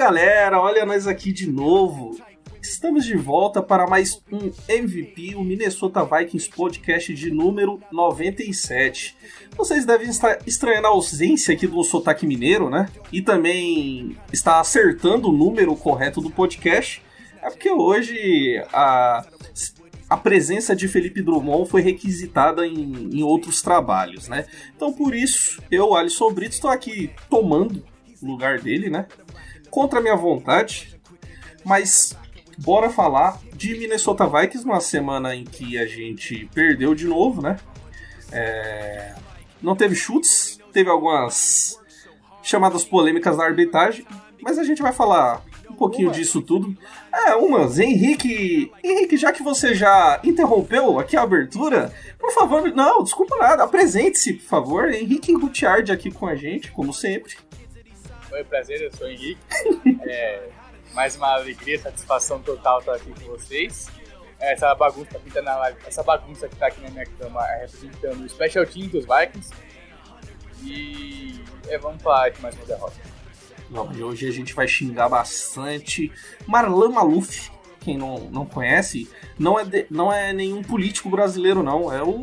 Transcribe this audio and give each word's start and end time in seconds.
galera, 0.00 0.58
olha 0.58 0.86
nós 0.86 1.06
aqui 1.06 1.30
de 1.30 1.46
novo. 1.46 2.18
Estamos 2.62 3.04
de 3.04 3.18
volta 3.18 3.62
para 3.62 3.86
mais 3.86 4.22
um 4.32 4.50
MVP, 4.66 5.34
o 5.34 5.44
Minnesota 5.44 6.02
Vikings 6.02 6.48
Podcast 6.48 7.12
de 7.12 7.30
número 7.30 7.78
97. 7.92 9.14
Vocês 9.54 9.84
devem 9.84 10.08
estar 10.08 10.38
estranhando 10.46 10.86
a 10.86 10.90
ausência 10.90 11.52
aqui 11.52 11.66
do 11.66 11.84
sotaque 11.84 12.26
mineiro, 12.26 12.70
né? 12.70 12.88
E 13.12 13.20
também 13.20 14.16
está 14.32 14.58
acertando 14.58 15.28
o 15.28 15.32
número 15.32 15.76
correto 15.76 16.22
do 16.22 16.30
podcast. 16.30 17.02
É 17.42 17.50
porque 17.50 17.70
hoje 17.70 18.56
a, 18.72 19.26
a 20.08 20.16
presença 20.16 20.74
de 20.74 20.88
Felipe 20.88 21.20
Drummond 21.20 21.68
foi 21.68 21.82
requisitada 21.82 22.66
em, 22.66 23.10
em 23.12 23.22
outros 23.22 23.60
trabalhos, 23.60 24.28
né? 24.28 24.46
Então 24.74 24.94
por 24.94 25.14
isso, 25.14 25.62
eu, 25.70 25.94
Alisson 25.94 26.32
Brito, 26.32 26.54
estou 26.54 26.70
aqui 26.70 27.10
tomando 27.28 27.84
o 28.22 28.26
lugar 28.26 28.60
dele, 28.60 28.88
né? 28.88 29.06
Contra 29.70 29.98
a 29.98 30.02
minha 30.02 30.16
vontade, 30.16 30.98
mas 31.64 32.16
bora 32.58 32.90
falar 32.90 33.38
de 33.54 33.76
Minnesota 33.78 34.26
Vikings 34.26 34.66
numa 34.66 34.80
semana 34.80 35.34
em 35.34 35.44
que 35.44 35.78
a 35.78 35.86
gente 35.86 36.48
perdeu 36.54 36.94
de 36.94 37.06
novo, 37.06 37.42
né? 37.42 37.58
É, 38.32 39.14
Não 39.62 39.76
teve 39.76 39.94
chutes, 39.94 40.58
teve 40.72 40.88
algumas 40.88 41.78
chamadas 42.42 42.84
polêmicas 42.84 43.36
na 43.36 43.44
arbitragem, 43.44 44.06
mas 44.42 44.58
a 44.58 44.64
gente 44.64 44.80
vai 44.80 44.92
falar 44.92 45.42
um 45.70 45.74
pouquinho 45.74 46.10
disso 46.10 46.40
tudo. 46.40 46.76
É, 47.12 47.34
umas. 47.34 47.78
Henrique, 47.78 48.70
Henrique, 48.82 49.16
já 49.16 49.32
que 49.32 49.42
você 49.42 49.74
já 49.74 50.20
interrompeu 50.24 50.98
aqui 50.98 51.16
a 51.16 51.22
abertura, 51.22 51.92
por 52.18 52.32
favor, 52.32 52.62
não, 52.74 53.02
desculpa 53.02 53.36
nada, 53.36 53.64
apresente-se, 53.64 54.34
por 54.34 54.46
favor. 54.46 54.90
Henrique 54.90 55.32
Gutiardi 55.32 55.92
aqui 55.92 56.10
com 56.10 56.26
a 56.26 56.34
gente, 56.34 56.70
como 56.72 56.92
sempre. 56.92 57.36
Oi, 58.32 58.44
prazer, 58.44 58.80
eu 58.80 58.92
sou 58.96 59.06
o 59.06 59.10
Henrique. 59.10 59.40
É, 60.06 60.48
mais 60.94 61.16
uma 61.16 61.34
alegria, 61.34 61.78
satisfação 61.80 62.40
total 62.40 62.78
estar 62.80 62.94
aqui 62.94 63.10
com 63.12 63.26
vocês. 63.32 63.88
Essa 64.38 64.74
bagunça, 64.74 65.18
que 65.18 65.30
tá 65.30 65.42
na 65.42 65.56
live, 65.56 65.78
essa 65.86 66.02
bagunça 66.02 66.48
que 66.48 66.56
tá 66.56 66.68
aqui 66.68 66.80
na 66.80 66.90
minha 66.90 67.06
cama 67.06 67.44
é 67.46 67.62
representando 67.66 68.24
o 68.24 68.28
Special 68.28 68.64
Team 68.66 68.88
dos 68.88 69.04
Vikings. 69.04 69.50
E 70.62 71.42
é, 71.68 71.76
vamos 71.78 72.02
falar 72.02 72.30
de 72.30 72.40
mais 72.40 72.54
uma 72.54 72.64
derrota. 72.64 72.96
Não, 73.68 73.92
e 73.92 74.02
hoje 74.02 74.26
a 74.28 74.32
gente 74.32 74.54
vai 74.54 74.66
xingar 74.66 75.08
bastante 75.08 76.10
Marlan 76.46 76.90
Maluf. 76.90 77.50
Quem 77.80 77.96
não, 77.96 78.18
não 78.30 78.44
conhece, 78.44 79.08
não 79.38 79.58
é, 79.58 79.64
de- 79.64 79.86
não 79.90 80.12
é 80.12 80.34
nenhum 80.34 80.62
político 80.62 81.08
brasileiro, 81.08 81.62
não. 81.62 81.90
É 81.90 82.02
o 82.02 82.20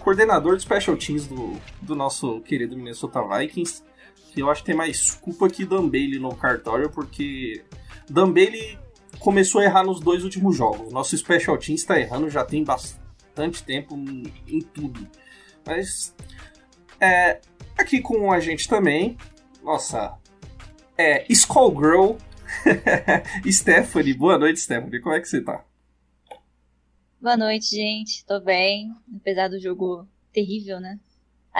coordenador 0.00 0.56
de 0.56 0.62
Special 0.62 0.94
Teams 0.96 1.26
do, 1.26 1.58
do 1.80 1.94
nosso 1.96 2.40
querido 2.42 2.76
Minnesota 2.76 3.22
Vikings. 3.26 3.82
Eu 4.40 4.50
acho 4.50 4.62
que 4.62 4.66
tem 4.66 4.74
mais 4.74 5.12
culpa 5.12 5.48
que 5.48 5.64
Dan 5.64 5.88
Bailey 5.88 6.18
no 6.18 6.34
cartório, 6.34 6.90
porque 6.90 7.64
Dan 8.08 8.32
Bailey 8.32 8.78
começou 9.18 9.60
a 9.60 9.64
errar 9.64 9.84
nos 9.84 10.00
dois 10.00 10.24
últimos 10.24 10.56
jogos. 10.56 10.92
Nosso 10.92 11.16
Special 11.16 11.56
Teams 11.58 11.80
está 11.80 11.98
errando 11.98 12.28
já 12.30 12.44
tem 12.44 12.64
bastante 12.64 13.62
tempo 13.62 13.94
em, 13.94 14.32
em 14.46 14.60
tudo. 14.60 15.06
Mas 15.66 16.14
é, 17.00 17.40
aqui 17.76 18.00
com 18.00 18.32
a 18.32 18.40
gente 18.40 18.68
também, 18.68 19.16
nossa, 19.62 20.18
é, 20.96 21.24
Skullgirl, 21.30 22.16
Stephanie. 23.50 24.14
Boa 24.14 24.38
noite, 24.38 24.60
Stephanie. 24.60 25.00
Como 25.00 25.14
é 25.14 25.20
que 25.20 25.28
você 25.28 25.40
tá? 25.40 25.64
Boa 27.20 27.36
noite, 27.36 27.76
gente. 27.76 28.24
Tô 28.24 28.40
bem, 28.40 28.90
apesar 29.16 29.48
do 29.48 29.60
jogo 29.60 30.08
terrível, 30.32 30.80
né? 30.80 30.98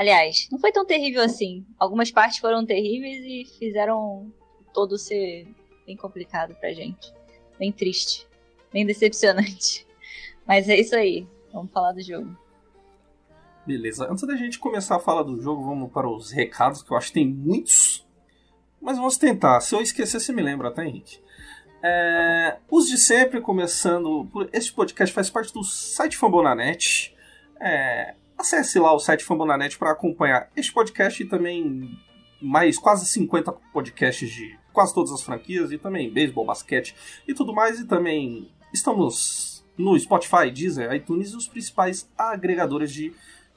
Aliás, 0.00 0.48
não 0.50 0.58
foi 0.58 0.72
tão 0.72 0.86
terrível 0.86 1.20
assim. 1.20 1.62
Algumas 1.78 2.10
partes 2.10 2.38
foram 2.38 2.64
terríveis 2.64 3.22
e 3.22 3.44
fizeram 3.58 4.32
todo 4.72 4.96
ser 4.96 5.46
bem 5.86 5.94
complicado 5.94 6.54
pra 6.54 6.72
gente. 6.72 7.12
Bem 7.58 7.70
triste, 7.70 8.26
bem 8.72 8.86
decepcionante. 8.86 9.86
Mas 10.48 10.70
é 10.70 10.80
isso 10.80 10.96
aí. 10.96 11.28
Vamos 11.52 11.70
falar 11.70 11.92
do 11.92 12.00
jogo. 12.00 12.34
Beleza. 13.66 14.10
Antes 14.10 14.26
da 14.26 14.36
gente 14.36 14.58
começar 14.58 14.96
a 14.96 15.00
falar 15.00 15.22
do 15.22 15.38
jogo, 15.38 15.66
vamos 15.66 15.92
para 15.92 16.08
os 16.08 16.30
recados, 16.30 16.82
que 16.82 16.90
eu 16.90 16.96
acho 16.96 17.08
que 17.08 17.12
tem 17.12 17.28
muitos. 17.28 18.08
Mas 18.80 18.96
vamos 18.96 19.18
tentar. 19.18 19.60
Se 19.60 19.74
eu 19.74 19.82
esquecer, 19.82 20.18
você 20.18 20.32
me 20.32 20.40
lembra, 20.40 20.70
tá, 20.70 20.82
Henrique? 20.82 21.20
É, 21.82 22.56
os 22.70 22.88
de 22.88 22.96
sempre, 22.96 23.42
começando. 23.42 24.26
por- 24.32 24.48
podcast 24.74 25.14
faz 25.14 25.28
parte 25.28 25.52
do 25.52 25.62
site 25.62 26.16
Fambonanet. 26.16 27.14
É, 27.60 28.14
acesse 28.40 28.78
lá 28.78 28.92
o 28.92 28.98
site 28.98 29.24
Fambonanet 29.24 29.78
para 29.78 29.92
acompanhar 29.92 30.50
este 30.56 30.72
podcast 30.72 31.22
e 31.22 31.26
também 31.26 31.98
mais 32.40 32.78
quase 32.78 33.06
50 33.06 33.52
podcasts 33.72 34.28
de 34.28 34.58
quase 34.72 34.94
todas 34.94 35.12
as 35.12 35.22
franquias 35.22 35.70
e 35.70 35.78
também 35.78 36.10
beisebol, 36.10 36.46
basquete 36.46 36.94
e 37.28 37.34
tudo 37.34 37.54
mais. 37.54 37.78
E 37.78 37.86
também 37.86 38.50
estamos 38.72 39.64
no 39.76 39.98
Spotify, 39.98 40.50
Deezer, 40.50 40.92
iTunes 40.92 41.32
e 41.32 41.36
os 41.36 41.46
principais 41.46 42.08
agregadores 42.16 42.92
de 42.92 43.12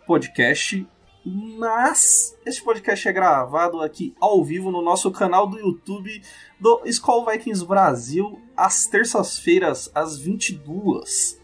podcast. 0.06 0.86
Mas 1.26 2.38
este 2.46 2.62
podcast 2.62 3.08
é 3.08 3.14
gravado 3.14 3.82
aqui 3.82 4.14
ao 4.20 4.44
vivo 4.44 4.70
no 4.70 4.82
nosso 4.82 5.10
canal 5.10 5.48
do 5.48 5.58
YouTube 5.58 6.22
do 6.60 6.82
Skull 6.86 7.26
Vikings 7.26 7.66
Brasil 7.66 8.42
às 8.58 8.86
terças-feiras 8.86 9.90
às 9.96 10.18
22. 10.18 11.43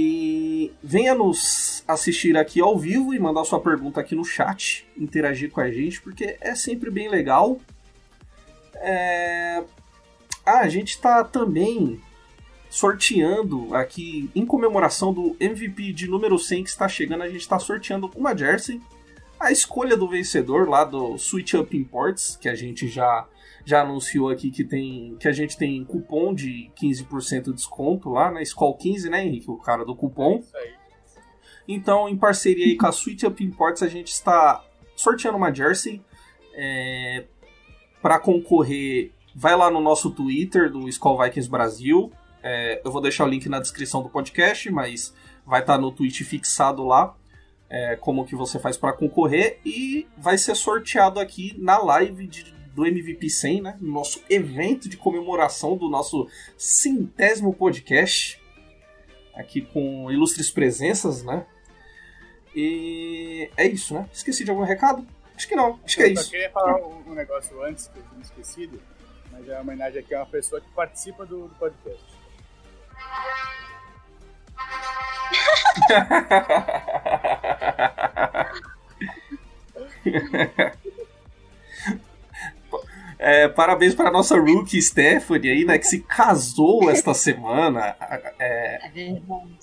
E 0.00 0.70
venha 0.80 1.12
nos 1.12 1.82
assistir 1.88 2.36
aqui 2.36 2.60
ao 2.60 2.78
vivo 2.78 3.12
e 3.12 3.18
mandar 3.18 3.42
sua 3.42 3.60
pergunta 3.60 3.98
aqui 3.98 4.14
no 4.14 4.24
chat, 4.24 4.86
interagir 4.96 5.50
com 5.50 5.60
a 5.60 5.68
gente, 5.72 6.00
porque 6.00 6.36
é 6.40 6.54
sempre 6.54 6.88
bem 6.88 7.08
legal. 7.08 7.60
É... 8.76 9.64
Ah, 10.46 10.60
a 10.60 10.68
gente 10.68 10.90
está 10.90 11.24
também 11.24 12.00
sorteando 12.70 13.74
aqui, 13.74 14.30
em 14.36 14.46
comemoração 14.46 15.12
do 15.12 15.36
MVP 15.40 15.92
de 15.92 16.06
número 16.06 16.38
100 16.38 16.62
que 16.62 16.70
está 16.70 16.86
chegando, 16.86 17.24
a 17.24 17.28
gente 17.28 17.40
está 17.40 17.58
sorteando 17.58 18.08
uma 18.14 18.36
jersey. 18.36 18.80
A 19.40 19.50
escolha 19.50 19.96
do 19.96 20.06
vencedor 20.06 20.68
lá 20.68 20.84
do 20.84 21.18
Switch 21.18 21.54
Up 21.54 21.76
Imports, 21.76 22.38
que 22.40 22.48
a 22.48 22.54
gente 22.54 22.86
já, 22.86 23.26
já 23.68 23.82
anunciou 23.82 24.30
aqui 24.30 24.50
que 24.50 24.64
tem 24.64 25.16
que 25.20 25.28
a 25.28 25.32
gente 25.32 25.56
tem 25.56 25.84
cupom 25.84 26.32
de 26.34 26.70
15% 26.80 27.44
de 27.44 27.52
desconto 27.52 28.08
lá 28.08 28.30
na 28.30 28.40
Skull 28.42 28.74
15, 28.76 29.10
né, 29.10 29.24
Henrique? 29.24 29.50
O 29.50 29.58
cara 29.58 29.84
do 29.84 29.94
cupom. 29.94 30.42
Aí. 30.54 30.72
Então, 31.68 32.08
em 32.08 32.16
parceria 32.16 32.64
aí 32.64 32.76
com 32.76 32.86
a 32.86 32.92
Switch 32.92 33.24
Up 33.24 33.44
Imports, 33.44 33.82
a 33.82 33.88
gente 33.88 34.08
está 34.08 34.64
sorteando 34.96 35.36
uma 35.36 35.52
jersey. 35.52 36.00
É, 36.54 37.24
para 38.00 38.18
concorrer, 38.18 39.12
vai 39.34 39.54
lá 39.54 39.70
no 39.70 39.80
nosso 39.80 40.10
Twitter 40.10 40.70
do 40.70 40.88
Skull 40.88 41.22
Vikings 41.22 41.50
Brasil. 41.50 42.10
É, 42.42 42.80
eu 42.84 42.90
vou 42.90 43.02
deixar 43.02 43.24
o 43.24 43.28
link 43.28 43.48
na 43.48 43.60
descrição 43.60 44.02
do 44.02 44.08
podcast, 44.08 44.70
mas 44.70 45.14
vai 45.44 45.60
estar 45.60 45.76
no 45.76 45.92
tweet 45.92 46.24
fixado 46.24 46.84
lá 46.84 47.14
é, 47.68 47.96
como 47.96 48.24
que 48.24 48.34
você 48.34 48.58
faz 48.58 48.76
para 48.76 48.92
concorrer 48.92 49.60
e 49.64 50.06
vai 50.16 50.38
ser 50.38 50.54
sorteado 50.54 51.20
aqui 51.20 51.54
na 51.58 51.78
live 51.78 52.26
de- 52.26 52.57
do 52.78 52.86
MVP 52.86 53.28
100, 53.28 53.60
né? 53.60 53.76
No 53.80 53.92
nosso 53.92 54.22
evento 54.30 54.88
de 54.88 54.96
comemoração 54.96 55.76
do 55.76 55.88
nosso 55.88 56.28
centésimo 56.56 57.52
podcast, 57.52 58.40
aqui 59.34 59.62
com 59.62 60.08
ilustres 60.12 60.48
presenças, 60.48 61.24
né? 61.24 61.44
E 62.54 63.50
é 63.56 63.66
isso, 63.66 63.94
né? 63.94 64.08
Esqueci 64.12 64.44
de 64.44 64.52
algum 64.52 64.62
recado? 64.62 65.04
Acho 65.34 65.48
que 65.48 65.56
não, 65.56 65.80
acho 65.84 65.96
que 65.96 66.02
é 66.04 66.12
eu 66.12 66.14
só 66.14 66.22
isso. 66.22 66.30
queria 66.30 66.50
falar 66.50 66.76
um, 66.76 67.10
um 67.10 67.14
negócio 67.14 67.60
antes 67.64 67.88
que 67.88 67.98
eu 67.98 68.04
tinha 68.10 68.22
esquecido, 68.22 68.80
mas 69.32 69.48
é 69.48 69.54
uma 69.54 69.62
homenagem 69.62 69.98
aqui 69.98 70.14
a 70.14 70.20
uma 70.20 70.26
pessoa 70.26 70.60
que 70.60 70.70
participa 70.70 71.26
do, 71.26 71.48
do 71.48 71.54
podcast. 71.56 72.06
É, 83.18 83.48
parabéns 83.48 83.94
para 83.94 84.08
a 84.08 84.12
nossa 84.12 84.36
rookie 84.38 84.80
Stephanie 84.80 85.50
aí, 85.50 85.64
né? 85.64 85.78
Que 85.78 85.86
se 85.86 86.00
casou 86.00 86.90
esta 86.90 87.12
semana. 87.14 87.96
É, 88.38 88.86
É 88.86 88.90
verdade. 88.90 89.58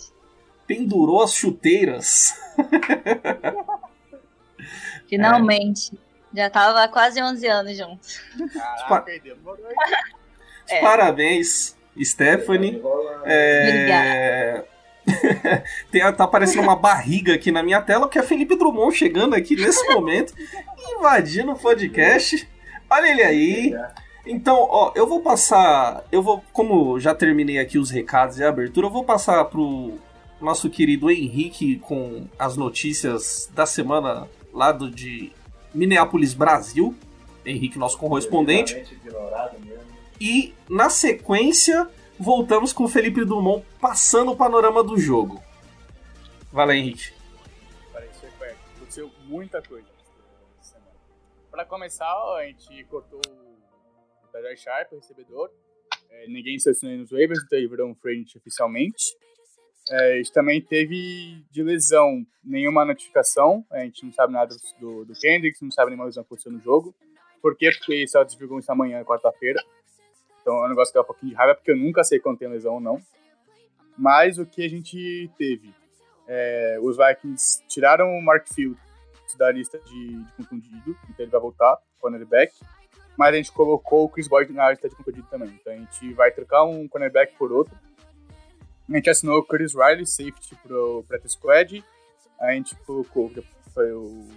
pendurou 0.68 1.24
as 1.24 1.34
chuteiras. 1.34 2.34
Finalmente. 5.08 5.98
Já 6.34 6.50
tava 6.50 6.84
há 6.84 6.88
quase 6.90 7.22
11 7.22 7.48
anos 7.48 7.78
juntos. 7.78 8.20
Caraca, 8.54 9.20
demorou. 9.20 9.66
É. 10.68 10.82
Parabéns, 10.82 11.78
Stephanie. 12.04 12.82
É... 13.24 14.64
Tem- 15.92 16.02
tá 16.16 16.24
aparecendo 16.24 16.64
uma 16.64 16.76
barriga 16.76 17.36
aqui 17.36 17.52
na 17.52 17.62
minha 17.62 17.80
tela, 17.84 18.10
que 18.10 18.18
é 18.18 18.24
Felipe 18.24 18.58
Drummond 18.58 18.98
chegando 18.98 19.36
aqui 19.36 19.56
nesse 19.56 19.88
momento, 19.94 20.34
invadindo 20.90 21.52
o 21.52 21.56
podcast. 21.60 22.50
Olha 22.90 23.08
ele 23.08 23.24
aí. 23.24 23.76
Então, 24.26 24.68
ó, 24.70 24.92
eu 24.96 25.08
vou 25.08 25.22
passar. 25.22 26.04
Eu 26.12 26.22
vou, 26.22 26.44
como 26.52 27.00
já 27.00 27.14
terminei 27.14 27.60
aqui 27.60 27.78
os 27.78 27.90
recados 27.90 28.40
e 28.40 28.44
a 28.44 28.50
abertura, 28.50 28.88
eu 28.88 28.92
vou 28.92 29.04
passar 29.04 29.46
pro 29.46 30.00
nosso 30.42 30.70
querido 30.70 31.10
Henrique 31.10 31.78
com 31.80 32.28
as 32.38 32.58
notícias 32.58 33.50
da 33.54 33.66
semana 33.66 34.28
lá 34.54 34.72
do, 34.72 34.90
de 34.90 35.32
Minneapolis, 35.74 36.34
Brasil. 36.34 36.96
Henrique, 37.46 37.78
nosso 37.78 37.98
correspondente. 37.98 38.84
E 40.20 40.54
na 40.68 40.90
sequência, 40.90 41.88
voltamos 42.20 42.74
com 42.74 42.86
o 42.86 42.88
Felipe 42.88 43.24
Dumont 43.24 43.64
passando 43.80 44.32
o 44.32 44.36
panorama 44.36 44.84
do 44.84 44.98
jogo. 44.98 45.44
Lá, 46.52 46.76
Henrique. 46.76 47.12
Foi 47.92 48.30
perto. 48.40 48.58
Aconteceu 48.78 49.12
muita 49.28 49.62
coisa. 49.62 49.95
Pra 51.56 51.64
começar, 51.64 52.06
a 52.06 52.46
gente 52.48 52.84
cortou 52.90 53.22
o 53.22 54.28
Tajay 54.28 54.58
Sharp, 54.58 54.92
o 54.92 54.98
recebedor. 54.98 55.50
É, 56.10 56.28
ninguém 56.28 56.60
selecionou 56.60 56.98
nos 56.98 57.12
waivers, 57.12 57.40
então 57.46 57.58
ele 57.58 57.70
virou 57.70 57.90
um 57.90 57.96
free 57.96 58.26
oficialmente. 58.36 59.16
É, 59.90 60.16
a 60.16 60.18
gente 60.18 60.34
também 60.34 60.62
teve 60.62 61.46
de 61.50 61.64
lesão 61.64 62.26
nenhuma 62.44 62.84
notificação. 62.84 63.66
A 63.72 63.86
gente 63.86 64.04
não 64.04 64.12
sabe 64.12 64.34
nada 64.34 64.54
do, 64.82 65.06
do 65.06 65.14
Kendricks, 65.14 65.62
não 65.62 65.72
sabe 65.72 65.92
nenhuma 65.92 66.08
lesão 66.08 66.26
que 66.26 66.28
aconteceu 66.28 66.52
no 66.52 66.60
jogo. 66.60 66.94
Por 67.42 67.56
quê? 67.56 67.70
Porque 67.72 68.06
só 68.06 68.22
desligou 68.26 68.60
isso 68.60 68.70
amanhã, 68.70 69.02
quarta-feira. 69.06 69.64
Então 70.42 70.62
é 70.62 70.66
um 70.66 70.70
negócio 70.70 70.92
que 70.92 71.00
dá 71.00 71.04
um 71.04 71.06
pouquinho 71.06 71.30
de 71.30 71.38
raiva, 71.38 71.56
porque 71.56 71.72
eu 71.72 71.78
nunca 71.78 72.04
sei 72.04 72.20
quando 72.20 72.38
tem 72.38 72.50
lesão 72.50 72.74
ou 72.74 72.82
não. 72.82 73.02
Mas 73.98 74.38
o 74.38 74.46
que 74.46 74.66
a 74.66 74.70
gente 74.70 75.32
teve? 75.38 75.74
É, 76.28 76.78
os 76.82 76.98
Vikings 76.98 77.66
tiraram 77.70 78.10
o 78.10 78.22
Mark 78.22 78.46
Field 78.54 78.78
da 79.38 79.52
lista 79.52 79.80
de, 79.80 80.24
de 80.24 80.32
contundido, 80.34 80.98
então 81.10 81.26
ele 81.26 81.32
vai 81.32 81.42
voltar, 81.42 81.78
cornerback. 82.00 82.54
Mas 83.18 83.34
a 83.34 83.38
gente 83.38 83.52
colocou 83.52 84.06
o 84.06 84.10
Chris 84.10 84.28
Boyd 84.28 84.52
na 84.52 84.72
lista 84.72 84.90
de 84.90 84.96
contundido 84.96 85.28
também. 85.30 85.50
Então 85.50 85.72
a 85.72 85.78
gente 85.78 86.14
vai 86.14 86.32
trocar 86.32 86.66
um 86.66 86.88
cornerback 86.88 87.34
por 87.38 87.52
outro. 87.52 87.74
A 88.90 88.96
gente 88.96 89.10
assinou 89.10 89.40
o 89.40 89.44
Curtis 89.44 89.74
Riley, 89.74 90.06
safety 90.06 90.56
pro 90.62 91.04
practice 91.08 91.34
squad. 91.34 91.84
A 92.40 92.52
gente 92.52 92.76
colocou 92.86 93.32
foi 93.74 93.92
o 93.92 94.28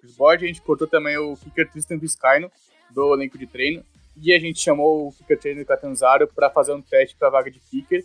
Chris 0.00 0.16
Boyd, 0.16 0.44
a 0.44 0.48
gente 0.48 0.62
cortou 0.62 0.86
também 0.86 1.16
o 1.16 1.36
kicker 1.36 1.70
Tristan 1.70 1.98
Vizcaino 1.98 2.50
do 2.90 3.14
elenco 3.14 3.38
de 3.38 3.46
treino. 3.46 3.84
E 4.16 4.32
a 4.32 4.38
gente 4.38 4.60
chamou 4.60 5.08
o 5.08 5.12
kicker 5.12 5.38
treino 5.38 5.64
Catanzaro 5.64 6.26
para 6.26 6.50
fazer 6.50 6.72
um 6.72 6.82
teste 6.82 7.16
para 7.16 7.30
vaga 7.30 7.50
de 7.50 7.60
kicker. 7.60 8.04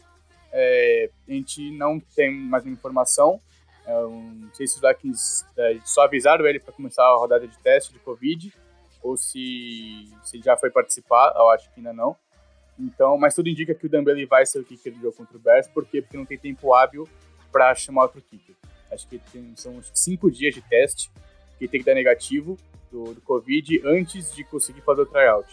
É, 0.52 1.10
a 1.28 1.32
gente 1.32 1.72
não 1.72 2.00
tem 2.00 2.32
mais 2.32 2.64
nenhuma 2.64 2.78
informação. 2.78 3.40
É 3.86 4.02
não 4.02 4.50
sei 4.54 4.68
se 4.68 4.76
os 4.76 4.82
Vikings 4.82 5.46
é, 5.58 5.80
só 5.84 6.04
avisaram 6.04 6.46
ele 6.46 6.60
para 6.60 6.74
começar 6.74 7.04
a 7.04 7.16
rodada 7.16 7.48
de 7.48 7.58
teste 7.60 7.92
de 7.92 8.00
Covid, 8.00 8.54
ou 9.02 9.18
se, 9.18 10.10
se 10.24 10.40
já 10.42 10.56
foi 10.56 10.70
participar, 10.70 11.34
eu 11.36 11.50
acho 11.50 11.70
que 11.74 11.80
ainda 11.80 11.92
não. 11.92 12.16
Então, 12.80 13.18
mas 13.18 13.36
tudo 13.36 13.50
indica 13.50 13.76
que 13.76 13.86
o 13.86 13.90
Dembele 13.90 14.26
vai 14.26 14.46
ser 14.46 14.60
o 14.60 14.64
kicker 14.64 14.94
do 14.94 15.02
jogo 15.02 15.18
contra 15.18 15.38
o 15.38 15.40
Bears, 15.40 15.68
por 15.68 15.86
quê? 15.86 16.02
Porque 16.02 16.18
não 16.18 16.26
tem 16.26 16.38
tempo 16.38 16.74
hábil 16.74 17.08
para 17.52 17.76
chamar 17.76 18.04
outro 18.04 18.22
kicker. 18.22 18.56
Acho 18.92 19.08
que 19.08 19.20
tem, 19.32 19.54
são 19.56 19.82
cinco 19.94 20.32
dias 20.32 20.54
de 20.54 20.62
teste 20.62 21.12
que 21.60 21.68
tem 21.68 21.80
que 21.82 21.86
dar 21.86 21.94
negativo 21.94 22.58
do, 22.92 23.14
do 23.14 23.22
Covid 23.22 23.82
antes 23.86 24.34
de 24.34 24.44
conseguir 24.44 24.82
fazer 24.82 25.02
o 25.02 25.06
tryout. 25.06 25.52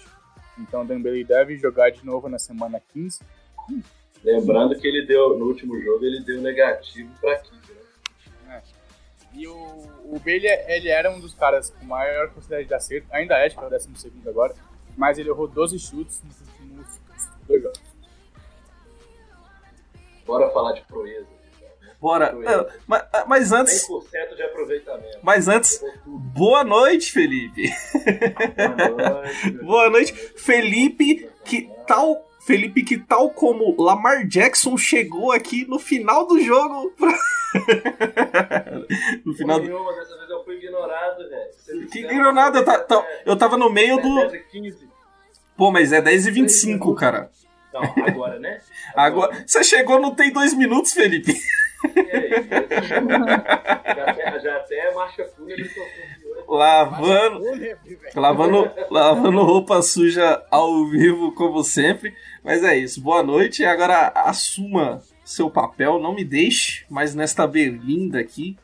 Então, 0.58 0.82
o 0.82 0.86
Dembele 0.86 1.24
deve 1.24 1.56
jogar 1.56 1.90
de 1.90 2.04
novo 2.04 2.28
na 2.28 2.38
semana 2.38 2.80
15. 2.92 3.20
Lembrando 4.22 4.78
que 4.78 4.86
ele 4.86 5.06
deu, 5.06 5.38
no 5.38 5.46
último 5.46 5.80
jogo, 5.80 6.04
ele 6.04 6.20
deu 6.22 6.40
negativo 6.40 7.10
para 7.20 7.38
15 7.38 7.59
e 9.32 9.46
o, 9.46 9.54
o 10.04 10.20
Bailey, 10.24 10.50
ele 10.66 10.88
era 10.88 11.10
um 11.10 11.20
dos 11.20 11.34
caras 11.34 11.70
com 11.70 11.84
maior 11.84 12.30
possibilidade 12.30 12.68
de 12.68 12.74
acerto, 12.74 13.06
ainda 13.10 13.38
é, 13.38 13.46
acho 13.46 13.56
que 13.56 13.62
é 13.62 13.66
o 13.66 13.70
12 13.70 13.88
segundo 13.94 14.28
agora, 14.28 14.54
mas 14.96 15.18
ele 15.18 15.28
errou 15.28 15.46
12 15.46 15.78
chutes 15.78 16.22
nos 16.24 16.40
últimos 16.40 16.86
dois 17.46 17.62
jogos. 17.62 17.80
Bora 20.26 20.50
falar 20.50 20.72
de 20.72 20.82
proeza. 20.82 21.26
Bora. 22.00 22.26
É, 22.26 22.78
mas, 22.86 23.04
mas 23.26 23.52
antes. 23.52 23.86
100% 23.86 24.34
de 24.34 24.42
aproveitamento. 24.42 25.18
Mas 25.22 25.48
antes, 25.48 25.84
boa 26.06 26.64
noite, 26.64 27.12
Felipe. 27.12 27.70
Boa 28.96 29.10
noite. 29.10 29.50
Boa 29.62 29.90
noite, 29.90 30.12
Felipe, 30.36 31.30
que 31.44 31.70
tal. 31.86 32.29
Felipe, 32.40 32.82
que 32.82 32.96
tal 32.98 33.30
como 33.30 33.80
Lamar 33.80 34.26
Jackson 34.26 34.76
chegou 34.76 35.30
aqui 35.32 35.66
no 35.68 35.78
final 35.78 36.26
do 36.26 36.40
jogo. 36.40 36.90
pra- 36.98 37.18
no 39.24 39.34
final 39.34 39.58
do. 39.60 39.66
Nenhuma, 39.66 39.92
dessa 39.94 40.16
vez 40.16 40.30
eu 40.30 40.44
fui 40.44 40.56
ignorado, 40.56 41.18
velho. 41.28 41.86
Que 41.88 41.98
ignorado, 42.00 42.58
eu, 42.58 42.64
que 42.64 42.78
ta- 42.78 43.06
eu 43.26 43.36
tava 43.36 43.56
no 43.56 43.68
meio 43.70 43.98
é 43.98 44.02
do. 44.02 44.28
10 44.28 44.42
15. 44.50 44.90
Pô, 45.56 45.70
mas 45.70 45.92
é 45.92 46.00
10 46.00 46.26
e 46.28 46.30
25, 46.30 46.94
cara. 46.94 47.30
Não, 47.72 47.82
agora, 48.04 48.38
né? 48.38 48.60
Agora. 48.96 49.44
Você 49.46 49.62
chegou, 49.62 50.00
não 50.00 50.12
tem 50.14 50.32
dois 50.32 50.52
minutos, 50.54 50.92
Felipe. 50.92 51.32
E 51.94 52.00
aí? 52.00 52.30
Já 52.90 54.04
até, 54.10 54.40
já 54.40 54.56
até 54.56 54.94
marcha 54.94 55.24
fúnebre. 55.36 55.70
Lavando. 56.48 57.40
Lavando, 58.14 58.70
lavando 58.90 59.42
roupa 59.44 59.80
suja 59.82 60.42
ao 60.50 60.84
vivo, 60.86 61.32
como 61.32 61.62
sempre. 61.62 62.12
Mas 62.42 62.62
é 62.64 62.76
isso. 62.76 63.00
Boa 63.00 63.22
noite. 63.22 63.64
Agora 63.64 64.08
assuma 64.14 65.02
seu 65.24 65.50
papel. 65.50 65.98
Não 65.98 66.14
me 66.14 66.24
deixe 66.24 66.84
mais 66.88 67.14
nesta 67.14 67.46
berlinda 67.46 68.18
aqui. 68.18 68.56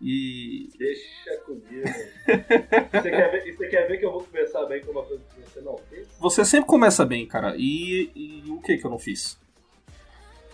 E. 0.00 0.68
Deixa 0.78 1.36
comigo. 1.44 1.88
Você 2.28 3.10
quer, 3.10 3.30
ver, 3.30 3.56
você 3.56 3.66
quer 3.68 3.88
ver 3.88 3.98
que 3.98 4.04
eu 4.04 4.12
vou 4.12 4.22
começar 4.22 4.64
bem 4.66 4.80
com 4.84 4.92
uma 4.92 5.02
coisa 5.02 5.22
que 5.34 5.40
você 5.50 5.60
não 5.60 5.76
fez? 5.90 6.06
Você 6.20 6.44
sempre 6.44 6.66
começa 6.68 7.04
bem, 7.04 7.26
cara. 7.26 7.54
E, 7.56 8.10
e 8.14 8.50
o 8.50 8.60
que 8.60 8.76
que 8.76 8.84
eu 8.84 8.90
não 8.90 8.98
fiz? 8.98 9.38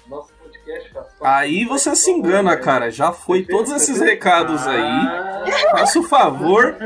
Nosso 0.07 0.33
podcast 0.35 0.91
faz 0.93 1.07
Aí 1.21 1.65
você 1.65 1.95
se 1.97 2.11
engana, 2.11 2.53
Comum, 2.53 2.65
cara. 2.65 2.91
Já 2.91 3.13
foi 3.13 3.43
todos 3.45 3.73
esses 3.73 4.01
recados 4.01 4.67
aí. 4.67 4.81
Ah, 4.81 5.45
Faça 5.73 5.99
o 5.99 6.03
favor 6.05 6.77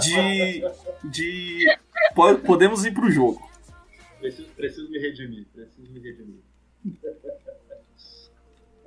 de. 0.00 0.64
de. 1.04 1.78
po- 2.14 2.38
Podemos 2.38 2.84
ir 2.84 2.92
pro 2.92 3.10
jogo. 3.10 3.49
Preciso, 4.20 4.54
preciso 4.54 4.90
me 4.90 4.98
redimir, 4.98 5.48
preciso 5.52 5.92
me 5.92 6.00
redimir. 6.00 6.42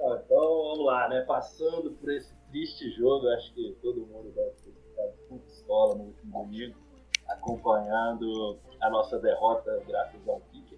Ah, 0.06 0.22
então 0.26 0.38
vamos 0.38 0.86
lá, 0.86 1.08
né? 1.08 1.22
Passando 1.22 1.92
por 1.92 2.12
esse 2.12 2.36
triste 2.52 2.90
jogo, 2.92 3.26
acho 3.30 3.54
que 3.54 3.72
todo 3.82 4.06
mundo 4.06 4.34
deve 4.34 4.52
ter 4.56 4.74
ficado 4.74 5.14
com 5.30 5.40
pistola 5.40 5.96
no 5.96 6.04
último 6.08 6.44
domingo, 6.44 6.78
acompanhando 7.26 8.60
a 8.82 8.90
nossa 8.90 9.18
derrota 9.20 9.82
graças 9.88 10.28
ao 10.28 10.42
Kicker. 10.52 10.78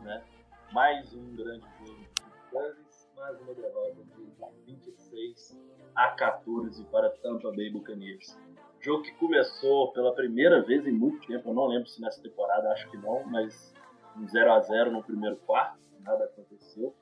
Né? 0.00 0.24
Mais 0.72 1.12
um 1.12 1.36
grande 1.36 1.66
jogo 1.84 2.00
de 2.00 2.50
Kansas, 2.50 3.10
mais 3.14 3.38
uma 3.42 3.52
derrota 3.52 4.02
de 4.02 4.64
26 4.64 5.60
a 5.94 6.08
14 6.12 6.82
para 6.84 7.10
Tampa 7.10 7.50
Bay 7.50 7.70
Buccaneers. 7.70 8.34
Jogo 8.80 9.02
que 9.02 9.12
começou 9.12 9.92
pela 9.92 10.14
primeira 10.14 10.62
vez 10.62 10.86
em 10.86 10.92
muito 10.92 11.26
tempo, 11.26 11.50
eu 11.50 11.54
não 11.54 11.66
lembro 11.66 11.86
se 11.86 12.00
nessa 12.00 12.22
temporada, 12.22 12.70
acho 12.72 12.90
que 12.90 12.96
não, 12.96 13.22
mas 13.24 13.74
um 14.16 14.26
0 14.26 14.52
a 14.52 14.60
0 14.60 14.90
no 14.90 15.02
primeiro 15.02 15.36
quarto, 15.36 15.78
nada 16.00 16.24
aconteceu 16.24 16.94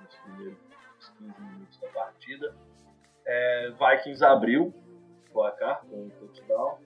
nos 0.00 0.14
primeiros 0.16 0.58
15 1.18 1.40
minutos 1.42 1.78
da 1.80 1.88
partida. 1.88 2.54
É, 3.26 3.70
Vikings 3.70 4.24
abriu 4.24 4.66
o 4.66 5.32
placar 5.32 5.84
com 5.86 6.04
um 6.04 6.10
touchdown, 6.10 6.78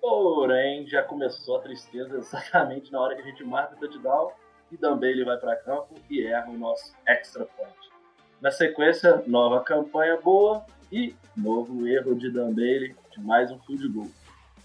porém 0.00 0.84
já 0.88 1.04
começou 1.04 1.58
a 1.58 1.60
tristeza 1.60 2.18
exatamente 2.18 2.90
na 2.90 3.00
hora 3.00 3.14
que 3.14 3.22
a 3.22 3.24
gente 3.24 3.44
marca 3.44 3.76
o 3.76 3.78
touchdown 3.78 4.32
e 4.72 4.76
também 4.76 5.10
ele 5.10 5.24
vai 5.24 5.38
para 5.38 5.54
campo 5.54 5.94
e 6.10 6.26
erra 6.26 6.50
o 6.50 6.58
nosso 6.58 6.92
extra 7.06 7.44
point. 7.44 7.90
Na 8.40 8.50
sequência, 8.50 9.22
nova 9.28 9.62
campanha 9.62 10.16
boa 10.20 10.66
e 10.90 11.14
novo 11.36 11.86
erro 11.86 12.16
de 12.16 12.30
Dambele 12.32 12.96
de 13.10 13.20
mais 13.20 13.50
um 13.50 13.58
field 13.60 13.88
goal. 13.88 14.08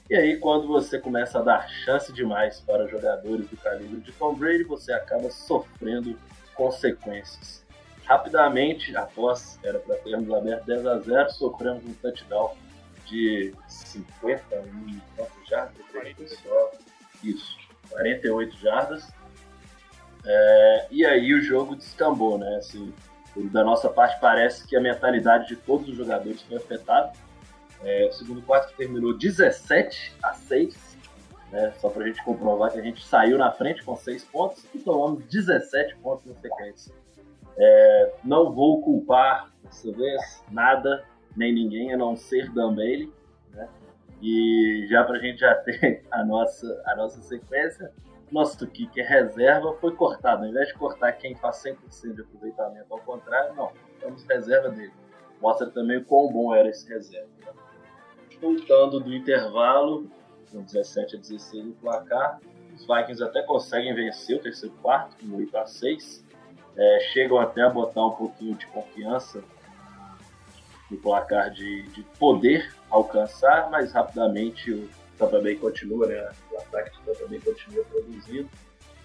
E 0.09 0.15
aí, 0.15 0.37
quando 0.37 0.67
você 0.67 0.99
começa 0.99 1.39
a 1.39 1.41
dar 1.41 1.67
chance 1.67 2.13
demais 2.13 2.61
para 2.61 2.87
jogadores 2.87 3.49
do 3.49 3.57
calibre 3.57 3.99
de 4.01 4.11
Tom 4.11 4.35
Brady, 4.35 4.63
você 4.63 4.93
acaba 4.93 5.31
sofrendo 5.31 6.17
consequências. 6.53 7.65
Rapidamente, 8.05 8.95
após 8.95 9.59
era 9.63 9.79
para 9.79 9.95
termos 9.97 10.31
aberto 10.31 10.65
10 10.65 10.85
a 10.85 10.99
0, 10.99 11.31
sofremos 11.31 11.83
um 11.83 11.93
touchdown 11.93 12.55
de 13.07 13.53
50 13.67 14.43
e 14.87 15.01
quantos 15.15 15.49
jardas? 15.49 15.77
48. 15.91 16.35
Só. 16.43 16.71
Isso, 17.23 17.57
48 17.89 18.57
jardas. 18.57 19.11
É, 20.23 20.87
e 20.91 21.03
aí 21.03 21.33
o 21.33 21.41
jogo 21.41 21.75
descambou, 21.75 22.37
né? 22.37 22.57
Assim, 22.57 22.93
da 23.35 23.63
nossa 23.63 23.89
parte 23.89 24.19
parece 24.19 24.67
que 24.67 24.75
a 24.75 24.81
mentalidade 24.81 25.47
de 25.47 25.55
todos 25.55 25.89
os 25.89 25.95
jogadores 25.95 26.41
foi 26.43 26.57
afetada. 26.57 27.11
É, 27.83 28.07
o 28.07 28.11
segundo 28.13 28.41
quarto 28.41 28.69
que 28.69 28.77
terminou 28.77 29.17
17 29.17 30.13
a 30.23 30.33
6, 30.33 30.97
né? 31.51 31.73
Só 31.77 31.89
pra 31.89 32.05
gente 32.05 32.23
comprovar 32.23 32.71
que 32.71 32.79
a 32.79 32.81
gente 32.81 33.05
saiu 33.05 33.37
na 33.37 33.51
frente 33.51 33.83
com 33.83 33.95
6 33.95 34.23
pontos 34.25 34.65
e 34.73 34.79
tomamos 34.79 35.23
17 35.25 35.95
pontos 35.97 36.25
na 36.25 36.35
sequência. 36.35 36.93
É, 37.57 38.13
não 38.23 38.51
vou 38.51 38.81
culpar 38.81 39.51
dessa 39.63 39.91
vez 39.91 40.43
nada, 40.51 41.05
nem 41.35 41.53
ninguém, 41.53 41.93
a 41.93 41.97
não 41.97 42.15
ser 42.15 42.51
Dan 42.51 42.75
Bailey, 42.75 43.11
né? 43.53 43.69
E 44.21 44.87
já 44.89 45.03
pra 45.03 45.19
gente 45.19 45.39
já 45.39 45.55
ter 45.55 46.03
a 46.11 46.23
nossa, 46.23 46.81
a 46.85 46.95
nossa 46.95 47.21
sequência, 47.21 47.91
nosso 48.31 48.65
kicker 48.67 49.07
reserva 49.07 49.73
foi 49.73 49.95
cortado. 49.95 50.43
Ao 50.43 50.49
invés 50.49 50.67
de 50.67 50.73
cortar 50.73 51.11
quem 51.13 51.35
faz 51.35 51.63
100% 51.63 52.15
de 52.15 52.21
aproveitamento, 52.21 52.93
ao 52.93 52.99
contrário, 52.99 53.55
não, 53.55 53.71
estamos 53.93 54.23
reserva 54.23 54.69
dele. 54.69 54.93
Mostra 55.41 55.69
também 55.69 55.97
o 55.97 56.05
quão 56.05 56.31
bom 56.31 56.53
era 56.53 56.69
esse 56.69 56.87
reserva. 56.87 57.29
Voltando 58.41 58.99
do 58.99 59.13
intervalo, 59.13 60.09
com 60.51 60.61
17 60.61 61.15
a 61.15 61.19
16 61.19 61.65
no 61.65 61.71
placar, 61.73 62.39
os 62.75 62.85
Vikings 62.85 63.23
até 63.23 63.41
conseguem 63.43 63.93
vencer 63.95 64.37
o 64.37 64.41
terceiro 64.41 64.75
quarto, 64.81 65.15
com 65.17 65.37
8 65.37 65.57
a 65.57 65.65
6. 65.65 66.25
É, 66.77 66.99
chegam 67.13 67.39
até 67.39 67.61
a 67.61 67.69
botar 67.69 68.05
um 68.05 68.11
pouquinho 68.11 68.55
de 68.55 68.67
confiança 68.67 69.41
no 70.91 70.97
placar 70.97 71.49
de, 71.51 71.83
de 71.83 72.03
poder 72.19 72.73
alcançar, 72.89 73.69
mas 73.71 73.93
rapidamente 73.93 74.71
o 74.71 74.89
Tampa 75.17 75.39
Bay 75.39 75.55
continua, 75.55 76.05
né? 76.07 76.29
O 76.51 76.57
ataque 76.57 76.91
do 76.97 77.13
Tampa 77.13 77.27
Bay 77.29 77.39
continua 77.39 77.85
produzindo, 77.85 78.49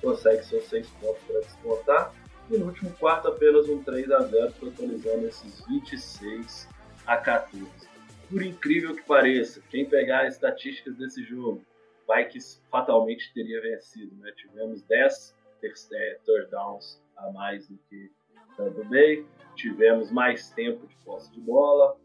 consegue 0.02 0.44
seus 0.44 0.64
seis 0.64 0.88
pontos 1.00 1.22
para 1.26 1.40
descontar. 1.40 2.12
E 2.50 2.58
no 2.58 2.66
último 2.66 2.90
quarto, 2.98 3.28
apenas 3.28 3.68
um 3.68 3.82
3 3.82 4.10
a 4.10 4.20
0 4.22 4.52
totalizando 4.58 5.26
esses 5.26 5.64
26 5.66 6.68
a 7.06 7.16
14. 7.16 7.89
Por 8.30 8.42
incrível 8.42 8.94
que 8.94 9.02
pareça, 9.02 9.60
quem 9.68 9.84
pegar 9.84 10.24
as 10.26 10.34
estatísticas 10.34 10.96
desse 10.96 11.22
jogo, 11.24 11.64
Vikings 12.08 12.60
fatalmente 12.70 13.32
teria 13.34 13.60
vencido. 13.60 14.14
Né? 14.16 14.32
Tivemos 14.36 14.82
10 14.82 15.36
ter- 15.60 15.74
é, 15.92 16.18
third 16.24 16.50
downs 16.50 17.02
a 17.16 17.30
mais 17.32 17.68
do 17.68 17.76
que 17.88 18.10
Tampa 18.56 18.84
Bay, 18.84 19.26
tivemos 19.54 20.10
mais 20.10 20.50
tempo 20.50 20.86
de 20.86 20.94
posse 21.04 21.30
de 21.32 21.40
bola, 21.40 21.96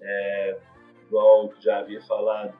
é, 0.00 0.58
igual 1.06 1.52
já 1.60 1.78
havia 1.78 2.00
falado, 2.02 2.58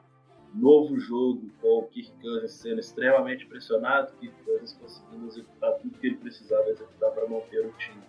novo 0.53 0.99
jogo 0.99 1.49
com 1.61 1.79
o 1.79 1.87
Kirk 1.87 2.11
Cousins 2.21 2.51
sendo 2.53 2.79
extremamente 2.79 3.45
pressionado, 3.45 4.13
Kirk 4.17 4.35
Cousins 4.43 4.73
conseguindo 4.73 5.27
executar 5.27 5.73
tudo 5.79 5.97
que 5.97 6.07
ele 6.07 6.17
precisava 6.17 6.69
executar 6.69 7.11
para 7.11 7.27
manter 7.27 7.65
o 7.65 7.71
time. 7.73 8.01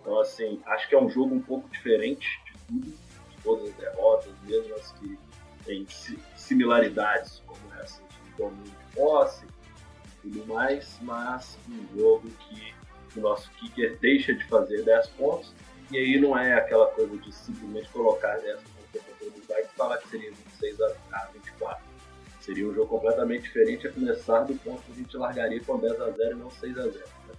Então, 0.00 0.18
assim, 0.20 0.60
acho 0.66 0.88
que 0.88 0.94
é 0.94 1.00
um 1.00 1.08
jogo 1.08 1.34
um 1.34 1.42
pouco 1.42 1.68
diferente 1.68 2.28
de 2.46 2.52
tudo, 2.66 2.98
todas 3.42 3.68
as 3.68 3.74
derrotas, 3.74 4.32
mesmo 4.44 4.74
as 4.74 4.92
que 4.92 5.18
têm 5.64 5.86
si- 5.88 6.18
similaridades, 6.36 7.42
como 7.46 7.60
essa 7.80 8.02
de 8.02 8.36
domínio 8.36 8.64
de 8.64 8.96
posse 8.96 9.44
e 9.44 10.30
tudo 10.30 10.46
mais, 10.46 10.98
mas 11.02 11.58
um 11.68 11.98
jogo 11.98 12.28
que 12.30 12.74
o 13.16 13.20
nosso 13.20 13.50
kicker 13.52 13.98
deixa 14.00 14.34
de 14.34 14.44
fazer 14.46 14.82
10 14.82 15.08
pontos, 15.10 15.52
e 15.90 15.98
aí 15.98 16.20
não 16.20 16.36
é 16.36 16.54
aquela 16.54 16.86
coisa 16.86 17.16
de 17.18 17.32
simplesmente 17.32 17.88
colocar 17.90 18.36
10 18.38 18.60
pontos 18.60 18.72
controle 18.92 19.30
do 19.30 19.40
Vikings 19.40 19.70
e 19.72 19.76
falar 19.76 19.98
que 19.98 20.08
seria 20.08 20.30
26 20.30 20.80
a 20.80 21.28
24. 21.32 21.84
Seria 22.40 22.68
um 22.68 22.74
jogo 22.74 22.88
completamente 22.88 23.44
diferente 23.44 23.86
a 23.86 23.92
começar 23.92 24.40
do 24.40 24.54
ponto 24.56 24.82
que 24.82 24.92
a 24.92 24.94
gente 24.96 25.16
largaria 25.16 25.62
com 25.62 25.78
10 25.78 26.00
a 26.00 26.10
0 26.10 26.30
e 26.30 26.34
não 26.34 26.50
6 26.50 26.78
a 26.78 26.82
0 26.82 26.92
né? 26.98 27.34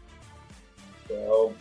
Então, 1.06 1.54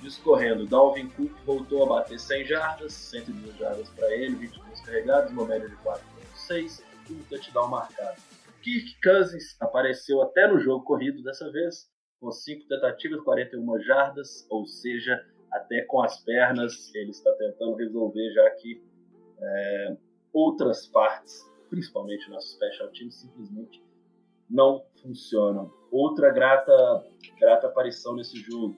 discorrendo, 0.00 0.66
Dalvin 0.66 1.08
Cook 1.10 1.32
voltou 1.44 1.84
a 1.84 1.86
bater 1.86 2.18
100 2.18 2.44
jardas, 2.44 2.92
102 2.92 3.56
jardas 3.56 3.88
para 3.90 4.14
ele, 4.14 4.36
22 4.36 4.80
carregados, 4.80 5.32
uma 5.32 5.44
média 5.44 5.68
de 5.68 5.76
4.6 5.76 6.82
e 7.10 7.12
um 7.12 7.22
touchdown 7.24 7.68
marcado. 7.68 8.20
Kirk 8.62 9.00
Cousins 9.02 9.56
apareceu 9.60 10.22
até 10.22 10.46
no 10.46 10.60
jogo 10.60 10.84
corrido 10.84 11.22
dessa 11.22 11.50
vez, 11.50 11.90
com 12.20 12.30
5 12.30 12.66
tentativas, 12.68 13.20
41 13.22 13.80
jardas, 13.80 14.46
ou 14.50 14.66
seja, 14.66 15.24
até 15.52 15.82
com 15.82 16.02
as 16.02 16.20
pernas 16.24 16.92
ele 16.94 17.10
está 17.10 17.32
tentando 17.34 17.76
resolver, 17.76 18.32
já 18.32 18.50
que 18.50 18.82
é, 19.40 19.96
outras 20.32 20.86
partes, 20.86 21.48
principalmente 21.70 22.28
nossos 22.30 22.52
special 22.52 22.88
teams, 22.88 23.14
simplesmente 23.14 23.82
não 24.48 24.84
funcionam. 25.02 25.70
Outra 25.90 26.30
grata, 26.30 26.72
grata 27.38 27.66
aparição 27.66 28.14
nesse 28.16 28.38
jogo, 28.40 28.76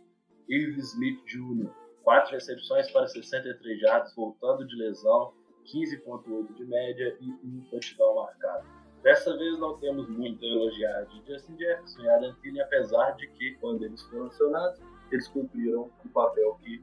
Irv 0.50 0.78
Smith 0.78 1.25
Jr., 1.26 1.71
4 2.02 2.33
recepções 2.33 2.90
para 2.90 3.07
63 3.07 3.80
jardas, 3.80 4.14
voltando 4.14 4.66
de 4.66 4.75
lesão, 4.76 5.33
15.8 5.66 6.54
de 6.54 6.64
média 6.64 7.16
e 7.21 7.30
um 7.47 7.64
touchdown 7.71 8.16
marcado. 8.16 8.66
Dessa 9.02 9.37
vez 9.37 9.59
não 9.59 9.78
temos 9.78 10.09
muito 10.09 10.45
a 10.45 10.49
elogiar 10.49 11.04
de 11.04 11.23
Justin 11.26 11.57
Jefferson 11.57 12.02
e 12.02 12.09
Adam 12.09 12.35
Thielen, 12.42 12.62
apesar 12.62 13.12
de 13.12 13.28
que, 13.28 13.54
quando 13.61 13.85
eles 13.85 14.02
foram 14.02 14.26
acionados, 14.26 14.80
eles 15.11 15.28
cumpriram 15.28 15.90
o 16.04 16.09
papel 16.09 16.59
que 16.62 16.83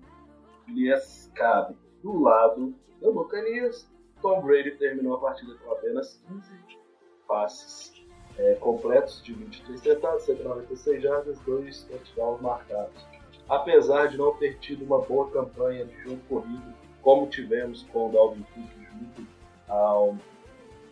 lhes 0.69 1.31
cabe. 1.35 1.75
Do 2.01 2.21
lado 2.21 2.73
do 3.01 3.13
Buccaneers, 3.13 3.91
Tom 4.21 4.41
Brady 4.41 4.71
terminou 4.77 5.15
a 5.15 5.19
partida 5.19 5.53
com 5.55 5.71
apenas 5.73 6.23
15 6.27 6.57
passes 7.27 8.07
é, 8.37 8.55
completos 8.55 9.21
de 9.23 9.33
23 9.33 9.81
tentados, 9.81 10.23
196 10.23 11.03
jardas, 11.03 11.39
2 11.41 11.83
touchdowns 11.83 12.41
marcados. 12.41 13.16
Apesar 13.49 14.07
de 14.07 14.17
não 14.17 14.33
ter 14.35 14.57
tido 14.59 14.83
uma 14.83 14.99
boa 14.99 15.29
campanha 15.31 15.85
de 15.85 15.95
jogo 16.03 16.19
corrido, 16.27 16.73
como 17.01 17.27
tivemos 17.27 17.83
com 17.93 18.09
o 18.09 18.11
Dalvin 18.11 18.45
Cook 18.53 18.69
junto 18.91 19.27
ao 19.69 20.17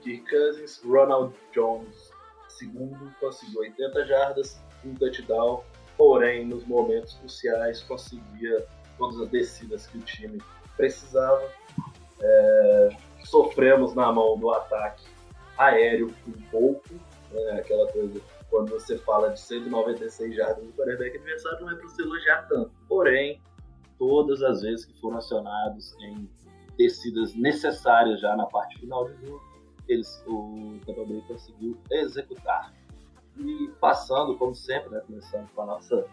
Kirk 0.01 0.29
Cousins, 0.29 0.81
Ronald 0.85 1.33
Jones, 1.53 2.12
segundo, 2.47 3.12
conseguiu 3.19 3.59
80 3.62 4.05
jardas, 4.05 4.62
um 4.85 4.93
touchdown, 4.93 5.63
porém 5.97 6.45
nos 6.45 6.65
momentos 6.65 7.15
cruciais 7.15 7.81
conseguia 7.83 8.65
todas 8.97 9.19
as 9.19 9.29
descidas 9.29 9.88
que 9.88 9.97
o 9.97 10.01
time 10.01 10.41
precisava. 10.77 11.50
É, 12.21 12.89
sofremos 13.25 13.93
na 13.93 14.12
mão 14.12 14.38
do 14.38 14.51
ataque 14.51 15.03
aéreo 15.57 16.13
um 16.27 16.41
pouco, 16.50 16.93
né, 17.31 17.59
aquela 17.59 17.91
coisa 17.91 18.21
quando 18.55 18.69
você 18.69 18.97
fala 19.00 19.31
de 19.31 19.39
196 19.41 20.33
jardas 20.33 20.65
do 20.65 20.71
quarterback 20.71 21.17
adversário 21.17 21.59
não 21.59 21.71
é 21.74 21.75
para 21.75 21.89
se 21.89 22.01
elogiar 22.01 22.47
tanto. 22.47 22.71
Porém, 22.88 23.41
todas 24.00 24.41
as 24.41 24.62
vezes 24.62 24.85
que 24.85 24.97
foram 25.01 25.17
acionados 25.17 25.93
em 26.00 26.29
descidas 26.77 27.35
necessárias 27.35 28.21
já 28.21 28.33
na 28.38 28.45
parte 28.45 28.79
final 28.79 29.03
do 29.03 29.13
jogo, 29.25 29.43
eles, 29.89 30.24
o 30.25 30.79
Tampa 30.85 31.03
Bay 31.03 31.21
conseguiu 31.27 31.77
executar. 31.91 32.74
E 33.38 33.69
passando, 33.81 34.38
como 34.38 34.55
sempre, 34.55 34.89
né, 34.89 35.01
começando 35.05 35.50
com 35.53 35.62
a 35.62 35.65
nossa, 35.65 36.05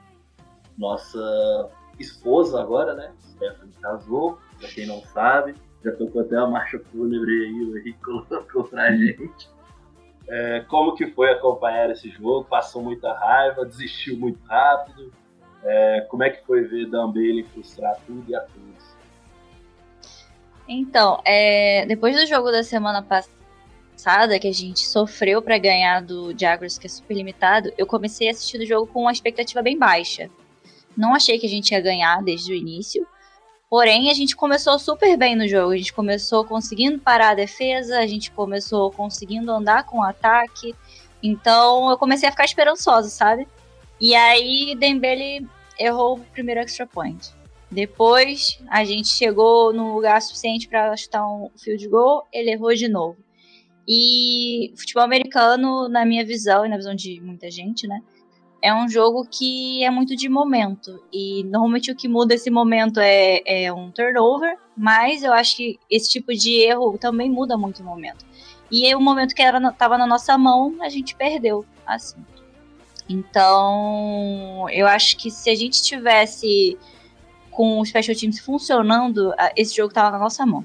nossa 0.77 1.71
esposa 2.01 2.61
agora, 2.61 2.93
né? 2.95 3.15
Stephanie 3.21 3.75
casou, 3.81 4.37
pra 4.59 4.69
quem 4.69 4.85
não 4.85 5.01
sabe. 5.03 5.55
Já 5.85 5.93
tocou 5.93 6.23
até 6.23 6.37
a 6.37 6.47
marcha 6.49 6.81
fúnebre 6.91 7.31
aí, 7.31 7.65
o 7.67 7.79
Henrique 7.79 8.01
colocou 8.03 8.65
pra 8.65 8.91
gente. 8.97 9.49
É, 10.35 10.61
como 10.61 10.95
que 10.95 11.09
foi 11.09 11.31
acompanhar 11.31 11.91
esse 11.91 12.09
jogo? 12.09 12.47
Passou 12.47 12.83
muita 12.83 13.13
raiva, 13.13 13.67
desistiu 13.67 14.17
muito 14.17 14.43
rápido. 14.47 15.13
É, 15.63 16.07
como 16.09 16.23
é 16.23 16.31
que 16.31 16.43
foi 16.47 16.63
ver 16.63 16.89
Dan 16.89 17.13
Bailey 17.13 17.45
frustrar 17.45 17.99
tudo 18.07 18.25
e 18.27 18.35
a 18.35 18.41
todos? 18.41 18.97
Então, 20.67 21.21
é, 21.23 21.85
depois 21.85 22.17
do 22.17 22.27
jogo 22.27 22.51
da 22.51 22.65
semana 22.65 23.03
passada, 23.03 24.39
que 24.39 24.49
a 24.49 24.55
gente 24.55 24.81
sofreu 24.81 25.43
pra 25.43 25.59
ganhar 25.59 26.01
do 26.01 26.33
Jaguars, 26.37 26.79
que 26.79 26.87
é 26.87 26.91
super 26.91 27.15
limitado, 27.15 27.71
eu 27.77 27.87
comecei 27.87 28.29
a 28.29 28.31
assistir 28.31 28.59
o 28.59 28.67
jogo 28.67 28.87
com 28.87 29.03
uma 29.03 29.13
expectativa 29.13 29.61
bem 29.61 29.79
baixa. 29.79 30.31
Não 30.97 31.15
achei 31.15 31.39
que 31.39 31.45
a 31.45 31.51
gente 31.51 31.73
ia 31.73 31.81
ganhar 31.83 32.23
desde 32.23 32.51
o 32.53 32.57
início. 32.57 33.07
Porém, 33.73 34.11
a 34.11 34.13
gente 34.13 34.37
começou 34.37 34.79
super 34.79 35.17
bem 35.17 35.35
no 35.35 35.49
jogo. 35.49 35.73
A 35.73 35.77
gente 35.79 35.95
começou 35.95 36.45
conseguindo 36.45 36.99
parar 36.99 37.31
a 37.31 37.35
defesa, 37.35 38.01
a 38.01 38.07
gente 38.07 38.31
começou 38.31 38.91
conseguindo 38.91 39.51
andar 39.51 39.87
com 39.87 40.01
o 40.01 40.03
ataque. 40.03 40.75
Então, 41.23 41.91
eu 41.91 41.97
comecei 41.97 42.29
a 42.29 42.31
ficar 42.31 42.45
esperançosa, 42.45 43.09
sabe? 43.09 43.49
E 43.99 44.15
aí, 44.15 44.77
Dembele 44.79 45.49
errou 45.79 46.19
o 46.19 46.21
primeiro 46.21 46.61
extra 46.61 46.87
point. 46.87 47.31
Depois, 47.71 48.61
a 48.69 48.85
gente 48.85 49.09
chegou 49.09 49.73
no 49.73 49.95
lugar 49.95 50.21
suficiente 50.21 50.69
para 50.69 50.95
chutar 50.95 51.27
um 51.27 51.49
field 51.57 51.89
goal, 51.89 52.29
ele 52.31 52.51
errou 52.51 52.75
de 52.75 52.89
novo. 52.89 53.17
E 53.89 54.75
futebol 54.77 55.03
americano, 55.03 55.89
na 55.89 56.05
minha 56.05 56.27
visão 56.27 56.67
e 56.67 56.69
na 56.69 56.77
visão 56.77 56.95
de 56.95 57.23
muita 57.23 57.51
gente, 57.51 57.89
né? 57.89 58.03
É 58.63 58.73
um 58.73 58.89
jogo 58.89 59.27
que 59.29 59.85
é 59.85 59.91
muito 59.91 60.15
de 60.15 60.29
momento. 60.29 61.03
E 61.13 61.43
normalmente 61.45 61.91
o 61.91 61.97
que 61.97 62.07
muda 62.07 62.35
esse 62.35 62.49
momento 62.49 63.01
é, 63.01 63.43
é 63.45 63.73
um 63.73 63.91
turnover, 63.91 64.57
mas 64.77 65.25
eu 65.25 65.33
acho 65.33 65.57
que 65.57 65.81
esse 65.91 66.09
tipo 66.09 66.33
de 66.33 66.61
erro 66.61 66.97
também 66.97 67.29
muda 67.29 67.59
muito 67.59 67.83
o 67.83 67.85
momento. 67.85 68.25
E 68.71 68.95
o 68.95 69.01
momento 69.01 69.35
que 69.35 69.43
era, 69.43 69.61
tava 69.73 69.99
na 69.99 70.07
nossa 70.07 70.39
mão, 70.39 70.77
a 70.81 70.89
gente 70.89 71.15
perdeu, 71.15 71.65
assim. 71.85 72.25
Então, 73.09 74.67
eu 74.71 74.87
acho 74.87 75.17
que 75.19 75.31
se 75.31 75.51
a 75.51 75.55
gente 75.55 75.83
tivesse 75.83 76.79
com 77.51 77.81
os 77.81 77.91
special 77.91 78.17
teams 78.17 78.39
funcionando, 78.41 79.35
esse 79.57 79.77
jogo 79.77 79.93
tava 79.93 80.13
na 80.13 80.19
nossa 80.19 80.47
mão. 80.47 80.65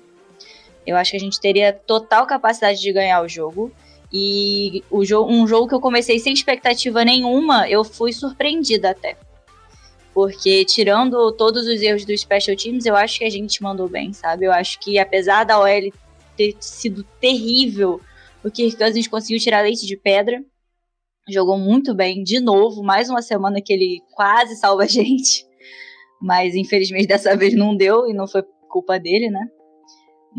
Eu 0.85 0.95
acho 0.95 1.11
que 1.11 1.17
a 1.17 1.19
gente 1.19 1.39
teria 1.39 1.73
total 1.73 2.25
capacidade 2.25 2.79
de 2.79 2.93
ganhar 2.93 3.21
o 3.21 3.27
jogo. 3.27 3.73
E 4.11 4.83
o 4.89 5.03
jo 5.03 5.25
um 5.25 5.45
jogo 5.47 5.67
que 5.67 5.75
eu 5.75 5.81
comecei 5.81 6.17
sem 6.19 6.33
expectativa 6.33 7.03
nenhuma, 7.03 7.69
eu 7.69 7.83
fui 7.83 8.13
surpreendida 8.13 8.91
até. 8.91 9.17
Porque 10.13 10.65
tirando 10.65 11.31
todos 11.33 11.67
os 11.67 11.81
erros 11.81 12.05
dos 12.05 12.21
Special 12.21 12.55
Teams, 12.55 12.85
eu 12.85 12.95
acho 12.95 13.19
que 13.19 13.25
a 13.25 13.29
gente 13.29 13.61
mandou 13.61 13.87
bem, 13.87 14.13
sabe? 14.13 14.45
Eu 14.45 14.51
acho 14.51 14.79
que 14.79 14.97
apesar 14.97 15.43
da 15.43 15.59
OL 15.59 15.91
ter 16.35 16.55
sido 16.59 17.03
terrível, 17.19 18.01
o 18.43 18.49
Kirk 18.49 18.77
Cousins 18.77 19.07
conseguiu 19.07 19.39
tirar 19.39 19.61
leite 19.61 19.85
de 19.85 19.97
pedra. 19.97 20.43
Jogou 21.29 21.57
muito 21.57 21.93
bem, 21.93 22.23
de 22.23 22.39
novo, 22.39 22.81
mais 22.81 23.09
uma 23.09 23.21
semana 23.21 23.61
que 23.61 23.73
ele 23.73 24.01
quase 24.13 24.55
salva 24.55 24.83
a 24.83 24.87
gente. 24.87 25.45
Mas 26.21 26.55
infelizmente 26.55 27.07
dessa 27.07 27.35
vez 27.35 27.53
não 27.53 27.75
deu 27.75 28.07
e 28.07 28.13
não 28.13 28.27
foi 28.27 28.43
culpa 28.69 28.97
dele, 28.99 29.29
né? 29.29 29.47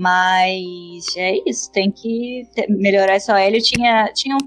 Mas 0.00 1.16
é 1.16 1.32
isso, 1.44 1.72
tem 1.72 1.90
que 1.90 2.48
ter- 2.54 2.68
melhorar 2.68 3.14
essa 3.14 3.34
OL. 3.34 3.40
Eu 3.40 3.60
tinha, 3.60 4.04
tinham 4.14 4.38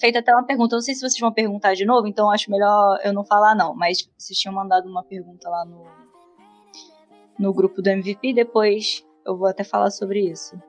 feito 0.00 0.18
até 0.18 0.32
uma 0.32 0.44
pergunta, 0.44 0.74
não 0.74 0.82
sei 0.82 0.94
se 0.96 1.00
vocês 1.00 1.20
vão 1.20 1.32
perguntar 1.32 1.74
de 1.74 1.84
novo, 1.86 2.08
então 2.08 2.28
acho 2.28 2.50
melhor 2.50 2.98
eu 3.04 3.12
não 3.12 3.24
falar 3.24 3.54
não, 3.54 3.72
mas 3.72 3.98
vocês 4.18 4.36
tinham 4.36 4.52
mandado 4.52 4.88
uma 4.90 5.04
pergunta 5.04 5.48
lá 5.48 5.64
no, 5.64 5.86
no 7.38 7.54
grupo 7.54 7.80
do 7.80 7.88
MVP, 7.88 8.32
depois 8.34 9.06
eu 9.24 9.36
vou 9.36 9.46
até 9.46 9.62
falar 9.62 9.90
sobre 9.90 10.28
isso. 10.28 10.60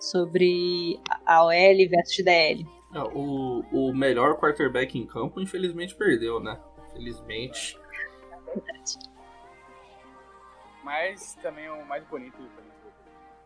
Sobre 0.00 0.98
a 1.26 1.44
OL 1.44 1.88
versus 1.90 2.24
DL. 2.24 2.66
É, 2.94 3.00
O, 3.14 3.62
o 3.70 3.94
melhor 3.94 4.38
quarterback 4.40 4.98
em 4.98 5.06
campo, 5.06 5.42
infelizmente, 5.42 5.94
perdeu, 5.94 6.40
né? 6.40 6.58
Infelizmente. 6.88 7.78
Mas 10.82 11.34
também 11.42 11.68
o 11.68 11.84
mais 11.84 12.02
bonito. 12.06 12.38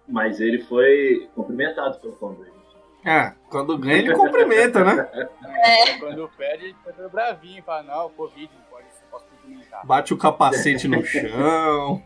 Mas 0.09 0.41
ele 0.41 0.61
foi 0.63 1.29
cumprimentado 1.35 1.99
pelo 2.01 2.15
Tom 2.15 2.33
Brady. 2.33 2.59
Ah, 3.05 3.35
quando 3.49 3.79
ganha 3.79 3.99
ele 3.99 4.13
cumprimenta, 4.15 4.83
né? 4.85 5.09
É. 5.65 5.99
Quando 5.99 6.29
perde, 6.37 6.65
ele 6.67 6.75
fica 6.85 7.09
bravinho, 7.09 7.63
fala, 7.63 7.83
não, 7.83 8.11
Covid, 8.11 8.51
não 8.53 8.63
pode, 8.71 8.87
não 8.87 9.11
posso 9.11 9.25
cumprimentar. 9.27 9.87
Bate 9.87 10.13
o 10.13 10.17
capacete 10.17 10.89
no 10.89 11.05
chão. 11.05 12.03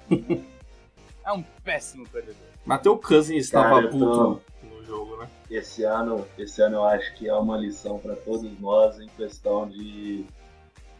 É 1.25 1.32
um 1.32 1.42
péssimo 1.64 2.06
perdedor. 2.09 2.37
Mateu 2.64 2.99
Cousins 2.99 3.44
estava 3.44 3.82
puto 3.88 3.99
tô- 3.99 4.66
no 4.66 4.85
jogo, 4.85 5.16
né? 5.16 5.28
Esse 5.50 5.82
ano, 5.85 6.26
esse 6.38 6.61
ano 6.62 6.76
eu 6.76 6.85
acho 6.85 7.14
que 7.14 7.28
é 7.28 7.35
uma 7.35 7.56
lição 7.56 7.99
para 7.99 8.14
todos 8.16 8.59
nós 8.61 8.99
em 9.00 9.09
questão 9.09 9.68
de 9.68 10.25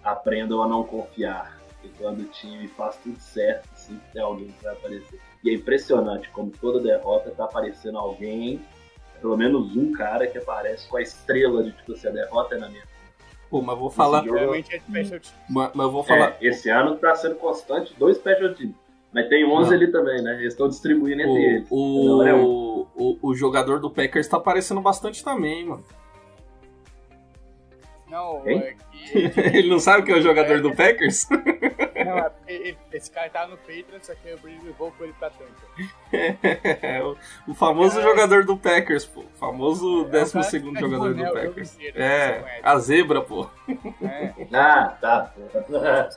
aprendam 0.03 0.63
a 0.63 0.69
não 0.69 0.85
confiar. 0.85 1.61
E 1.85 1.89
quando 1.91 2.21
o 2.21 2.25
time 2.25 2.69
faz 2.69 2.97
tudo 2.97 3.19
certo, 3.21 3.69
sempre 3.75 4.05
tem 4.13 4.23
alguém 4.23 4.49
que 4.49 4.65
vai 4.65 4.73
aparecer. 4.73 5.21
E 5.45 5.51
é 5.51 5.55
impressionante 5.55 6.29
como 6.31 6.51
toda 6.51 6.79
derrota 6.81 7.31
tá 7.31 7.45
aparecendo 7.45 7.99
alguém, 7.99 8.61
pelo 9.21 9.37
menos 9.37 9.77
um 9.77 9.93
cara 9.93 10.27
que 10.27 10.39
aparece 10.39 10.89
com 10.89 10.97
a 10.97 11.03
estrela 11.03 11.63
de 11.65 11.73
tipo, 11.73 11.97
se 11.97 12.07
a 12.07 12.11
derrota 12.11 12.55
é 12.55 12.59
na 12.59 12.69
minha. 12.69 12.83
Pô, 13.51 13.61
mas 13.61 13.79
vou 13.79 13.91
falar. 13.91 14.25
jogo- 14.25 14.39
Geralmente 14.39 14.75
é 14.75 14.79
special 14.79 15.21
teams. 15.21 15.35
Mas, 15.51 15.71
mas 15.75 15.87
eu 15.87 15.93
vou 15.93 16.03
falar. 16.05 16.37
É, 16.41 16.47
esse 16.47 16.71
ano 16.71 16.97
tá 16.97 17.15
sendo 17.15 17.35
constante 17.35 17.95
dois 17.99 18.17
special 18.17 18.55
teams. 18.55 18.75
Mas 19.13 19.29
tem 19.29 19.45
11 19.45 19.69
Não. 19.69 19.77
ali 19.77 19.93
também, 19.93 20.23
né? 20.23 20.35
Eles 20.41 20.55
estão 20.55 20.69
distribuindo 20.69 21.21
entre 21.21 21.45
eles. 21.45 21.69
O, 21.71 22.23
é 22.23 22.33
um. 22.35 22.45
o, 22.45 22.89
o, 22.97 23.19
o 23.31 23.35
jogador 23.35 23.79
do 23.79 23.91
Packers 23.91 24.27
tá 24.27 24.39
aparecendo 24.39 24.81
bastante 24.81 25.23
também, 25.23 25.67
mano. 25.67 25.85
Não, 28.09 28.47
Hein? 28.49 28.77
É. 29.15 29.57
Ele 29.59 29.69
não 29.69 29.79
sabe 29.79 30.05
que 30.05 30.13
é 30.13 30.17
o 30.17 30.23
jogador 30.23 30.61
do 30.61 30.75
Packers? 30.75 31.27
Não, 32.05 32.19
é 32.19 32.31
porque 32.31 32.75
esse 32.93 33.09
cara 33.13 33.31
tá 33.31 33.47
no 33.47 33.57
Patriots, 33.59 34.07
só 34.09 34.13
que 34.17 34.33
o 34.35 34.39
Brady 34.39 34.59
levou 34.67 34.91
com 34.91 35.05
ele 35.05 35.13
pra 35.21 35.31
Tampa. 35.31 35.53
É, 36.83 37.01
o, 37.01 37.17
o 37.47 37.55
famoso 37.55 38.01
É. 38.01 38.03
jogador 38.03 38.45
do 38.45 38.57
Packers, 38.57 39.07
pô. 39.07 39.21
O 39.21 39.39
famoso 39.39 39.87
É 39.87 40.01
o 40.01 40.05
cara 40.07 40.19
12 40.25 40.33
que 40.39 40.43
segundo 40.45 40.81
jogador 40.81 41.15
boné 41.15 41.25
do 41.29 41.33
Packers. 41.33 41.75
inteiro, 41.77 42.03
É, 42.03 42.61
a 42.63 42.77
zebra, 42.79 43.21
pô. 43.23 43.49
É, 44.03 44.33
Ah, 44.53 44.97
tá. 45.01 45.33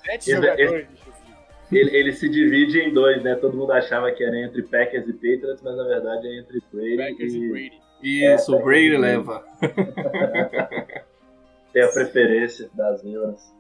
sete 0.04 0.32
Ele- 0.32 0.42
jogadores, 0.42 0.88
bicho. 0.88 1.04
assim. 1.12 1.78
ele, 1.78 1.96
ele 1.98 2.12
se 2.14 2.28
divide 2.30 2.80
em 2.80 2.92
dois, 2.92 3.22
né? 3.22 3.36
Todo 3.36 3.56
mundo 3.56 3.72
achava 3.72 4.12
que 4.12 4.24
era 4.24 4.36
entre 4.42 4.64
Packers 4.64 5.08
e 5.08 5.14
Patriots, 5.14 5.62
mas 5.62 5.78
na 5.78 5.84
verdade 5.84 6.28
é 6.28 6.40
entre 6.40 6.64
Brady 6.74 6.98
Packers 6.98 7.34
e 7.34 7.38
e 7.38 7.50
Brady. 7.52 7.82
Isso, 8.02 8.56
É, 8.56 8.58
o 8.60 8.64
Brady 8.64 8.98
leva. 8.98 9.44
Tem 11.76 11.84
a 11.84 11.90
preferência 11.90 12.70
das 12.74 13.02
zebras. 13.02 13.54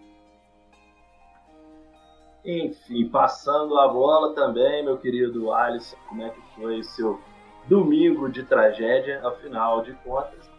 Enfim, 2.45 3.09
passando 3.09 3.77
a 3.77 3.89
bola 3.89 4.33
também, 4.33 4.85
meu 4.85 4.97
querido 4.97 5.51
Alisson, 5.51 5.97
como 6.07 6.23
é 6.23 6.29
que 6.29 6.41
foi 6.55 6.79
o 6.79 6.83
seu 6.83 7.19
domingo 7.67 8.29
de 8.29 8.43
tragédia? 8.43 9.19
Afinal 9.27 9.81
de 9.81 9.91
contas, 9.95 10.49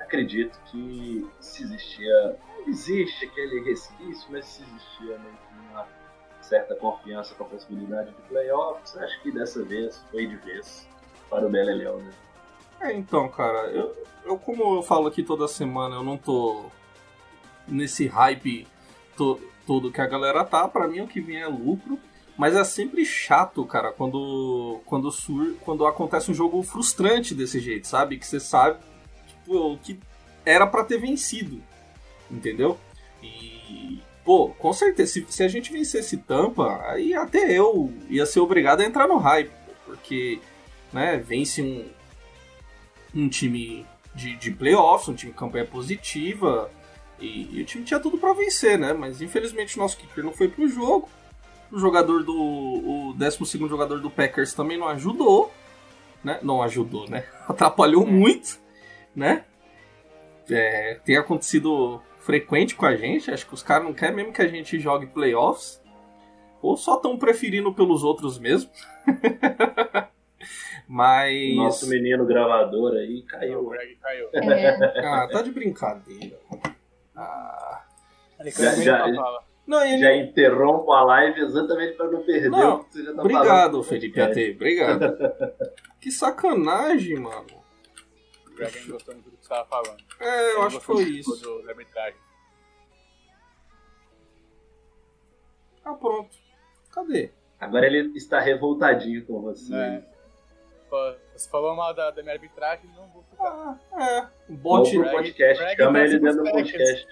acredito 0.00 0.58
que 0.70 1.28
se 1.40 1.64
existia, 1.64 2.38
existe 2.66 3.26
aquele 3.26 3.60
resquício, 3.60 4.26
mas 4.30 4.46
se 4.46 4.62
existia 4.62 5.20
uma 5.70 5.86
certa 6.40 6.74
confiança 6.74 7.34
com 7.34 7.44
a 7.44 7.48
possibilidade 7.48 8.12
de 8.12 8.22
playoffs, 8.28 8.96
acho 8.96 9.20
que 9.20 9.30
dessa 9.30 9.62
vez 9.62 10.02
foi 10.10 10.26
de 10.26 10.36
vez 10.36 10.88
para 11.28 11.46
o 11.46 11.50
Beleléu, 11.50 11.98
né? 11.98 12.10
É, 12.80 12.92
então, 12.94 13.28
cara, 13.28 13.66
eu, 13.70 13.94
eu 14.24 14.38
como 14.38 14.78
eu 14.78 14.82
falo 14.82 15.06
aqui 15.06 15.22
toda 15.22 15.46
semana, 15.46 15.96
eu 15.96 16.02
não 16.02 16.16
tô 16.16 16.70
nesse 17.66 18.06
hype 18.06 18.66
to- 19.16 19.40
todo 19.66 19.90
que 19.90 20.00
a 20.00 20.06
galera 20.06 20.44
tá, 20.44 20.68
pra 20.68 20.86
mim 20.88 21.00
o 21.00 21.08
que 21.08 21.20
vem 21.20 21.36
é 21.40 21.46
lucro, 21.46 21.98
mas 22.36 22.54
é 22.54 22.64
sempre 22.64 23.04
chato, 23.04 23.64
cara, 23.64 23.92
quando 23.92 24.80
quando 24.84 25.10
sur, 25.10 25.54
quando 25.60 25.86
acontece 25.86 26.30
um 26.30 26.34
jogo 26.34 26.62
frustrante 26.62 27.34
desse 27.34 27.60
jeito, 27.60 27.86
sabe? 27.86 28.18
Que 28.18 28.26
você 28.26 28.40
sabe 28.40 28.78
tipo, 29.26 29.78
que 29.78 29.98
era 30.44 30.66
pra 30.66 30.84
ter 30.84 30.98
vencido, 30.98 31.62
entendeu? 32.30 32.78
E 33.22 34.00
pô, 34.24 34.48
com 34.50 34.72
certeza, 34.72 35.12
se, 35.12 35.26
se 35.28 35.42
a 35.42 35.48
gente 35.48 35.72
vencesse 35.72 36.16
Tampa, 36.18 36.82
aí 36.88 37.14
até 37.14 37.52
eu 37.56 37.92
ia 38.08 38.26
ser 38.26 38.40
obrigado 38.40 38.80
a 38.80 38.84
entrar 38.84 39.06
no 39.06 39.16
hype, 39.18 39.52
porque 39.86 40.40
né, 40.92 41.16
vence 41.16 41.62
um 41.62 41.86
um 43.14 43.28
time 43.28 43.86
de, 44.14 44.36
de 44.36 44.50
playoffs, 44.50 45.08
um 45.08 45.14
time 45.14 45.30
de 45.32 45.38
campanha 45.38 45.64
positiva. 45.64 46.68
E, 47.24 47.48
e 47.58 47.62
o 47.62 47.64
time 47.64 47.84
tinha 47.84 47.98
tudo 47.98 48.18
pra 48.18 48.34
vencer, 48.34 48.78
né? 48.78 48.92
Mas 48.92 49.22
infelizmente 49.22 49.76
o 49.76 49.80
nosso 49.80 49.96
kicker 49.96 50.22
não 50.22 50.32
foi 50.32 50.48
pro 50.48 50.68
jogo. 50.68 51.08
O 51.72 51.78
jogador 51.78 52.22
do. 52.22 52.34
O 52.34 53.14
12 53.16 53.58
jogador 53.66 54.00
do 54.00 54.10
Packers 54.10 54.52
também 54.52 54.78
não 54.78 54.88
ajudou. 54.88 55.50
Né? 56.22 56.38
Não 56.42 56.62
ajudou, 56.62 57.08
né? 57.08 57.24
Atrapalhou 57.48 58.06
muito, 58.06 58.58
né? 59.16 59.44
É, 60.50 61.00
tem 61.04 61.16
acontecido 61.16 62.00
frequente 62.18 62.74
com 62.74 62.84
a 62.84 62.94
gente. 62.94 63.30
Acho 63.30 63.46
que 63.46 63.54
os 63.54 63.62
caras 63.62 63.84
não 63.84 63.94
querem 63.94 64.16
mesmo 64.16 64.32
que 64.32 64.42
a 64.42 64.48
gente 64.48 64.78
jogue 64.78 65.06
playoffs. 65.06 65.82
Ou 66.60 66.76
só 66.76 66.96
estão 66.96 67.18
preferindo 67.18 67.72
pelos 67.74 68.02
outros 68.02 68.38
mesmo. 68.38 68.70
Mas. 70.86 71.56
Nosso 71.56 71.88
menino 71.88 72.26
gravador 72.26 72.94
aí 72.94 73.20
O 73.20 73.26
caiu. 73.26 73.68
Greg 73.68 73.96
caiu. 73.96 74.28
É, 74.32 75.00
Ah, 75.00 75.28
tá 75.30 75.42
de 75.42 75.50
brincadeira. 75.50 76.38
Ah. 77.16 77.84
Já- 78.44 78.74
já-. 78.82 79.42
Não, 79.66 79.82
ele... 79.84 79.98
Já 79.98 80.14
interrompo 80.14 80.92
a 80.92 81.02
live 81.04 81.40
exatamente 81.40 81.96
para 81.96 82.10
não 82.10 82.22
perder 82.22 82.50
Não, 82.50 82.76
o 82.76 82.84
que 82.84 82.92
você 82.92 83.04
já 83.04 83.14
tá 83.14 83.20
Obrigado, 83.22 83.70
falando. 83.70 83.84
Felipe 83.84 84.20
AT. 84.20 84.50
Obrigado. 84.54 85.16
que 86.00 86.10
sacanagem, 86.10 87.18
mano. 87.18 87.64
O 88.46 88.92
gostou 88.92 89.14
do 89.14 89.22
que 89.22 89.36
você 89.40 89.48
tava 89.48 89.66
falando. 89.66 90.04
É, 90.20 90.52
eu 90.52 90.62
acho 90.62 90.78
que 90.78 90.84
foi 90.84 91.02
isso. 91.04 91.34
Do, 91.36 91.68
arbitragem. 91.68 92.20
Ah, 95.84 95.94
pronto. 95.94 96.36
Cadê? 96.92 97.30
Agora 97.58 97.86
ele 97.86 98.16
está 98.16 98.40
revoltadinho 98.40 99.24
com 99.26 99.40
você. 99.40 99.74
É. 99.74 100.13
Você 101.34 101.48
falou 101.50 101.74
mal 101.74 101.92
da, 101.94 102.10
da 102.10 102.22
minha 102.22 102.34
arbitragem, 102.34 102.88
não 102.96 103.06
vou 103.08 103.22
ficar. 103.30 103.78
Ah, 103.92 104.04
é. 104.04 104.52
O 104.52 104.56
Bota 104.56 104.84
bot. 104.84 104.90
pro 104.92 105.00
Greg- 105.00 105.16
podcast, 105.16 105.62
Greg 105.62 105.76
chama 105.76 105.98
ele 106.00 106.18
dentro 106.18 106.44
do 106.44 106.50
podcast. 106.50 107.06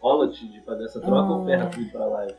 Rola-te 0.00 0.48
de 0.48 0.60
fazer 0.62 0.84
essa 0.84 1.00
troca 1.00 1.32
ou 1.32 1.42
Ah. 1.42 1.46
ferra 1.46 1.66
tudo 1.70 1.90
pra 1.90 2.06
live? 2.06 2.34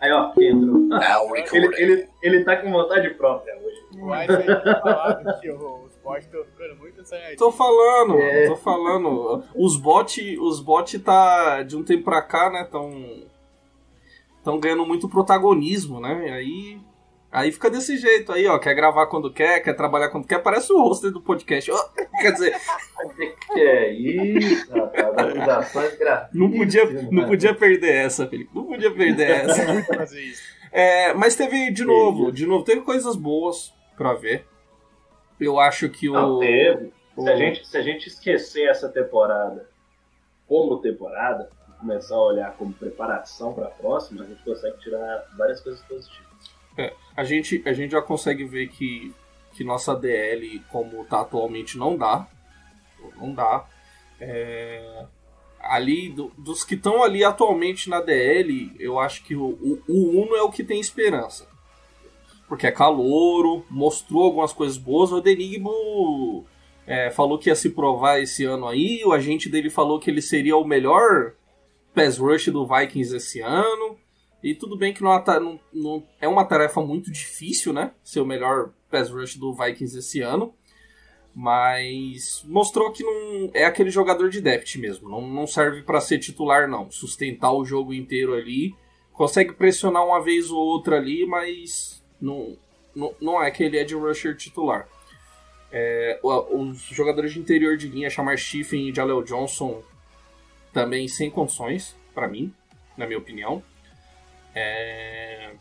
Aí, 0.00 0.12
ó, 0.12 0.32
entrou. 0.38 1.36
ele, 1.52 1.66
ele, 1.76 2.08
ele 2.22 2.44
tá 2.44 2.56
com 2.56 2.70
vontade 2.70 3.08
própria 3.14 3.56
hoje. 3.56 4.00
O 4.02 4.12
Einstein 4.12 4.42
tinha 4.44 4.80
falado 4.80 5.40
que 5.40 5.50
o- 5.50 5.84
os 5.84 5.96
bots 6.02 6.24
estão 6.26 6.44
ficando 6.44 6.76
muito. 6.76 7.04
Tô 7.38 7.52
falando, 7.52 8.18
É. 8.18 8.48
tô 8.48 8.56
falando. 8.56 9.44
Os 9.54 9.76
bot, 9.76 10.38
os 10.40 10.60
bot 10.60 10.98
tá 10.98 11.62
de 11.62 11.76
um 11.76 11.84
tempo 11.84 12.04
pra 12.04 12.20
cá, 12.22 12.50
né, 12.50 12.64
tão 12.70 13.22
tão 14.42 14.58
ganhando 14.60 14.84
muito 14.84 15.08
protagonismo, 15.08 16.00
né? 16.00 16.28
E 16.28 16.30
aí 16.30 16.80
aí 17.34 17.50
fica 17.50 17.68
desse 17.68 17.96
jeito 17.96 18.32
aí, 18.32 18.46
ó, 18.46 18.58
quer 18.58 18.74
gravar 18.74 19.06
quando 19.08 19.32
quer, 19.32 19.60
quer 19.60 19.74
trabalhar 19.74 20.08
quando 20.08 20.26
quer, 20.26 20.38
parece 20.38 20.72
o 20.72 20.80
hoster 20.80 21.10
do 21.10 21.20
podcast. 21.20 21.70
Quer 22.20 22.32
dizer, 22.32 22.54
Que 23.52 23.60
é 23.60 23.92
isso, 23.92 24.72
rapaz? 24.72 25.18
Acusações 25.18 25.98
não 26.32 26.50
podia, 26.50 26.84
não 27.10 27.26
podia 27.26 27.52
perder 27.52 27.92
essa, 27.92 28.26
Felipe. 28.28 28.50
Não 28.54 28.64
podia 28.64 28.90
perder 28.90 29.30
essa. 29.44 30.18
isso. 30.18 30.42
É, 30.70 31.12
mas 31.12 31.34
teve 31.34 31.70
de 31.72 31.84
novo, 31.84 32.30
de 32.30 32.46
novo, 32.46 32.64
teve 32.64 32.82
coisas 32.82 33.16
boas 33.16 33.74
pra 33.96 34.14
ver. 34.14 34.46
Eu 35.40 35.58
acho 35.58 35.88
que 35.88 36.08
o 36.08 36.12
Não, 36.12 36.38
teve. 36.38 36.92
Se 37.16 37.28
a, 37.28 37.36
gente, 37.36 37.66
se 37.66 37.76
a 37.76 37.82
gente 37.82 38.08
esquecer 38.08 38.68
essa 38.68 38.88
temporada 38.88 39.68
como 40.46 40.78
temporada, 40.78 41.50
e 41.68 41.72
começar 41.80 42.14
a 42.14 42.22
olhar 42.22 42.52
como 42.56 42.72
preparação 42.72 43.52
para 43.52 43.66
a 43.66 43.70
próxima, 43.70 44.22
a 44.22 44.26
gente 44.26 44.42
consegue 44.44 44.78
tirar 44.78 45.24
várias 45.36 45.60
coisas 45.60 45.82
positivas. 45.82 46.24
A 47.16 47.24
gente, 47.24 47.62
a 47.64 47.72
gente 47.72 47.92
já 47.92 48.02
consegue 48.02 48.44
ver 48.44 48.68
que, 48.68 49.14
que 49.52 49.62
nossa 49.64 49.94
DL, 49.94 50.60
como 50.70 51.04
tá 51.04 51.20
atualmente, 51.20 51.78
não 51.78 51.96
dá. 51.96 52.26
Não 53.16 53.32
dá. 53.32 53.64
É, 54.20 55.04
ali, 55.60 56.08
do- 56.08 56.32
dos 56.36 56.64
que 56.64 56.74
estão 56.74 57.02
ali 57.02 57.22
atualmente 57.24 57.88
na 57.88 58.00
DL, 58.00 58.74
eu 58.78 58.98
acho 58.98 59.22
que 59.24 59.36
o, 59.36 59.44
o, 59.44 59.82
o 59.88 60.22
Uno 60.22 60.34
é 60.34 60.42
o 60.42 60.50
que 60.50 60.64
tem 60.64 60.80
esperança. 60.80 61.46
Porque 62.48 62.66
é 62.66 62.72
calouro, 62.72 63.64
mostrou 63.70 64.24
algumas 64.24 64.52
coisas 64.52 64.76
boas. 64.76 65.12
O 65.12 65.20
Denigmo 65.20 66.44
é, 66.86 67.10
falou 67.10 67.38
que 67.38 67.48
ia 67.48 67.54
se 67.54 67.70
provar 67.70 68.20
esse 68.20 68.44
ano 68.44 68.66
aí. 68.68 69.02
O 69.04 69.12
agente 69.12 69.48
dele 69.48 69.70
falou 69.70 69.98
que 69.98 70.10
ele 70.10 70.20
seria 70.20 70.56
o 70.56 70.64
melhor 70.64 71.32
pass 71.94 72.18
rush 72.18 72.46
do 72.48 72.66
Vikings 72.66 73.16
esse 73.16 73.40
ano. 73.40 73.96
E 74.44 74.54
tudo 74.54 74.76
bem 74.76 74.92
que 74.92 75.02
não, 75.02 75.10
é 75.10 75.40
não- 75.40 75.58
não- 75.72 76.06
é 76.20 76.28
uma 76.28 76.44
tarefa 76.44 76.82
muito 76.82 77.10
difícil, 77.10 77.72
né? 77.72 77.92
Ser 78.04 78.20
o 78.20 78.26
melhor 78.26 78.72
pass 78.90 79.08
rush 79.08 79.36
do 79.36 79.54
Vikings 79.54 79.96
esse 79.98 80.20
ano. 80.20 80.54
Mas 81.34 82.44
mostrou 82.46 82.92
que 82.92 83.02
não 83.02 83.50
é 83.54 83.64
aquele 83.64 83.88
jogador 83.88 84.28
de 84.28 84.42
depth 84.42 84.76
mesmo. 84.76 85.08
Não, 85.08 85.26
não 85.26 85.46
serve 85.46 85.82
para 85.82 85.98
ser 85.98 86.18
titular, 86.18 86.68
não. 86.68 86.90
Sustentar 86.90 87.54
o 87.54 87.64
jogo 87.64 87.94
inteiro 87.94 88.34
ali. 88.34 88.74
Consegue 89.14 89.54
pressionar 89.54 90.04
uma 90.04 90.22
vez 90.22 90.50
ou 90.50 90.58
outra 90.58 90.96
ali, 90.98 91.24
mas 91.24 92.04
não, 92.20 92.56
não, 92.94 93.14
não 93.20 93.42
é 93.42 93.48
aquele 93.48 93.78
edge 93.78 93.94
rusher 93.94 94.36
titular. 94.36 94.86
É, 95.72 96.20
os 96.22 96.82
jogadores 96.82 97.32
de 97.32 97.40
interior 97.40 97.78
de 97.78 97.88
linha, 97.88 98.10
Chamar 98.10 98.38
Stephen 98.38 98.90
e 98.90 98.94
Jaleel 98.94 99.22
Johnson, 99.22 99.82
também 100.70 101.08
sem 101.08 101.30
condições, 101.30 101.96
para 102.14 102.28
mim, 102.28 102.52
na 102.96 103.06
minha 103.06 103.18
opinião. 103.18 103.62
É, 104.54 105.54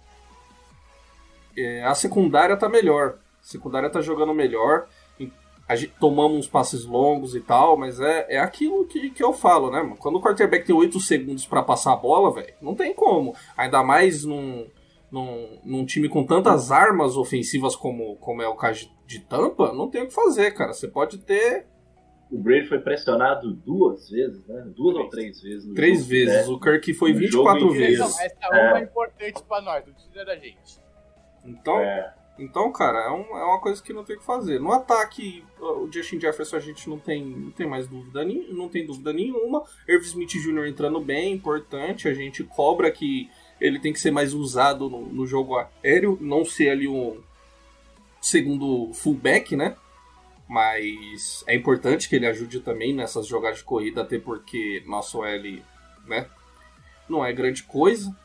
é, 1.58 1.84
a 1.84 1.96
secundária 1.96 2.58
tá 2.58 2.70
melhor. 2.70 3.18
A 3.42 3.46
secundária 3.46 3.90
tá 3.90 4.02
jogando 4.02 4.34
melhor. 4.34 4.88
A 5.68 5.78
gente, 5.78 5.94
tomamos 5.98 6.38
uns 6.38 6.48
passes 6.48 6.86
longos 6.86 7.36
e 7.36 7.40
tal, 7.40 7.78
mas 7.78 8.00
é, 8.00 8.36
é 8.36 8.40
aquilo 8.40 8.86
que, 8.86 9.10
que 9.12 9.24
eu 9.24 9.32
falo, 9.32 9.72
né, 9.72 9.82
mano? 9.82 9.96
Quando 9.96 10.18
o 10.18 10.22
quarterback 10.22 10.66
tem 10.66 10.76
8 10.76 11.00
segundos 11.00 11.46
para 11.46 11.64
passar 11.64 11.94
a 11.94 11.98
bola, 11.98 12.34
velho, 12.34 12.54
não 12.62 12.76
tem 12.76 12.94
como. 12.94 13.34
Ainda 13.56 13.82
mais 13.82 14.26
num, 14.26 14.68
num, 15.10 15.60
num 15.64 15.86
time 15.86 16.10
com 16.10 16.26
tantas 16.26 16.70
armas 16.70 17.16
ofensivas 17.16 17.78
como, 17.78 18.18
como 18.18 18.42
é 18.42 18.48
o 18.48 18.56
caso 18.56 18.92
de 19.08 19.20
Tampa, 19.20 19.72
não 19.72 19.90
tem 19.90 20.04
o 20.04 20.08
que 20.08 20.14
fazer, 20.14 20.52
cara. 20.52 20.74
Você 20.74 20.88
pode 20.88 21.18
ter 21.20 21.66
O 22.34 22.38
Brady 22.40 22.68
foi 22.68 22.80
pressionado 22.80 23.54
duas 23.54 24.10
vezes, 24.10 24.46
né? 24.48 24.64
Duas 24.76 24.96
ou 24.96 25.08
três 25.10 25.40
vezes. 25.42 25.66
no 25.68 25.76
três 25.76 26.00
jogo, 26.00 26.10
vezes. 26.10 26.48
né? 26.48 26.54
O 26.54 26.60
Kirk 26.60 26.94
foi 26.96 27.14
No 27.14 27.20
24 27.20 27.60
jogo 27.60 27.76
inteiro. 27.76 28.04
vezes. 28.04 28.20
Essa 28.20 28.38
é 28.52 28.70
uma 28.72 28.80
importante 28.82 29.44
pra 29.44 29.62
nós, 29.62 29.86
não 29.86 29.94
precisa 29.94 30.26
da 30.26 30.36
gente. 30.36 30.80
Então, 31.46 31.80
É, 31.80 32.14
Então, 32.40 32.72
cara, 32.72 32.98
é, 32.98 33.12
um- 33.12 33.38
é 33.38 33.44
uma 33.44 33.62
coisa 33.62 33.80
que 33.84 33.94
não 33.94 34.04
tem 34.04 34.16
o 34.16 34.20
que 34.20 34.26
fazer. 34.26 34.60
No 34.60 34.72
ataque, 34.72 35.46
o 35.62 35.88
Justin 35.92 36.20
Jefferson 36.20 36.56
a 36.56 36.60
gente 36.60 36.90
não 36.90 36.98
tem, 36.98 37.24
não 37.24 37.52
tem 37.52 37.68
mais 37.68 37.88
dúvida, 37.88 38.26
não 38.50 38.68
tem 38.68 38.84
dúvida 38.88 39.14
nenhuma. 39.14 39.62
Irv 39.88 40.02
Smith 40.04 40.32
Jr. 40.32 40.66
entrando 40.68 41.00
bem, 41.00 41.32
importante. 41.34 42.08
A 42.08 42.14
gente 42.16 42.44
cobra 42.44 42.90
que 42.90 43.30
ele 43.62 43.78
tem 43.80 43.94
que 43.94 44.00
ser 44.00 44.10
mais 44.10 44.34
usado 44.34 44.90
no, 44.90 45.02
no 45.06 45.28
jogo 45.28 45.58
aéreo, 45.84 46.18
não 46.20 46.44
ser 46.44 46.70
ali 46.72 46.88
um 46.88 47.22
segundo 48.20 48.92
fullback, 48.94 49.56
né? 49.56 49.76
Mas 50.48 51.44
é 51.48 51.56
importante 51.56 52.10
que 52.10 52.16
ele 52.16 52.28
ajude 52.28 52.60
também 52.60 52.94
nessas 52.94 53.26
jogadas 53.28 53.60
de 53.60 53.64
corrida, 53.64 54.02
até 54.02 54.20
porque 54.20 54.84
nosso 54.86 55.24
L, 55.24 55.64
né? 56.06 56.28
Não 57.10 57.26
é 57.26 57.32
grande 57.34 57.64
coisa. 57.64 58.16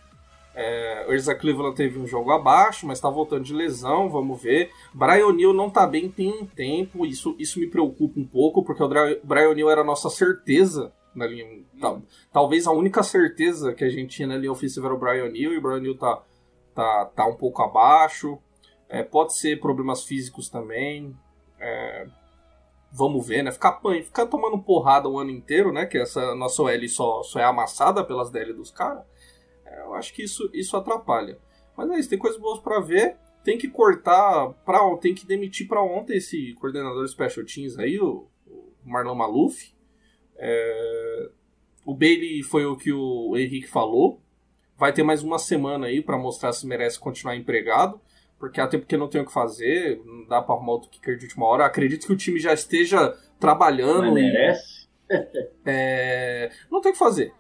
É, 0.54 1.14
Isaac 1.14 1.40
Cleveland 1.40 1.76
teve 1.76 2.00
um 2.00 2.06
jogo 2.06 2.32
abaixo, 2.32 2.84
mas 2.86 2.98
tá 2.98 3.08
voltando 3.08 3.44
de 3.44 3.54
lesão, 3.54 4.08
vamos 4.10 4.42
ver. 4.42 4.72
Brian 4.92 5.26
O'Neill 5.26 5.52
não 5.52 5.70
tá 5.70 5.86
bem 5.86 6.08
tem 6.10 6.32
um 6.32 6.44
tempo, 6.44 7.06
isso, 7.06 7.36
isso 7.38 7.60
me 7.60 7.68
preocupa 7.68 8.18
um 8.18 8.26
pouco, 8.26 8.64
porque 8.64 8.82
o 8.82 8.88
Brian 9.22 9.50
O'Neill 9.50 9.70
era 9.70 9.82
a 9.82 9.84
nossa 9.84 10.10
certeza 10.10 10.92
na 11.14 11.26
linha. 11.26 11.62
tal- 11.80 12.02
talvez 12.32 12.66
a 12.66 12.72
única 12.72 13.02
certeza 13.04 13.72
que 13.72 13.84
a 13.84 13.88
gente 13.88 14.16
tinha 14.16 14.26
na 14.28 14.36
linha 14.36 14.50
ofensiva 14.50 14.86
era 14.88 14.94
o 14.94 14.98
Brian 14.98 15.24
O'Neill, 15.26 15.52
e 15.52 15.58
o 15.58 15.60
Brian 15.62 15.76
O'Neill 15.76 15.96
tá, 15.96 16.22
tá, 16.74 17.04
tá 17.14 17.26
um 17.26 17.36
pouco 17.36 17.62
abaixo. 17.62 18.36
É, 18.88 19.02
pode 19.04 19.36
ser 19.36 19.60
problemas 19.60 20.02
físicos 20.04 20.48
também. 20.48 21.14
É, 21.58 22.06
vamos 22.92 23.26
ver, 23.26 23.42
né? 23.42 23.52
Ficar, 23.52 23.80
ficar 24.04 24.26
tomando 24.26 24.58
porrada 24.58 25.08
o 25.08 25.18
ano 25.18 25.30
inteiro, 25.30 25.72
né? 25.72 25.86
Que 25.86 25.98
essa 25.98 26.34
nossa 26.34 26.62
OL 26.62 26.88
só, 26.88 27.22
só 27.22 27.40
é 27.40 27.44
amassada 27.44 28.04
pelas 28.04 28.30
DL 28.30 28.52
dos 28.52 28.70
caras. 28.70 29.04
É, 29.64 29.82
eu 29.82 29.94
acho 29.94 30.12
que 30.12 30.22
isso, 30.22 30.50
isso 30.52 30.76
atrapalha. 30.76 31.38
Mas 31.76 31.90
é 31.90 31.98
isso, 31.98 32.10
tem 32.10 32.18
coisas 32.18 32.40
boas 32.40 32.60
pra 32.60 32.80
ver. 32.80 33.16
Tem 33.44 33.56
que 33.56 33.68
cortar, 33.68 34.50
pra, 34.64 34.80
tem 34.98 35.14
que 35.14 35.26
demitir 35.26 35.68
pra 35.68 35.82
ontem 35.82 36.16
esse 36.16 36.54
coordenador 36.54 37.04
de 37.04 37.10
Special 37.10 37.46
Teams 37.46 37.78
aí, 37.78 37.98
o, 37.98 38.26
o 38.46 38.72
Marlon 38.84 39.14
Maluf. 39.14 39.72
É, 40.36 41.30
o 41.84 41.94
Bailey 41.94 42.42
foi 42.42 42.66
o 42.66 42.76
que 42.76 42.92
o 42.92 43.36
Henrique 43.36 43.68
falou. 43.68 44.20
Vai 44.76 44.92
ter 44.92 45.02
mais 45.02 45.22
uma 45.22 45.38
semana 45.38 45.86
aí 45.86 46.02
pra 46.02 46.18
mostrar 46.18 46.52
se 46.52 46.66
merece 46.66 46.98
continuar 46.98 47.36
empregado. 47.36 48.00
Porque 48.38 48.60
até 48.60 48.78
porque 48.78 48.96
não 48.96 49.08
tem 49.08 49.20
o 49.20 49.26
que 49.26 49.32
fazer, 49.32 50.00
não 50.04 50.26
dá 50.26 50.40
pra 50.40 50.54
arrumar 50.54 50.72
outro 50.72 50.90
kicker 50.90 51.16
de 51.16 51.24
última 51.26 51.46
hora. 51.46 51.66
Acredito 51.66 52.06
que 52.06 52.12
o 52.12 52.16
time 52.16 52.38
já 52.38 52.52
esteja 52.52 53.12
trabalhando. 53.40 54.18
e- 54.18 54.22
merece? 54.22 54.88
é, 55.66 56.50
não 56.70 56.80
tem 56.80 56.90
o 56.90 56.92
que 56.92 56.98
fazer. 56.98 57.32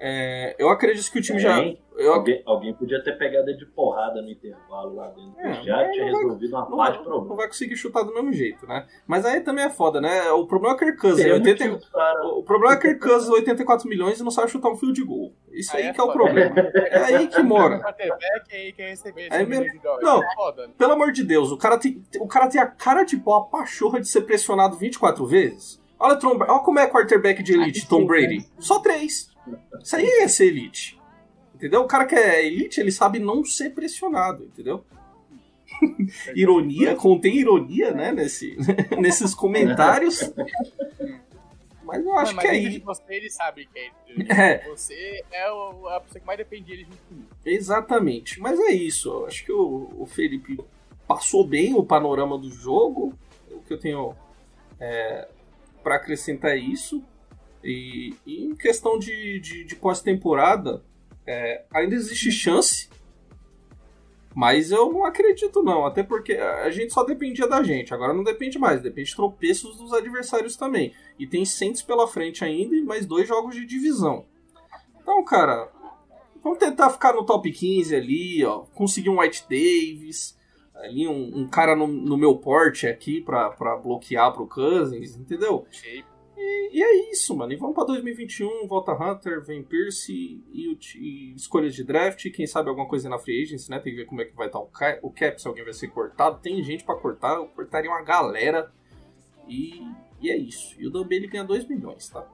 É, 0.00 0.54
eu 0.58 0.68
acredito 0.68 1.10
que 1.10 1.18
o 1.18 1.22
time 1.22 1.38
já. 1.40 1.58
Hein? 1.58 1.78
Eu, 1.96 2.12
Alguém, 2.14 2.40
alguém 2.46 2.72
podia 2.72 3.02
ter 3.02 3.18
pegado 3.18 3.50
ele 3.50 3.58
de 3.58 3.66
porrada 3.66 4.22
no 4.22 4.30
intervalo 4.30 4.94
lá 4.94 5.08
dentro. 5.08 5.34
É, 5.40 5.52
já 5.64 5.90
tinha 5.90 6.04
não 6.06 6.12
vai- 6.12 6.22
resolvido 6.22 6.52
uma 6.56 6.68
não, 6.70 6.76
parte 6.76 6.92
de 6.92 6.98
não 6.98 7.04
problema. 7.10 7.34
vai 7.36 7.46
conseguir 7.48 7.76
chutar 7.76 8.04
do 8.04 8.14
mesmo 8.14 8.32
jeito, 8.32 8.64
né? 8.68 8.86
Mas 9.04 9.26
aí 9.26 9.40
também 9.40 9.64
é 9.64 9.68
foda, 9.70 10.00
né? 10.00 10.30
O 10.30 10.46
problema 10.46 10.74
é 10.74 10.76
o 10.76 10.78
Kirk 10.78 10.96
Cousins. 11.00 11.18
Seria 11.22 11.34
80 11.34 11.68
motivo 11.68 11.90
para- 11.90 12.26
O 12.28 12.42
problema 12.44 12.74
é 12.74 12.76
o 12.76 12.80
Kirk 12.80 13.00
Cousins, 13.00 13.28
84 13.28 13.88
milhões 13.88 14.20
e 14.20 14.22
não 14.22 14.30
sabe 14.30 14.48
chutar 14.48 14.68
um 14.70 14.76
fio 14.76 14.92
de 14.92 15.02
gol. 15.02 15.34
Isso 15.50 15.76
aí, 15.76 15.82
Aí 15.82 15.88
é 15.88 15.92
que 15.92 16.00
é 16.00 16.04
o 16.04 16.12
problema. 16.12 16.54
É 16.60 16.98
aí 17.16 17.26
que 17.26 17.42
mora. 17.42 17.80
quarterback 17.82 18.54
aí 18.54 18.72
de 19.72 19.78
dólar. 19.80 20.02
Não. 20.02 20.22
É 20.22 20.66
né? 20.68 20.72
Pelo 20.78 20.92
amor 20.92 21.10
de 21.10 21.24
Deus, 21.24 21.50
o 21.50 21.56
cara 21.56 21.76
tem, 21.78 22.00
o 22.20 22.28
cara 22.28 22.46
tem 22.48 22.60
a 22.60 22.66
cara 22.66 23.02
de 23.02 23.16
pau, 23.16 23.34
a 23.42 23.44
pachorra 23.46 24.00
de 24.00 24.06
ser 24.08 24.20
pressionado 24.22 24.76
24 24.76 25.26
vezes. 25.26 25.80
Olha, 26.00 26.14
Tom, 26.14 26.36
olha 26.40 26.60
como 26.60 26.78
é 26.78 26.86
quarterback 26.86 27.42
de 27.42 27.54
elite, 27.54 27.88
Tom 27.88 28.06
Brady. 28.06 28.46
Só 28.60 28.78
três. 28.78 29.27
Isso 29.82 29.96
aí 29.96 30.06
é 30.22 30.28
ser 30.28 30.46
elite. 30.46 30.98
Entendeu? 31.54 31.82
O 31.82 31.86
cara 31.86 32.04
que 32.06 32.14
é 32.14 32.46
elite, 32.46 32.80
ele 32.80 32.92
sabe 32.92 33.18
não 33.18 33.44
ser 33.44 33.70
pressionado, 33.70 34.44
entendeu? 34.44 34.84
ironia, 36.34 36.94
contém 36.94 37.36
ironia, 37.38 37.92
né, 37.92 38.12
nesse, 38.12 38.56
nesses 38.98 39.34
comentários. 39.34 40.32
Mas 41.84 42.04
eu 42.04 42.14
acho 42.18 42.34
Não, 42.34 42.40
que 42.42 42.46
mas 42.48 42.56
é 42.56 42.60
dentro 42.60 42.70
de 42.70 42.76
aí. 42.76 42.82
você 42.82 43.02
ele 43.08 43.30
sabe 43.30 43.66
que 43.72 43.78
é 43.78 43.90
ele. 44.06 44.26
É. 44.30 44.68
Você 44.68 45.24
é 45.32 45.50
o- 45.50 45.88
a 45.88 46.00
pessoa 46.00 46.20
que 46.20 46.26
mais 46.26 46.36
depende 46.38 46.64
dele 46.66 46.84
junto 46.84 46.98
comigo. 47.08 47.28
Exatamente. 47.44 48.40
Mas 48.40 48.60
é 48.60 48.70
isso. 48.72 49.08
Eu 49.08 49.26
acho 49.26 49.44
que 49.44 49.52
o, 49.52 49.90
o 49.98 50.06
Felipe 50.06 50.58
passou 51.06 51.46
bem 51.46 51.74
o 51.74 51.82
panorama 51.82 52.36
do 52.38 52.50
jogo. 52.50 53.14
O 53.50 53.60
que 53.60 53.72
eu 53.72 53.78
tenho 53.78 54.14
é, 54.78 55.28
para 55.82 55.96
acrescentar 55.96 56.50
é 56.52 56.58
isso. 56.58 57.02
E, 57.62 58.14
e 58.26 58.44
em 58.44 58.54
questão 58.54 58.98
de, 58.98 59.40
de, 59.40 59.64
de 59.64 59.76
pós-temporada, 59.76 60.82
é, 61.26 61.64
ainda 61.72 61.94
existe 61.94 62.30
chance. 62.30 62.88
Mas 64.34 64.70
eu 64.70 64.92
não 64.92 65.04
acredito, 65.04 65.62
não. 65.62 65.84
Até 65.84 66.02
porque 66.02 66.34
a 66.34 66.70
gente 66.70 66.92
só 66.92 67.04
dependia 67.04 67.48
da 67.48 67.62
gente. 67.62 67.92
Agora 67.92 68.14
não 68.14 68.22
depende 68.22 68.58
mais. 68.58 68.80
Depende 68.80 69.10
de 69.10 69.16
tropeços 69.16 69.76
dos 69.76 69.92
adversários 69.92 70.56
também. 70.56 70.94
E 71.18 71.26
tem 71.26 71.44
Saints 71.44 71.82
pela 71.82 72.06
frente 72.06 72.44
ainda 72.44 72.76
e 72.76 72.82
mais 72.82 73.04
dois 73.04 73.26
jogos 73.26 73.54
de 73.54 73.66
divisão. 73.66 74.26
Então, 75.00 75.24
cara, 75.24 75.68
Vamos 76.42 76.58
tentar 76.58 76.90
ficar 76.90 77.12
no 77.12 77.24
top 77.24 77.50
15 77.50 77.94
ali, 77.94 78.44
ó. 78.44 78.60
Conseguir 78.74 79.10
um 79.10 79.20
White 79.20 79.44
Davis, 79.48 80.36
ali 80.74 81.06
um, 81.06 81.40
um 81.40 81.48
cara 81.48 81.74
no, 81.74 81.86
no 81.86 82.16
meu 82.16 82.36
porte 82.36 82.86
aqui 82.86 83.20
pra, 83.20 83.50
bloquear 83.76 84.32
pro 84.32 84.46
Cousins, 84.46 85.16
entendeu? 85.16 85.66
E, 86.40 86.78
e 86.78 86.82
é 86.82 87.10
isso, 87.10 87.36
mano. 87.36 87.52
E 87.52 87.56
vamos 87.56 87.74
pra 87.74 87.84
2021, 87.84 88.68
volta 88.68 88.92
Hunter, 88.92 89.42
vem 89.44 89.60
Pierce 89.62 90.12
e, 90.12 90.78
e 90.96 91.34
escolhas 91.34 91.74
de 91.74 91.82
draft. 91.82 92.30
Quem 92.30 92.46
sabe 92.46 92.68
alguma 92.68 92.86
coisa 92.86 93.08
na 93.08 93.18
Free 93.18 93.42
Agency, 93.42 93.68
né? 93.70 93.80
Tem 93.80 93.92
que 93.92 93.98
ver 94.00 94.06
como 94.06 94.20
é 94.20 94.24
que 94.24 94.36
vai 94.36 94.46
estar 94.46 94.60
o, 94.60 94.66
ca- 94.66 95.00
o 95.02 95.10
cap, 95.10 95.40
se 95.40 95.48
alguém 95.48 95.64
vai 95.64 95.72
ser 95.72 95.88
cortado. 95.88 96.38
Tem 96.40 96.62
gente 96.62 96.84
pra 96.84 96.94
cortar, 96.94 97.34
eu 97.36 97.48
cortaria 97.48 97.90
uma 97.90 98.02
galera. 98.02 98.72
E, 99.48 99.82
e 100.20 100.30
é 100.30 100.36
isso. 100.36 100.80
E 100.80 100.86
o 100.86 100.90
Dan 100.90 101.02
Bailey 101.08 101.26
ganha 101.28 101.44
2 101.44 101.66
milhões, 101.66 102.08
tá? 102.08 102.24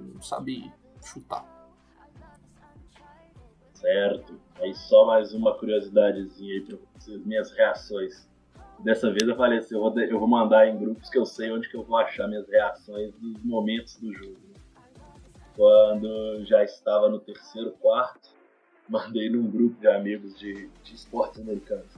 Não 0.00 0.20
sabe 0.20 0.72
chutar. 1.04 1.46
Certo. 3.74 4.40
Aí 4.56 4.74
só 4.74 5.06
mais 5.06 5.32
uma 5.32 5.56
curiosidadezinha 5.58 6.54
aí 6.54 6.60
pra 6.62 6.76
vocês, 6.98 7.24
minhas 7.24 7.52
reações. 7.52 8.28
Dessa 8.82 9.12
vez 9.12 9.28
eu 9.28 9.36
falei 9.36 9.58
assim, 9.58 9.76
eu 9.76 9.80
vou, 9.80 10.00
eu 10.00 10.18
vou 10.18 10.28
mandar 10.28 10.66
em 10.66 10.76
grupos 10.76 11.08
que 11.08 11.16
eu 11.16 11.24
sei 11.24 11.52
onde 11.52 11.68
que 11.68 11.76
eu 11.76 11.84
vou 11.84 11.96
achar 11.96 12.26
minhas 12.26 12.48
reações 12.48 13.14
dos 13.14 13.40
momentos 13.44 13.96
do 13.96 14.12
jogo. 14.12 14.36
Quando 15.54 16.44
já 16.44 16.64
estava 16.64 17.08
no 17.08 17.20
terceiro 17.20 17.70
quarto, 17.80 18.30
mandei 18.88 19.30
num 19.30 19.48
grupo 19.48 19.80
de 19.80 19.86
amigos 19.86 20.36
de, 20.36 20.68
de 20.82 20.94
esportes 20.94 21.40
americanos. 21.40 21.94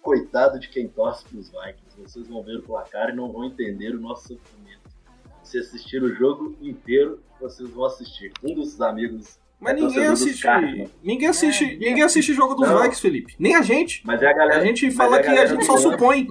Coitado 0.00 0.58
de 0.58 0.68
quem 0.68 0.88
torce 0.88 1.24
pros 1.28 1.50
Vikings, 1.50 2.00
vocês 2.00 2.26
vão 2.26 2.42
ver 2.42 2.56
o 2.56 2.62
placar 2.62 3.10
e 3.10 3.12
não 3.12 3.30
vão 3.30 3.44
entender 3.44 3.94
o 3.94 4.00
nosso 4.00 4.28
sofrimento. 4.28 4.90
Se 5.44 5.58
assistir 5.58 6.02
o 6.02 6.14
jogo 6.14 6.56
inteiro, 6.62 7.22
vocês 7.38 7.68
vão 7.70 7.84
assistir. 7.84 8.32
Um 8.42 8.54
dos 8.54 8.80
amigos 8.80 9.38
Mas 9.62 9.72
É 9.72 9.80
ninguém 9.80 10.06
assiste. 10.06 10.42
Cardinals. 10.42 10.90
Ninguém 11.02 11.28
assiste. 11.28 11.64
ninguém 11.64 11.88
ninguém 11.90 12.02
assiste 12.02 12.34
jogo 12.34 12.54
dos 12.54 12.68
Não. 12.68 12.76
Vikings, 12.78 13.00
Felipe. 13.00 13.34
Nem 13.38 13.54
a 13.54 13.62
gente. 13.62 14.02
Mas 14.04 14.20
é 14.22 14.26
a 14.26 14.32
galera. 14.32 14.60
A 14.60 14.64
gente 14.64 14.90
fala 14.90 15.18
é 15.18 15.22
que 15.22 15.28
a 15.28 15.46
gente 15.46 15.64
só 15.64 15.76
supõe. 15.76 16.26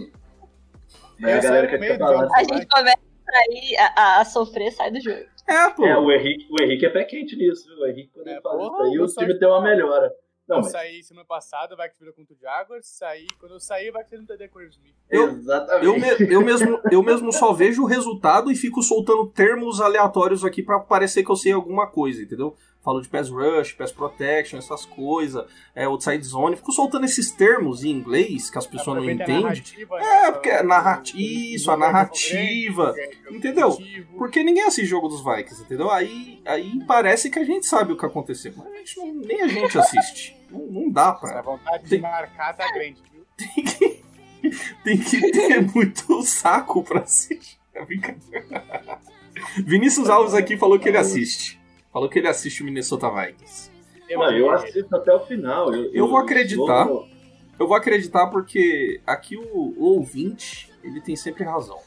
Mas 1.20 1.32
é 1.32 1.38
a 1.38 1.42
galera 1.42 1.68
que 1.68 1.78
fica 1.78 1.98
falando. 1.98 2.34
A 2.36 2.40
gente 2.44 2.68
começa 2.68 2.98
a, 3.34 3.54
ir, 3.54 3.78
a, 3.78 4.20
a- 4.20 4.26
sofrer, 4.26 4.72
sai 4.72 4.92
do 4.92 5.00
jogo. 5.02 5.22
É, 5.48 5.70
pô. 5.70 5.86
É, 5.86 5.98
o 5.98 6.12
Henrique, 6.12 6.48
o 6.52 6.62
Henrique 6.64 6.86
é 6.86 6.90
pé 6.90 7.04
quente 7.04 7.36
nisso, 7.36 7.66
viu? 7.68 7.78
O 7.78 7.88
Henrique, 7.88 8.12
quando 8.14 8.28
É, 8.28 8.32
ele 8.34 8.42
fala 8.42 8.58
porra, 8.58 8.84
isso 8.90 8.92
aí, 8.92 9.00
o 9.00 9.08
time 9.28 9.40
tem 9.40 9.48
uma 9.48 9.62
melhora. 9.62 10.12
Não, 10.48 10.58
eu 10.58 10.64
mas 10.64 10.72
saí 10.72 11.02
semana 11.04 11.26
passada, 11.26 11.76
vai 11.78 11.88
que 11.90 11.98
virou 11.98 12.14
contra 12.14 12.34
o 12.34 12.38
Jaguars, 12.38 12.86
saí, 12.86 13.26
quando 13.40 13.54
eu 13.54 13.60
saí, 13.60 13.90
vai 13.92 14.04
que 14.04 14.18
não 14.18 14.26
TD 14.26 14.50
com 14.50 14.60
o 14.60 14.64
Smith. 14.64 14.96
Eu- 15.10 15.30
exatamente. 15.30 15.86
Eu, 15.86 15.98
me- 15.98 16.34
eu 16.34 16.42
mesmo, 16.42 16.80
eu 16.92 17.04
mesmo 17.04 17.32
só 17.32 17.54
vejo 17.54 17.84
o 17.84 17.86
resultado 17.86 18.52
e 18.52 18.56
fico 18.56 18.82
soltando 18.82 19.28
termos 19.28 19.80
aleatórios 19.80 20.44
aqui 20.44 20.62
pra 20.62 20.80
parecer 20.80 21.24
que 21.24 21.32
eu 21.32 21.36
sei 21.36 21.54
alguma 21.54 21.88
coisa, 21.88 22.22
entendeu? 22.22 22.56
Falo 22.84 23.00
de 23.00 23.08
pass 23.10 23.30
rush, 23.30 23.74
pass 23.74 23.92
protection, 23.92 24.58
essas 24.58 24.86
coisas, 24.86 25.46
é, 25.76 25.84
outside 25.86 26.24
zone. 26.24 26.56
Fico 26.56 26.72
soltando 26.72 27.06
esses 27.06 27.30
termos 27.30 27.84
em 27.84 27.90
inglês 27.92 28.50
que 28.50 28.58
as 28.58 28.66
pessoas 28.66 28.98
não 28.98 29.04
a 29.08 29.12
entendem. 29.12 29.44
narrativa, 29.44 30.00
É, 30.00 30.22
né, 30.26 30.32
porque 30.32 30.50
é 30.50 30.64
narrati- 30.64 31.54
isso, 31.56 31.70
a 31.70 31.76
é 31.76 31.78
narrativa, 31.78 32.96
jogo 33.24 33.36
entendeu? 33.38 33.78
Porque 34.18 34.44
ninguém 34.44 34.64
assiste 34.64 34.88
jogo 34.88 35.08
dos 35.08 35.24
Vikings, 35.24 35.62
entendeu? 35.62 35.92
Aí, 35.92 36.42
aí 36.44 36.84
parece 36.88 37.30
que 37.30 37.38
a 37.38 37.44
gente 37.44 37.68
sabe 37.68 37.94
o 37.94 37.98
que 37.98 38.06
aconteceu. 38.06 38.52
Mas 38.58 38.66
a 38.74 38.78
gente 38.78 38.98
não- 38.98 39.14
nem 39.14 39.42
a 39.44 39.48
gente 39.48 39.78
assiste. 39.78 40.36
Não, 40.50 40.60
não 40.66 40.90
dá 40.90 41.10
A 41.10 41.14
pra. 41.14 41.42
vontade 41.44 41.88
Tem- 41.88 42.00
de 42.00 42.02
marcar 42.02 42.54
tá 42.58 42.66
grande, 42.74 42.98
viu? 43.14 43.26
Tem 44.84 44.98
que 44.98 45.32
ter 45.32 45.62
muito 45.72 46.24
saco 46.24 46.84
pra 46.84 47.02
assistir. 47.02 47.60
É 47.76 47.86
brincadeira. 47.86 49.00
Vinícius 49.66 50.10
Alves 50.10 50.34
aqui 50.34 50.58
falou 50.58 50.80
que 50.80 50.90
ele 50.90 50.98
assiste. 50.98 51.61
Falou 51.92 52.10
que 52.10 52.20
ele 52.20 52.28
assiste 52.28 52.62
o 52.62 52.66
Minnesota 52.66 53.10
Vikings. 53.10 53.72
Não, 54.10 54.32
eu 54.32 54.52
assisto 54.52 54.96
até 54.96 55.14
o 55.14 55.20
final. 55.22 55.74
Eu, 55.74 55.94
Eu 55.94 56.08
vou 56.08 56.18
acreditar. 56.18 56.86
sou- 56.88 57.08
Eu 57.60 57.68
vou 57.68 57.78
acreditar 57.78 58.28
porque 58.28 59.00
aqui 59.06 59.38
o, 59.38 59.44
o 59.78 59.84
ouvinte, 59.96 60.72
ele 60.84 61.00
tem 61.02 61.16
sempre 61.16 61.44
razão. 61.44 61.80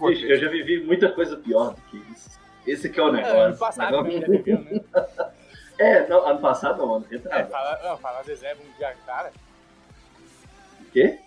Bicho, 0.00 0.26
eu 0.26 0.38
já 0.38 0.48
vivi 0.50 0.84
muita 0.84 1.10
coisa 1.12 1.36
pior 1.36 1.74
do 1.74 1.80
que 1.82 1.96
isso. 2.12 2.38
Esse 2.66 2.88
que 2.90 2.98
é 2.98 3.02
o 3.02 3.08
É, 3.08 3.12
negócio. 3.12 3.38
ano 3.40 3.56
passado, 3.58 3.96
Agora- 3.96 4.08
né, 4.12 4.20
já 4.20 4.26
viveu, 4.26 4.60
né? 4.60 4.80
É, 5.76 6.06
não, 6.06 6.24
ano 6.24 6.40
passado 6.40 6.78
não, 6.78 6.94
ano 6.94 7.06
É, 7.10 7.14
retrasado. 7.16 7.50
fala, 7.50 7.80
não, 7.82 7.98
fala 7.98 8.22
Zezé, 8.22 8.54
bom 8.54 8.62
dia, 8.78 8.94
cara. 9.04 9.32
O 10.80 10.84
quê? 10.92 11.18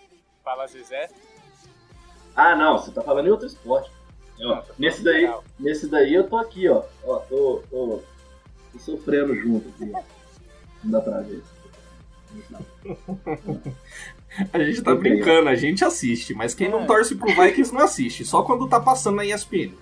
Fala 0.42 0.66
Zezé. 0.66 1.10
Ah, 2.34 2.56
não, 2.56 2.78
você 2.78 2.90
tá 2.90 3.02
falando 3.02 3.26
em 3.26 3.30
outro 3.30 3.46
esporte. 3.46 3.90
Ó, 4.42 4.62
nesse, 4.78 5.02
daí, 5.02 5.30
nesse 5.58 5.88
daí 5.88 6.14
eu 6.14 6.28
tô 6.28 6.36
aqui, 6.36 6.68
ó. 6.68 6.82
Ó, 7.04 7.16
tô, 7.20 7.62
tô, 7.70 8.02
tô 8.72 8.78
sofrendo 8.78 9.34
junto 9.34 9.68
aqui. 9.68 9.92
Não 10.84 10.90
dá 10.92 11.00
pra 11.00 11.20
ver. 11.20 11.42
A 14.52 14.58
gente 14.62 14.82
tá 14.82 14.94
brincando, 14.94 15.48
a 15.48 15.54
gente 15.56 15.84
assiste, 15.84 16.32
mas 16.34 16.54
quem 16.54 16.68
não 16.68 16.82
É. 16.82 16.86
torce 16.86 17.16
pro 17.16 17.26
Vikings 17.28 17.72
não 17.74 17.80
assiste, 17.82 18.24
só 18.24 18.42
quando 18.42 18.68
tá 18.68 18.78
passando 18.78 19.16
na 19.16 19.24
ESPN. 19.24 19.72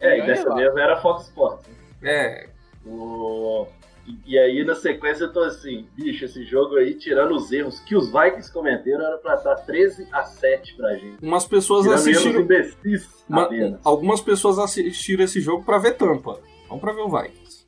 É, 0.00 0.18
E 0.18 0.26
dessa 0.26 0.52
vez 0.54 0.74
era 0.76 1.00
Fox 1.00 1.26
Sports. 1.26 1.66
É, 2.02 2.48
O... 2.84 3.66
E, 4.08 4.32
e 4.34 4.38
aí, 4.38 4.64
na 4.64 4.74
sequência, 4.74 5.24
eu 5.24 5.32
tô 5.32 5.40
assim, 5.40 5.86
bicho, 5.94 6.24
esse 6.24 6.42
jogo 6.44 6.76
aí, 6.76 6.94
tirando 6.94 7.32
os 7.34 7.52
erros 7.52 7.78
que 7.80 7.94
os 7.94 8.10
Vikings 8.10 8.50
cometeram, 8.50 9.04
era 9.04 9.18
pra 9.18 9.34
estar 9.34 9.54
13 9.56 10.08
a 10.10 10.24
7 10.24 10.74
pra 10.76 10.94
gente. 10.96 11.18
umas 11.22 11.46
pessoas 11.46 11.82
Tirando 11.82 11.98
assistiram. 11.98 12.40
imbecis 12.40 13.24
uma- 13.28 13.48
algumas 13.84 14.20
pessoas 14.22 14.58
assistiram 14.58 15.24
esse 15.24 15.40
jogo 15.40 15.62
pra 15.64 15.76
ver 15.78 15.92
tampa. 15.98 16.40
Vamos 16.68 16.80
pra 16.80 16.92
ver 16.92 17.02
o 17.02 17.10
Vikings. 17.10 17.66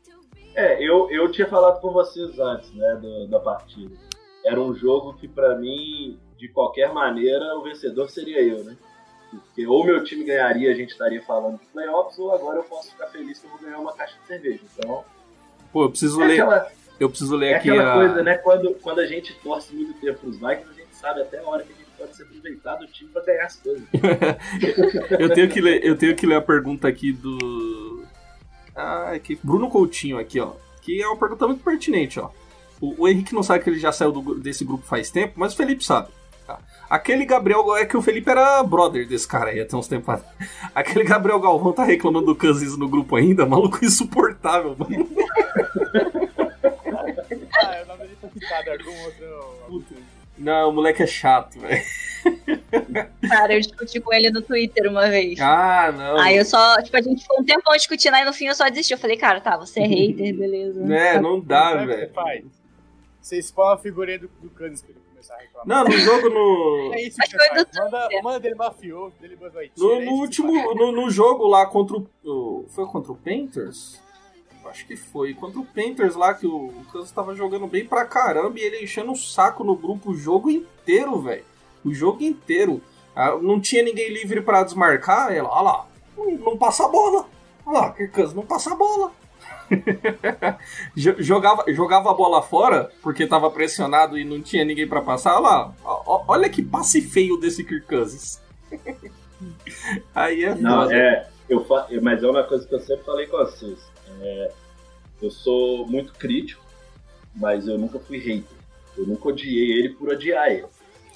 É, 0.55 0.83
eu, 0.83 1.11
eu 1.11 1.31
tinha 1.31 1.47
falado 1.47 1.81
com 1.81 1.91
vocês 1.93 2.39
antes, 2.39 2.73
né, 2.75 2.99
do- 3.01 3.27
da 3.29 3.39
partida. 3.39 3.95
Era 4.45 4.61
um 4.61 4.75
jogo 4.75 5.13
que, 5.15 5.29
pra 5.29 5.57
mim, 5.59 6.19
de 6.39 6.49
qualquer 6.49 6.93
maneira, 6.93 7.55
o 7.59 7.63
vencedor 7.63 8.09
seria 8.09 8.41
eu, 8.43 8.65
né? 8.65 8.77
Porque 9.31 9.65
ou 9.67 9.85
meu 9.85 10.03
time 10.03 10.25
ganharia, 10.25 10.71
a 10.71 10.75
gente 10.75 10.91
estaria 10.91 11.23
falando 11.23 11.59
de 11.61 11.67
playoffs, 11.67 12.19
ou 12.19 12.33
agora 12.35 12.59
eu 12.59 12.65
posso 12.65 12.91
ficar 12.91 13.07
feliz 13.09 13.39
que 13.39 13.47
eu 13.47 13.51
vou 13.51 13.61
ganhar 13.61 13.79
uma 13.79 13.93
caixa 13.93 14.17
de 14.21 14.27
cerveja. 14.27 14.61
Então, 14.77 15.05
Pô, 15.73 15.85
eu 15.85 15.91
preciso 15.91 16.21
é 16.23 16.27
ler. 16.27 16.41
aquela, 16.41 16.69
Eu 16.99 17.09
preciso 17.09 17.37
ler 17.37 17.49
é 17.53 17.55
aqui 17.57 17.71
aquela 17.71 17.93
a. 17.93 17.95
coisa, 17.97 18.23
né? 18.23 18.37
Quando, 18.39 18.75
quando 18.83 18.99
a 19.01 19.07
gente 19.07 19.33
torce 19.43 19.75
muito 19.75 19.95
tempo 20.01 20.19
pros 20.21 20.37
Vikings, 20.39 20.71
a 20.71 20.75
gente 20.75 20.95
sabe 20.97 21.21
até 21.23 21.39
a 21.39 21.43
hora 21.49 21.63
que 21.63 21.73
a 21.73 21.77
gente 21.77 21.91
pode 21.97 22.17
se 22.17 22.23
aproveitar 22.23 22.75
do 22.77 22.87
time 22.87 23.11
pra 23.11 23.23
ganhar 23.23 23.45
as 23.47 23.57
coisas. 23.57 23.83
eu, 25.19 25.33
tenho 25.33 25.49
que 25.49 25.61
ler, 25.61 25.85
eu 25.85 25.97
tenho 25.97 26.15
que 26.17 26.27
ler 26.27 26.37
a 26.37 26.43
pergunta 26.43 26.89
aqui 26.89 27.13
do. 27.13 28.05
Ah, 28.75 29.19
que 29.23 29.39
Bruno 29.43 29.69
Coutinho 29.69 30.19
aqui, 30.19 30.41
ó. 30.41 30.53
Que 30.83 31.03
é 31.03 31.07
uma 31.07 31.17
pergunta 31.19 31.47
muito 31.47 31.63
pertinente, 31.63 32.19
ó. 32.19 32.31
O, 32.81 33.03
o 33.05 33.09
Henrique 33.09 33.35
não 33.35 33.43
sabe 33.43 33.63
que 33.63 33.69
ele 33.71 33.79
já 33.79 33.93
saiu 33.93 34.11
do- 34.13 34.39
desse 34.41 34.65
grupo 34.65 34.85
faz 34.87 35.11
tempo, 35.11 35.35
mas 35.37 35.53
o 35.53 35.57
Felipe 35.57 35.85
sabe. 35.85 36.09
Tá? 36.91 36.97
Aquele 36.97 37.25
Gabriel. 37.25 37.77
É 37.77 37.87
que 37.87 37.97
o 37.97 38.03
Felipe 38.03 38.31
era 38.31 38.63
brother 38.63 39.07
desse 39.07 39.27
cara 39.27 39.51
aí 39.51 39.61
até 39.61 39.77
uns 39.77 39.87
tempos 39.87 40.09
atrás. 40.09 40.37
Aquele 40.75 41.05
Gabriel 41.05 41.41
Galvão 41.41 41.73
tá 41.73 41.85
reclamando 41.85 42.27
do 42.27 42.37
Cousins 42.37 42.77
no 42.77 42.89
grupo 42.89 43.17
ainda, 43.17 43.47
maluco 43.47 43.79
insuportável, 43.85 44.77
mano. 44.77 45.09
Ah, 47.63 47.79
eu 47.79 47.87
não 47.87 47.97
dele 47.97 48.83
algum 48.83 49.75
outro. 49.75 49.97
Não, 50.37 50.71
o 50.71 50.73
moleque 50.73 51.03
é 51.03 51.07
chato, 51.07 51.61
velho. 51.61 51.83
Cara, 53.29 53.55
eu 53.55 53.61
discuti 53.61 54.01
com 54.01 54.13
ele 54.13 54.31
no 54.31 54.41
Twitter 54.41 54.91
uma 54.91 55.09
vez. 55.09 55.39
Ah, 55.39 55.93
não. 55.93 56.19
Aí 56.19 56.37
eu 56.37 56.45
só, 56.47 56.81
tipo, 56.83 56.97
a 56.97 57.03
gente 57.03 57.23
ficou 57.23 57.41
um 57.41 57.45
tempão 57.45 57.75
discutindo, 57.77 58.15
aí 58.15 58.25
no 58.25 58.33
fim 58.33 58.47
eu 58.47 58.55
só 58.55 58.69
desisti. 58.69 58.95
Eu 58.95 58.99
falei, 58.99 59.19
cara, 59.19 59.41
tá, 59.41 59.59
você 59.59 59.81
é 59.81 59.87
hater, 59.87 60.35
beleza. 60.35 60.81
É, 60.95 61.21
não 61.21 61.39
dá, 61.39 61.85
velho. 61.85 62.11
Você 63.21 63.39
spawna 63.43 63.75
a 63.75 63.79
figurinha 63.79 64.19
do, 64.19 64.31
do 64.41 64.49
Kansas 64.49 64.83
começar 65.21 65.35
a 65.35 65.39
reclamar. 65.39 65.67
Não, 65.67 65.85
no 65.85 65.99
jogo 65.99 66.29
no. 66.31 66.93
É 66.95 67.03
isso 67.03 67.17
que 67.21 67.37
faz. 67.37 67.67
Manda, 67.77 68.09
manda 68.23 68.41
dele 68.41 68.55
mafioso, 68.55 69.15
dele 69.21 69.39
No, 69.77 70.01
no 70.01 70.13
último. 70.13 70.75
No, 70.75 70.93
no 70.93 71.11
jogo 71.11 71.47
lá 71.47 71.67
contra 71.67 71.97
o, 72.25 72.65
Foi 72.69 72.87
contra 72.87 73.13
o 73.13 73.17
Panthers? 73.17 74.01
Acho 74.65 74.87
que 74.87 74.97
foi. 74.97 75.35
Contra 75.35 75.61
o 75.61 75.67
Panthers 75.67 76.17
lá 76.17 76.35
que 76.35 76.47
o, 76.47 76.73
Kansas 76.93 77.13
tava 77.13 77.35
jogando 77.35 77.67
bem 77.67 77.85
pra 77.85 78.05
caramba 78.05 78.59
e 78.59 78.63
ele 78.63 78.85
enchendo 78.85 79.13
o 79.13 79.17
saco 79.17 79.63
no 79.63 79.77
grupo 79.77 80.11
o 80.11 80.17
jogo 80.17 80.51
inteiro, 80.51 81.21
velho. 81.21 81.45
O 81.85 81.93
jogo 81.93 82.23
inteiro. 82.23 82.83
Ah, 83.15 83.37
não 83.37 83.61
tinha 83.61 83.83
ninguém 83.83 84.11
livre 84.11 84.41
pra 84.41 84.63
desmarcar. 84.63 85.33
Ela, 85.33 85.49
olha 85.49 85.63
lá, 85.63 85.87
não, 86.17 86.31
não 86.39 86.57
passa 86.59 86.85
a 86.85 86.89
bola. 86.89 87.27
Olha 87.67 87.79
lá, 87.79 87.93
Kirk 87.93 88.13
Cousins 88.13 88.35
não 88.35 88.47
passa 88.47 88.73
a 88.73 88.77
bola. 88.77 89.13
Jo- 90.97 91.17
jogava, 91.19 91.65
jogava 91.73 92.11
a 92.11 92.15
bola 92.15 92.43
fora 92.43 92.91
porque 93.03 93.27
tava 93.27 93.51
pressionado 93.51 94.19
e 94.19 94.25
não 94.25 94.41
tinha 94.41 94.65
ninguém 94.65 94.87
pra 94.87 95.01
passar. 95.01 95.35
Olha 95.37 95.41
lá, 95.41 95.75
olha 96.29 96.49
que 96.49 96.63
passe 96.63 97.01
feio 97.01 97.37
desse 97.39 97.65
Kirk 97.65 97.87
Cousins. 97.87 98.41
Aí 100.15 100.45
é 100.45 100.55
Não, 100.55 100.83
foda. 100.83 100.95
é. 100.97 101.29
Eu 101.49 101.65
fa... 101.65 101.89
Mas 102.03 102.23
é 102.23 102.29
uma 102.31 102.45
coisa 102.45 102.67
que 102.67 102.75
eu 102.75 102.81
sempre 102.81 103.05
falei 103.05 103.27
com 103.27 103.39
vocês. 103.39 103.79
É, 104.21 104.53
eu 105.23 105.31
sou 105.31 105.87
muito 105.87 106.13
crítico, 106.13 106.63
mas 107.35 107.67
eu 107.67 107.79
nunca 107.79 107.99
fui 107.99 108.19
hater. 108.19 108.57
Eu 108.97 109.07
nunca 109.07 109.29
odiei 109.29 109.79
ele 109.79 109.91
por 109.91 110.09
odiar 110.11 110.49
ele. 110.51 110.67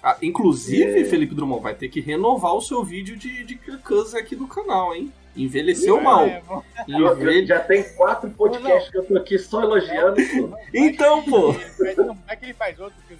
Ah, 0.02 0.16
inclusive, 0.22 1.00
É. 1.00 1.04
Felipe 1.04 1.34
Drummond, 1.34 1.62
vai 1.62 1.74
ter 1.74 1.88
que 1.88 2.00
renovar 2.00 2.54
o 2.54 2.60
seu 2.60 2.82
vídeo 2.84 3.16
de, 3.16 3.44
de 3.44 3.56
Kirk 3.56 3.82
Cousins 3.82 4.14
aqui 4.14 4.34
do 4.36 4.46
canal, 4.46 4.94
hein? 4.94 5.12
Envelheceu 5.36 6.00
mal. 6.00 6.26
É, 6.26 6.42
Envelhe... 6.88 7.46
já 7.46 7.58
tem 7.60 7.82
quatro 7.94 8.30
podcasts 8.30 8.90
que 8.90 8.98
eu 8.98 9.04
tô 9.04 9.16
aqui 9.16 9.38
só 9.38 9.62
elogiando. 9.62 10.16
pô. 10.16 10.56
Então, 10.72 11.22
pô. 11.24 11.52
Não 11.96 12.16
é 12.28 12.36
que 12.36 12.46
ele 12.46 12.54
faz 12.54 12.78
outro 12.78 12.96
que. 13.08 13.14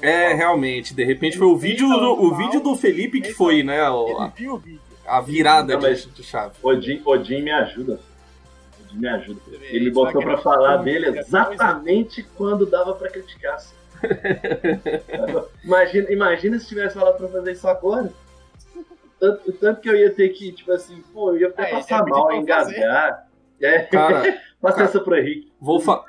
É, 0.00 0.30
É, 0.30 0.34
realmente, 0.34 0.94
de 0.94 1.04
repente 1.04 1.36
foi 1.36 1.46
o 1.46 1.56
vídeo 1.56 1.88
do, 1.88 2.22
o 2.22 2.34
vídeo 2.36 2.60
do 2.60 2.74
Felipe 2.76 3.20
que 3.20 3.32
foi, 3.32 3.62
né? 3.62 3.80
a, 3.82 3.90
viu 4.34 4.54
o 4.54 4.58
vídeo. 4.58 4.80
a 5.06 5.20
virada 5.20 5.74
Não, 5.74 5.80
de, 5.80 5.86
mas- 5.88 6.04
de 6.14 6.22
chave. 6.22 6.54
Odin, 6.62 7.02
Odin 7.04 7.42
me 7.42 7.50
ajuda. 7.50 8.00
Odin 8.86 8.98
me 8.98 9.08
ajuda. 9.08 9.40
Ele 9.62 9.86
me 9.86 9.90
botou 9.90 10.22
pra 10.22 10.38
falar 10.38 10.74
ele- 10.76 10.84
dele 10.84 11.06
ele- 11.08 11.18
exatamente 11.18 12.22
quando 12.36 12.64
dava 12.64 12.94
pra 12.94 13.10
criticar. 13.10 13.54
assim. 13.56 13.74
imagina, 15.64 16.10
imagina 16.12 16.58
se 16.58 16.66
tivesse 16.66 16.94
falado 16.94 17.16
pra 17.18 17.28
fazer 17.28 17.52
isso 17.52 17.68
agora. 17.68 18.12
Tanto, 19.22 19.52
tanto 19.52 19.80
que 19.80 19.88
eu 19.88 19.94
ia 19.96 20.12
ter 20.12 20.28
que, 20.30 20.50
tipo 20.50 20.72
assim, 20.72 21.00
pô, 21.12 21.30
eu 21.30 21.42
ia 21.42 21.46
até 21.48 21.62
É, 21.62 21.70
passar 21.76 21.98
ia 21.98 22.04
pedir 22.04 22.18
mal, 22.18 22.32
engasgar. 22.32 23.28
É, 23.60 23.78
Cara, 23.84 24.22
passa 24.60 24.74
cara. 24.78 24.88
essa 24.88 24.98
pro 25.00 25.16
Henrique. 25.16 25.52
vou, 25.60 25.78
fa- 25.78 26.04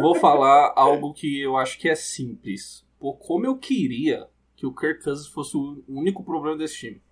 vou 0.00 0.14
falar 0.14 0.72
algo 0.74 1.12
que 1.12 1.38
eu 1.42 1.58
acho 1.58 1.78
que 1.78 1.90
é 1.90 1.94
simples. 1.94 2.86
Pô, 2.98 3.12
como 3.12 3.44
eu 3.44 3.54
queria 3.58 4.26
que 4.56 4.64
o 4.66 4.74
Kirk 4.74 5.04
Cousins 5.04 5.26
fosse 5.28 5.56
o 5.58 5.84
único 5.86 6.24
problema 6.24 6.56
desse 6.56 6.76
time. 6.78 7.02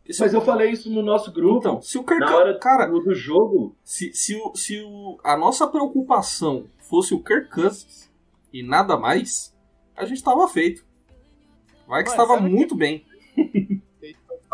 Porque 0.00 0.12
se 0.12 0.20
Mas 0.20 0.34
o- 0.34 0.36
eu 0.36 0.40
falei 0.42 0.70
isso 0.70 0.90
no 0.90 1.00
nosso 1.00 1.32
grupo. 1.32 1.56
Então, 1.60 1.80
se 1.80 1.96
o 1.96 2.04
Kirk 2.04 2.20
na 2.20 2.36
hora 2.36 2.58
cara, 2.58 2.84
do, 2.84 3.14
jogo, 3.14 3.74
se, 3.82 4.12
se, 4.12 4.36
o, 4.36 4.54
se 4.54 4.82
o, 4.82 5.18
a 5.24 5.34
nossa 5.34 5.66
preocupação 5.66 6.66
fosse 6.78 7.14
o 7.14 7.22
Kirk 7.24 7.48
Cousins 7.48 8.12
e 8.52 8.62
nada 8.62 8.98
mais, 8.98 9.56
a 9.96 10.04
gente 10.04 10.22
tava 10.22 10.46
feito. 10.46 10.84
Vai 11.88 12.02
que 12.04 12.10
Mano, 12.10 12.22
estava 12.22 12.38
sabe 12.38 12.50
que- 12.50 12.54
muito 12.54 12.74
bem. 12.76 13.02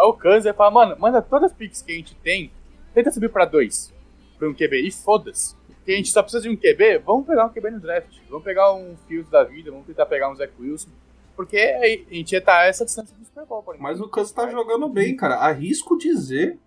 Aí 0.00 0.06
o 0.06 0.14
Kansas 0.14 0.56
fala, 0.56 0.70
mano, 0.70 0.96
manda 0.98 1.20
todas 1.20 1.50
as 1.50 1.56
picks 1.56 1.82
que 1.82 1.92
a 1.92 1.94
gente 1.94 2.14
tem, 2.16 2.50
tenta 2.94 3.10
subir 3.10 3.28
pra 3.28 3.44
dois, 3.44 3.92
pra 4.38 4.48
um 4.48 4.54
QB, 4.54 4.80
e 4.86 4.90
foda-se. 4.90 5.54
Porque 5.76 5.92
a 5.92 5.96
gente 5.96 6.10
só 6.10 6.22
precisa 6.22 6.42
de 6.42 6.48
um 6.48 6.56
QB, 6.56 6.98
vamos 7.04 7.26
pegar 7.26 7.44
um 7.44 7.50
QB 7.50 7.70
no 7.70 7.80
draft. 7.80 8.18
Vamos 8.30 8.44
pegar 8.44 8.72
um 8.74 8.96
Fields 9.06 9.30
da 9.30 9.44
vida, 9.44 9.70
vamos 9.70 9.86
tentar 9.86 10.06
pegar 10.06 10.30
um 10.30 10.34
Zach 10.34 10.52
Wilson. 10.58 10.88
Porque 11.36 11.58
a 11.58 12.14
gente 12.14 12.32
ia 12.32 12.38
estar 12.38 12.60
a 12.60 12.66
essa 12.66 12.84
distância 12.84 13.14
do 13.14 13.24
Super 13.24 13.44
Bowl. 13.44 13.62
Mas 13.78 14.00
o 14.00 14.08
Cousins 14.08 14.32
tá 14.32 14.48
jogando 14.48 14.88
bem, 14.88 15.16
cara. 15.16 15.36
Arrisco 15.36 15.98
dizer, 15.98 16.58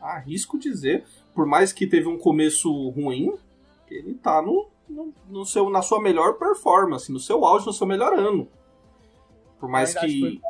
arrisco 0.00 0.58
dizer, 0.58 1.04
por 1.34 1.46
mais 1.46 1.72
que 1.72 1.86
teve 1.86 2.08
um 2.08 2.18
começo 2.18 2.88
ruim, 2.90 3.34
ele 3.90 4.14
tá 4.14 4.42
no, 4.42 4.68
no, 4.88 5.12
no 5.28 5.44
seu, 5.46 5.70
na 5.70 5.80
sua 5.82 6.02
melhor 6.02 6.34
performance, 6.34 7.10
no 7.10 7.20
seu 7.20 7.44
auge, 7.44 7.66
no 7.66 7.72
seu 7.72 7.86
melhor 7.86 8.12
ano. 8.12 8.48
Por 9.58 9.68
mais 9.68 9.94
que. 9.94 10.40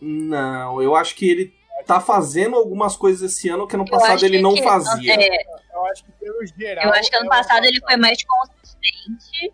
Não, 0.00 0.80
eu 0.82 0.94
acho 0.94 1.14
que 1.14 1.28
ele 1.28 1.54
tá 1.86 2.00
fazendo 2.00 2.56
algumas 2.56 2.96
coisas 2.96 3.32
esse 3.32 3.48
ano 3.48 3.66
que 3.66 3.74
ano 3.76 3.84
Eu 3.86 3.90
passado 3.90 4.24
ele 4.24 4.40
não 4.40 4.54
que- 4.54 4.62
fazia. 4.62 5.14
é, 5.14 5.28
Eu 5.74 5.84
acho 5.86 6.04
que 6.04 6.12
pelo 6.12 6.46
geral. 6.46 6.84
eu 6.86 6.92
acho 6.92 7.10
que 7.10 7.16
ano 7.16 7.26
é 7.26 7.28
passado 7.28 7.64
ele 7.64 7.80
foi 7.80 7.96
mais 7.96 8.18
consistente, 8.24 9.52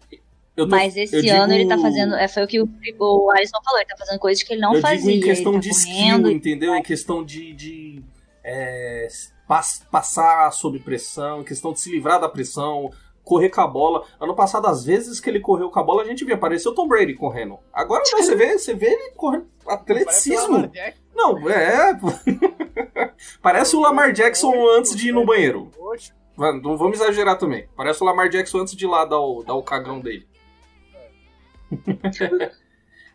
tô- 0.57 0.67
mas 0.67 0.97
esse 0.97 1.21
digo- 1.23 1.35
ano 1.37 1.53
ele 1.53 1.67
tá 1.69 1.79
fazendo. 1.79 2.15
é, 2.15 2.29
Foi 2.29 2.45
o 2.45 2.47
que 2.47 2.61
o, 2.61 2.69
o 3.01 3.31
Alisson 3.31 3.59
falou, 3.65 3.81
ele 3.81 3.89
tá 3.89 3.97
fazendo 3.99 4.19
coisas 4.19 4.43
que 4.43 4.53
ele 4.53 4.61
não 4.61 4.75
eu 4.75 4.81
fazia. 4.81 4.99
digo 4.99 5.11
em 5.11 5.21
questão 5.21 5.53
ele 5.55 5.63
tá 5.63 5.69
de 5.69 5.85
correndo, 5.85 6.27
skill, 6.29 6.31
entendeu? 6.37 6.75
Em 6.75 6.83
questão 6.83 7.25
de, 7.25 7.53
de 7.55 8.03
é, 8.45 9.09
pas- 9.47 9.85
passar 9.91 10.51
sob 10.53 10.79
pressão, 10.81 11.41
em 11.41 11.45
questão 11.45 11.73
de 11.73 11.81
se 11.81 11.91
livrar 11.91 12.21
da 12.21 12.29
pressão, 12.29 12.91
correr 13.25 13.51
com 13.51 13.61
a 13.61 13.67
bola. 13.67 14.05
Ano 14.19 14.35
passado, 14.35 14.67
às 14.67 14.85
vezes 14.85 15.21
que 15.21 15.29
ele 15.29 15.39
correu 15.41 15.71
com 15.71 15.79
a 15.79 15.83
bola, 15.83 16.03
a 16.03 16.07
gente 16.07 16.25
via, 16.25 16.37
parecia 16.39 16.71
o 16.71 16.75
Tom 16.75 16.89
Brady 16.89 17.15
correndo. 17.15 17.59
Agora 17.73 18.03
você 18.07 18.35
vê, 18.35 18.59
você 18.59 18.73
vê 18.75 18.87
ele 18.87 19.11
correndo 19.13 19.47
Parece 19.65 19.67
o 19.67 19.71
atleticismo. 19.71 20.71
Não, 21.19 21.51
é. 21.51 21.99
Parece 23.43 23.75
o 23.75 23.81
Lamar 23.81 24.13
Jackson 24.13 24.55
antes 24.77 24.95
de 24.95 25.09
ir 25.09 25.13
no 25.13 25.27
banheiro. 25.27 25.69
Não 26.63 26.77
vamos 26.77 27.01
exagerar 27.01 27.37
também. 27.37 27.69
Parece 27.77 28.01
o 28.01 28.07
Lamar 28.07 28.29
Jackson 28.29 28.59
antes 28.59 28.77
de 28.77 28.85
ir 28.85 28.89
lá 28.89 29.05
dar 29.05 29.19
o, 29.19 29.43
dar 29.43 29.55
o 29.55 29.63
cagão 29.63 29.99
dele. 30.01 30.29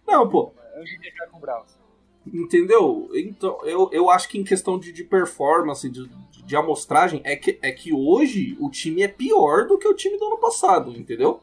Não, 0.05 0.27
pô. 0.27 0.51
antes 0.75 0.99
de 0.99 1.11
ficar 1.11 1.27
com 1.27 1.37
o 1.37 1.39
Browns. 1.39 1.79
Entendeu? 2.27 3.09
Então, 3.13 3.59
eu, 3.63 3.89
eu 3.93 4.09
acho 4.09 4.27
que 4.27 4.37
em 4.37 4.43
questão 4.43 4.77
de, 4.77 4.91
de 4.91 5.05
performance, 5.05 5.89
de, 5.89 6.09
de 6.45 6.55
amostragem, 6.57 7.21
é 7.23 7.37
que, 7.37 7.57
é 7.61 7.71
que 7.71 7.93
hoje 7.93 8.57
o 8.59 8.69
time 8.69 9.01
é 9.01 9.07
pior 9.07 9.65
do 9.65 9.77
que 9.77 9.87
o 9.87 9.93
time 9.93 10.17
do 10.17 10.25
ano 10.25 10.37
passado, 10.37 10.91
entendeu? 10.91 11.41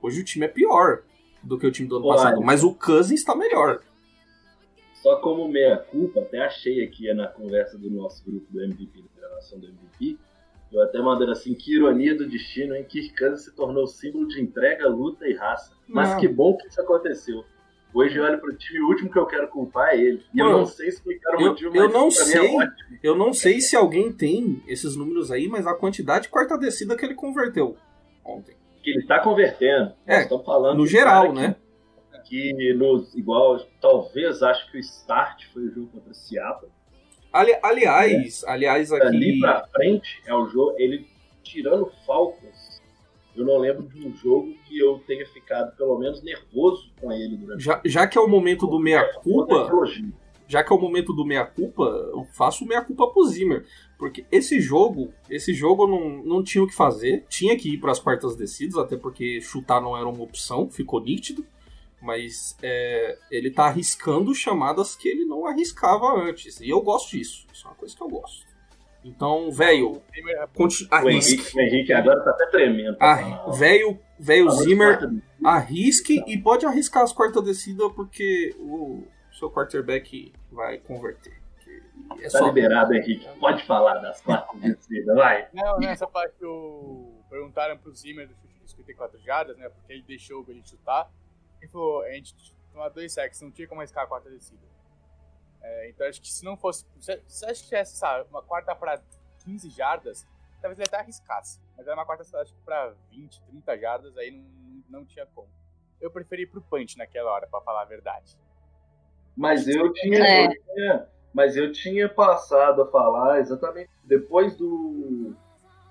Hoje 0.00 0.22
o 0.22 0.24
time 0.24 0.46
é 0.46 0.48
pior 0.48 1.02
do 1.42 1.58
que 1.58 1.66
o 1.66 1.70
time 1.70 1.88
do 1.88 1.96
ano 1.96 2.06
Olha. 2.06 2.16
passado, 2.16 2.42
mas 2.42 2.64
o 2.64 2.74
Cousins 2.74 3.20
está 3.20 3.34
melhor. 3.34 3.82
Só 5.02 5.16
como 5.16 5.48
meia-culpa, 5.48 6.20
até 6.20 6.40
achei 6.40 6.84
aqui 6.84 7.12
na 7.14 7.26
conversa 7.26 7.78
do 7.78 7.90
nosso 7.90 8.24
grupo 8.24 8.46
do 8.50 8.62
MVP, 8.62 9.02
da 9.16 9.28
gravação 9.28 9.58
do 9.58 9.66
MVP, 9.66 10.18
eu 10.72 10.82
até 10.82 11.00
mandando 11.00 11.32
assim, 11.32 11.54
que 11.54 11.74
ironia 11.74 12.14
do 12.16 12.28
destino, 12.28 12.76
em 12.76 12.84
que 12.84 13.08
Kansas 13.10 13.44
se 13.46 13.54
tornou 13.56 13.86
símbolo 13.86 14.28
de 14.28 14.40
entrega, 14.40 14.86
luta 14.88 15.26
e 15.26 15.34
raça. 15.34 15.72
Mas 15.88 16.10
Não. 16.10 16.20
que 16.20 16.28
bom 16.28 16.56
que 16.56 16.68
isso 16.68 16.80
aconteceu. 16.80 17.44
Hoje 17.92 18.16
eu 18.16 18.22
olho 18.22 18.38
pro 18.38 18.54
time, 18.56 18.80
o 18.82 18.86
último 18.88 19.10
que 19.10 19.18
eu 19.18 19.26
quero 19.26 19.48
culpar 19.48 19.88
é 19.94 19.98
ele. 20.00 20.22
E 20.32 20.38
eu 20.38 20.48
não 20.48 20.64
sei 20.64 20.86
explicar 20.88 21.36
o 21.36 21.40
eu- 21.40 21.48
motivo, 21.48 21.76
eu 21.76 21.82
mas 21.86 21.92
não 21.92 22.06
é 22.06 22.10
sei. 22.12 22.54
ótimo. 22.56 22.98
Eu 23.02 23.16
não 23.16 23.32
sei 23.32 23.60
se 23.60 23.74
alguém 23.74 24.12
tem 24.12 24.62
esses 24.68 24.94
números 24.94 25.32
aí, 25.32 25.48
mas 25.48 25.66
a 25.66 25.74
quantidade 25.74 26.24
de 26.24 26.28
quarta 26.28 26.56
descida 26.56 26.96
que 26.96 27.04
ele 27.04 27.14
converteu 27.16 27.76
ontem. 28.24 28.54
Que 28.80 28.90
ele 28.90 29.04
tá 29.06 29.18
convertendo. 29.18 29.92
É, 30.06 30.22
estamos 30.22 30.46
falando 30.46 30.78
No 30.78 30.86
geral, 30.86 31.32
né? 31.32 31.54
Que, 31.54 31.69
que 32.30 32.72
nos, 32.74 33.12
igual, 33.16 33.60
talvez 33.80 34.40
acho 34.40 34.70
que 34.70 34.76
o 34.78 34.80
start 34.80 35.46
foi 35.52 35.64
o 35.64 35.74
jogo 35.74 35.88
contra 35.88 36.12
o 36.12 36.14
Seattle. 36.14 36.70
Ali- 37.32 37.58
aliás, 37.60 38.44
aliás 38.44 38.92
Ali 38.92 39.30
aqui. 39.32 39.40
pra 39.40 39.66
frente 39.74 40.22
é 40.24 40.32
o 40.34 40.46
jogo, 40.46 40.74
ele 40.78 41.08
tirando 41.42 41.90
Falcons, 42.06 42.80
eu 43.36 43.44
não 43.44 43.58
lembro 43.58 43.82
de 43.82 44.06
um 44.06 44.14
jogo 44.14 44.54
que 44.68 44.78
eu 44.78 45.00
tenha 45.08 45.26
ficado 45.26 45.76
pelo 45.76 45.98
menos 45.98 46.22
nervoso 46.22 46.92
com 47.00 47.10
ele 47.10 47.36
durante 47.36 47.62
Já, 47.64 47.80
já 47.84 48.06
que 48.06 48.16
é 48.16 48.20
o 48.20 48.28
momento 48.28 48.64
do 48.66 48.78
meia-culpa, 48.78 49.68
já 50.46 50.62
que 50.62 50.72
é 50.72 50.76
o 50.76 50.80
momento 50.80 51.12
do 51.12 51.24
meia-culpa, 51.24 51.82
eu 52.12 52.24
faço 52.32 52.64
meia-culpa 52.64 53.08
pro 53.08 53.24
Zimmer. 53.24 53.64
Porque 53.98 54.24
esse 54.30 54.60
jogo, 54.60 55.12
esse 55.28 55.52
jogo 55.52 55.86
não, 55.86 56.22
não 56.24 56.42
tinha 56.44 56.62
o 56.62 56.66
que 56.66 56.74
fazer. 56.74 57.24
Tinha 57.28 57.56
que 57.56 57.74
ir 57.74 57.78
para 57.78 57.92
as 57.92 58.00
quartas 58.00 58.34
descidas, 58.36 58.76
até 58.76 58.96
porque 58.96 59.40
chutar 59.40 59.80
não 59.80 59.96
era 59.96 60.08
uma 60.08 60.22
opção, 60.22 60.68
ficou 60.70 61.00
nítido. 61.00 61.44
Mas 62.00 62.56
é, 62.62 63.18
ele 63.30 63.50
tá 63.50 63.66
arriscando 63.66 64.34
chamadas 64.34 64.96
que 64.96 65.08
ele 65.08 65.24
não 65.24 65.46
arriscava 65.46 66.06
antes. 66.18 66.60
E 66.60 66.68
eu 66.68 66.80
gosto 66.80 67.10
disso. 67.10 67.46
Isso 67.52 67.66
é 67.66 67.70
uma 67.70 67.76
coisa 67.76 67.94
que 67.94 68.02
eu 68.02 68.08
gosto. 68.08 68.50
Então, 69.04 69.50
velho, 69.50 70.02
O. 70.92 71.08
Henrique, 71.08 71.56
o 71.56 71.60
Henrique 71.60 71.92
agora 71.92 72.22
tá 72.22 72.30
até 72.30 72.46
tremendo. 72.46 72.96
Ah, 73.00 73.50
velho, 73.50 73.98
velho 74.18 74.48
de 74.48 74.56
Zimmer, 74.56 74.98
arrisque 75.42 76.22
e 76.26 76.38
pode 76.38 76.66
arriscar 76.66 77.02
as 77.02 77.12
quartas 77.12 77.42
descidas 77.42 77.90
porque 77.92 78.54
o 78.58 79.02
seu 79.32 79.50
quarterback 79.50 80.32
vai 80.50 80.78
converter. 80.78 81.40
É 82.18 82.24
Tá 82.24 82.30
só 82.30 82.46
liberado, 82.46 82.94
Henrique. 82.94 83.26
Pode 83.38 83.64
falar 83.64 83.98
das 83.98 84.20
quartas 84.20 84.58
descidas, 84.60 85.14
vai. 85.14 85.48
Não, 85.52 85.78
nessa 85.78 86.06
parte 86.06 86.34
que 86.36 86.44
o... 86.44 87.22
perguntaram 87.28 87.78
pro 87.78 87.94
Zimmer 87.94 88.26
do 88.26 88.34
chute 88.34 88.60
de 88.60 88.70
54 88.70 89.20
jardas, 89.20 89.56
né? 89.56 89.68
Porque 89.68 89.92
ele 89.92 90.02
deixou 90.02 90.40
o 90.40 90.44
Benito 90.44 90.68
chutar. 90.68 91.08
Ele 91.60 91.68
falou, 91.70 92.02
a 92.02 92.12
gente 92.12 92.34
tomou 92.72 92.90
dois 92.90 93.12
sacks, 93.12 93.40
não 93.40 93.50
tinha 93.50 93.68
como 93.68 93.80
arriscar 93.80 94.04
a 94.04 94.06
quarta 94.06 94.30
descida. 94.30 94.60
É, 95.62 95.90
então 95.90 96.06
acho 96.06 96.20
que 96.20 96.32
se 96.32 96.44
não 96.44 96.56
fosse. 96.56 96.86
Se 96.98 97.22
se 97.26 97.44
acho 97.44 97.60
que 97.62 97.68
tivesse, 97.68 97.96
sabe, 97.96 98.28
uma 98.30 98.42
quarta 98.42 98.74
pra 98.74 99.00
15 99.44 99.68
jardas, 99.70 100.26
talvez 100.60 100.78
ele 100.78 100.88
até 100.88 100.98
arriscasse. 100.98 101.60
Mas 101.76 101.86
era 101.86 101.94
uma 101.96 102.06
quarta, 102.06 102.22
acho 102.40 102.54
que 102.54 102.60
pra 102.62 102.94
20, 103.10 103.42
30 103.42 103.78
jardas, 103.78 104.16
aí 104.16 104.30
não, 104.30 105.00
não 105.00 105.04
tinha 105.04 105.26
como. 105.26 105.48
Eu 106.00 106.10
preferi 106.10 106.42
ir 106.42 106.46
pro 106.46 106.62
punch 106.62 106.96
naquela 106.96 107.30
hora, 107.30 107.46
pra 107.46 107.60
falar 107.60 107.82
a 107.82 107.84
verdade. 107.84 108.38
Mas 109.36 109.68
eu 109.68 109.92
tinha, 109.92 110.18
É. 110.24 110.46
eu 110.46 110.64
tinha- 110.74 111.08
mas 111.32 111.56
eu 111.56 111.70
tinha 111.72 112.08
passado 112.08 112.82
a 112.82 112.90
falar 112.90 113.38
exatamente 113.40 113.90
depois 114.04 114.56
do, 114.56 115.36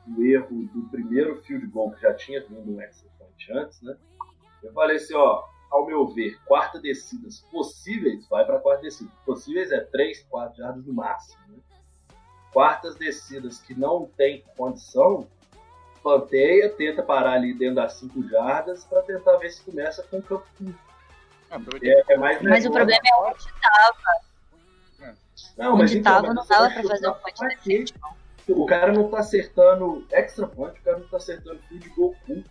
do 0.06 0.24
erro 0.26 0.68
do 0.74 0.90
primeiro 0.90 1.36
field 1.44 1.66
goal 1.68 1.92
que 1.92 2.02
já 2.02 2.14
tinha 2.14 2.42
vindo 2.46 2.76
um 2.76 2.82
extra 2.82 3.10
point 3.18 3.52
antes, 3.54 3.82
né? 3.82 3.96
Eu 4.64 4.74
falei 4.74 4.98
assim, 4.98 5.14
ó, 5.16 5.48
ao 5.70 5.86
meu 5.86 6.08
ver, 6.08 6.40
quarta 6.46 6.80
descidas 6.80 7.42
possíveis, 7.52 8.28
vai 8.28 8.46
para 8.46 8.60
quarta 8.60 8.84
descida. 8.84 9.12
Possíveis 9.26 9.72
é 9.72 9.80
3, 9.80 10.24
4 10.30 10.58
jardas 10.58 10.86
no 10.86 10.94
máximo, 10.94 11.40
né? 11.50 11.58
Quartas 12.52 12.96
descidas 12.96 13.60
que 13.60 13.74
não 13.80 14.06
tem 14.18 14.44
condição, 14.58 15.28
planteia, 16.02 16.70
tenta 16.70 17.04
parar 17.04 17.34
ali 17.34 17.54
dentro 17.54 17.76
das 17.76 17.94
5 17.94 18.28
jardas 18.28 18.84
para 18.86 19.04
tentar 19.04 19.38
ver 19.38 19.52
se 19.52 19.62
começa 19.62 20.02
com 20.04 20.18
o 20.18 20.24
campo 20.24 20.46
curto. 20.58 20.80
Ah, 21.52 21.56
aproveitei 21.58 21.92
É, 21.92 22.04
é 22.14 22.18
mais 22.18 22.42
Mas 22.42 22.66
o 22.66 22.72
problema 22.72 23.02
é 23.06 23.16
onde 23.22 23.46
tava. 23.62 23.96
Não, 25.58 25.76
Onde 25.76 25.98
então, 26.00 26.14
tava, 26.14 26.28
mas 26.28 26.36
não 26.36 26.46
vai 26.46 26.58
dava 26.58 26.74
pra 26.74 26.82
chutar 26.82 26.96
fazer 26.96 27.08
um 27.10 27.14
pra 27.14 27.32
quê? 27.32 27.56
decente. 27.56 27.94
O 28.48 28.66
cara 28.66 28.92
não 28.92 29.10
tá 29.10 29.20
acertando 29.20 30.08
extra 30.12 30.48
point, 30.48 30.80
o 30.80 30.84
cara 30.84 30.98
não 30.98 31.08
tá 31.08 31.18
acertando 31.18 31.60
field 31.60 31.90
goal 31.90 32.16
curto. 32.26 32.50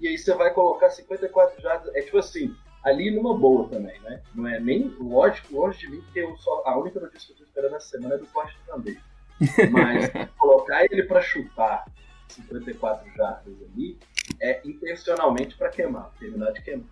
E 0.00 0.08
aí 0.08 0.18
você 0.18 0.34
vai 0.34 0.52
colocar 0.52 0.90
54 0.90 1.60
jardas. 1.60 1.94
É 1.94 2.02
tipo 2.02 2.18
assim, 2.18 2.54
ali 2.84 3.10
numa 3.10 3.36
boa 3.36 3.68
também, 3.68 3.98
né? 4.00 4.22
Não 4.34 4.46
é 4.46 4.60
nem 4.60 4.94
lógico, 5.00 5.56
longe 5.56 5.78
de 5.78 5.90
mim, 5.90 6.00
porque 6.02 6.20
eu 6.20 6.36
só, 6.36 6.62
a 6.64 6.78
única 6.78 7.00
notícia 7.00 7.26
que 7.26 7.32
eu 7.32 7.36
tô 7.38 7.44
esperando 7.44 7.76
essa 7.76 7.88
semana 7.88 8.14
é 8.14 8.18
do 8.18 8.26
corte 8.26 8.56
também. 8.66 8.96
Mas 9.70 10.10
colocar 10.38 10.84
ele 10.84 11.02
pra 11.02 11.20
chutar 11.20 11.84
54 12.28 13.10
jardas 13.14 13.54
ali 13.62 13.98
é 14.40 14.60
intencionalmente 14.64 15.56
pra 15.56 15.68
queimar, 15.68 16.10
terminar 16.18 16.52
de 16.52 16.62
queimar. 16.62 16.86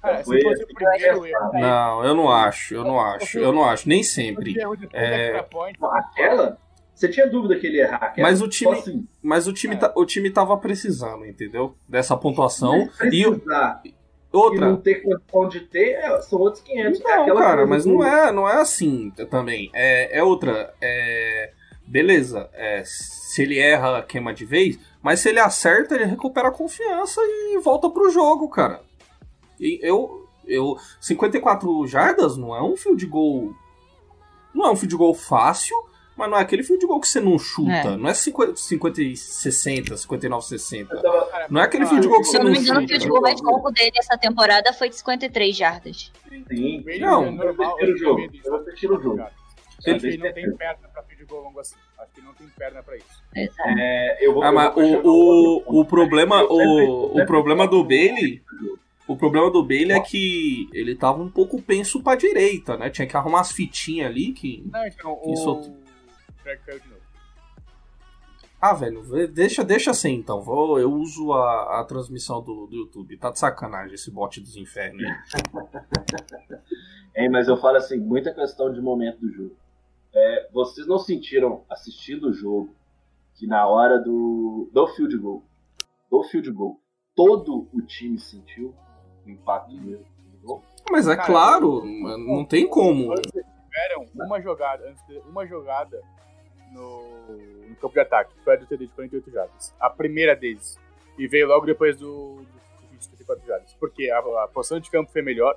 Cara, 0.00 0.24
Foi 0.24 0.38
se 0.38 0.44
fosse 0.44 0.62
o 0.62 0.66
primeiro 0.66 1.26
é, 1.26 1.30
erro. 1.30 1.52
Não, 1.54 2.04
eu 2.04 2.14
não 2.14 2.30
acho, 2.30 2.74
eu 2.74 2.84
não 2.84 3.00
acho, 3.00 3.38
eu 3.38 3.52
não 3.52 3.64
acho, 3.64 3.88
nem 3.88 4.02
sempre. 4.02 4.54
É, 4.92 5.44
Aquela, 5.92 6.58
você 6.98 7.08
tinha 7.08 7.26
dúvida 7.28 7.56
que 7.58 7.66
ele 7.66 7.76
ia 7.78 7.84
errar 7.84 7.96
aquela? 7.96 8.28
Mas 8.28 8.42
o 8.42 8.48
time- 8.48 8.72
assim, 8.78 9.06
Mas 9.22 9.46
o 9.46 9.52
time, 9.52 9.76
tá- 9.76 9.92
o 9.96 10.04
time 10.04 10.30
tava 10.30 10.56
precisando, 10.58 11.24
entendeu? 11.24 11.74
Dessa 11.88 12.16
pontuação. 12.16 12.76
E 12.82 12.88
precisar 13.24 13.80
e 13.84 13.94
outra. 14.32 14.66
não 14.70 14.76
ter 14.76 15.02
condição 15.02 15.48
de 15.48 15.60
ter, 15.60 15.92
é, 15.92 16.20
são 16.22 16.38
outros 16.40 16.62
500. 16.62 17.00
É 17.00 17.04
Não, 17.04 17.22
aquela 17.22 17.40
cara, 17.40 17.66
mas 17.66 17.84
não 17.86 18.04
é, 18.04 18.32
não 18.32 18.48
é 18.48 18.60
assim 18.60 19.10
também. 19.30 19.70
É, 19.72 20.18
é 20.18 20.22
outra. 20.24 20.74
É, 20.82 21.52
beleza, 21.86 22.50
é, 22.52 22.82
se 22.84 23.42
ele 23.42 23.58
erra, 23.58 24.02
queima 24.02 24.34
de 24.34 24.44
vez, 24.44 24.78
mas 25.00 25.20
se 25.20 25.28
ele 25.28 25.38
acerta, 25.40 25.94
ele 25.94 26.04
recupera 26.04 26.48
a 26.48 26.52
confiança 26.52 27.20
e 27.22 27.58
volta 27.62 27.88
pro 27.88 28.10
jogo, 28.10 28.48
cara. 28.48 28.80
E 29.60 29.78
eu, 29.82 30.26
Eu, 30.50 30.76
54 30.98 31.86
jardas 31.86 32.36
não 32.38 32.56
é 32.56 32.62
um 32.62 32.74
field 32.76 33.04
goal. 33.06 33.52
Não 34.54 34.66
é 34.66 34.70
um 34.70 34.76
field 34.76 34.96
goal 34.96 35.12
fácil, 35.14 35.76
mas 36.18 36.30
não 36.30 36.36
é 36.36 36.42
aquele 36.42 36.62
field 36.62 36.84
goal 36.86 37.00
que 37.00 37.08
você 37.08 37.20
não 37.20 37.38
chuta. 37.38 37.70
É. 37.72 37.96
Não 37.96 38.08
é 38.10 38.14
50, 38.14 38.56
50 38.56 39.02
e 39.02 39.16
60, 39.16 39.96
59 39.96 40.44
60. 40.44 40.94
Eu 40.94 41.00
tava- 41.02 41.46
Não 41.48 41.60
é 41.60 41.64
aquele 41.64 41.84
ah, 41.84 41.86
field 41.86 42.06
goal 42.08 42.20
que 42.20 42.26
Se 42.26 42.32
você 42.32 42.36
eu 42.38 42.44
não 42.44 42.50
não 42.50 42.52
me 42.52 42.58
engano, 42.64 42.78
o 42.78 42.82
chuta. 42.82 42.92
field 42.94 43.08
goal 43.08 43.22
mais 43.22 43.40
longo 43.40 43.70
dele 43.70 43.92
essa 43.96 44.18
temporada 44.18 44.72
foi 44.72 44.88
de 44.88 44.96
53 44.96 45.56
jardas. 45.56 46.12
Sim, 46.48 46.80
o 46.80 46.84
Bailey 46.84 47.00
Não, 47.00 47.24
é 47.24 47.30
normal, 47.30 47.70
eu 47.70 47.76
prefiro 47.76 47.92
o 47.92 47.92
eu 47.92 47.98
jogo, 47.98 48.20
eu 48.44 48.94
o 48.98 49.02
jogo. 49.02 49.22
Acho 49.22 49.90
Ele 49.90 50.00
que 50.00 50.06
ele 50.08 50.18
não 50.18 50.32
tem 50.32 50.56
perna 50.56 50.88
pra 50.92 51.02
field 51.04 51.24
goal 51.26 51.44
longo 51.44 51.60
assim. 51.60 51.76
Acho 52.00 52.12
que 52.12 52.20
ele 52.20 52.26
não 52.26 52.34
tem 52.34 52.46
perna 52.48 52.82
pra 52.82 52.96
isso. 52.96 53.06
Exato. 53.36 53.68
É, 53.78 54.18
eu 54.26 54.34
vou, 54.34 54.42
Ah, 54.42 54.48
eu 54.48 54.52
mas 54.52 54.74
vou 54.74 54.84
o, 55.04 55.62
o, 55.68 55.80
o 55.80 55.84
problema, 55.84 56.42
o, 56.42 57.20
o 57.20 57.26
problema 57.26 57.66
do 57.68 57.84
Bailey, 57.84 58.42
o 59.06 59.16
problema 59.16 59.50
do 59.50 59.62
Bailey 59.62 59.92
é 59.92 60.00
que 60.00 60.68
ele 60.74 60.94
tava 60.96 61.22
um 61.22 61.30
pouco 61.30 61.62
penso 61.62 62.02
pra 62.02 62.16
direita, 62.16 62.76
né? 62.76 62.90
Tinha 62.90 63.06
que 63.06 63.16
arrumar 63.16 63.40
as 63.40 63.52
fitinhas 63.52 64.10
ali 64.10 64.32
que 64.32 64.62
Não, 64.70 64.84
então, 64.86 65.18
Isso. 65.32 65.50
o... 65.52 65.87
Drag 66.48 66.60
caiu 66.64 66.80
de 66.80 66.88
novo. 66.88 67.02
Ah, 68.60 68.74
velho, 68.74 69.28
deixa, 69.28 69.62
deixa 69.62 69.90
assim 69.90 70.14
então. 70.14 70.40
Vou, 70.40 70.80
eu 70.80 70.90
uso 70.92 71.32
a, 71.32 71.80
a 71.80 71.84
transmissão 71.84 72.42
do, 72.42 72.66
do 72.66 72.74
YouTube. 72.74 73.18
Tá 73.18 73.30
de 73.30 73.38
sacanagem 73.38 73.94
esse 73.94 74.10
bot 74.10 74.40
dos 74.40 74.56
infernos. 74.56 75.04
aí. 75.04 76.58
Hein, 77.16 77.30
mas 77.30 77.48
eu 77.48 77.56
falo 77.56 77.78
assim, 77.78 77.98
muita 77.98 78.32
questão 78.32 78.72
de 78.72 78.80
momento 78.80 79.18
do 79.18 79.32
jogo. 79.32 79.56
É, 80.14 80.48
vocês 80.52 80.86
não 80.86 81.00
sentiram 81.00 81.64
assistindo 81.68 82.28
o 82.28 82.32
jogo 82.32 82.72
que 83.34 83.44
na 83.44 83.66
hora 83.66 83.98
do, 83.98 84.70
do 84.72 84.86
field 84.88 85.16
goal, 85.16 85.42
do 86.08 86.22
field 86.22 86.48
goal, 86.52 86.80
todo 87.16 87.68
o 87.72 87.82
time 87.82 88.20
sentiu 88.20 88.72
o 89.26 89.30
impacto 89.30 89.72
do 89.72 90.38
goal? 90.44 90.62
Mas 90.88 91.08
é 91.08 91.16
Cara, 91.16 91.26
claro, 91.26 91.84
não 91.84 92.44
tem 92.44 92.68
como. 92.68 93.12
Tiveram 93.16 94.06
uma 94.14 94.40
jogada, 94.40 94.88
antes 94.88 95.04
de- 95.08 95.18
uma 95.28 95.44
jogada 95.44 96.00
no, 96.72 97.66
no 97.68 97.76
campo 97.76 97.94
de 97.94 98.00
ataque, 98.00 98.32
foi 98.44 98.54
a 98.54 98.56
do 98.56 98.66
TD 98.66 98.86
de 98.86 98.92
48 98.92 99.30
jardas. 99.30 99.74
A 99.80 99.88
primeira 99.90 100.34
deles. 100.36 100.78
E 101.18 101.26
veio 101.26 101.48
logo 101.48 101.66
depois 101.66 101.96
do, 101.98 102.36
do 102.36 102.96
de 102.96 103.04
54 103.04 103.46
jardas. 103.46 103.74
Porque 103.80 104.10
a, 104.10 104.18
a 104.18 104.48
posição 104.48 104.78
de 104.80 104.90
campo 104.90 105.10
foi 105.10 105.22
melhor. 105.22 105.56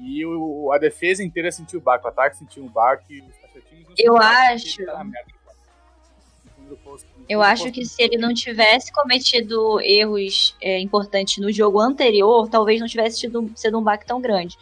E 0.00 0.24
o, 0.24 0.70
a 0.72 0.78
defesa 0.78 1.24
inteira 1.24 1.50
sentiu 1.50 1.80
o 1.80 1.82
baque, 1.82 2.04
o 2.04 2.08
ataque 2.08 2.36
sentiu 2.36 2.62
um 2.64 2.68
baque, 2.68 3.20
os 3.20 3.36
cachorrinhos 3.38 3.88
não 3.88 3.94
Eu 3.98 4.16
acho- 4.16 4.84
posto- 6.84 7.06
no 7.18 7.24
Eu 7.28 7.42
acho 7.42 7.64
posto- 7.64 7.74
que 7.74 7.84
se 7.84 8.02
ele 8.02 8.16
não 8.16 8.32
tivesse 8.34 8.92
cometido 8.92 9.80
erros 9.80 10.56
é, 10.60 10.78
importantes 10.80 11.38
no 11.38 11.50
jogo 11.52 11.80
anterior, 11.80 12.48
talvez 12.48 12.80
não 12.80 12.86
tivesse 12.86 13.18
tido 13.20 13.50
sido 13.56 13.78
um 13.78 13.82
baque 13.82 14.06
tão 14.06 14.20
grande. 14.20 14.56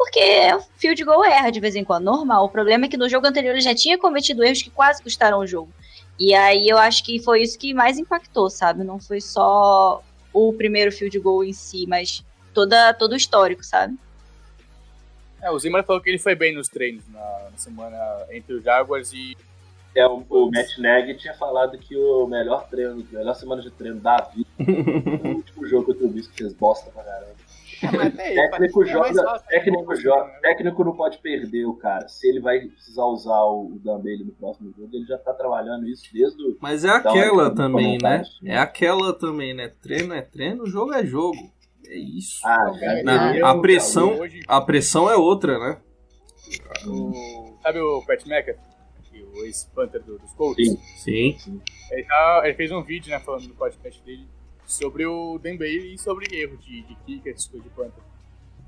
Porque 0.00 0.54
o 0.54 0.62
field 0.78 1.04
goal 1.04 1.22
erra 1.26 1.50
de 1.50 1.60
vez 1.60 1.76
em 1.76 1.84
quando, 1.84 2.04
normal. 2.04 2.46
O 2.46 2.48
problema 2.48 2.86
é 2.86 2.88
que 2.88 2.96
no 2.96 3.06
jogo 3.06 3.26
anterior 3.26 3.50
ele 3.50 3.60
já 3.60 3.74
tinha 3.74 3.98
cometido 3.98 4.42
erros 4.42 4.62
que 4.62 4.70
quase 4.70 5.02
custaram 5.02 5.38
o 5.40 5.46
jogo. 5.46 5.70
E 6.18 6.32
aí 6.32 6.66
eu 6.66 6.78
acho 6.78 7.04
que 7.04 7.22
foi 7.22 7.42
isso 7.42 7.58
que 7.58 7.74
mais 7.74 7.98
impactou, 7.98 8.48
sabe? 8.48 8.82
Não 8.82 8.98
foi 8.98 9.20
só 9.20 10.02
o 10.32 10.54
primeiro 10.54 10.90
field 10.90 11.18
goal 11.18 11.44
em 11.44 11.52
si, 11.52 11.86
mas 11.86 12.24
toda, 12.54 12.94
todo 12.94 13.12
o 13.12 13.16
histórico, 13.16 13.62
sabe? 13.62 13.94
É, 15.42 15.50
o 15.50 15.58
Zimmer 15.58 15.84
falou 15.84 16.00
que 16.00 16.08
ele 16.08 16.18
foi 16.18 16.34
bem 16.34 16.54
nos 16.54 16.70
treinos 16.70 17.06
na, 17.10 17.50
na 17.50 17.58
semana 17.58 17.98
entre 18.30 18.54
os 18.54 18.64
Jaguars 18.64 19.12
e 19.12 19.36
É, 19.94 20.06
o, 20.06 20.24
o 20.30 20.50
Matt 20.50 20.78
Nagy 20.78 21.14
tinha 21.18 21.34
falado 21.34 21.76
que 21.76 21.94
o 21.94 22.26
melhor 22.26 22.66
treino, 22.70 23.06
a 23.12 23.18
melhor 23.18 23.34
semana 23.34 23.60
de 23.60 23.70
treino 23.70 24.00
da 24.00 24.16
vida 24.34 24.48
foi 24.64 25.30
o 25.30 25.36
último 25.36 25.66
jogo 25.66 25.84
contra 25.84 26.06
o 26.06 26.08
Bisco, 26.08 26.32
que 26.32 26.38
fez 26.38 26.54
bosta 26.54 26.90
pra 26.90 27.04
caramba. 27.04 27.29
Técnico 28.16 28.84
joga, 28.84 29.38
técnico 29.48 29.96
joga, 29.96 30.30
técnico 30.42 30.84
não 30.84 30.94
pode 30.96 31.18
perder 31.18 31.64
o 31.66 31.74
cara. 31.74 32.08
Se 32.08 32.28
ele 32.28 32.40
vai 32.40 32.60
precisar 32.60 33.04
usar 33.06 33.42
o, 33.44 33.78
Dambele 33.82 34.24
no 34.24 34.32
próximo 34.32 34.72
jogo, 34.76 34.88
ele 34.92 35.06
já 35.06 35.16
tá 35.18 35.32
trabalhando 35.32 35.86
isso 35.88 36.04
desde 36.12 36.42
o. 36.42 36.56
Mas 36.60 36.84
é 36.84 36.88
Dá 36.88 37.10
uma 37.12 37.20
aquela 37.20 37.54
também, 37.54 37.98
né? 38.02 38.22
É 38.44 38.58
aquela 38.58 39.12
também, 39.12 39.54
né? 39.54 39.68
Treino 39.82 40.12
é 40.14 40.22
treino, 40.22 40.66
jogo 40.66 40.92
é 40.92 41.04
jogo. 41.04 41.38
É 41.86 41.96
isso. 41.96 42.40
Ah, 42.46 42.70
cara, 42.78 43.02
Na- 43.02 43.36
eu- 43.36 43.46
a 43.46 43.60
pressão- 43.60 44.18
hoje- 44.18 44.40
A 44.46 44.60
pressão 44.60 45.10
é 45.10 45.16
outra, 45.16 45.58
né? 45.58 45.78
o- 46.86 47.56
sabe 47.62 47.80
o 47.80 48.02
Pat 48.06 48.22
que 48.24 49.22
o 49.22 49.44
ex-Panther 49.44 50.02
do- 50.02 50.18
dos 50.18 50.32
Colts? 50.34 50.68
Sim. 51.02 51.36
Sim. 51.38 51.60
Ele, 51.90 52.04
tá- 52.04 52.42
ele 52.44 52.54
fez 52.54 52.70
um 52.70 52.82
vídeo, 52.82 53.10
né, 53.10 53.18
falando 53.18 53.48
no 53.48 53.54
podcast 53.54 54.02
dele 54.04 54.26
sobre 54.72 55.04
o 55.06 55.38
Dan 55.38 55.56
Bailey 55.56 55.94
e 55.94 55.98
sobre 55.98 56.26
erro 56.36 56.56
de, 56.58 56.82
de 56.82 56.94
kicker, 57.06 57.32
essas 57.32 57.46
coisas 57.46 57.68
de 57.68 57.74
Panther. 57.74 58.02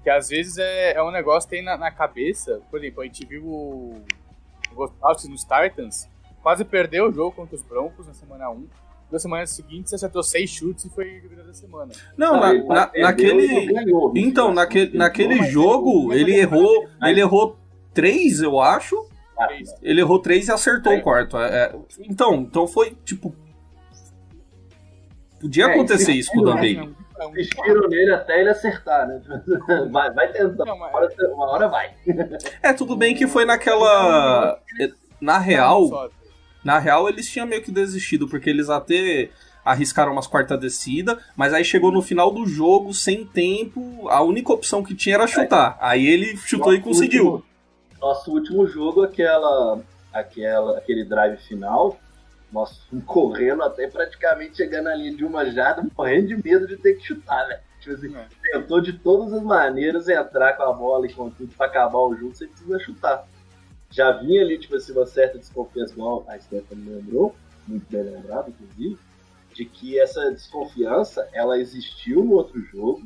Que 0.02 0.10
às 0.10 0.28
vezes 0.28 0.58
é, 0.58 0.94
é 0.94 1.02
um 1.02 1.10
negócio 1.10 1.48
que 1.48 1.56
tem 1.56 1.64
na, 1.64 1.76
na 1.76 1.90
cabeça. 1.90 2.60
Por 2.70 2.80
exemplo, 2.80 3.02
a 3.02 3.04
gente 3.06 3.24
viu 3.24 3.44
o, 3.44 4.02
Ghostbusters 4.74 5.28
nos 5.28 5.42
Titans, 5.42 6.08
quase 6.42 6.64
perdeu 6.64 7.08
o 7.08 7.12
jogo 7.12 7.32
contra 7.36 7.54
os 7.54 7.62
Broncos 7.62 8.06
na 8.06 8.14
semana 8.14 8.50
1. 8.50 8.66
Duas 9.10 9.20
semanas 9.22 9.50
seguintes 9.50 9.92
acertou 9.92 10.22
seis 10.22 10.48
chutes 10.48 10.86
e 10.86 10.90
foi 10.90 11.04
líder 11.20 11.44
da 11.44 11.52
semana. 11.52 11.92
Não, 12.16 12.40
na- 12.40 12.54
na- 12.54 12.90
naquele. 12.96 13.68
Então, 14.16 14.54
naquele, 14.54 14.96
naquele 14.96 15.42
jogo, 15.50 16.12
ele- 16.14 16.34
errou. 16.34 16.88
Ele 17.02 17.20
errou 17.20 17.58
três, 17.92 18.40
eu 18.40 18.58
acho. 18.58 19.06
Ele 19.82 20.00
errou 20.00 20.18
três 20.18 20.48
e 20.48 20.52
acertou 20.52 20.94
o 20.94 21.02
quarto. 21.02 21.36
É, 21.36 21.64
é, 21.66 21.76
então, 22.00 22.34
então 22.36 22.66
foi 22.66 22.96
tipo. 23.04 23.34
Podia 25.42 25.66
É, 25.66 25.70
acontecer 25.72 26.12
esse- 26.12 26.18
isso 26.20 26.30
com 26.32 26.40
o. 26.40 26.58
É 26.58 26.72
é 26.72 27.26
um- 27.26 27.38
Inspiram 27.38 27.88
nele 27.88 28.12
até 28.12 28.40
ele 28.40 28.48
acertar, 28.48 29.06
né? 29.06 29.20
Vai, 29.92 30.10
vai 30.12 30.28
tentando. 30.32 30.62
Uma 30.62 30.76
mas- 30.76 30.94
hora, 30.94 31.08
uma 31.34 31.50
hora 31.50 31.68
vai. 31.68 31.90
É, 32.62 32.72
tudo 32.72 32.96
bem 32.96 33.14
que 33.14 33.26
foi 33.26 33.44
naquela. 33.44 34.58
Na 35.20 35.38
real, 35.38 36.10
na 36.64 36.78
real, 36.78 37.08
eles 37.08 37.28
tinham 37.30 37.46
meio 37.46 37.62
que 37.62 37.70
desistido, 37.70 38.26
porque 38.28 38.48
eles 38.50 38.68
até 38.70 39.28
arriscaram 39.64 40.10
umas 40.12 40.26
quarta 40.26 40.58
descida, 40.58 41.16
mas 41.36 41.52
aí 41.54 41.64
chegou 41.64 41.92
no 41.92 42.02
final 42.02 42.32
do 42.32 42.44
jogo, 42.46 42.92
sem 42.92 43.24
tempo, 43.24 44.08
a 44.08 44.20
única 44.22 44.52
opção 44.52 44.82
que 44.82 44.92
tinha 44.94 45.14
era 45.14 45.26
chutar. 45.28 45.76
Aí 45.80 46.04
ele 46.06 46.36
chutou 46.36 46.72
e 46.72 46.78
Nosso 46.78 46.88
conseguiu. 46.88 47.24
último- 47.26 47.44
nosso 48.00 48.32
último 48.32 48.66
jogo, 48.66 49.02
aquela, 49.04 49.80
aquela, 50.12 50.78
aquele 50.78 51.04
drive 51.04 51.36
final, 51.46 51.96
nós 52.52 52.86
correndo 53.06 53.62
até 53.62 53.88
praticamente 53.88 54.56
chegando 54.58 54.84
na 54.84 54.94
linha 54.94 55.14
de 55.16 55.24
uma 55.24 55.44
jarda, 55.50 55.84
morrendo 55.96 56.28
de 56.28 56.36
medo 56.42 56.66
de 56.66 56.76
ter 56.76 56.94
que 56.94 57.06
chutar, 57.06 57.46
velho. 57.48 57.60
Tipo 57.80 57.94
assim, 57.94 58.16
É. 58.16 58.26
tentou 58.52 58.80
de 58.80 58.92
todas 58.92 59.32
as 59.32 59.42
maneiras 59.42 60.08
entrar 60.08 60.52
com 60.56 60.62
a 60.62 60.72
bola 60.72 61.06
e 61.06 61.12
com 61.12 61.30
tudo 61.30 61.52
pra 61.56 61.66
acabar 61.66 61.98
o 61.98 62.14
jogo, 62.14 62.34
você 62.34 62.46
precisa 62.46 62.78
chutar. 62.78 63.26
Já 63.90 64.12
vinha 64.12 64.42
ali, 64.42 64.58
tipo 64.58 64.76
assim, 64.76 64.92
uma 64.92 65.06
certa 65.06 65.38
desconfiança, 65.38 65.92
igual 65.92 66.24
a 66.28 66.38
Stephanie 66.38 66.88
lembrou, 66.88 67.34
muito 67.66 67.84
bem 67.90 68.02
lembrado, 68.02 68.50
inclusive, 68.50 68.98
de 69.54 69.64
que 69.64 69.98
essa 69.98 70.30
desconfiança, 70.30 71.28
ela 71.32 71.58
existiu 71.58 72.24
no 72.24 72.34
outro 72.34 72.60
jogo, 72.60 73.02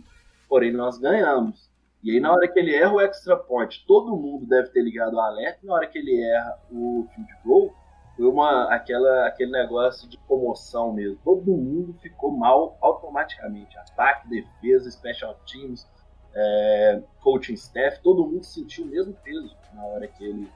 porém 0.49 0.73
nós 0.73 0.99
ganhamos. 0.99 1.69
E 2.05 2.11
aí, 2.13 2.21
na 2.21 2.33
hora 2.33 2.47
que 2.47 2.59
ele 2.59 2.73
erra 2.75 2.93
o 2.93 3.01
extra 3.01 3.37
point, 3.37 3.85
todo 3.87 4.17
mundo 4.17 4.47
deve 4.47 4.69
ter 4.69 4.81
ligado 4.83 5.15
o 5.15 5.21
alerta. 5.21 5.59
E 5.63 5.67
na 5.67 5.75
hora 5.75 5.87
que 5.89 5.99
ele 5.99 6.21
erra 6.21 6.57
o 6.71 7.09
field 7.15 7.33
goal, 7.45 7.75
foi 8.17 8.27
uma, 8.27 8.73
aquela, 8.75 9.27
aquele 9.27 9.51
negócio 9.53 10.09
de 10.09 10.17
comoção 10.19 10.93
mesmo. 10.93 11.19
Todo 11.23 11.53
mundo 11.53 11.93
ficou 11.95 12.33
mal 12.33 12.79
automaticamente. 12.81 13.77
Ataque, 13.77 14.27
defesa, 14.29 14.91
special 14.91 15.35
teams, 15.47 15.87
é, 16.35 17.03
coaching 17.21 17.55
staff, 17.55 18.01
todo 18.03 18.27
mundo 18.27 18.45
sentiu 18.45 18.85
o 18.85 18.89
mesmo 18.89 19.13
peso 19.23 19.55
na 19.75 19.85
hora 19.85 20.07
que 20.07 20.25
ele, 20.25 20.51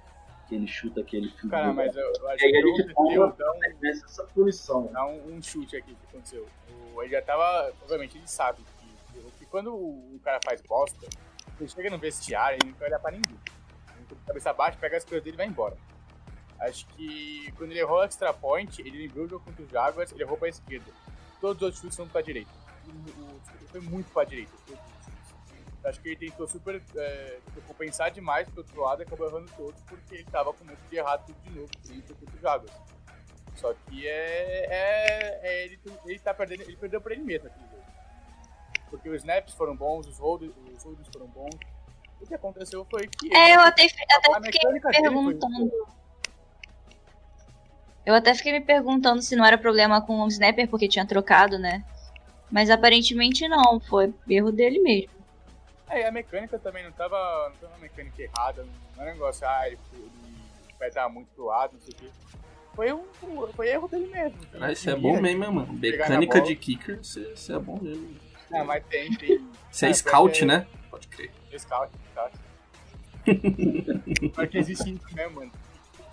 que 0.49 0.55
ele 0.55 0.67
chuta 0.67 1.01
aquele 1.01 1.29
field 1.31 1.51
Cara, 1.51 1.73
mas 1.73 1.95
eu, 1.95 2.03
eu 2.03 2.29
acho 2.31 2.43
E 2.43 2.47
aí 2.47 2.53
que 2.53 2.59
a 2.59 2.67
gente 2.67 2.95
toma- 2.95 3.35
então, 3.35 3.55
Essa 3.85 4.25
punição. 4.25 4.87
Dá 4.93 5.07
um, 5.07 5.37
um 5.37 5.43
chute 5.43 5.77
aqui 5.77 5.95
que 5.95 6.07
aconteceu. 6.09 6.47
O, 6.95 7.03
ele 7.03 7.13
já 7.13 7.23
tava. 7.23 7.73
Obviamente, 7.83 8.17
ele 8.17 8.27
sabe 8.29 8.63
que, 8.79 9.21
que 9.39 9.47
quando 9.47 9.75
o, 9.75 10.15
o 10.15 10.21
cara 10.25 10.41
faz 10.45 10.63
bosta, 10.63 11.07
ele 11.59 11.69
chega 11.69 11.91
no 11.91 11.99
vestiário 11.99 12.59
e 12.63 12.67
não 12.67 12.73
quer 12.75 12.87
olhar 12.87 12.99
pra 12.99 13.11
ninguém. 13.11 13.39
Ele 13.97 14.19
cabeça 14.27 14.53
baixa, 14.53 14.79
pega 14.81 14.97
as 14.97 15.05
coisas 15.05 15.23
dele 15.23 15.37
e 15.37 15.39
vai 15.39 15.47
embora. 15.47 15.77
Acho 16.61 16.87
que 16.89 17.51
quando 17.57 17.71
ele 17.71 17.81
errou 17.81 17.99
o 17.99 18.05
extra 18.05 18.33
point, 18.33 18.81
ele 18.83 19.07
lembrou 19.07 19.25
o 19.25 19.29
jogo 19.29 19.45
contra 19.45 19.63
os 19.63 19.71
Jaguars, 19.71 20.13
ele 20.13 20.23
errou 20.23 20.37
pra 20.37 20.49
esquerda. 20.49 20.93
Todos 21.41 21.57
os 21.57 21.63
outros 21.63 21.81
chutes 21.81 21.97
foram 21.97 22.11
pra 22.11 22.21
direita. 22.21 22.51
O, 22.87 23.41
foi 23.69 23.81
muito 23.81 24.13
pra 24.13 24.25
direita. 24.25 24.53
Acho 25.85 26.01
que 26.01 26.11
ele 26.11 26.17
tentou 26.17 26.47
super 26.47 26.83
é, 26.97 27.39
tentou 27.47 27.63
compensar 27.67 28.11
demais 28.11 28.47
pro 28.49 28.59
outro 28.59 28.81
lado 28.83 29.01
e 29.01 29.05
acabou 29.05 29.27
errando 29.27 29.51
todos 29.57 29.81
porque 29.85 30.17
ele 30.17 30.25
tava 30.25 30.53
com 30.53 30.65
medo 30.65 30.79
de 30.91 30.97
errar 30.97 31.19
tudo 31.19 31.41
de 31.41 31.51
novo, 31.51 31.71
contra 32.19 32.37
os 32.37 32.41
Jaguars. 32.43 32.73
Só 33.57 33.75
que 33.75 34.07
é. 34.07 34.67
é, 34.71 35.41
é 35.43 35.65
ele, 35.65 35.81
ele 36.05 36.19
tá 36.19 36.35
perdendo. 36.35 36.63
Ele 36.63 36.77
perdeu 36.77 37.01
pra 37.01 37.15
ele 37.15 37.23
mesmo 37.23 37.47
aquele 37.47 37.65
jogo. 37.65 37.85
Porque 38.91 39.09
os 39.09 39.17
snaps 39.17 39.55
foram 39.55 39.75
bons, 39.77 40.07
os 40.07 40.19
holds, 40.19 40.53
os 40.75 40.85
holds 40.85 41.09
foram 41.13 41.27
bons. 41.27 41.55
O 42.21 42.27
que 42.27 42.35
aconteceu 42.35 42.85
foi 42.91 43.07
que. 43.07 43.35
É, 43.35 43.55
eu 43.55 43.61
até, 43.61 43.85
até 43.85 44.43
fiquei 44.45 44.81
foi 44.81 44.93
perguntando. 44.93 46.00
Eu 48.11 48.17
até 48.17 48.35
fiquei 48.35 48.53
me 48.53 48.61
perguntando 48.61 49.23
se 49.23 49.37
não 49.37 49.45
era 49.45 49.57
problema 49.57 50.03
com 50.05 50.21
o 50.21 50.27
snapper 50.27 50.69
porque 50.69 50.89
tinha 50.89 51.07
trocado, 51.07 51.61
né? 51.61 51.85
Mas 52.51 52.69
aparentemente 52.69 53.47
não, 53.47 53.79
foi 53.79 54.13
erro 54.29 54.51
dele 54.51 54.81
mesmo. 54.81 55.13
É, 55.89 56.01
e 56.01 56.05
a 56.05 56.11
mecânica 56.11 56.59
também 56.59 56.83
não 56.83 56.91
tava, 56.91 57.17
não 57.51 57.57
tava 57.57 57.73
uma 57.75 57.79
mecânica 57.79 58.21
errada, 58.21 58.67
não 58.97 59.03
era 59.03 59.13
um 59.13 59.15
negócio, 59.15 59.47
ah, 59.47 59.63
ele, 59.69 59.79
ele 59.93 60.11
vai 60.77 60.91
dar 60.91 61.09
muito 61.09 61.29
pro 61.37 61.45
lado, 61.47 61.75
não 61.75 61.81
sei 61.81 61.95
o 61.95 61.97
quê. 61.99 62.07
Foi, 62.75 62.93
um, 62.93 63.05
foi 63.55 63.69
erro 63.69 63.87
dele 63.87 64.07
mesmo. 64.09 64.39
Ah, 64.61 64.73
isso 64.73 64.91
é 64.91 64.97
bom 64.97 65.21
mesmo, 65.21 65.45
hein, 65.45 65.53
mano. 65.53 65.73
Mecânica 65.73 66.41
de 66.41 66.57
kicker, 66.57 66.99
isso 67.01 67.53
é- 67.53 67.55
é 67.55 67.59
bom 67.61 67.79
mesmo. 67.81 68.17
Não, 68.51 68.65
mas 68.65 68.85
tem, 68.87 69.09
tem. 69.15 69.49
Você 69.71 69.87
é 69.87 69.91
É, 69.91 69.95
scout, 69.95 70.45
né? 70.45 70.67
Pode 70.91 71.07
crer. 71.07 71.31
Scout, 71.57 71.93
scout. 72.11 72.37
Porque 74.35 74.59
existe 74.59 74.95
isso 74.95 75.15
mesmo, 75.15 75.37
mano. 75.37 75.53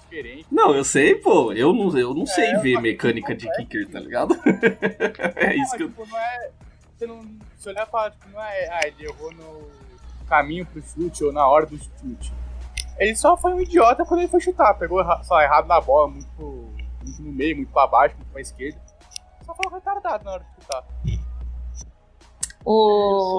Diferente. 0.09 0.45
Não, 0.51 0.73
eu 0.73 0.83
sei, 0.83 1.15
pô. 1.15 1.51
Eu 1.51 1.73
não, 1.73 1.97
eu 1.97 2.13
não 2.13 2.25
sei 2.25 2.55
eu 2.55 2.61
ver 2.61 2.73
faço 2.73 2.83
mecânica 2.83 3.33
isso 3.33 3.41
de 3.45 3.55
kicker, 3.57 3.89
tá 3.89 3.99
ligado? 3.99 4.35
é 5.35 5.55
isso 5.55 5.71
Não, 5.71 5.77
que 5.77 5.83
eu. 5.83 5.89
tipo, 5.89 6.05
não 6.07 6.17
é. 6.17 6.51
Você 6.97 7.05
não. 7.07 7.25
Se 7.57 7.69
olhar 7.69 7.87
e 7.87 7.91
falar, 7.91 8.11
tipo, 8.11 8.29
não 8.29 8.41
é. 8.41 8.67
Ah, 8.69 8.87
ele 8.87 9.05
errou 9.05 9.31
no 9.33 9.67
caminho 10.27 10.65
pro 10.65 10.81
chute 10.81 11.23
ou 11.23 11.31
na 11.33 11.47
hora 11.47 11.65
do 11.65 11.77
chute. 11.77 12.33
Ele 12.97 13.15
só 13.15 13.37
foi 13.37 13.53
um 13.53 13.61
idiota 13.61 14.05
quando 14.05 14.21
ele 14.21 14.29
foi 14.29 14.39
chutar. 14.39 14.73
Pegou 14.75 15.03
só 15.23 15.41
errado 15.41 15.67
na 15.67 15.79
bola, 15.81 16.07
muito, 16.09 16.73
muito 17.03 17.21
no 17.21 17.31
meio, 17.31 17.55
muito 17.57 17.71
pra 17.71 17.85
baixo, 17.87 18.15
muito 18.15 18.31
pra 18.31 18.41
esquerda. 18.41 18.79
Só 19.45 19.53
foi 19.53 19.69
um 19.71 19.73
retardado 19.75 20.23
na 20.23 20.31
hora 20.31 20.43
de 20.43 20.61
chutar. 20.63 20.83
O... 22.69 23.37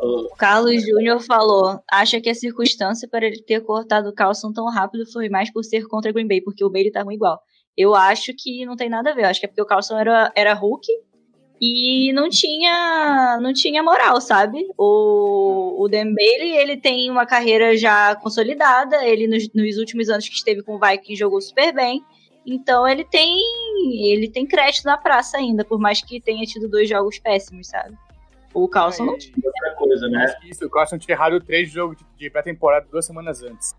O 0.00 0.34
Carlos 0.36 0.82
Júnior 0.82 1.20
falou: 1.20 1.80
acha 1.90 2.18
que 2.18 2.30
a 2.30 2.34
circunstância 2.34 3.06
para 3.06 3.26
ele 3.26 3.42
ter 3.42 3.60
cortado 3.60 4.08
o 4.08 4.14
Carlson 4.14 4.52
tão 4.52 4.64
rápido 4.70 5.04
foi 5.12 5.28
mais 5.28 5.52
por 5.52 5.62
ser 5.62 5.86
contra 5.86 6.12
Green 6.12 6.26
Bay, 6.26 6.40
porque 6.40 6.64
o 6.64 6.70
Bailey 6.70 6.88
estavam 6.88 7.12
igual. 7.12 7.38
Eu 7.76 7.94
acho 7.94 8.32
que 8.36 8.64
não 8.64 8.74
tem 8.74 8.88
nada 8.88 9.10
a 9.10 9.14
ver. 9.14 9.24
Eu 9.24 9.28
acho 9.28 9.38
que 9.38 9.46
é 9.46 9.48
porque 9.48 9.60
o 9.60 9.66
Carlson 9.66 9.98
era, 9.98 10.32
era 10.34 10.54
Hulk 10.54 10.86
e 11.60 12.10
não 12.14 12.30
tinha 12.30 13.38
não 13.42 13.52
tinha 13.52 13.82
moral, 13.82 14.18
sabe? 14.20 14.66
O, 14.78 15.84
o 15.84 15.88
Dan 15.88 16.14
Bailey, 16.14 16.56
ele 16.56 16.76
tem 16.78 17.10
uma 17.10 17.26
carreira 17.26 17.76
já 17.76 18.16
consolidada. 18.16 19.04
Ele, 19.04 19.26
nos, 19.26 19.52
nos 19.52 19.76
últimos 19.76 20.08
anos 20.08 20.26
que 20.26 20.34
esteve 20.34 20.62
com 20.62 20.76
o 20.76 20.80
Vikings, 20.80 21.16
jogou 21.16 21.40
super 21.40 21.74
bem. 21.74 22.02
Então 22.46 22.88
ele 22.88 23.04
tem 23.04 23.36
ele 24.00 24.30
tem 24.30 24.46
crédito 24.46 24.84
na 24.84 24.96
praça 24.96 25.36
ainda, 25.36 25.66
por 25.66 25.78
mais 25.78 26.00
que 26.00 26.18
tenha 26.18 26.46
tido 26.46 26.66
dois 26.66 26.88
jogos 26.88 27.18
péssimos, 27.18 27.66
sabe? 27.66 27.94
O 28.62 28.68
Carlson 28.68 29.04
não 29.04 29.16
E- 29.16 29.32
Outra 29.44 29.74
coisa, 29.76 30.08
né? 30.08 30.36
Isso, 30.44 30.66
o 30.66 30.70
Carson 30.70 30.98
tinha 30.98 31.14
errado 31.14 31.40
três 31.40 31.70
jogos 31.70 31.96
de, 31.98 32.04
de 32.16 32.30
pré-temporada 32.30 32.86
duas 32.90 33.04
semanas 33.06 33.42
antes. 33.42 33.74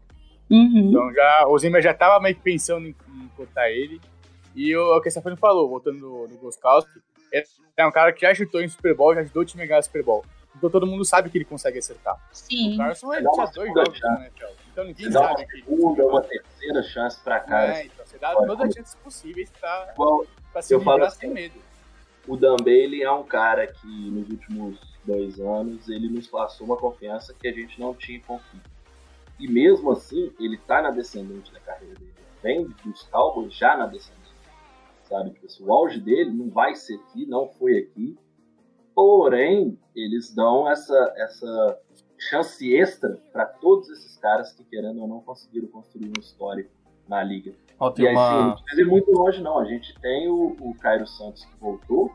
Uhum. 0.49 0.89
Então 0.89 1.13
já, 1.13 1.45
o 1.47 1.57
Zimmer 1.57 1.81
já 1.81 1.93
tava 1.93 2.19
meio 2.21 2.35
que 2.35 2.41
pensando 2.41 2.87
em, 2.87 2.95
em 3.15 3.27
cortar 3.35 3.69
ele. 3.69 3.99
E 4.55 4.75
o, 4.75 4.97
o 4.97 5.01
que 5.01 5.07
a 5.07 5.11
Stefani 5.11 5.37
falou, 5.37 5.69
voltando 5.69 5.99
no, 5.99 6.27
no 6.27 6.37
Goskowski, 6.37 6.99
é, 7.33 7.43
é 7.77 7.85
um 7.85 7.91
cara 7.91 8.11
que 8.11 8.21
já 8.21 8.33
chutou 8.33 8.61
em 8.61 8.67
Super 8.67 8.95
Bowl, 8.95 9.13
já 9.13 9.21
ajudou 9.21 9.43
o 9.43 9.45
time 9.45 9.63
a 9.63 9.67
ganhar 9.67 9.81
Super 9.83 10.03
Bowl. 10.03 10.25
Então 10.55 10.69
todo 10.69 10.87
mundo 10.87 11.05
sabe 11.05 11.29
que 11.29 11.37
ele 11.37 11.45
consegue 11.45 11.77
acertar. 11.77 12.17
Sim. 12.33 12.73
O 12.73 12.77
Carson 12.77 13.13
ele 13.13 13.29
tinha 13.29 13.45
dois 13.45 13.71
jogos 13.73 13.99
na 14.01 14.21
NFL. 14.21 14.45
Então 14.71 14.83
ninguém 14.83 15.05
Você 15.05 15.11
dá 15.13 15.19
uma 15.21 15.27
sabe 15.29 15.45
que. 15.45 15.51
segunda, 15.63 16.05
uma 16.05 16.21
terceira 16.23 16.83
chance 16.83 17.23
pra 17.23 17.39
cara. 17.39 17.77
É, 17.77 17.85
então 17.85 18.05
você 18.05 18.17
dá 18.17 18.33
todas 18.35 18.59
as 18.67 18.73
chances 18.73 18.95
possíveis 18.95 19.51
pra, 19.59 19.89
Igual 19.93 20.25
pra 20.51 20.61
se 20.63 20.73
Eu 20.73 20.79
livrar 20.79 21.01
assim, 21.03 21.19
sem 21.19 21.29
medo. 21.29 21.53
O 22.27 22.35
Dan 22.37 22.57
Bailey 22.63 23.03
é 23.03 23.11
um 23.11 23.23
cara 23.23 23.67
que 23.67 23.87
nos 23.87 24.29
últimos 24.29 24.79
dois 25.05 25.39
anos 25.39 25.89
ele 25.89 26.09
nos 26.09 26.27
passou 26.27 26.67
uma 26.67 26.77
confiança 26.77 27.33
que 27.33 27.47
a 27.47 27.51
gente 27.51 27.79
não 27.79 27.93
tinha 27.93 28.19
confiança. 28.21 28.69
E 29.39 29.47
mesmo 29.47 29.91
assim, 29.91 30.31
ele 30.39 30.57
tá 30.57 30.81
na 30.81 30.91
descendente 30.91 31.51
da 31.51 31.59
carreira 31.59 31.95
dele. 31.95 32.13
Vem 32.43 32.67
dos 32.83 33.03
Cowboys 33.03 33.53
já 33.53 33.77
na 33.77 33.87
descendente. 33.87 34.19
Sabe? 35.03 35.31
Tipo 35.31 35.45
assim, 35.45 35.63
o 35.63 35.73
auge 35.73 35.99
dele 35.99 36.29
não 36.29 36.49
vai 36.49 36.75
ser 36.75 36.95
aqui, 36.95 37.25
não 37.25 37.47
foi 37.47 37.77
aqui. 37.77 38.17
Porém, 38.93 39.79
eles 39.95 40.33
dão 40.33 40.69
essa, 40.69 41.13
essa 41.17 41.79
chance 42.17 42.75
extra 42.75 43.17
para 43.31 43.45
todos 43.45 43.89
esses 43.89 44.17
caras 44.17 44.51
que, 44.51 44.63
querendo 44.65 45.01
ou 45.01 45.07
não, 45.07 45.21
conseguiram 45.21 45.67
construir 45.69 46.11
um 46.15 46.19
histórico 46.19 46.69
na 47.07 47.23
liga. 47.23 47.53
Ó, 47.79 47.89
E 47.89 47.93
tem 47.93 48.07
aí, 48.09 48.13
não 48.15 48.21
uma. 48.47 48.55
precisa 48.61 48.81
ir 48.81 48.85
muito 48.85 49.11
longe, 49.11 49.41
não. 49.41 49.59
A 49.59 49.65
gente 49.65 49.97
tem 49.99 50.27
o, 50.29 50.55
o 50.59 50.75
Cairo 50.75 51.07
Santos 51.07 51.45
que 51.45 51.55
voltou 51.59 52.11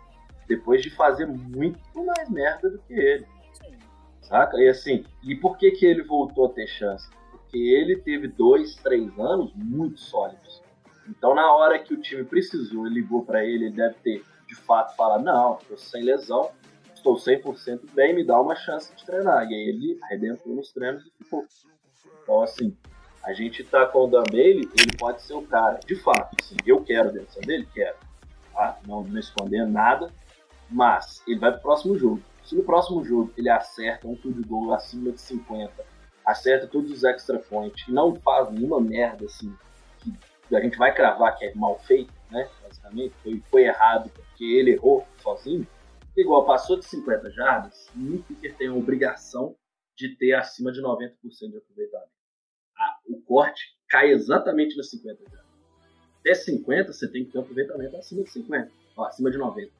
depois 0.47 0.83
de 0.83 0.91
fazer 0.91 1.27
muito 1.27 1.81
mais 2.05 2.29
merda 2.29 2.71
do 2.71 2.79
que 2.81 2.93
ele. 2.93 3.27
Saca? 4.21 4.57
E 4.59 4.69
assim, 4.69 5.05
e 5.23 5.35
por 5.35 5.57
que, 5.59 5.71
que 5.73 5.85
ele 5.87 6.03
voltou 6.03 6.47
a 6.47 6.49
ter 6.51 6.67
chance? 6.67 7.09
Porque 7.31 7.59
ele 7.59 7.97
teve 7.97 8.29
dois, 8.29 8.75
três 8.77 9.19
anos 9.19 9.53
muito 9.55 10.01
sólidos. 10.01 10.63
Então, 11.09 11.35
na 11.35 11.53
hora 11.55 11.79
que 11.79 11.93
o 11.93 12.01
time 12.01 12.25
precisou, 12.25 12.87
ele 12.87 12.97
ligou 12.97 13.25
pra 13.25 13.45
ele, 13.45 13.67
ele 13.67 13.77
deve 13.77 13.95
ter 13.97 14.23
de 14.47 14.55
fato 14.55 14.97
falado: 14.97 15.23
Não, 15.23 15.59
tô 15.69 15.77
sem 15.77 16.03
lesão, 16.03 16.51
estou 16.95 17.17
100% 17.17 17.91
bem, 17.93 18.15
me 18.15 18.25
dá 18.25 18.41
uma 18.41 18.55
chance 18.57 18.95
de 18.97 19.05
treinar. 19.05 19.45
E 19.51 19.55
aí 19.55 19.69
ele 19.69 19.99
arrebentou 20.05 20.55
nos 20.55 20.73
treinos 20.73 21.05
e 21.07 21.25
ficou. 21.25 21.45
Então, 22.23 22.41
assim, 22.41 22.75
a 23.25 23.33
gente 23.33 23.65
tá 23.65 23.87
com 23.87 24.05
o 24.05 24.07
Dan 24.07 24.25
Bailey, 24.31 24.69
ele 24.79 24.97
pode 24.99 25.23
ser 25.23 25.35
o 25.35 25.43
cara. 25.43 25.81
De 25.85 25.97
fato, 25.97 26.37
assim, 26.41 26.57
eu 26.67 26.85
quero 26.85 27.11
dentro 27.11 27.41
dele, 27.41 27.67
quero. 27.73 27.97
Tá? 28.53 28.79
Não, 28.87 29.03
não 29.03 29.19
escondendo 29.19 29.73
nada. 29.73 30.13
Mas 30.71 31.23
ele 31.27 31.39
vai 31.39 31.53
pro 31.53 31.63
próximo 31.63 31.97
jogo. 31.97 32.23
Se 32.45 32.55
no 32.55 32.63
próximo 32.63 33.03
jogo 33.03 33.33
ele 33.37 33.49
acerta 33.49 34.07
um 34.07 34.17
field 34.17 34.43
goal 34.47 34.75
acima 34.75 35.11
de 35.11 35.21
50, 35.21 35.73
acerta 36.25 36.67
todos 36.67 36.91
os 36.91 37.05
extra 37.05 37.39
points 37.39 37.89
e 37.89 37.93
não 37.93 38.15
faz 38.17 38.51
nenhuma 38.51 38.81
merda 38.81 39.25
assim, 39.25 39.55
que 40.49 40.55
a 40.55 40.61
gente 40.61 40.77
vai 40.77 40.95
cravar 40.95 41.37
que 41.39 41.47
é 41.47 41.55
mal 41.55 41.79
feito, 41.79 42.13
né? 42.31 42.49
Basicamente, 42.63 43.15
foi, 43.23 43.43
foi 43.51 43.63
errado 43.63 44.11
porque 44.11 44.45
ele 44.45 44.73
errou 44.73 45.07
sozinho. 45.23 45.67
Igual, 46.15 46.45
passou 46.45 46.79
de 46.79 46.85
50 46.85 47.31
jardas, 47.31 47.89
nenhum 47.95 48.23
kicker 48.23 48.55
tem 48.57 48.69
a 48.69 48.75
obrigação 48.75 49.57
de 49.97 50.15
ter 50.17 50.35
acima 50.35 50.71
de 50.71 50.83
90% 50.83 51.11
de 51.51 51.57
aproveitamento. 51.57 52.15
O 53.07 53.21
corte 53.23 53.77
cai 53.89 54.11
exatamente 54.11 54.77
nas 54.77 54.91
50 54.91 55.23
jardas. 55.25 55.45
Até 56.21 56.35
50 56.35 56.93
você 56.93 57.09
tem 57.09 57.25
que 57.25 57.33
ter 57.33 57.39
um 57.39 57.43
aproveitamento 57.43 57.97
acima 57.97 58.23
de 58.23 58.31
50, 58.31 58.71
ó, 58.97 59.05
acima 59.05 59.31
de 59.31 59.39
90%. 59.39 59.71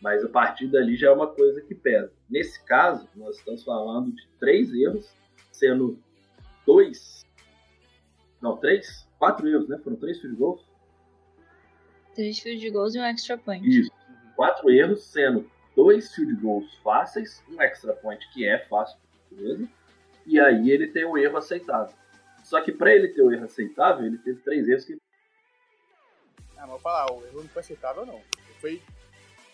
Mas 0.00 0.24
a 0.24 0.28
partir 0.28 0.68
dali 0.68 0.96
já 0.96 1.08
é 1.08 1.12
uma 1.12 1.26
coisa 1.26 1.60
que 1.60 1.74
pesa. 1.74 2.12
Nesse 2.28 2.62
caso, 2.64 3.08
nós 3.14 3.36
estamos 3.38 3.64
falando 3.64 4.12
de 4.12 4.26
três 4.38 4.72
erros, 4.72 5.10
sendo 5.50 5.98
dois. 6.66 7.26
Não, 8.40 8.56
três? 8.56 9.08
Quatro 9.18 9.48
erros, 9.48 9.68
né? 9.68 9.78
Foram 9.78 9.96
três 9.96 10.20
field 10.20 10.36
goals? 10.36 10.60
Três 12.14 12.38
field 12.38 12.70
goals 12.70 12.94
e 12.94 12.98
um 12.98 13.04
extra 13.04 13.38
point. 13.38 13.66
Isso. 13.66 13.90
Quatro 14.34 14.70
erros, 14.70 15.02
sendo 15.04 15.50
dois 15.74 16.14
field 16.14 16.34
goals 16.36 16.74
fáceis, 16.82 17.42
um 17.50 17.60
extra 17.60 17.94
point 17.94 18.26
que 18.32 18.46
é 18.46 18.58
fácil, 18.66 18.98
beleza? 19.30 19.68
E 20.26 20.40
aí 20.40 20.70
ele 20.70 20.88
tem 20.88 21.04
um 21.04 21.16
erro 21.16 21.36
aceitável. 21.36 21.94
Só 22.42 22.60
que 22.60 22.72
para 22.72 22.92
ele 22.94 23.08
ter 23.08 23.22
o 23.22 23.32
erro 23.32 23.44
aceitável, 23.44 24.06
ele 24.06 24.18
teve 24.18 24.40
três 24.40 24.68
erros 24.68 24.84
que 24.84 24.94
Ah, 26.56 26.60
mas 26.62 26.68
vou 26.70 26.78
falar, 26.78 27.10
o 27.12 27.24
erro 27.24 27.42
não 27.42 27.48
foi 27.48 27.60
aceitável, 27.60 28.06
não. 28.06 28.20
Foi. 28.60 28.80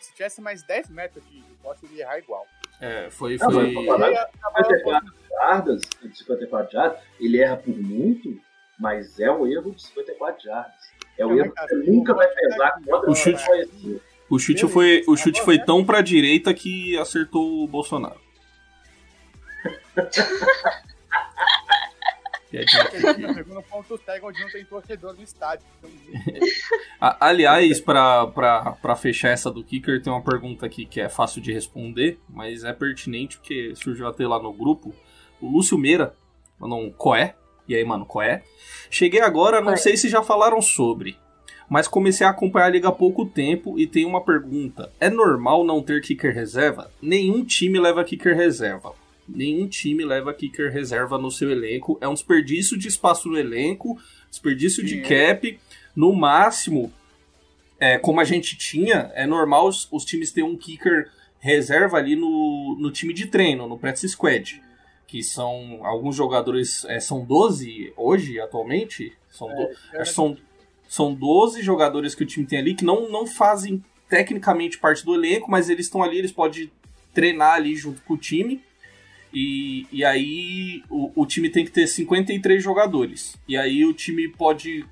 Se 0.01 0.13
tivesse 0.13 0.41
mais 0.41 0.63
10 0.65 0.89
metros 0.91 1.25
de 1.31 1.43
poste, 1.63 1.87
ele 1.87 1.97
ia 1.97 2.03
errar 2.05 2.19
igual. 2.19 2.47
É, 2.81 3.09
foi. 3.11 3.37
Não, 3.39 3.51
foi... 3.51 3.73
mas 3.73 4.01
Ele 4.01 4.13
ia 4.15 4.23
acabar 4.23 4.65
54 4.65 5.15
jardas, 5.31 5.81
de 6.03 6.19
54 6.19 6.73
jardas, 6.73 7.01
ele 7.21 7.39
erra 7.41 7.57
por 7.57 7.77
muito, 7.77 8.41
mas 8.79 9.21
é 9.21 9.31
um 9.31 9.47
erro 9.47 9.73
de 9.73 9.83
54 9.83 10.43
jardas. 10.45 10.73
É 11.17 11.25
um 11.25 11.39
erro 11.39 11.53
que 11.53 11.75
nunca 11.91 12.15
vai 12.15 12.27
pesar 12.29 12.73
contra 12.85 13.11
o 13.11 13.15
chute- 13.15 13.47
conhecido. 13.47 14.03
O 14.29 14.39
chute 14.39 14.67
Beleza. 14.67 14.73
foi, 14.73 15.05
o 15.07 15.17
chute 15.17 15.43
foi 15.43 15.59
tão 15.59 15.85
pra 15.85 16.01
direita 16.01 16.53
que 16.55 16.97
acertou 16.99 17.63
o 17.63 17.69
Bolsonaro. 17.69 18.19
Piadinha 22.51 22.83
aqui. 22.83 23.35
Pegou 23.35 23.55
no 23.55 23.63
ponto 23.63 23.99
cego 24.05 24.29
onde 24.29 24.41
não 24.41 24.51
tem 24.51 24.65
torcedor 24.65 25.15
no 25.15 25.23
estádio. 25.23 25.65
Então, 25.79 25.91
A- 27.01 27.29
Aliás, 27.29 27.81
pra 27.81 28.97
fechar 28.97 29.31
essa 29.31 29.51
do 29.51 29.65
Kicker, 29.65 30.03
tem 30.03 30.13
uma 30.13 30.23
pergunta 30.23 30.67
aqui 30.67 30.85
que 30.85 31.01
é 31.01 31.09
fácil 31.09 31.41
de 31.41 31.51
responder, 31.53 32.19
mas 32.29 32.63
é 32.65 32.73
pertinente 32.73 33.39
porque 33.39 33.75
surgiu 33.75 34.07
até 34.07 34.27
lá 34.27 34.39
no 34.43 34.53
grupo. 34.53 34.95
O 35.41 35.49
Lúcio 35.49 35.79
Meira 35.79 36.15
mandou 36.59 36.79
um 36.81 36.91
coé. 36.93 37.35
E 37.67 37.75
aí, 37.75 37.85
mano, 37.85 38.05
coé? 38.05 38.43
Cheguei 38.91 39.21
agora, 39.21 39.59
não 39.61 39.69
Coé. 39.69 39.77
sei 39.77 39.97
se 39.97 40.09
já 40.09 40.23
falaram 40.23 40.61
sobre, 40.61 41.17
mas 41.71 41.87
comecei 41.89 42.27
a 42.27 42.31
acompanhar 42.31 42.67
a 42.67 42.71
liga 42.71 42.89
há 42.89 42.93
pouco 42.93 43.25
tempo 43.25 43.79
e 43.79 43.87
tem 43.87 44.05
uma 44.05 44.23
pergunta. 44.23 44.93
É 45.01 45.09
normal 45.09 45.65
não 45.65 45.81
ter 45.83 46.03
kicker 46.03 46.35
reserva? 46.35 46.91
Nenhum 47.01 47.45
time 47.45 47.79
leva 47.81 48.05
kicker 48.05 48.37
reserva. 48.37 48.93
Nenhum 49.29 49.69
time 49.69 50.05
leva 50.05 50.35
kicker 50.35 50.71
reserva 50.73 51.17
no 51.19 51.31
seu 51.31 51.51
elenco. 51.51 51.99
É 52.01 52.09
um 52.09 52.15
desperdício 52.15 52.79
de 52.79 52.89
espaço 52.89 53.29
no 53.29 53.39
elenco, 53.39 53.99
desperdício 54.29 54.85
de 54.85 54.99
é. 54.99 55.03
cap. 55.03 55.61
No 55.95 56.13
máximo, 56.13 56.93
é, 57.79 57.99
como 57.99 58.21
a 58.21 58.25
gente 58.25 58.57
tinha, 58.57 59.11
é 59.15 59.27
normal 59.27 59.69
os, 59.69 59.89
os 59.91 60.05
times 60.05 60.33
terem 60.33 60.49
um 60.49 60.57
kicker 60.57 61.11
reserva 61.39 61.97
ali 61.97 62.15
no, 62.15 62.77
no 62.79 62.91
time 62.91 63.13
de 63.13 63.27
treino, 63.27 63.69
no 63.69 63.79
practice 63.79 64.09
squad. 64.09 64.63
Que 65.07 65.23
são 65.23 65.81
alguns 65.85 66.17
jogadores, 66.17 66.85
é, 66.87 66.99
são 66.99 67.25
12 67.25 67.93
hoje, 67.97 68.41
atualmente. 68.41 69.13
São 69.31 69.49
do- 69.49 69.69
acho 69.99 70.11
que 70.11 70.15
são, 70.15 70.37
são 70.89 71.15
12 71.15 71.63
jogadores 71.63 72.15
que 72.15 72.23
o 72.23 72.27
time 72.27 72.47
tem 72.47 72.59
ali 72.59 72.75
que 72.75 72.85
não, 72.85 73.11
não 73.11 73.27
fazem 73.27 73.83
tecnicamente 74.09 74.79
parte 74.79 75.05
do 75.05 75.15
elenco, 75.15 75.51
mas 75.51 75.69
eles 75.69 75.87
estão 75.87 76.03
ali, 76.03 76.19
eles 76.19 76.33
podem 76.33 76.71
treinar 77.13 77.55
ali 77.55 77.75
junto 77.75 78.01
com 78.03 78.15
o 78.15 78.19
time. 78.19 78.63
E, 79.33 79.87
e 79.91 80.05
aí 80.05 80.83
o, 80.91 81.11
o 81.15 81.27
time 81.27 81.49
tem 81.49 81.65
que 81.65 81.71
ter 81.71 81.87
53 81.87 82.63
jogadores. 82.63 83.37
E 83.49 83.57
aí 83.57 83.85
o 83.85 83.93
time 83.93 84.29
pode 84.29 84.85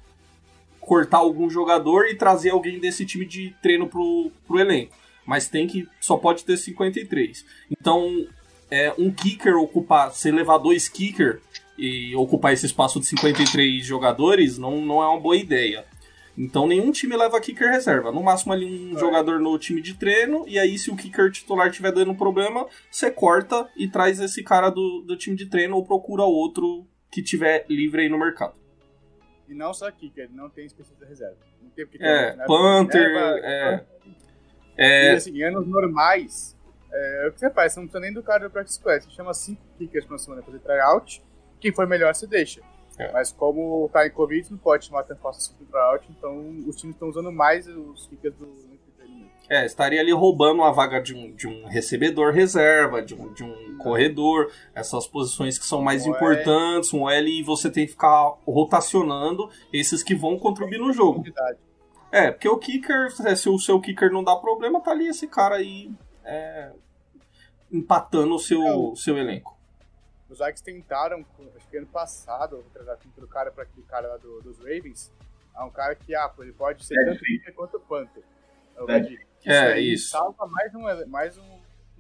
cortar 0.81 1.19
algum 1.19 1.49
jogador 1.49 2.07
e 2.07 2.15
trazer 2.15 2.51
alguém 2.51 2.79
desse 2.79 3.05
time 3.05 3.27
de 3.27 3.55
treino 3.63 3.87
pro, 3.87 4.31
pro 4.47 4.59
elenco. 4.59 4.97
Mas 5.27 5.49
tem 5.49 5.67
que. 5.67 5.87
Só 6.01 6.17
pode 6.17 6.45
ter 6.45 6.57
53. 6.57 7.45
Então, 7.71 8.27
é, 8.71 8.93
um 8.99 9.11
kicker 9.13 9.57
ocupar. 9.57 10.13
Você 10.13 10.33
levar 10.33 10.59
dois 10.59 10.89
kicker 10.89 11.41
e 11.79 12.15
ocupar 12.17 12.53
esse 12.53 12.67
espaço 12.67 12.99
de 12.99 13.07
53 13.07 13.85
jogadores 13.85 14.59
não, 14.59 14.81
não 14.81 15.03
é 15.03 15.07
uma 15.07 15.21
boa 15.21 15.37
ideia. 15.37 15.85
Então 16.37 16.67
nenhum 16.67 16.91
time 16.91 17.17
leva 17.17 17.41
kicker 17.41 17.71
reserva. 17.71 18.11
No 18.13 18.23
máximo 18.23 18.53
ali 18.53 18.93
um 18.95 18.99
jogador 18.99 19.41
no 19.41 19.59
time 19.59 19.83
de 19.83 19.95
treino. 19.95 20.45
E 20.49 20.59
aí, 20.59 20.79
se 20.79 20.91
o 20.91 20.97
kicker 20.97 21.31
titular 21.31 21.71
tiver 21.71 21.93
dando 21.93 22.15
problema, 22.15 22.67
você 22.91 23.11
corta 23.11 23.69
e 23.77 23.89
traz 23.89 24.21
esse 24.21 24.43
cara 24.43 24.71
do, 24.71 25.05
do 25.07 25.17
time 25.17 25.37
de 25.37 25.47
treino 25.47 25.77
ou 25.77 25.85
procura 25.85 26.23
outro 26.23 26.87
que 27.11 27.23
tiver 27.23 27.67
livre 27.69 28.03
aí 28.03 28.09
no 28.09 28.19
mercado. 28.19 28.55
E 29.49 29.55
não 29.55 29.75
só 29.75 29.91
kicker, 29.91 30.31
não 30.33 30.49
tem 30.49 30.65
especialista 30.65 31.05
reserva. 31.05 31.39
Não 31.61 31.71
tem 31.71 31.85
porque 31.85 31.99
tem 31.99 32.07
É, 32.07 32.31
reserva, 32.31 32.47
Panther, 32.47 33.09
reserva, 33.09 33.47
é. 33.47 33.85
E 34.79 34.83
É, 34.83 35.11
assim, 35.13 35.37
em 35.37 35.43
anos 35.43 35.67
normais, 35.67 36.57
é, 36.93 37.27
o 37.29 37.33
que 37.33 37.41
você 37.41 37.51
faz? 37.51 37.73
Você 37.73 37.81
não 37.81 37.87
precisa 37.87 38.01
nem 38.01 38.13
do 38.15 38.23
cara 38.23 38.49
do 38.49 38.51
Practice 38.51 38.79
Squad. 38.79 39.05
Você 39.05 39.11
chama 39.11 39.35
cinco 39.35 39.61
kickers 39.77 40.07
pra 40.07 40.17
semana 40.19 40.43
pra 40.43 40.53
fazer 40.53 40.63
tryout. 40.65 41.23
Quem 41.59 41.73
for 41.73 41.87
melhor, 41.87 42.15
você 42.15 42.27
deixa. 42.27 42.63
É. 43.01 43.13
Mas 43.13 43.33
como 43.33 43.89
tá 43.93 44.07
em 44.07 44.11
Covid, 44.11 44.51
não 44.51 44.59
pode 44.59 44.87
chamar 44.87 45.05
fácil 45.05 45.29
assim 45.31 45.55
pro 45.55 45.67
tryout. 45.67 46.07
Então 46.11 46.39
os 46.67 46.77
times 46.77 46.95
estão 46.95 47.09
usando 47.09 47.33
mais 47.33 47.67
os 47.67 48.07
kickers 48.07 48.35
do 48.37 48.71
é, 49.51 49.67
estaria 49.67 50.01
ali 50.01 50.13
roubando 50.13 50.63
a 50.63 50.71
vaga 50.71 51.03
de 51.03 51.13
um, 51.13 51.35
de 51.35 51.49
um 51.49 51.67
recebedor 51.67 52.33
reserva, 52.33 53.03
de 53.03 53.17
um, 53.17 53.33
de 53.33 53.43
um 53.43 53.77
corredor, 53.79 54.49
essas 54.73 55.09
posições 55.09 55.59
que 55.59 55.67
são 55.67 55.83
mais 55.83 56.07
Um 56.07 56.11
importantes, 56.11 56.95
um 56.95 57.11
L, 57.11 57.29
e 57.29 57.43
você 57.43 57.69
tem 57.69 57.85
que 57.85 57.91
ficar 57.91 58.37
rotacionando 58.47 59.51
esses 59.73 60.05
que 60.05 60.15
vão 60.15 60.39
contribuir 60.39 60.79
no 60.79 60.93
jogo. 60.93 61.25
É, 62.13 62.31
porque 62.31 62.49
o 62.49 62.57
kicker, 62.59 63.11
se 63.37 63.49
o 63.49 63.59
seu 63.59 63.81
kicker 63.81 64.13
não 64.13 64.23
dá 64.23 64.37
problema, 64.37 64.81
tá 64.81 64.93
ali 64.93 65.09
esse 65.09 65.27
cara 65.27 65.57
aí 65.57 65.91
é, 66.25 66.71
empatando 67.73 68.37
o 68.37 68.39
seu, 68.39 68.95
seu 68.95 69.19
elenco. 69.19 69.59
Os 70.31 70.39
Vikings 70.39 70.63
tentaram, 70.63 71.27
acho 71.57 71.69
que 71.69 71.77
ano 71.77 71.87
passado, 71.89 72.63
retrasado, 72.63 73.01
pro 73.17 73.27
cara 73.27 73.51
para 73.51 73.65
aquele 73.65 73.85
cara 73.87 74.07
lá 74.09 74.17
do- 74.17 74.41
dos 74.41 74.59
Ravens. 74.59 75.13
É 75.57 75.61
um 75.63 75.71
cara 75.71 75.95
que, 75.97 76.15
ah, 76.15 76.29
pô, 76.29 76.43
ele 76.45 76.53
pode 76.53 76.85
ser 76.85 76.95
Bad 76.95 77.11
tanto 77.11 77.25
kicker 77.25 77.53
quanto 77.55 77.77
o 77.77 77.81
Panther. 77.81 78.23
É 78.77 78.83
o 78.83 78.87
É, 79.45 79.81
isso. 79.81 80.11
Salva 80.11 80.47
mais 80.47 80.75
um, 80.75 81.07
mais 81.09 81.37
um, 81.37 81.59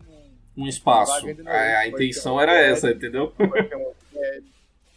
um 0.08 0.30
Um 0.56 0.66
espaço. 0.68 1.12
A 1.12 1.18
elenco, 1.28 1.96
intenção 1.96 2.34
então. 2.34 2.40
era 2.40 2.54
essa, 2.56 2.90
entendeu? 2.90 3.32
é 3.38 3.76
um- 3.76 3.92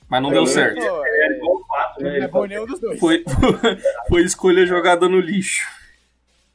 Mas 0.07 0.21
não 0.21 0.29
deu 0.29 0.41
eu- 0.43 0.47
certo. 0.47 0.79
É 0.79 0.85
é, 0.85 0.89
o 0.91 1.59
né? 1.99 2.09
não 2.09 2.09
Ele 2.11 2.27
bom 2.27 2.45
nenhum 2.45 2.65
dos 2.67 2.79
dois. 2.79 2.99
Foi, 2.99 3.23
foi 4.07 4.21
escolha 4.23 4.65
jogada 4.67 5.09
no 5.09 5.19
lixo. 5.19 5.67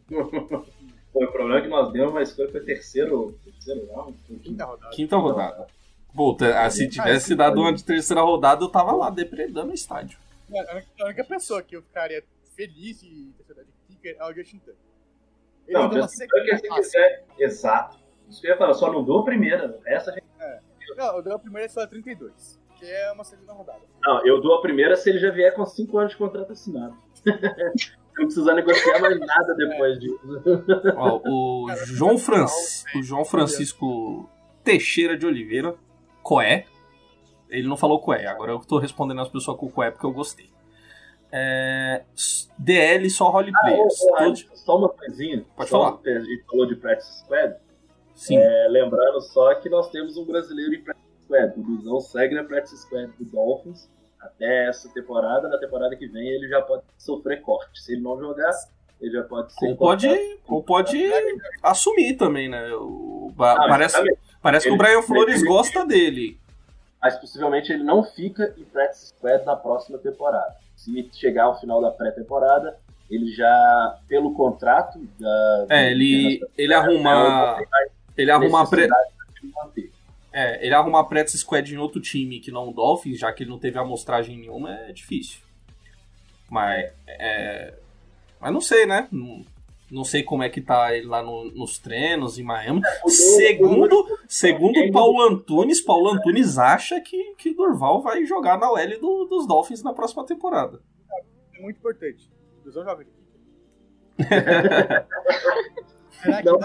Foi 1.13 1.25
o 1.27 1.33
problema 1.33 1.59
é 1.59 1.63
que 1.63 1.69
nós 1.69 1.91
demos 1.93 2.11
uma 2.13 2.23
escolha 2.23 2.51
foi 2.53 2.61
terceiro, 2.61 3.37
terceiro 3.43 3.91
round. 3.93 4.17
quinta. 4.43 4.65
rodada. 4.65 4.91
Quinta 4.95 5.17
rodada. 5.17 5.67
Pô, 6.15 6.35
tá- 6.35 6.65
ah, 6.65 6.71
se 6.71 6.89
tivesse 6.89 7.35
dado 7.35 7.61
uma 7.61 7.73
de 7.73 7.85
terceira 7.85 8.23
rodada, 8.23 8.65
eu 8.65 8.69
tava 8.69 8.93
lá 8.93 9.11
depredando 9.11 9.71
o 9.71 9.75
estádio. 9.75 10.19
A 10.53 11.05
única- 11.05 11.23
a 11.23 11.25
pessoa 11.27 11.63
que 11.63 11.77
eu 11.77 11.83
ficaria 11.83 12.25
feliz 12.57 13.01
de 13.01 13.33
ter 13.37 13.45
cidade 13.45 13.69
de 13.89 13.95
kicker 13.97 14.17
é 14.19 14.25
o 14.25 14.35
Justin 14.35 14.59
Tucker. 14.59 14.75
Ele 15.67 15.79
Não, 15.79 15.89
deu 15.89 15.99
uma 16.01 16.09
Justin 16.09 16.27
Tucker, 16.27 16.59
sequência 16.59 16.83
se 16.83 16.83
quiser, 16.83 17.25
exato. 17.39 17.99
Isso 18.29 18.41
que 18.41 18.47
eu 18.47 18.53
ia 18.53 18.57
falar, 18.59 18.75
só 18.75 18.91
não 18.93 19.05
dou 19.05 19.21
a 19.21 19.25
primeira, 19.25 19.79
o 19.79 19.81
resto 19.83 20.11
a 20.11 20.15
gente. 20.15 20.25
Não, 20.97 21.17
eu 21.17 21.23
dei 21.23 21.33
a 21.33 21.39
primeira 21.39 21.69
só 21.69 21.87
32, 21.87 22.59
que 22.79 22.87
é 22.87 23.13
uma 23.13 23.23
segunda 23.25 23.53
rodada. 23.53 23.81
Não, 24.03 24.27
eu 24.27 24.41
dou 24.41 24.55
a 24.55 24.63
primeira 24.63 24.97
se 24.97 25.09
ele 25.11 25.19
já 25.19 25.31
vier 25.31 25.55
com 25.55 25.65
5 25.65 25.99
anos 25.99 26.13
de 26.13 26.19
contrato 26.19 26.53
assinado. 26.53 26.97
não 28.19 28.25
precisar 28.27 28.55
negociar 28.55 28.99
mais 28.99 29.19
nada 29.21 29.55
depois 29.55 29.99
disso. 30.01 30.19
Ó, 30.97 31.21
o, 31.25 31.69
João 31.85 32.19
Fran- 32.19 32.47
o 32.97 33.03
João 33.03 33.25
Francisco 33.25 34.29
Teixeira 34.65 35.17
de 35.17 35.25
Oliveira, 35.27 35.77
Coé. 36.29 36.67
Ele 37.49 37.67
não 37.67 37.77
falou 37.79 37.99
Coé, 38.01 38.27
agora 38.27 38.53
eu 38.53 38.59
tô 38.59 38.79
respondendo 38.79 39.23
as 39.23 39.29
pessoas 39.31 39.57
com 39.57 39.71
Coé 39.71 39.91
porque 39.91 40.05
eu 40.05 40.13
gostei. 40.13 40.51
É, 41.33 42.05
DL 42.59 43.09
só 43.11 43.31
roleplayers. 43.31 44.01
Ô, 44.03 44.17
Todos- 44.17 44.47
Só 44.55 44.77
uma 44.77 44.89
coisinha. 44.91 45.45
Pode 45.57 45.71
só 45.71 45.79
falar. 45.85 46.01
A 46.05 46.21
gente 46.21 46.45
falou 46.45 46.67
de 46.67 46.77
Practice 46.77 47.21
Squad. 47.21 47.55
Sim. 48.15 48.37
É, 48.39 48.67
lembrando 48.69 49.21
só 49.23 49.55
que 49.55 49.71
nós 49.71 49.91
temos 49.91 50.17
um 50.19 50.25
brasileiro 50.27 50.75
em 50.75 50.83
Practice 50.83 51.07
Squad. 51.25 51.55
O 51.59 51.63
Luzão 51.63 52.01
segue 52.01 52.35
na 52.35 52.45
Practice 52.45 52.77
Squad 52.83 53.11
do 53.19 53.25
Dolphins 53.25 53.89
até 54.21 54.69
essa 54.69 54.89
temporada. 54.93 55.49
Na 55.49 55.59
temporada 55.59 55.97
que 55.97 56.07
vem 56.07 56.29
ele 56.29 56.49
já 56.49 56.61
pode 56.61 56.83
sofrer 56.99 57.41
corte. 57.41 57.81
Se 57.83 57.93
ele 57.95 58.03
não 58.03 58.19
jogar, 58.19 58.51
ele 59.01 59.13
já 59.13 59.23
pode 59.23 59.53
ser 59.55 59.69
Ou 59.71 59.77
pode, 59.77 60.39
ou 60.47 60.63
pode 60.63 61.11
assumir 61.63 62.17
também, 62.17 62.49
né? 62.51 62.71
O- 62.75 63.33
Ah, 63.39 63.55
parece, 63.69 63.97
exatamente. 63.97 64.28
Parece 64.43 64.65
que 64.67 64.71
o 64.71 64.75
Ele- 64.75 64.79
Brian 64.79 65.03
Flores 65.03 65.41
ele- 65.41 65.49
gosta 65.49 65.85
dele. 65.87 66.39
Mas 67.01 67.17
possivelmente 67.17 67.73
ele 67.73 67.85
não 67.85 68.03
fica 68.03 68.53
em 68.59 68.65
Practice 68.65 69.09
Squad 69.09 69.45
na 69.45 69.55
próxima 69.55 69.99
temporada. 69.99 70.57
Se 70.77 71.09
chegar 71.13 71.45
ao 71.45 71.59
final 71.61 71.81
da 71.81 71.91
pré-temporada, 71.91 72.77
ele 73.11 73.31
já, 73.33 73.99
pelo 74.09 74.35
contrato 74.35 74.99
da. 75.19 75.67
É, 75.71 75.91
ele, 75.93 76.41
ele 76.57 76.75
arruma. 76.75 77.59
Ele 78.17 78.31
arruma 78.31 78.63
a 78.63 78.67
pré. 78.67 78.89
É, 80.33 80.65
ele 80.65 80.75
arrumar 80.75 81.05
practice 81.05 81.39
squad 81.39 81.73
em 81.73 81.79
outro 81.79 82.01
time 82.01 82.39
que 82.39 82.51
não 82.51 82.69
o 82.69 82.73
Dolphins, 82.73 83.19
já 83.19 83.33
que 83.33 83.43
ele 83.43 83.51
não 83.51 83.59
teve 83.59 83.79
amostragem 83.79 84.37
nenhuma, 84.39 84.73
é 84.73 84.93
difícil. 84.93 85.41
Mas, 86.51 86.91
é, 87.07 87.75
mas 88.41 88.53
não 88.53 88.61
sei, 88.61 88.87
né? 88.87 89.09
Não, 89.91 90.05
sei 90.05 90.23
como 90.23 90.43
é 90.43 90.49
que 90.49 90.61
tá 90.61 90.95
ele 90.95 91.07
lá 91.07 91.23
no- 91.23 91.51
nos 91.53 91.79
treinos 91.79 92.39
em 92.39 92.43
Miami. 92.43 92.81
o- 93.05 93.09
Segundo, 93.11 94.19
segundo 94.29 94.79
o 94.81 94.93
Paulo 94.93 95.23
Antunes, 95.23 95.81
Paulo 95.81 96.11
Antunes 96.11 96.59
acha 96.59 97.01
que, 97.01 97.35
que 97.37 97.55
Durval 97.55 98.03
vai 98.03 98.25
jogar 98.25 98.59
na 98.59 98.71
OL 98.71 99.01
do- 99.01 99.25
dos 99.25 99.47
Dolphins 99.47 99.83
na 99.83 99.93
próxima 99.93 100.25
temporada. 100.27 100.81
É 101.57 101.63
muito 101.63 101.79
importante. 101.79 102.31
Será 102.63 102.97
que 106.43 106.45
Não, 106.45 106.59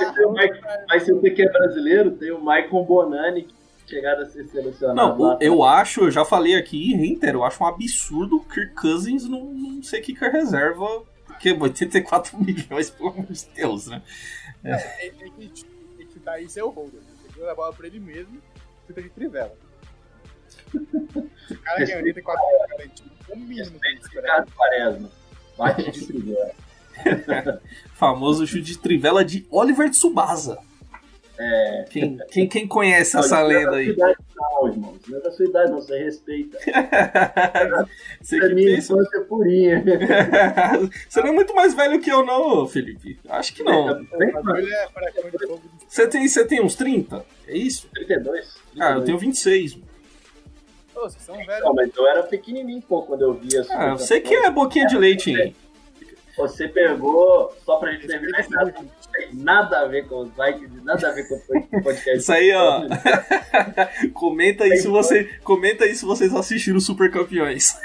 mas 0.87 1.03
se 1.03 1.13
você 1.13 1.29
que 1.29 1.43
é 1.43 1.51
brasileiro, 1.51 2.11
tem 2.11 2.31
o 2.31 2.41
Maicon 2.41 2.83
Bonani 2.83 3.43
que 3.43 3.53
chegado 3.85 4.21
a 4.21 4.25
ser 4.25 4.45
selecionado 4.47 5.19
Não, 5.19 5.37
eu 5.39 5.61
acho, 5.63 6.05
eu 6.05 6.11
já 6.11 6.25
falei 6.25 6.55
aqui, 6.55 6.95
reitero, 6.95 7.39
eu 7.39 7.43
acho 7.43 7.63
um 7.63 7.67
absurdo 7.67 8.37
o 8.37 8.45
Kirk 8.45 8.73
Cousins 8.75 9.27
não, 9.29 9.45
não 9.53 9.83
ser 9.83 10.01
kicker 10.01 10.31
reserva, 10.31 11.03
porque 11.33 11.51
84 11.53 12.37
milhões, 12.41 12.89
pelo 12.89 13.09
amor 13.09 13.25
de 13.25 13.45
Deus, 13.55 13.87
né? 13.87 14.01
Tem, 14.99 15.11
tem 15.11 15.31
que, 15.31 15.65
tem 15.97 16.07
que 16.07 16.13
chutar 16.13 16.41
isso 16.41 16.59
é 16.59 16.63
o 16.63 16.69
holder. 16.69 17.01
Tem 17.23 17.31
que 17.31 17.39
dar 17.39 17.51
a 17.51 17.55
bola 17.55 17.73
pra 17.73 17.87
ele 17.87 17.99
mesmo, 17.99 18.41
chuta 18.87 19.01
de 19.01 19.09
trivela. 19.09 19.55
O 20.73 21.57
cara 21.63 21.85
ganha 21.85 21.97
84 21.97 22.43
garantido. 22.69 23.11
O 23.29 23.35
mínimo 23.37 23.79
que 23.79 23.87
ele 23.87 23.99
espera. 23.99 24.21
Ricardo 24.21 24.51
Quaresma. 24.51 25.11
Bate 25.57 25.91
de 25.91 26.07
trivela. 26.07 26.53
Famoso 27.93 28.45
chute 28.45 28.63
de 28.63 28.77
trivela 28.77 29.25
de 29.25 29.45
Oliver 29.49 29.89
Tsubasa. 29.89 30.59
É. 31.37 31.85
Quem, 31.89 32.17
quem, 32.29 32.47
quem 32.47 32.67
conhece 32.67 33.17
essa 33.17 33.21
isso 33.21 33.29
não 33.31 33.41
é 33.41 33.43
lenda 33.43 33.71
da 33.71 33.77
aí? 33.77 33.85
sua 33.85 33.93
idade, 33.93 34.17
Não, 34.35 34.67
irmão. 34.67 34.93
Não 35.07 35.17
é 35.17 35.21
da 35.21 35.31
sua 35.31 35.45
idade, 35.45 35.71
não. 35.71 35.81
Você 35.81 35.97
respeita. 35.97 36.57
Você 38.21 38.37
é 38.37 38.49
minha 38.53 38.75
pensa. 38.75 38.93
infância 38.93 39.21
purinha. 39.21 39.83
Você 41.09 41.21
não 41.21 41.29
é 41.29 41.31
muito 41.31 41.55
mais 41.55 41.73
velho 41.73 41.99
que 41.99 42.11
eu, 42.11 42.23
não, 42.25 42.67
Felipe. 42.67 43.19
Acho 43.29 43.53
que 43.55 43.63
não. 43.63 43.89
É 43.89 43.95
fogo 43.95 44.53
de 44.53 45.61
Você 45.87 46.07
tem, 46.07 46.27
você 46.27 46.45
tem 46.45 46.61
uns 46.61 46.75
30? 46.75 47.25
É 47.47 47.57
isso? 47.57 47.87
32. 47.93 48.55
Ah, 48.79 48.91
eu 48.91 49.03
tenho 49.03 49.17
26. 49.17 49.79
Ô, 50.95 51.01
vocês 51.01 51.23
são 51.23 51.35
velhos. 51.35 51.63
Não, 51.63 51.73
mas 51.73 51.89
eu 51.95 52.07
era 52.07 52.23
pequenininho 52.23 52.81
pô, 52.81 53.01
quando 53.01 53.23
eu 53.23 53.33
via. 53.33 53.65
Ah, 53.71 53.91
você 53.97 54.21
que 54.21 54.33
é 54.35 54.49
boquinha 54.51 54.85
de 54.85 54.97
leite, 54.97 55.31
hein? 55.31 55.55
Você 56.35 56.67
pegou, 56.67 57.55
só 57.63 57.77
pra 57.77 57.91
gente 57.91 58.07
terminar, 58.07 58.39
esse 58.39 58.55
assunto, 58.57 58.81
não 58.81 59.11
tem 59.11 59.35
nada 59.35 59.81
a 59.81 59.85
ver 59.85 60.07
com 60.07 60.21
os 60.21 60.29
Vikings, 60.29 60.83
nada 60.83 61.07
a 61.07 61.11
ver 61.11 61.27
com 61.27 61.35
o 61.35 61.81
podcast. 61.83 62.17
Isso 62.17 62.33
aí, 62.33 62.51
ó. 62.53 62.81
comenta 64.13 64.63
aí 64.63 64.77
se 64.77 64.87
você, 64.87 65.25
comenta 65.43 65.83
aí 65.83 65.93
se 65.93 66.03
vocês 66.03 66.33
assistiram 66.33 66.79
Super 66.79 67.11
Campeões. 67.11 67.77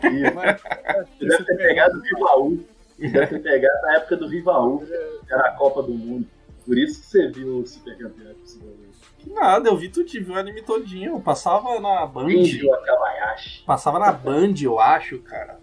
Você 0.00 1.26
deve 1.26 1.44
ter 1.44 1.56
pegado 1.56 1.98
o 1.98 2.02
Rivaú. 2.02 2.64
Você 2.98 3.08
deve 3.08 3.26
ter 3.26 3.42
pegado 3.42 3.82
na 3.82 3.96
época 3.96 4.16
do 4.16 4.28
Rivaú, 4.28 4.78
que 5.26 5.32
era 5.32 5.48
a 5.48 5.52
Copa 5.52 5.82
do 5.82 5.92
Mundo. 5.92 6.26
Por 6.64 6.78
isso 6.78 7.00
que 7.00 7.06
você 7.06 7.28
viu 7.28 7.58
o 7.58 7.66
Super 7.66 7.96
possivelmente. 8.40 8.90
Que 9.18 9.30
nada, 9.30 9.68
eu 9.68 9.76
vi 9.76 9.90
tudo, 9.90 10.08
vi 10.08 10.30
o 10.30 10.38
anime 10.38 10.62
todinho. 10.62 11.16
Eu 11.16 11.20
passava 11.20 11.78
na 11.78 12.06
Band. 12.06 12.28
Akabayashi. 12.28 13.64
Passava 13.64 13.98
na 13.98 14.12
Band, 14.12 14.54
eu 14.62 14.80
acho, 14.80 15.18
cara. 15.18 15.58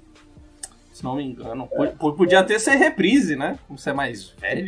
Se 0.97 1.03
não 1.03 1.13
me 1.15 1.23
engano. 1.23 1.67
P- 1.67 2.11
Podia 2.17 2.39
até 2.39 2.57
ser 2.57 2.71
reprise, 2.75 3.35
né? 3.35 3.59
Como 3.67 3.77
você 3.77 3.91
é 3.91 3.93
mais 3.93 4.29
velho. 4.29 4.65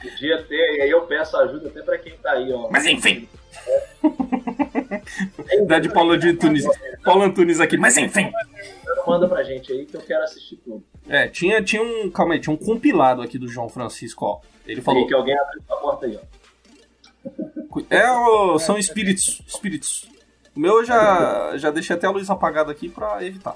Podia 0.00 0.42
ter, 0.44 0.76
e 0.78 0.80
aí 0.80 0.90
eu 0.90 1.02
peço 1.02 1.36
ajuda 1.36 1.68
até 1.68 1.82
pra 1.82 1.98
quem 1.98 2.16
tá 2.16 2.30
aí, 2.32 2.50
ó. 2.50 2.70
Mas 2.70 2.86
enfim. 2.86 3.28
Dá 5.66 5.78
de 5.78 5.90
Paulo 5.92 6.12
Antunes, 6.14 6.64
Paulo 7.04 7.24
Antunes 7.24 7.60
aqui, 7.60 7.76
mas 7.76 7.94
enfim. 7.98 8.30
Manda 9.06 9.28
pra 9.28 9.42
gente 9.42 9.70
aí 9.70 9.84
que 9.84 9.96
eu 9.96 10.00
quero 10.00 10.22
assistir 10.24 10.56
tudo. 10.64 10.82
É, 11.06 11.28
tinha, 11.28 11.62
tinha 11.62 11.82
um. 11.82 12.10
Calma 12.10 12.32
aí, 12.34 12.40
tinha 12.40 12.54
um 12.54 12.56
compilado 12.56 13.20
aqui 13.20 13.38
do 13.38 13.48
João 13.48 13.68
Francisco, 13.68 14.24
ó. 14.24 14.40
Ele 14.66 14.80
falou. 14.80 15.00
Falou 15.02 15.08
que 15.08 15.14
alguém 15.14 15.38
abriu 15.38 15.62
a 15.68 15.76
porta 15.76 16.06
aí, 16.06 16.18
ó. 16.18 17.80
É, 17.90 18.10
o- 18.10 18.58
são 18.58 18.78
espíritos. 18.78 19.42
Espíritos. 19.46 20.08
O 20.56 20.60
meu 20.60 20.78
eu 20.78 20.84
já, 20.84 21.52
já 21.58 21.70
deixei 21.70 21.94
até 21.94 22.06
a 22.06 22.10
luz 22.10 22.30
apagada 22.30 22.72
aqui 22.72 22.88
pra 22.88 23.22
evitar. 23.24 23.54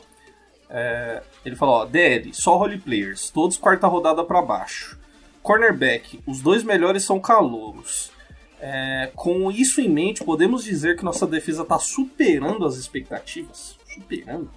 É, 0.75 1.23
ele 1.45 1.55
falou, 1.55 1.75
ó, 1.83 1.85
DL, 1.85 2.33
só 2.33 2.57
roleplayers, 2.57 3.29
todos 3.29 3.59
quarta 3.59 3.87
rodada 3.87 4.25
pra 4.25 4.41
baixo. 4.41 4.99
Cornerback, 5.43 6.23
os 6.27 6.41
dois 6.41 6.63
melhores 6.65 7.05
são 7.05 7.21
calouros. 7.21 8.11
É, 8.59 9.11
com 9.15 9.51
isso 9.51 9.81
em 9.83 9.89
mente, 9.89 10.25
podemos 10.25 10.65
dizer 10.65 10.97
que 10.97 11.05
nossa 11.05 11.27
defesa 11.27 11.63
tá 11.65 11.79
superando 11.79 12.65
as 12.65 12.77
expectativas? 12.77 13.77
Superando? 13.93 14.51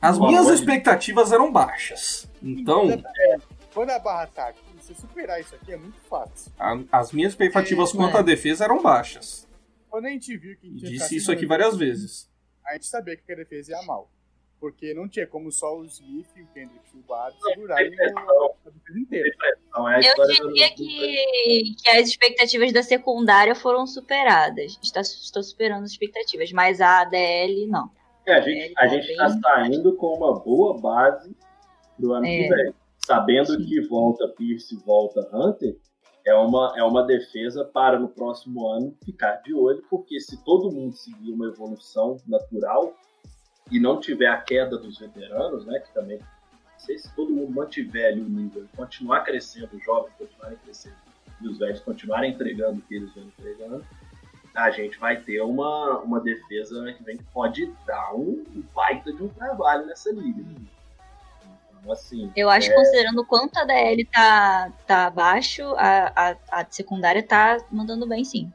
As 0.00 0.18
Uma 0.18 0.28
minhas 0.28 0.46
coisa- 0.46 0.60
expectativas 0.60 1.32
eram 1.32 1.50
baixas. 1.52 2.28
Então, 2.42 2.88
Quando 3.72 3.90
a 3.90 3.98
barra 3.98 4.26
tá 4.26 4.48
aqui, 4.48 4.60
você 4.78 4.92
superar 4.94 5.40
isso 5.40 5.54
aqui 5.54 5.72
é 5.72 5.76
muito 5.78 5.98
fácil. 6.10 6.52
a- 6.58 6.78
as 6.92 7.12
minhas 7.12 7.32
expectativas 7.32 7.94
É, 7.94 7.96
quanto 7.96 8.16
é. 8.16 8.20
à 8.20 8.22
defesa 8.22 8.64
eram 8.64 8.82
baixas. 8.82 9.48
Quando 9.88 10.06
a 10.06 10.10
gente 10.10 10.36
viu 10.36 10.56
que 10.58 10.66
E 10.66 10.76
tinha 10.76 10.90
que 10.90 10.98
disse 10.98 11.16
isso 11.16 11.32
aqui 11.32 11.46
várias 11.46 11.76
vezes. 11.76 12.28
a 12.66 12.72
gente 12.74 12.86
sabia 12.86 13.16
que 13.16 13.32
a 13.32 13.36
defesa 13.36 13.72
ia 13.72 13.82
mal. 13.86 14.10
Porque 14.62 14.94
não 14.94 15.08
tinha 15.08 15.26
como 15.26 15.50
só 15.50 15.76
o 15.76 15.84
Smith, 15.86 16.28
o 16.40 16.46
Kendrick 16.54 16.84
e 16.94 16.96
o 16.96 17.02
Bard 17.02 17.36
segurarem 17.42 17.90
o- 17.90 18.54
a 18.64 18.70
defesa 18.70 18.96
inteira. 19.00 19.28
É 19.28 19.80
a 19.80 20.00
Eu 20.00 20.14
do- 20.14 20.52
diria 20.52 20.70
que, 20.72 21.74
que 21.82 21.90
as 21.90 22.06
expectativas 22.08 22.72
da 22.72 22.80
secundária 22.80 23.56
foram 23.56 23.88
superadas. 23.88 24.78
Está, 24.80 25.00
estou 25.00 25.42
superando 25.42 25.82
as 25.82 25.90
expectativas, 25.90 26.52
mas 26.52 26.80
a 26.80 27.00
ADL 27.00 27.66
não. 27.66 27.90
É, 28.24 28.34
a 28.34 28.40
gente, 28.40 28.72
a 28.78 28.86
gente 28.86 29.16
tá 29.16 29.28
saindo 29.30 29.96
com 29.96 30.16
uma 30.16 30.38
boa 30.38 30.78
base 30.80 31.34
pro 31.96 32.12
ano 32.12 32.24
É. 32.26 32.42
que 32.44 32.48
vem. 32.54 32.74
Sabendo 33.04 33.54
Sim. 33.60 33.66
que 33.66 33.80
volta 33.88 34.28
Pierce 34.28 34.76
volta 34.86 35.28
Hunter, 35.32 35.76
é 36.24 36.32
uma, 36.36 36.72
é 36.76 36.84
uma 36.84 37.02
defesa 37.04 37.64
para 37.64 37.98
no 37.98 38.08
próximo 38.10 38.64
ano 38.68 38.96
ficar 39.04 39.42
de 39.42 39.52
olho, 39.52 39.82
porque 39.90 40.20
se 40.20 40.40
todo 40.44 40.70
mundo 40.70 40.94
seguir 40.94 41.32
uma 41.32 41.46
evolução 41.48 42.16
natural 42.28 42.94
e 43.72 43.80
não 43.80 43.98
tiver 43.98 44.26
a 44.26 44.36
queda 44.36 44.76
dos 44.76 44.98
veteranos, 44.98 45.64
né, 45.64 45.80
que 45.80 45.92
também, 45.94 46.18
não 46.18 46.78
sei 46.78 46.98
se 46.98 47.10
todo 47.16 47.32
mundo 47.32 47.50
mantiver 47.50 48.12
ali 48.12 48.20
o 48.20 48.28
nível, 48.28 48.66
continuar 48.76 49.20
crescendo, 49.20 49.74
os 49.74 49.82
jovens 49.82 50.12
continuarem 50.18 50.58
crescendo 50.58 50.96
e 51.40 51.48
os 51.48 51.58
velhos 51.58 51.80
continuarem 51.80 52.32
entregando 52.32 52.78
o 52.78 52.82
que 52.82 52.94
eles 52.94 53.12
vêm 53.14 53.24
entregando, 53.24 53.84
a 54.54 54.70
gente 54.70 54.98
vai 54.98 55.16
ter 55.16 55.40
uma, 55.40 56.00
uma 56.00 56.20
defesa 56.20 56.92
que 56.92 57.02
vem 57.02 57.16
que 57.16 57.24
pode 57.24 57.66
dar 57.86 58.14
um 58.14 58.44
baita 58.74 59.10
de 59.10 59.22
um 59.22 59.28
trabalho 59.28 59.86
nessa 59.86 60.12
liga. 60.12 60.44
Então, 61.80 61.90
assim, 61.90 62.30
Eu 62.36 62.50
acho 62.50 62.68
que 62.68 62.74
considerando 62.74 63.22
o 63.22 63.26
quanto 63.26 63.56
a 63.56 63.64
DL 63.64 64.04
tá, 64.04 64.70
tá 64.86 65.06
abaixo, 65.06 65.64
a, 65.76 66.12
a, 66.14 66.60
a 66.60 66.66
secundária 66.68 67.22
tá 67.22 67.56
mandando 67.70 68.06
bem 68.06 68.22
sim. 68.22 68.52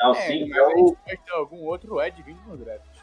não, 0.00 0.14
É, 0.14 0.26
sim, 0.26 0.50
é 0.50 0.70
gente 0.70 0.96
vai 1.04 1.16
ter 1.18 1.32
algum 1.32 1.62
outro 1.64 2.00
Ed 2.00 2.22
vindo 2.22 2.40
no 2.46 2.56
draft. 2.56 2.93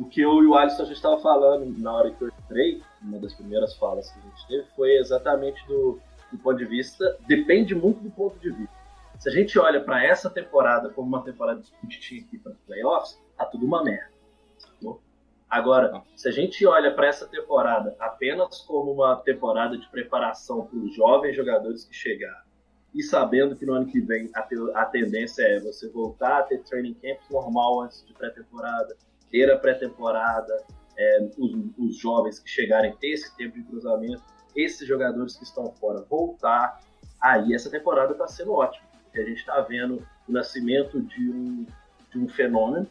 O 0.00 0.08
que 0.08 0.22
eu 0.22 0.42
e 0.42 0.46
o 0.46 0.54
Alisson 0.56 0.86
já 0.86 0.94
estava 0.94 1.18
falando 1.20 1.78
na 1.78 1.92
hora 1.92 2.10
que 2.10 2.22
eu 2.22 2.28
entrei, 2.28 2.82
uma 3.02 3.18
das 3.18 3.34
primeiras 3.34 3.76
falas 3.76 4.10
que 4.10 4.18
a 4.18 4.22
gente 4.22 4.46
teve, 4.48 4.64
foi 4.74 4.96
exatamente 4.96 5.64
do, 5.66 6.00
do 6.32 6.38
ponto 6.38 6.56
de 6.56 6.64
vista, 6.64 7.18
depende 7.26 7.74
muito 7.74 8.00
do 8.00 8.10
ponto 8.10 8.38
de 8.38 8.50
vista. 8.50 8.74
Se 9.18 9.28
a 9.28 9.32
gente 9.32 9.58
olha 9.58 9.78
para 9.84 10.02
essa 10.02 10.30
temporada 10.30 10.88
como 10.88 11.06
uma 11.06 11.22
temporada 11.22 11.60
que 11.60 11.70
a 11.76 11.80
gente 11.82 12.00
tinha 12.00 12.22
aqui 12.22 12.38
para 12.38 12.54
playoffs, 12.66 13.20
tá 13.36 13.44
tudo 13.44 13.66
uma 13.66 13.84
merda. 13.84 14.10
sacou? 14.56 15.02
Agora, 15.50 16.02
se 16.16 16.26
a 16.26 16.32
gente 16.32 16.64
olha 16.66 16.94
para 16.94 17.08
essa 17.08 17.26
temporada 17.28 17.94
apenas 17.98 18.62
como 18.62 18.92
uma 18.92 19.16
temporada 19.16 19.76
de 19.76 19.86
preparação 19.90 20.64
para 20.64 20.78
os 20.78 20.94
jovens 20.94 21.36
jogadores 21.36 21.84
que 21.84 21.94
chegaram, 21.94 22.48
e 22.94 23.02
sabendo 23.02 23.54
que 23.54 23.66
no 23.66 23.74
ano 23.74 23.86
que 23.86 24.00
vem 24.00 24.30
a, 24.34 24.48
a 24.80 24.86
tendência 24.86 25.42
é 25.42 25.60
você 25.60 25.88
voltar 25.90 26.38
a 26.38 26.42
ter 26.42 26.62
training 26.62 26.94
camps 26.94 27.28
normal 27.30 27.82
antes 27.82 28.04
de 28.06 28.14
pré-temporada, 28.14 28.96
ter 29.30 29.50
a 29.50 29.58
pré-temporada, 29.58 30.64
é, 30.96 31.28
os, 31.38 31.52
os 31.78 31.96
jovens 31.96 32.38
que 32.38 32.48
chegarem 32.48 32.94
ter 32.96 33.12
esse 33.12 33.34
tempo 33.36 33.56
de 33.56 33.64
cruzamento, 33.64 34.22
esses 34.54 34.86
jogadores 34.86 35.36
que 35.36 35.44
estão 35.44 35.72
fora 35.72 36.02
voltar, 36.02 36.80
aí 37.20 37.54
essa 37.54 37.70
temporada 37.70 38.12
está 38.12 38.26
sendo 38.26 38.52
ótima, 38.52 38.86
porque 39.04 39.20
a 39.20 39.24
gente 39.24 39.38
está 39.38 39.60
vendo 39.60 40.06
o 40.28 40.32
nascimento 40.32 41.00
de 41.00 41.30
um, 41.30 41.66
de 42.10 42.18
um 42.18 42.28
fenômeno 42.28 42.86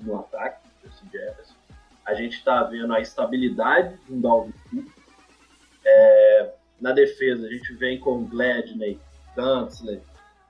no 0.00 0.18
ataque, 0.18 0.66
Justin 0.84 1.08
Jefferson, 1.12 1.54
a 2.04 2.14
gente 2.14 2.36
está 2.36 2.62
vendo 2.64 2.92
a 2.92 3.00
estabilidade 3.00 3.96
de 4.04 4.12
um 4.12 4.20
Dalvin 4.20 4.52
Cook, 4.70 5.04
É, 5.86 6.54
na 6.80 6.92
defesa 6.92 7.46
a 7.46 7.50
gente 7.50 7.72
vem 7.74 8.00
com 8.00 8.24
Gladney, 8.24 8.98
Dantzler, 9.36 10.00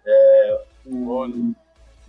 é, 0.06 0.64
o 0.86 1.54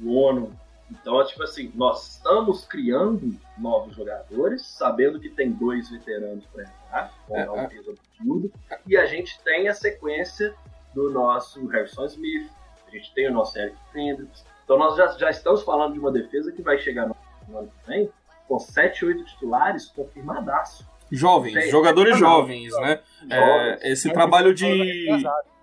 o 0.01 0.17
Ono. 0.17 0.64
Então, 0.91 1.19
é 1.19 1.25
tipo 1.25 1.41
assim, 1.43 1.71
nós 1.73 2.15
estamos 2.15 2.65
criando 2.65 3.35
novos 3.57 3.95
jogadores, 3.95 4.65
sabendo 4.65 5.19
que 5.19 5.29
tem 5.29 5.51
dois 5.51 5.89
veteranos 5.89 6.45
para 6.45 6.63
entrar, 6.63 7.13
com 7.27 7.37
É, 7.37 7.49
um 7.49 7.59
é. 7.61 7.67
peso 7.67 7.91
absurdo, 7.91 8.51
e 8.85 8.95
a 8.95 9.05
gente 9.05 9.39
tem 9.41 9.67
a 9.67 9.73
sequência 9.73 10.53
do 10.93 11.09
nosso 11.09 11.65
Harrison 11.67 12.05
Smith, 12.05 12.49
a 12.87 12.91
gente 12.91 13.11
tem 13.13 13.27
o 13.27 13.33
nosso 13.33 13.57
Eric 13.57 13.75
Kendricks. 13.91 14.45
Então, 14.63 14.77
nós 14.77 14.95
já, 14.95 15.07
já 15.17 15.29
estamos 15.29 15.63
falando 15.63 15.93
de 15.93 15.99
uma 15.99 16.11
defesa 16.11 16.51
que 16.51 16.61
vai 16.61 16.77
chegar 16.77 17.07
no, 17.07 17.15
no 17.47 17.59
ano 17.59 17.71
que 17.81 17.87
vem 17.87 18.09
com 18.47 18.59
7, 18.59 19.05
8 19.05 19.25
titulares 19.25 19.87
confirmadaço. 19.87 20.87
Jovens, 21.11 21.53
Sei. 21.53 21.69
jogadores 21.69 22.17
jovens, 22.17 22.73
né? 22.77 22.99
É, 23.29 23.39
Jovens. 23.39 23.79
esse 23.83 24.11
trabalho 24.11 24.53
de 24.55 25.07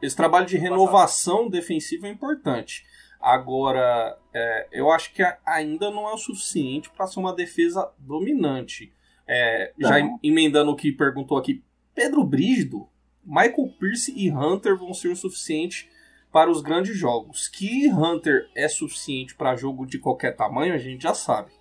esse 0.01 0.17
trabalho 0.17 0.47
de 0.47 0.57
renovação 0.57 1.49
defensiva 1.49 2.07
é 2.07 2.11
importante. 2.11 2.85
Agora, 3.23 4.19
é, 4.35 4.69
eu 4.73 4.91
acho 4.91 5.15
que 5.15 5.23
ainda 5.47 5.93
não 5.93 6.09
é 6.09 6.13
o 6.13 6.19
suficiente 6.19 6.91
para 6.91 7.07
ser 7.07 7.21
uma 7.21 7.33
defesa 7.33 7.89
dominante. 7.97 8.93
É, 9.29 9.73
já 9.79 9.99
emendando 10.23 10.73
o 10.73 10.77
que 10.77 10.91
perguntou 10.91 11.39
aqui, 11.39 11.63
Pedro 11.95 12.25
Brígido, 12.25 12.89
Michael 13.25 13.73
Pierce 13.79 14.13
e 14.17 14.29
Hunter 14.29 14.77
vão 14.77 14.93
ser 14.93 15.09
o 15.09 15.17
suficiente 15.17 15.89
para 16.33 16.51
os 16.51 16.61
grandes 16.61 16.97
jogos. 16.97 17.47
Que 17.47 17.89
Hunter 17.89 18.51
é 18.57 18.67
suficiente 18.67 19.37
para 19.37 19.55
jogo 19.55 19.87
de 19.87 20.01
qualquer 20.01 20.35
tamanho, 20.35 20.75
a 20.75 20.79
gente 20.79 21.03
já 21.03 21.15
sabe. 21.15 21.53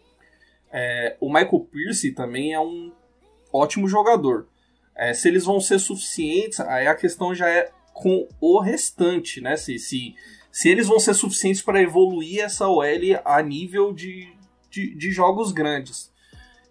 É, 0.72 1.16
o 1.20 1.28
Michael 1.28 1.68
Pierce 1.72 2.12
também 2.14 2.54
é 2.54 2.60
um 2.60 2.92
ótimo 3.54 3.88
jogador. 3.88 4.48
É, 4.96 5.14
se 5.14 5.28
eles 5.28 5.46
vão 5.46 5.60
ser 5.60 5.78
suficientes, 5.78 6.60
aí 6.62 6.88
a 6.88 6.96
questão 6.96 7.36
já 7.36 7.48
é 7.48 7.72
com 7.94 8.28
o 8.40 8.60
restante, 8.60 9.42
né? 9.42 9.56
Se, 9.58 9.78
se, 9.78 10.16
se 10.52 10.70
eles 10.70 10.88
vão 10.88 11.00
ser 11.00 11.14
suficientes 11.14 11.62
para 11.62 11.82
evoluir 11.82 12.42
essa 12.42 12.68
OL 12.68 12.84
a 13.24 13.42
nível 13.42 13.94
de, 13.94 14.34
de, 14.70 14.96
de 14.96 15.12
jogos 15.12 15.52
grandes. 15.52 16.12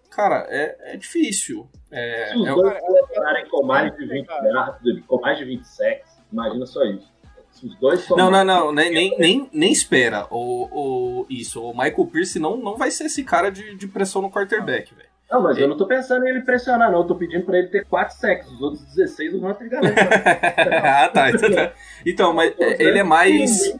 Cara, 0.09 0.45
é, 0.49 0.93
é 0.93 0.97
difícil. 0.97 1.67
É, 1.89 2.29
Se 2.31 2.37
os 2.37 2.47
é- 2.47 2.53
dois 2.53 2.77
entrarem 3.09 3.49
com 3.49 3.65
mais 3.65 3.95
de 3.95 4.05
20 4.05 4.27
yards, 4.27 5.05
com 5.07 5.19
mais 5.21 5.37
de 5.37 5.45
20 5.45 5.63
sacks, 5.63 6.11
imagina 6.31 6.65
só 6.65 6.83
isso. 6.83 7.09
Se 7.51 7.65
os 7.65 7.75
dois 7.79 8.07
Não, 8.09 8.31
não, 8.31 8.45
não, 8.45 8.71
nem, 8.71 8.91
nem, 8.91 9.17
nem, 9.17 9.49
nem 9.51 9.71
espera 9.71 10.25
o, 10.31 10.67
o, 10.71 11.25
isso. 11.29 11.61
O 11.61 11.71
Michael 11.73 12.07
Pierce 12.07 12.39
não, 12.39 12.55
não 12.57 12.77
vai 12.77 12.91
ser 12.91 13.05
esse 13.05 13.23
cara 13.23 13.49
de, 13.49 13.75
de 13.75 13.87
pressão 13.87 14.21
no 14.21 14.31
quarterback, 14.31 14.93
velho. 14.93 15.09
Não, 15.31 15.41
mas 15.41 15.57
eu 15.57 15.67
não 15.67 15.77
tô 15.77 15.85
pensando 15.87 16.25
em 16.25 16.29
ele 16.29 16.41
pressionar, 16.41 16.91
não. 16.91 16.99
Eu 16.99 17.07
tô 17.07 17.15
pedindo 17.15 17.45
pra 17.45 17.57
ele 17.57 17.67
ter 17.69 17.85
4 17.85 18.15
sacks. 18.17 18.51
Os 18.51 18.61
outros 18.61 18.83
16 18.83 19.33
o 19.33 19.45
Hunter 19.47 19.69
garante. 19.69 19.95
ah, 20.83 21.07
tá. 21.07 21.29
Então, 21.29 21.51
tá. 21.55 21.73
Então, 22.05 22.33
mas 22.33 22.53
é, 22.59 22.83
ele 22.83 22.99
é 22.99 23.03
mais. 23.03 23.73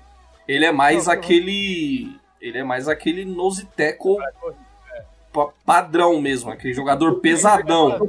Ele 0.47 0.65
é 0.65 0.71
mais 0.71 1.07
aquele. 1.09 2.15
Ele 2.39 2.57
é 2.57 2.63
mais 2.63 2.87
aquele 2.87 3.25
pa- 5.31 5.49
padrão 5.65 6.19
mesmo, 6.21 6.49
aquele 6.51 6.73
jogador 6.73 7.19
pesadão. 7.19 7.99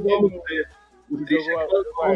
O 1.11 1.17
triste 1.25 1.49
é 1.51 1.67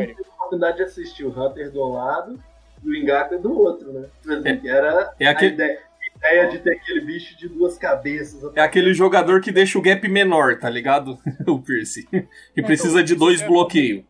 que 0.08 0.16
a 0.24 0.34
oportunidade 0.36 0.78
de 0.78 0.84
assistir 0.84 1.26
o 1.26 1.30
Hunter 1.30 1.70
de 1.72 1.78
um 1.78 1.92
lado 1.94 2.40
e 2.84 2.90
o 2.90 3.04
Ngaka 3.04 3.38
do 3.38 3.60
outro, 3.60 3.92
né? 3.92 4.08
Exemplo, 4.26 4.62
que 4.62 4.70
era 4.70 5.14
É 5.20 5.28
aquele- 5.28 5.52
a 5.52 5.54
ideia, 5.54 5.80
ideia 6.18 6.50
de 6.50 6.60
ter 6.60 6.72
aquele 6.72 7.02
bicho 7.02 7.38
de 7.38 7.48
duas 7.48 7.78
cabeças. 7.78 8.44
É 8.56 8.62
aquele 8.62 8.94
jogador 8.94 9.42
que 9.42 9.52
deixa 9.52 9.78
o 9.78 9.82
gap 9.82 10.08
menor, 10.08 10.60
tá 10.60 10.70
ligado? 10.70 11.20
o 11.48 11.60
Pierce. 11.60 12.08
Que 12.54 12.62
precisa 12.62 13.04
de 13.04 13.16
dois 13.16 13.42
bloqueios. 13.42 14.04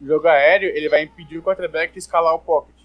O 0.00 0.06
jogo 0.06 0.28
aéreo, 0.28 0.70
ele 0.70 0.88
vai 0.88 1.02
impedir 1.02 1.38
o 1.38 1.42
quarterback 1.42 1.92
de 1.92 1.98
escalar 1.98 2.34
o 2.34 2.38
pocket. 2.38 2.76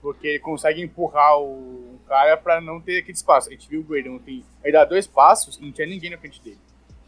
Porque 0.00 0.26
ele 0.28 0.38
consegue 0.38 0.80
empurrar 0.80 1.38
o, 1.38 2.00
cara 2.06 2.36
pra 2.36 2.60
não 2.60 2.80
ter 2.80 2.98
aquele 2.98 3.16
espaço. 3.16 3.48
A 3.48 3.52
gente 3.52 3.68
viu 3.68 3.80
o 3.80 3.84
Grady 3.84 4.08
ontem, 4.08 4.44
ele 4.64 4.72
dá 4.72 4.84
dois 4.84 5.06
passos 5.06 5.58
e 5.58 5.62
não 5.62 5.72
tinha 5.72 5.86
ninguém 5.86 6.10
na 6.10 6.18
frente 6.18 6.42
dele. 6.42 6.58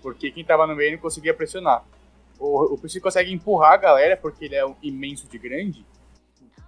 Porque 0.01 0.31
quem 0.31 0.45
tava 0.45 0.67
no 0.67 0.77
meio 0.77 0.93
não 0.93 0.99
conseguia 0.99 1.35
pressionar. 1.35 1.85
O, 2.39 2.75
o 2.75 2.79
Pierce 2.79 3.01
consegue 3.01 3.33
empurrar 3.33 3.73
a 3.73 3.77
galera, 3.77 4.17
porque 4.17 4.45
ele 4.45 4.57
é 4.57 4.67
um 4.67 4.77
imenso 4.83 5.29
de 5.29 5.39
grande. 5.39 5.87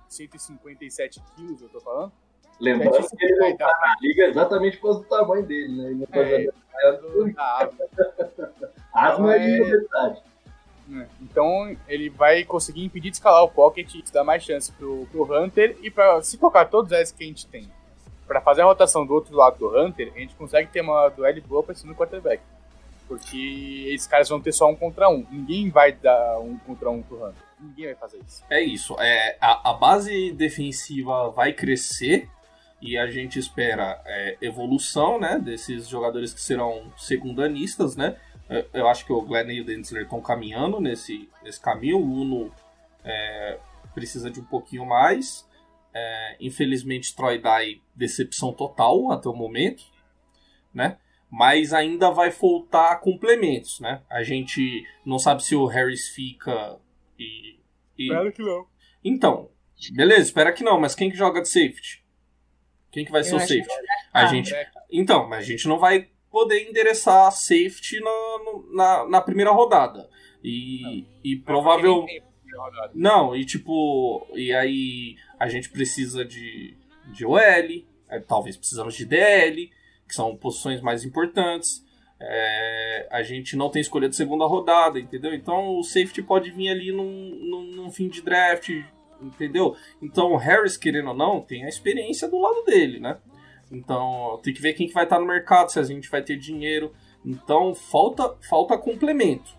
157 0.09 1.21
quilos, 1.35 1.61
eu 1.61 1.69
tô 1.69 1.81
falando. 1.81 2.12
Lembrando 2.61 2.96
É, 2.96 3.02
que 3.02 3.24
ele 3.24 3.36
não 3.36 3.57
tá. 3.57 3.66
tá 3.68 3.78
na 3.80 3.96
liga 4.00 4.24
exatamente 4.26 4.76
por 4.78 4.82
causa 4.88 5.00
do 5.00 5.07
tamanho 5.07 5.42
dele, 5.44 5.76
né? 5.76 5.84
Ele 5.90 5.94
não 5.96 6.07
tá 6.07 6.18
É, 6.20 6.46
jogando 6.92 7.34
da 7.34 7.59
ave. 7.59 7.76
asma 8.92 9.36
é- 9.36 9.48
e 9.48 9.62
verdade. 9.64 10.22
né? 10.86 11.09
Então 11.20 11.76
ele 11.88 12.09
vai 12.11 12.44
conseguir 12.44 12.84
impedir 12.84 13.11
de 13.11 13.16
escalar 13.16 13.42
o 13.42 13.48
pocket, 13.48 13.94
isso 13.94 14.12
dá 14.12 14.22
mais 14.22 14.42
chance 14.42 14.70
pro, 14.72 15.07
pro 15.11 15.24
Hunter 15.42 15.76
e 15.82 15.90
para 15.90 16.22
se 16.22 16.38
colocar 16.38 16.66
todos 16.66 16.92
esses 16.92 17.12
que 17.12 17.24
a 17.24 17.26
gente 17.26 17.46
tem 17.46 17.68
pra 18.26 18.40
fazer 18.40 18.62
a 18.62 18.66
rotação 18.66 19.05
do 19.07 19.12
outro 19.12 19.36
lado 19.36 19.59
do 19.59 19.76
Hunter, 19.78 20.11
a 20.14 20.18
gente 20.18 20.34
consegue 20.34 20.70
ter 20.70 20.80
uma 20.80 21.09
duelo 21.11 21.40
boa 21.42 21.62
pra 21.62 21.74
cima 21.74 21.92
do 21.92 21.98
quarterback. 21.98 22.42
Porque 23.07 23.84
esses 23.88 24.07
caras 24.07 24.28
vão 24.30 24.40
ter 24.40 24.50
só 24.52 24.66
um 24.66 24.74
contra 24.74 25.11
um. 25.11 25.26
Ninguém 25.30 25.68
vai 25.68 25.92
dar 25.92 26.38
um 26.40 26.57
contra 26.59 26.88
um 26.90 27.02
pro 27.02 27.16
Hunter. 27.22 27.42
Ninguém 27.61 27.86
vai 27.86 27.94
fazer 27.96 28.18
isso. 28.26 28.42
É 28.48 28.61
isso. 28.62 28.96
É, 28.98 29.36
a, 29.40 29.70
a 29.70 29.72
base 29.74 30.32
defensiva 30.32 31.28
vai 31.30 31.52
crescer 31.52 32.28
e 32.85 32.99
a 32.99 33.07
gente 33.07 33.39
espera 33.39 33.99
é, 34.05 34.37
evolução 34.43 35.18
né, 35.18 35.39
desses 35.39 35.89
jogadores 35.89 36.35
que 36.35 36.41
serão 36.41 36.93
segundanistas, 36.99 37.97
né? 37.97 38.20
Eu, 38.74 38.87
acho 38.89 39.07
que 39.07 39.12
o 39.12 39.22
Glenn 39.22 39.51
e 39.51 39.62
o 39.62 39.64
Denzler 39.64 40.03
estão 40.03 40.20
caminhando 40.20 40.78
nesse, 40.78 41.30
nesse 41.43 41.59
caminho. 41.59 41.97
O 41.97 42.20
Uno 42.20 42.53
é, 43.03 43.59
precisa 43.95 44.30
de 44.30 44.39
um 44.39 44.45
pouquinho 44.45 44.85
mais. 44.85 45.49
É, 45.95 46.37
infelizmente, 46.39 47.16
Troy 47.16 47.41
Dye, 47.41 47.80
decepção 47.95 48.53
total 48.53 49.11
até 49.11 49.30
o 49.30 49.35
momento, 49.35 49.82
né? 50.74 50.99
Mas 51.30 51.72
ainda 51.72 52.11
vai 52.11 52.30
faltar 52.30 53.01
complementos, 53.01 53.80
né? 53.80 54.03
A 54.11 54.22
gente 54.22 54.87
não 55.07 55.18
sabe 55.18 55.43
se 55.43 55.57
o 55.57 55.64
Harris 55.64 56.09
fica 56.09 56.78
e, 57.18 57.59
e 57.99 58.09
Claro 58.09 58.30
que 58.30 58.43
não. 58.43 58.66
então, 59.03 59.49
beleza, 59.95 60.20
espera 60.20 60.53
que 60.53 60.62
não, 60.62 60.78
mas 60.78 60.95
quem 60.95 61.11
que 61.11 61.16
joga 61.16 61.41
de 61.41 61.49
safety? 61.49 62.03
Quem 62.95 63.05
que 63.05 63.11
vai 63.11 63.24
ser 63.24 63.34
o 63.34 63.40
safety? 63.40 63.66
A 64.12 64.26
gente, 64.26 64.55
então, 64.88 65.28
mas 65.28 65.40
a 65.40 65.42
gente 65.42 65.66
não 65.66 65.80
vai 65.80 66.09
poder 66.30 66.68
endereçar 66.70 67.32
safety 67.32 67.99
na, 67.99 68.38
na, 68.72 69.09
na 69.09 69.20
primeira 69.20 69.51
rodada. 69.51 70.09
E, 70.45 71.05
e 71.24 71.36
provável. 71.36 72.07
Não, 72.95 73.34
e 73.34 73.45
tipo, 73.45 74.24
e 74.32 74.53
aí 74.53 75.16
a 75.40 75.49
gente 75.49 75.70
precisa 75.70 76.24
de, 76.24 76.76
de 77.12 77.26
OL, 77.26 77.36
é, 77.36 78.20
talvez 78.24 78.57
precisamos 78.57 78.95
de 78.95 79.05
DL, 79.05 79.72
que 80.07 80.14
são 80.14 80.36
posições 80.36 80.80
mais 80.80 81.05
importantes. 81.05 81.84
É, 82.20 83.09
a 83.11 83.24
gente 83.24 83.57
não 83.57 83.70
tem 83.70 83.82
escolha 83.82 84.09
de 84.09 84.14
segunda 84.14 84.47
rodada, 84.47 85.01
entendeu? 85.01 85.34
Então 85.34 85.78
o 85.78 85.82
safety 85.82 86.22
pode 86.22 86.53
vir 86.53 86.68
ali 86.68 86.92
num, 86.92 87.34
num, 87.40 87.62
num 87.74 87.90
fim 87.90 88.09
de 88.09 88.22
draft, 88.22 88.70
entendeu? 89.21 89.77
Então 90.01 90.33
o 90.33 90.37
Harris, 90.37 90.77
querendo 90.77 91.09
ou 91.09 91.17
não, 91.17 91.41
tem 91.41 91.65
a 91.65 91.69
experiência 91.69 92.29
do 92.29 92.39
lado 92.39 92.65
dele, 92.65 93.01
né? 93.01 93.19
Então 93.71 94.41
tem 94.43 94.53
que 94.53 94.61
ver 94.61 94.75
quem 94.75 94.87
que 94.87 94.95
vai 94.95 95.05
estar 95.05 95.19
no 95.19 95.27
mercado, 95.27 95.71
se 95.71 95.79
a 95.79 95.83
gente 95.83 96.11
vai 96.11 96.23
ter 96.23 96.37
dinheiro. 96.37 96.93
Então 97.25 97.75
falta, 97.75 98.37
falta 98.49 98.77
complemento. 98.77 99.57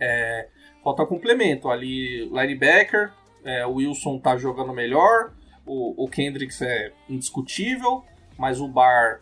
É, 0.00 0.48
falta 0.82 1.04
complemento. 1.04 1.68
Ali, 1.68 2.24
linebacker, 2.26 3.12
é, 3.44 3.66
o 3.66 3.74
Wilson 3.74 4.18
tá 4.18 4.36
jogando 4.36 4.72
melhor, 4.72 5.32
o, 5.66 6.04
o 6.04 6.08
Kendricks 6.08 6.62
é 6.62 6.92
indiscutível, 7.08 8.04
mas 8.38 8.60
o 8.60 8.68
Bar 8.68 9.20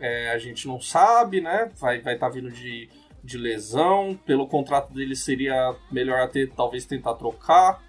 é, 0.00 0.30
a 0.30 0.38
gente 0.38 0.66
não 0.66 0.80
sabe, 0.80 1.40
né? 1.40 1.70
Vai 1.76 1.98
estar 1.98 2.10
vai 2.10 2.18
tá 2.18 2.28
vindo 2.28 2.50
de, 2.50 2.90
de 3.22 3.38
lesão. 3.38 4.18
Pelo 4.26 4.48
contrato 4.48 4.92
dele 4.92 5.14
seria 5.14 5.74
melhor 5.90 6.20
até 6.20 6.46
talvez 6.46 6.84
tentar 6.84 7.14
trocar. 7.14 7.80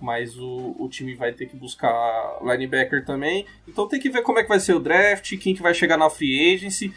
Mas 0.00 0.36
o, 0.38 0.74
o 0.78 0.88
time 0.88 1.14
vai 1.14 1.32
ter 1.32 1.46
que 1.46 1.56
buscar 1.56 2.38
linebacker 2.42 3.04
também. 3.04 3.44
Então 3.68 3.86
tem 3.86 4.00
que 4.00 4.08
ver 4.08 4.22
como 4.22 4.38
é 4.38 4.42
que 4.42 4.48
vai 4.48 4.60
ser 4.60 4.74
o 4.74 4.80
draft, 4.80 5.36
quem 5.38 5.54
que 5.54 5.62
vai 5.62 5.74
chegar 5.74 5.96
na 5.96 6.08
free 6.08 6.54
agency. 6.54 6.92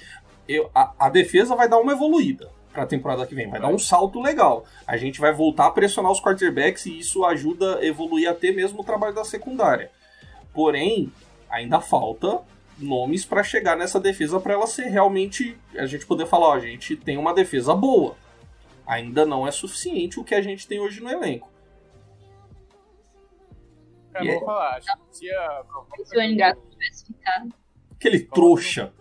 Eu, 0.48 0.70
a, 0.74 0.94
a 1.00 1.10
defesa 1.10 1.56
vai 1.56 1.68
dar 1.68 1.80
uma 1.80 1.92
evoluída 1.92 2.50
para 2.74 2.84
a 2.84 2.88
temporada 2.88 3.26
que 3.26 3.36
vem. 3.36 3.50
Vai 3.50 3.62
dar 3.62 3.68
um 3.68 3.78
salto 3.78 4.22
legal. 4.22 4.66
A 4.88 4.98
gente 4.98 5.20
vai 5.20 5.32
voltar 5.32 5.68
a 5.68 5.72
pressionar 5.72 6.12
os 6.12 6.22
quarterbacks 6.22 6.86
e 6.86 6.98
isso 6.98 7.24
ajuda 7.24 7.78
a 7.78 7.86
evoluir 7.86 8.30
até 8.30 8.52
mesmo 8.52 8.82
o 8.82 8.84
trabalho 8.84 9.14
da 9.14 9.24
secundária. 9.24 9.92
Porém, 10.54 11.12
ainda 11.50 11.80
falta 11.80 12.42
nomes 12.78 13.24
para 13.24 13.44
chegar 13.44 13.78
nessa 13.78 14.00
defesa 14.00 14.40
para 14.40 14.54
ela 14.54 14.68
ser 14.68 14.88
realmente 14.88 15.56
a 15.78 15.86
gente 15.86 16.06
poder 16.06 16.26
falar, 16.26 16.48
ó, 16.48 16.54
a 16.54 16.60
gente 16.60 16.96
tem 16.96 17.18
uma 17.18 17.34
defesa 17.34 17.76
boa. 17.76 18.16
Ainda 18.86 19.26
não 19.26 19.48
é 19.48 19.52
suficiente 19.52 20.20
o 20.20 20.24
que 20.24 20.36
a 20.36 20.42
gente 20.42 20.68
tem 20.68 20.80
hoje 20.80 21.02
no 21.02 21.10
elenco. 21.10 21.53
É- 24.16 24.34
vou 24.34 24.46
falar, 24.46 24.78
acho 24.78 24.88
que 24.88 25.18
se 25.18 25.30
a, 25.32 25.64
Se 26.04 26.18
o 26.18 26.22
Engaku 26.22 26.62
tivesse 26.70 27.06
ficado. 27.06 27.54
Aquele 27.92 28.20
trouxa. 28.20 28.94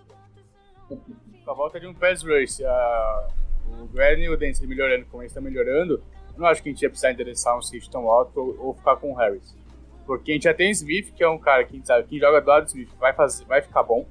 com 0.89 1.51
a 1.51 1.55
volta 1.55 1.81
de 1.81 1.87
um 1.87 1.95
pass 1.95 2.23
rush, 2.23 2.63
a, 2.63 3.29
o 3.81 3.87
Glenn 3.89 4.21
e 4.21 4.29
o 4.29 4.37
Dance 4.37 4.65
melhorando 4.67 5.07
como 5.07 5.23
eles 5.23 5.33
estão 5.33 5.43
melhorando, 5.43 6.03
eu 6.35 6.39
não 6.39 6.47
acho 6.47 6.63
que 6.63 6.69
a 6.69 6.73
gente 6.73 6.83
ia 6.83 6.89
precisar 6.89 7.13
endereçar 7.13 7.57
um 7.57 7.63
safety 7.63 7.91
tão 7.91 8.09
alto 8.09 8.39
ou, 8.41 8.67
ou 8.69 8.75
ficar 8.75 8.97
com 8.97 9.13
o 9.13 9.15
Harris. 9.15 9.55
Porque 10.07 10.33
a 10.33 10.35
gente 10.35 10.45
já 10.45 10.55
tem 10.55 10.71
Smith, 10.71 11.13
que 11.15 11.23
é 11.23 11.29
um 11.29 11.39
cara 11.39 11.65
que 11.65 11.73
a 11.73 11.77
gente 11.77 11.87
sabe, 11.87 12.09
quem 12.09 12.19
joga 12.19 12.41
do 12.41 12.49
lado 12.49 12.65
do 12.65 12.69
Smith 12.69 12.91
vai, 12.99 13.13
fazer, 13.13 13.45
vai 13.45 13.63
ficar 13.63 13.83
bom. 13.83 14.07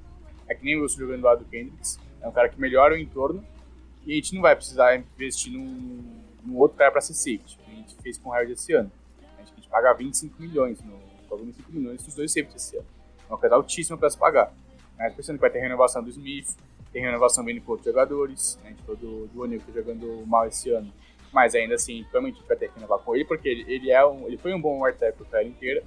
É 0.47 0.55
que 0.55 0.63
nem 0.63 0.77
o 0.77 0.81
Wilson 0.81 0.99
jogando 0.99 1.21
do 1.21 1.25
lado 1.25 1.43
do 1.43 1.49
Kendricks. 1.49 1.99
É 2.21 2.27
um 2.27 2.31
cara 2.31 2.49
que 2.49 2.59
melhora 2.59 2.93
o 2.93 2.97
entorno. 2.97 3.43
E 4.05 4.13
a 4.13 4.15
gente 4.15 4.33
não 4.35 4.41
vai 4.41 4.55
precisar 4.55 4.95
investir 4.95 5.53
num, 5.53 6.21
num 6.43 6.57
outro 6.57 6.77
cara 6.77 6.91
para 6.91 7.01
ser 7.01 7.13
safety. 7.13 7.57
que 7.57 7.71
A 7.71 7.75
gente 7.75 7.95
fez 8.01 8.17
com 8.17 8.29
o 8.29 8.33
Harris 8.33 8.59
esse 8.59 8.73
ano. 8.73 8.91
A 9.71 9.79
gente, 9.79 9.87
a 9.87 9.87
gente 9.87 9.93
paga 9.93 9.93
25 9.93 10.41
milhões, 10.41 10.81
no, 10.81 10.97
pagou 11.29 11.45
25 11.45 11.71
milhões 11.71 12.05
nos 12.05 12.15
dois 12.15 12.31
safeties 12.31 12.63
esse 12.67 12.77
ano. 12.77 12.85
É 13.29 13.31
uma 13.33 13.37
coisa 13.37 13.55
altíssima 13.55 13.97
para 13.97 14.09
se 14.09 14.17
pagar. 14.17 14.53
Mas 14.97 15.13
pensando 15.15 15.35
que 15.37 15.41
vai 15.41 15.49
ter 15.49 15.59
renovação 15.59 16.03
do 16.03 16.09
Smith, 16.09 16.55
tem 16.91 17.01
renovação 17.01 17.43
vindo 17.45 17.61
com 17.61 17.71
outros 17.71 17.87
jogadores. 17.87 18.57
Né? 18.63 18.67
A 18.67 18.69
gente 18.71 18.81
falou 18.83 18.97
do, 18.97 19.27
do 19.27 19.41
O'Neal 19.41 19.61
que 19.61 19.71
tá 19.71 19.79
jogando 19.79 20.25
mal 20.27 20.47
esse 20.47 20.69
ano. 20.71 20.91
Mas 21.31 21.55
ainda 21.55 21.75
assim, 21.75 22.03
provavelmente 22.03 22.35
a 22.35 22.39
gente 22.39 22.47
vai 22.47 22.57
ter 22.57 22.67
que 22.67 22.75
renovar 22.75 22.99
com 22.99 23.15
ele, 23.15 23.23
porque 23.25 23.47
ele, 23.47 23.65
ele, 23.73 23.89
é 23.91 24.05
um, 24.05 24.27
ele 24.27 24.37
foi 24.37 24.53
um 24.53 24.59
bom 24.61 24.83
arteco 24.83 25.25
a 25.33 25.43
inteira. 25.43 25.81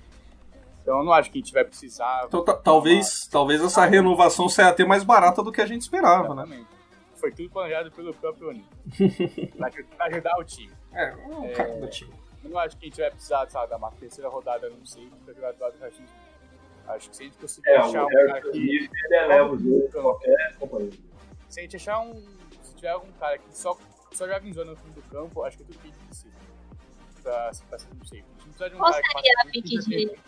Então 0.82 0.98
eu 0.98 1.04
não 1.04 1.12
acho 1.12 1.30
que 1.30 1.38
a 1.38 1.40
gente 1.42 1.52
vai 1.52 1.64
precisar. 1.64 2.24
Então, 2.26 2.42
ta- 2.44 2.54
talvez, 2.54 3.26
talvez 3.26 3.62
essa 3.62 3.84
renovação 3.84 4.48
saia 4.48 4.68
até 4.70 4.84
mais 4.84 5.04
barata 5.04 5.42
do 5.42 5.52
que 5.52 5.60
a 5.60 5.66
gente 5.66 5.82
esperava, 5.82 6.34
né? 6.34 6.42
Exatamente. 6.42 6.68
Foi 7.16 7.30
tudo 7.32 7.48
planejado 7.50 7.90
pelo 7.92 8.12
próprio 8.14 8.48
O'Neal. 8.48 8.64
pra 9.56 9.66
aju- 9.68 9.84
pra 9.96 10.06
ajudar 10.06 10.38
o 10.38 10.44
time. 10.44 10.72
É, 10.92 11.14
o 11.14 11.52
cara 11.54 11.76
do 11.80 11.88
time. 11.88 12.12
Eu 12.44 12.50
não 12.50 12.58
acho 12.58 12.76
que 12.76 12.84
a 12.84 12.88
gente 12.88 13.00
vai 13.00 13.10
precisar, 13.10 13.48
sabe, 13.48 13.70
dar 13.70 13.78
uma 13.78 13.90
terceira 13.92 14.28
rodada, 14.28 14.68
não 14.68 14.84
sei, 14.84 15.10
pra 15.24 15.32
jogar 15.32 15.52
do 15.52 15.60
lado 15.60 15.78
do. 15.78 15.84
Acho 16.86 17.08
que 17.08 17.16
se 17.16 17.22
a 17.22 17.26
gente 17.26 17.38
conseguir 17.38 17.70
É, 17.70 17.76
achar 17.78 18.04
um 18.04 18.08
cara 18.08 18.42
que. 18.42 18.58
Ele 18.58 18.90
eleva 19.10 19.52
o 19.52 19.58
jogo 19.58 19.88
pra 19.88 20.02
qualquer 20.02 20.56
companhia. 20.58 20.92
Se 21.48 21.60
a 21.60 21.62
gente 21.62 21.76
achar 21.76 22.00
um. 22.00 22.12
Se 22.62 22.74
tiver 22.76 22.90
algum 22.90 23.10
cara 23.12 23.38
que 23.38 23.56
só, 23.56 23.76
só 24.12 24.28
joga 24.28 24.46
em 24.46 24.52
zona 24.52 24.72
no 24.72 24.76
fundo 24.76 24.94
do 24.94 25.02
campo, 25.08 25.42
acho 25.42 25.56
que 25.56 25.62
é 25.62 25.66
tudo 25.66 25.78
que 25.78 25.88
a 25.88 25.90
gente 25.90 26.04
precisa. 26.04 26.34
Pra, 27.22 27.50
pra 27.70 27.78
ser 27.78 27.88
um 27.88 28.04
safe. 28.04 28.16
A 28.16 28.16
gente 28.16 28.28
não 28.38 28.44
precisa 28.44 28.68
de 28.68 28.74
um 28.74 28.78
Qual 28.78 28.92
cara 28.92 29.02
que 29.02 29.12
seria 29.12 29.32
a 29.40 29.46
pique 29.46 29.78
de. 29.78 30.18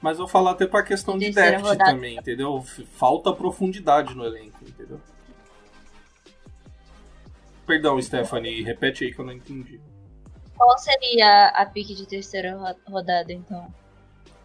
Mas 0.00 0.12
eu 0.18 0.24
vou 0.24 0.28
falar 0.28 0.50
até 0.50 0.66
pra 0.66 0.82
questão 0.82 1.16
de 1.16 1.30
rodada. 1.30 1.84
também, 1.84 2.18
entendeu? 2.18 2.62
Falta 2.92 3.32
profundidade 3.32 4.14
no 4.14 4.24
elenco, 4.24 4.58
entendeu? 4.62 5.00
Perdão, 7.66 8.00
Stephanie, 8.00 8.62
repete 8.62 9.04
aí 9.04 9.14
que 9.14 9.18
eu 9.18 9.24
não 9.24 9.32
entendi. 9.32 9.80
Qual 10.62 10.78
seria 10.78 11.48
a 11.48 11.66
pique 11.66 11.92
de 11.94 12.06
terceira 12.06 12.54
ro- 12.56 12.76
rodada, 12.86 13.32
então? 13.32 13.72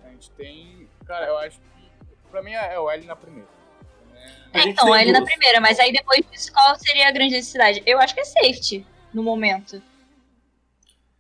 A 0.04 0.10
gente 0.10 0.32
tem. 0.32 0.90
Cara, 1.06 1.28
eu 1.28 1.38
acho 1.38 1.60
que. 1.60 1.68
Pra 2.32 2.42
mim 2.42 2.54
é 2.54 2.80
o 2.80 2.90
L 2.90 3.06
na 3.06 3.16
primeira. 3.16 3.48
A 4.52 4.58
É, 4.58 4.62
gente 4.64 4.72
então, 4.74 4.96
ele 4.96 5.12
na 5.12 5.24
primeira, 5.24 5.62
mas 5.62 5.80
aí 5.80 5.92
depois 5.92 6.22
disso, 6.32 6.52
qual 6.52 6.76
seria 6.80 7.08
a 7.08 7.12
grande 7.12 7.36
necessidade? 7.36 7.84
Eu 7.86 8.00
acho 8.00 8.16
que 8.16 8.22
é 8.22 8.26
safety, 8.26 8.86
no 9.14 9.22
momento. 9.22 9.82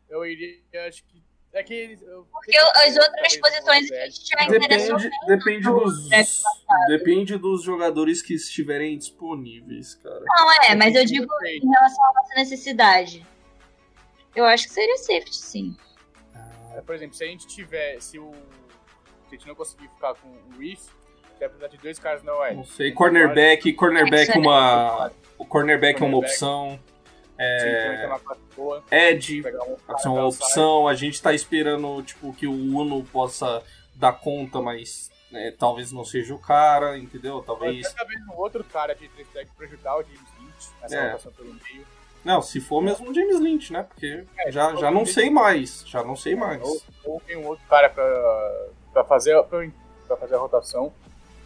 Eu 0.09 0.25
iria. 0.25 0.55
Eu 0.73 0.87
acho 0.87 1.03
que. 1.05 1.23
É 1.53 1.61
que. 1.63 1.97
eu- 2.01 2.25
Porque 2.31 2.57
as 2.57 2.97
outras 2.97 3.37
posições 3.37 3.91
a 3.91 3.95
L. 3.97 4.11
gente 4.11 4.27
já 4.27 4.43
interessou. 4.45 4.97
Depende, 4.97 5.27
depende 5.27 5.63
dos. 5.63 6.09
Depende 6.87 7.37
dos 7.37 7.63
jogadores 7.63 8.21
que 8.23 8.33
estiverem 8.33 8.97
disponíveis, 8.97 9.93
cara. 9.95 10.21
Não, 10.25 10.51
é, 10.63 10.73
mas 10.75 10.95
eu 10.95 11.05
digo 11.05 11.27
em 11.45 11.69
relação 11.69 12.03
à 12.05 12.13
nossa 12.13 12.33
necessidade. 12.35 13.25
Eu 14.37 14.45
acho 14.45 14.67
que 14.67 14.73
seria 14.73 14.97
safety, 14.97 15.35
sim. 15.35 15.75
É, 16.75 16.81
Por 16.81 16.93
exemplo, 16.93 17.15
se 17.15 17.23
a 17.23 17.27
gente 17.27 17.47
tiver. 17.47 17.99
Se 17.99 18.19
o. 18.19 18.31
Se 19.27 19.35
a 19.35 19.37
gente 19.37 19.47
não 19.47 19.55
conseguir 19.55 19.87
ficar 19.89 20.13
com 20.13 20.27
o 20.29 20.59
Reef, 20.59 20.85
vai 21.39 21.49
precisar 21.49 21.67
de 21.67 21.77
dois 21.77 21.97
caras 21.99 22.23
na 22.23 22.33
OL. 22.33 22.53
Não 22.55 22.63
sei, 22.65 22.91
cornerback, 22.91 23.73
cornerback 23.73 24.31
é 24.31 24.37
uma. 24.37 25.11
O 25.37 25.45
cornerback 25.45 26.01
é 26.01 26.05
uma 26.05 26.11
Cornerback. 26.11 26.33
opção. 26.33 26.79
É... 27.39 28.05
É, 28.89 29.27
cara 29.27 29.99
é 30.05 30.09
uma 30.09 30.25
opção. 30.27 30.87
A 30.87 30.93
gente 30.95 31.21
tá 31.21 31.33
esperando 31.33 32.01
tipo, 32.03 32.33
que 32.33 32.47
o 32.47 32.53
Uno 32.53 33.03
possa 33.05 33.63
dar 33.95 34.13
conta, 34.13 34.61
mas 34.61 35.11
né, 35.31 35.51
talvez 35.57 35.91
não 35.91 36.05
seja 36.05 36.33
o 36.33 36.39
cara, 36.39 36.97
entendeu? 36.97 37.41
Talvez. 37.41 37.91
Talvez 37.93 38.19
um 38.27 38.35
outro 38.37 38.63
cara 38.63 38.93
de 38.93 39.07
três 39.09 39.27
tag 39.29 39.49
pra 39.55 39.65
ajudar 39.65 39.97
o 39.97 40.03
James 40.03 40.21
Lynch 40.39 40.69
nessa 40.81 40.95
É. 40.95 41.05
rotação 41.11 41.31
pelo 41.33 41.53
meio. 41.53 41.85
Não, 42.27 42.41
se 42.41 42.59
for 42.59 42.81
mesmo 42.81 43.09
o 43.09 43.13
James 43.13 43.39
Lynch, 43.39 43.71
né? 43.71 43.83
Porque 43.83 44.25
É, 44.37 44.51
já, 44.51 44.71
for 44.71 44.79
já 44.79 44.91
não 44.91 45.05
sei 45.05 45.29
mais. 45.29 45.83
Já 45.87 46.03
não 46.03 46.15
sei 46.15 46.35
mais. 46.35 46.61
Ou, 46.61 46.81
ou 47.05 47.21
tem 47.25 47.37
um 47.37 47.47
outro 47.47 47.65
cara 47.69 47.89
pra, 47.89 48.65
pra 48.91 49.03
fazer. 49.05 49.41
Pra, 49.43 49.65
para 50.07 50.17
fazer 50.17 50.35
a 50.35 50.39
rotação. 50.39 50.91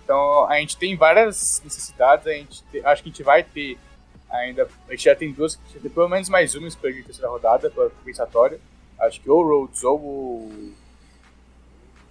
Então 0.04 0.46
a 0.48 0.58
gente 0.60 0.78
tem 0.78 0.96
várias 0.98 1.62
necessidades, 1.64 2.26
a 2.28 2.32
gente 2.32 2.64
te- 2.72 2.84
acho 2.86 3.04
que 3.04 3.10
a 3.10 3.12
gente 3.12 3.24
vai 3.24 3.44
ter 3.44 3.78
ainda. 4.30 4.68
A 4.88 4.92
gente 4.92 5.04
já 5.04 5.16
tem 5.16 5.32
duas, 5.32 5.60
a 5.76 5.80
tem 5.80 5.92
pelo 5.92 6.10
menos 6.10 6.28
mais 6.30 6.56
uma 6.56 6.68
escolha 6.68 6.94
de 6.94 7.04
terceira 7.04 7.30
rodada 7.30 7.70
para 7.70 7.90
compensatória. 7.92 8.60
Acho 9.00 9.22
que 9.22 9.30
ou 9.30 9.44
o 9.44 9.48
Rhodes 9.62 9.84
ou 9.84 9.98
o, 10.00 10.74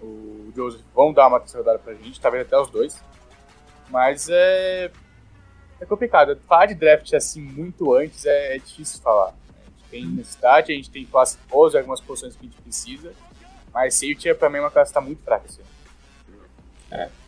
o 0.01 0.53
Joseph 0.55 0.81
vão 0.95 1.13
dar 1.13 1.27
uma 1.29 1.41
terceira 1.41 1.65
rodada 1.65 1.79
pra 1.83 1.95
gente, 1.95 2.21
talvez 2.21 2.47
até 2.47 2.57
os 2.59 2.71
dois. 2.71 3.03
Mas 3.89 4.29
é. 4.31 4.91
É 5.81 5.87
complicado. 5.87 6.39
Falar 6.47 6.67
de 6.67 6.75
draft 6.75 7.13
assim 7.15 7.41
muito 7.41 7.95
antes 7.95 8.25
é, 8.27 8.57
é 8.57 8.59
difícil 8.59 9.01
falar. 9.01 9.29
A 9.29 9.61
gente 9.79 9.91
tem 9.91 10.07
necessidade, 10.07 10.73
a 10.73 10.75
gente 10.75 10.91
tem 10.91 11.05
classe 11.07 11.39
boas 11.49 11.75
algumas 11.75 12.01
posições 12.01 12.37
que 12.37 12.47
a 12.47 12.49
gente 12.49 12.61
precisa. 12.63 13.13
Mas 13.73 13.95
safety 13.95 14.29
é 14.29 14.35
pra 14.35 14.51
mim 14.51 14.59
uma 14.59 14.71
classe 14.71 14.91
que 14.91 14.95
tá 14.95 15.01
muito 15.01 15.23
fraca 15.23 15.47
assim. 15.47 15.63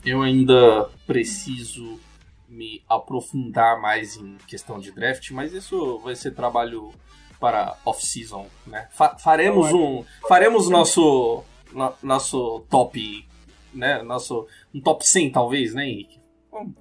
Eu 0.05 0.23
ainda 0.23 0.89
preciso 1.07 2.01
me 2.49 2.83
aprofundar 2.89 3.81
mais 3.81 4.17
em 4.17 4.37
questão 4.49 4.79
de 4.81 4.91
draft, 4.91 5.31
mas 5.31 5.53
isso 5.53 5.99
vai 6.01 6.15
ser 6.17 6.33
trabalho 6.35 6.93
para 7.41 7.77
off-season, 7.85 8.47
né? 8.67 8.89
Fa- 8.91 9.17
faremos 9.17 9.73
um, 9.73 10.05
faremos 10.29 10.69
nosso 10.69 11.43
no- 11.73 11.95
nosso 12.03 12.61
top, 12.69 13.27
né? 13.73 14.03
Nosso 14.03 14.47
um 14.75 14.81
top 14.81 15.07
100 15.09 15.31
talvez, 15.31 15.73
né, 15.75 15.87
Henrique? 15.89 16.21
Vamos. 16.51 16.75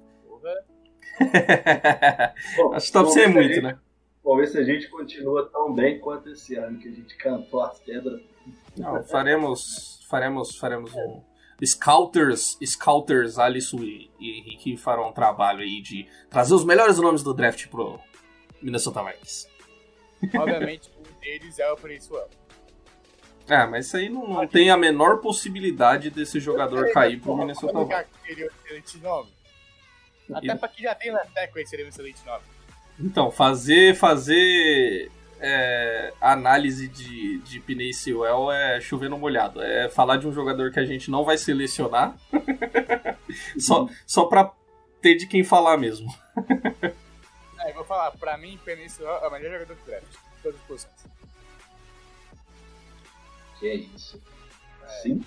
Bom, 2.56 2.74
Acho 2.74 2.86
que 2.86 2.92
top 2.92 3.04
vamos 3.04 3.14
100 3.14 3.22
é 3.22 3.28
muito, 3.28 3.54
gente- 3.54 3.62
né? 3.62 3.78
Vamos 4.24 4.40
ver 4.40 4.46
se 4.46 4.58
a 4.58 4.62
gente 4.62 4.88
continua 4.88 5.48
tão 5.50 5.72
bem 5.74 5.98
quanto 5.98 6.28
esse 6.30 6.54
ano 6.54 6.78
que 6.78 6.88
a 6.88 6.92
gente 6.92 7.16
cantou 7.16 7.60
as 7.62 7.78
pedras. 7.80 8.20
Não, 8.76 9.02
faremos, 9.04 10.00
faremos, 10.08 10.56
faremos 10.56 10.94
um 10.94 11.20
Scouters, 11.64 12.56
Scouters, 12.64 13.38
Alisson 13.38 13.78
e, 13.82 14.10
e 14.20 14.38
Henrique 14.38 14.76
farão 14.76 15.08
um 15.08 15.12
trabalho 15.12 15.60
aí 15.60 15.80
de 15.82 16.06
trazer 16.30 16.54
os 16.54 16.64
melhores 16.64 16.98
nomes 16.98 17.22
do 17.22 17.34
draft 17.34 17.66
pro 17.68 17.98
Minnesota 18.60 19.02
Vikings. 19.02 19.48
Obviamente, 20.38 20.90
um 20.98 21.20
deles 21.20 21.58
é 21.58 21.70
o 21.72 21.76
Princeton. 21.76 22.24
É, 23.48 23.66
mas 23.66 23.86
isso 23.86 23.96
aí 23.96 24.08
não, 24.08 24.26
não 24.28 24.46
tem 24.46 24.70
a 24.70 24.76
menor 24.76 25.18
possibilidade 25.18 26.10
desse 26.10 26.38
jogador 26.38 26.92
cair 26.92 27.20
pro 27.20 27.36
Minnesota 27.36 27.84
Vikings. 27.84 28.06
Até 30.34 30.54
pra 30.54 30.68
que 30.68 30.82
já 30.82 30.94
tem 30.94 31.12
na 31.12 31.20
Teco 31.20 31.58
seria 31.66 31.84
um 31.84 31.88
excelente 31.88 32.24
nome. 32.24 32.44
Então, 32.98 33.30
fazer 33.30 33.94
fazer 33.96 35.10
é, 35.40 36.12
análise 36.20 36.86
de, 36.88 37.38
de 37.40 37.58
Piney 37.60 37.92
Sewell 37.92 38.52
é 38.52 38.80
chover 38.80 39.10
no 39.10 39.18
molhado. 39.18 39.60
É 39.60 39.88
falar 39.88 40.16
de 40.16 40.26
um 40.26 40.32
jogador 40.32 40.70
que 40.70 40.78
a 40.78 40.84
gente 40.84 41.10
não 41.10 41.24
vai 41.24 41.36
selecionar 41.36 42.14
só, 43.58 43.88
só 44.06 44.26
pra 44.26 44.52
ter 45.00 45.16
de 45.16 45.26
quem 45.26 45.42
falar 45.42 45.76
mesmo. 45.76 46.08
É, 47.58 47.70
eu 47.70 47.74
vou 47.74 47.84
falar, 47.84 48.12
pra 48.12 48.38
mim, 48.38 48.58
Peninsula 48.64 49.08
é 49.22 49.26
o 49.26 49.30
melhor 49.32 49.52
jogador 49.52 49.74
do 49.74 49.84
draft. 49.84 50.04
em 50.04 50.42
Todas 50.42 50.60
as 50.60 50.66
posições. 50.66 51.06
Que 53.58 53.68
é 53.68 53.74
isso? 53.74 54.22
Sim. 55.02 55.24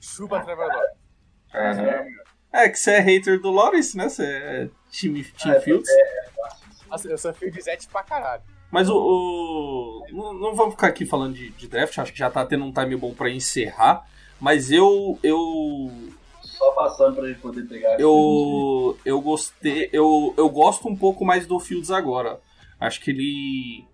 Chupa 0.00 0.40
Trevor 0.40 0.66
Lawrence. 0.66 2.23
É. 2.54 2.64
É 2.64 2.68
que 2.68 2.78
você 2.78 2.92
é 2.92 3.00
hater 3.00 3.40
do 3.40 3.50
Lawrence, 3.50 3.96
né? 3.96 4.08
Você 4.08 4.24
é 4.24 4.68
time, 4.90 5.24
team 5.24 5.54
É, 5.54 5.60
Fields. 5.60 5.90
Nossa, 6.88 7.08
eu 7.08 7.18
sou 7.18 7.34
Zete 7.62 7.88
pra 7.88 8.02
caralho. 8.02 8.42
Mas 8.70 8.88
o. 8.88 8.96
o- 8.96 10.02
não, 10.12 10.32
não 10.34 10.54
vamos 10.54 10.74
ficar 10.74 10.88
aqui 10.88 11.04
falando 11.06 11.34
de, 11.34 11.50
de 11.50 11.68
draft, 11.68 11.96
acho 11.98 12.12
que 12.12 12.18
já 12.18 12.30
tá 12.30 12.44
tendo 12.44 12.64
um 12.64 12.72
time 12.72 12.96
bom 12.96 13.12
pra 13.14 13.30
encerrar. 13.30 14.06
Mas 14.40 14.70
eu. 14.70 15.18
Eu. 15.22 15.90
Só 16.42 16.70
passando 16.72 17.16
pra 17.16 17.26
gente 17.26 17.40
poder 17.40 17.66
pegar. 17.66 17.98
Eu. 18.00 18.98
Eu 19.04 19.20
gostei. 19.20 19.88
Eu, 19.92 20.34
eu 20.36 20.48
gosto 20.48 20.88
um 20.88 20.96
pouco 20.96 21.24
mais 21.24 21.46
do 21.46 21.58
Fields 21.60 21.90
agora. 21.90 22.40
Acho 22.80 23.00
que 23.00 23.10
ele. 23.10 23.84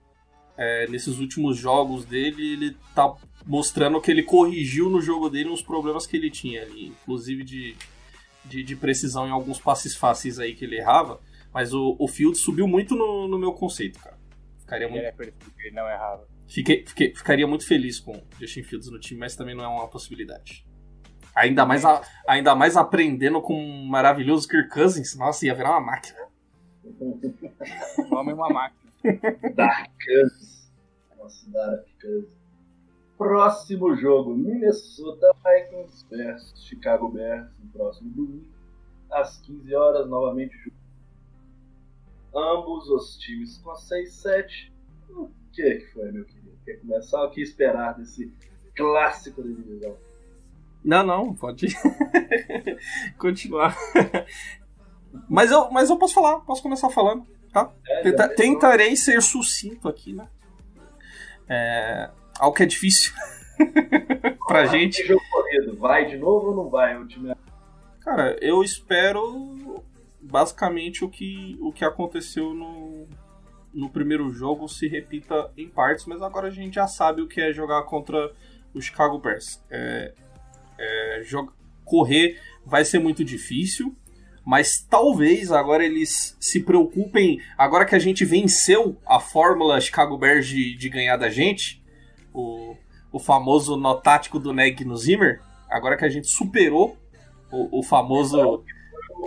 é, 0.56 0.86
nesses 0.88 1.18
últimos 1.18 1.56
jogos 1.56 2.04
dele, 2.04 2.52
ele 2.54 2.76
tá 2.94 3.12
mostrando 3.46 4.00
que 4.00 4.10
ele 4.10 4.22
corrigiu 4.22 4.88
no 4.90 5.00
jogo 5.00 5.30
dele 5.30 5.48
uns 5.50 5.62
problemas 5.62 6.06
que 6.06 6.16
ele 6.16 6.30
tinha 6.30 6.62
ali. 6.62 6.88
Inclusive 6.88 7.44
de, 7.44 7.76
de, 8.44 8.62
de 8.62 8.76
precisão 8.76 9.26
em 9.26 9.30
alguns 9.30 9.58
passes 9.60 9.96
fáceis 9.96 10.38
aí 10.38 10.54
que 10.54 10.64
ele 10.64 10.76
errava. 10.78 11.20
Mas 11.52 11.72
o, 11.74 11.96
o 11.98 12.06
Fields 12.06 12.40
subiu 12.40 12.66
muito 12.68 12.94
no, 12.94 13.26
no 13.28 13.38
meu 13.38 13.52
conceito, 13.52 13.98
cara. 13.98 14.18
Ficaria 14.60 14.88
muito 14.88 15.00
Ele 15.00 15.06
é 15.08 15.12
perfeito, 15.12 15.52
ele 15.58 15.74
não 15.74 15.88
errava. 15.88 16.26
Fiquei, 16.46 16.84
fiquei- 16.86 17.14
ficaria 17.14 17.46
muito 17.46 17.66
feliz 17.66 17.98
com 17.98 18.22
Justin 18.40 18.62
Fields 18.62 18.90
no 18.90 18.98
time, 19.00 19.18
mas 19.20 19.34
também 19.36 19.54
não 19.54 19.64
é 19.64 19.68
uma 19.68 19.88
possibilidade. 19.88 20.64
Ainda 21.34 21.64
mais, 21.66 21.84
a- 21.84 22.02
ainda 22.26 22.54
mais 22.54 22.76
aprendendo 22.76 23.40
com 23.40 23.54
um 23.54 23.84
maravilhoso 23.86 24.48
Kirk 24.48 24.68
Cousins. 24.70 25.16
Nossa, 25.16 25.44
ia 25.46 25.54
virar 25.54 25.70
uma 25.70 25.80
máquina. 25.80 26.18
O 26.84 28.14
homem 28.16 28.32
é 28.32 28.34
uma 28.34 28.48
máquina. 28.48 28.80
Dark 29.54 29.90
Cousins. 30.04 30.72
Nossa, 31.18 31.50
Dark 31.50 31.84
Cousins. 32.00 32.39
Próximo 33.20 33.94
jogo: 33.96 34.34
Minnesota 34.34 35.26
Vikings 35.44 36.06
versus 36.08 36.64
Chicago 36.64 37.10
Bears 37.10 37.50
no 37.62 37.70
próximo 37.70 38.08
domingo, 38.12 38.46
às 39.10 39.36
15 39.42 39.74
horas. 39.74 40.08
Novamente, 40.08 40.56
jogo. 40.56 40.74
ambos 42.34 42.88
os 42.88 43.18
times 43.18 43.58
com 43.58 43.72
6-7. 43.72 44.72
O 45.10 45.28
que, 45.52 45.74
que 45.74 45.86
foi, 45.92 46.10
meu 46.10 46.24
querido? 46.24 46.56
Quer 46.64 46.80
começar? 46.80 47.22
O 47.22 47.30
que 47.30 47.42
esperar 47.42 47.92
desse 47.98 48.32
clássico 48.74 49.42
da 49.42 49.48
divisão? 49.50 49.98
Não, 50.82 51.02
não, 51.04 51.34
pode 51.34 51.66
continuar. 53.20 53.76
mas, 55.28 55.50
eu, 55.50 55.70
mas 55.70 55.90
eu 55.90 55.98
posso 55.98 56.14
falar, 56.14 56.40
posso 56.40 56.62
começar 56.62 56.88
falando, 56.88 57.26
tá? 57.52 57.70
É, 57.86 58.02
Tenta- 58.02 58.28
tentarei 58.34 58.96
ser 58.96 59.20
sucinto 59.20 59.90
aqui, 59.90 60.14
né? 60.14 60.26
É, 61.46 62.10
algo 62.40 62.56
que 62.56 62.62
é 62.62 62.66
difícil 62.66 63.12
pra 64.46 64.66
gente. 64.66 65.02
Que 65.02 65.08
jogo 65.08 65.22
corrido? 65.30 65.76
Vai 65.76 66.06
de 66.06 66.16
novo 66.16 66.48
ou 66.48 66.56
não 66.56 66.70
vai? 66.70 66.96
Time 67.06 67.34
Cara, 68.00 68.36
eu 68.40 68.62
espero 68.62 69.82
basicamente 70.20 71.04
o 71.04 71.08
que, 71.08 71.56
o 71.60 71.72
que 71.72 71.84
aconteceu 71.84 72.54
no, 72.54 73.06
no 73.72 73.90
primeiro 73.90 74.30
jogo 74.32 74.68
se 74.68 74.88
repita 74.88 75.50
em 75.56 75.68
partes, 75.68 76.06
mas 76.06 76.22
agora 76.22 76.48
a 76.48 76.50
gente 76.50 76.74
já 76.74 76.86
sabe 76.86 77.22
o 77.22 77.28
que 77.28 77.40
é 77.40 77.52
jogar 77.52 77.82
contra 77.82 78.32
o 78.74 78.80
Chicago 78.80 79.18
Bears. 79.18 79.62
É, 79.70 80.14
é, 80.78 81.22
joga- 81.24 81.52
correr 81.84 82.40
vai 82.64 82.84
ser 82.84 82.98
muito 83.00 83.24
difícil, 83.24 83.94
mas 84.44 84.80
talvez 84.80 85.50
agora 85.52 85.84
eles 85.84 86.36
se 86.40 86.62
preocupem. 86.62 87.40
Agora 87.58 87.84
que 87.84 87.94
a 87.94 87.98
gente 87.98 88.24
venceu 88.24 88.96
a 89.06 89.20
fórmula 89.20 89.80
Chicago 89.80 90.16
Bears 90.16 90.46
de, 90.46 90.74
de 90.76 90.88
ganhar 90.88 91.16
da 91.16 91.28
gente, 91.28 91.79
o, 92.32 92.76
o 93.12 93.18
famoso 93.18 93.76
nó 93.76 93.94
tático 93.94 94.38
do 94.38 94.52
Neg 94.52 94.84
no 94.84 94.96
Zimmer, 94.96 95.40
agora 95.68 95.96
que 95.96 96.04
a 96.04 96.08
gente 96.08 96.28
superou 96.28 96.96
o, 97.50 97.80
o 97.80 97.82
famoso. 97.82 98.62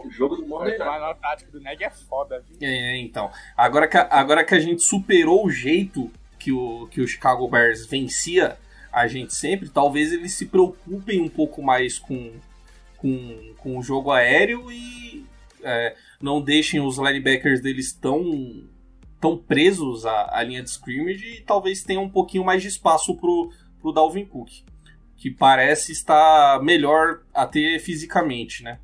o 0.05 0.09
jogo 0.09 0.35
do 0.37 0.47
maior 0.47 1.15
tático 1.15 1.51
do 1.51 1.59
Neg 1.59 1.83
é 1.83 1.89
foda, 1.89 2.43
viu? 2.47 2.57
É, 2.61 2.97
então. 2.97 3.29
Agora 3.55 3.87
que, 3.87 3.97
a- 3.97 4.07
agora 4.11 4.43
que 4.43 4.53
a 4.55 4.59
gente 4.59 4.81
superou 4.83 5.45
o 5.45 5.49
jeito 5.51 6.09
que 6.39 6.51
o, 6.51 6.87
que 6.87 6.99
o 7.01 7.07
Chicago 7.07 7.47
Bears 7.47 7.85
vencia 7.85 8.57
a 8.91 9.07
gente 9.07 9.33
sempre, 9.33 9.69
talvez 9.69 10.11
eles 10.13 10.33
se 10.33 10.45
preocupem 10.45 11.19
um 11.21 11.27
pouco 11.29 11.63
mais 11.63 11.97
com, 11.97 12.31
com, 12.97 13.53
com 13.57 13.77
o 13.77 13.81
jogo 13.81 14.11
aéreo 14.11 14.71
e 14.71 15.25
é, 15.63 15.95
não 16.21 16.39
deixem 16.41 16.79
os 16.79 16.97
linebackers 16.97 17.59
deles 17.61 17.91
tão, 17.93 18.21
tão 19.23 19.37
presos 19.37 20.05
à, 20.05 20.37
à 20.37 20.43
linha 20.43 20.61
de 20.61 20.69
scrimmage 20.69 21.37
e 21.37 21.41
talvez 21.41 21.81
tenham 21.81 22.03
um 22.03 22.09
pouquinho 22.09 22.43
mais 22.43 22.61
de 22.61 22.67
espaço 22.67 23.15
pro, 23.15 23.49
pro 23.79 23.93
Dalvin 23.93 24.25
Cook, 24.25 24.49
que 25.15 25.31
parece 25.31 25.93
estar 25.93 26.61
melhor 26.61 27.21
até 27.33 27.79
fisicamente, 27.79 28.61
né? 28.63 28.79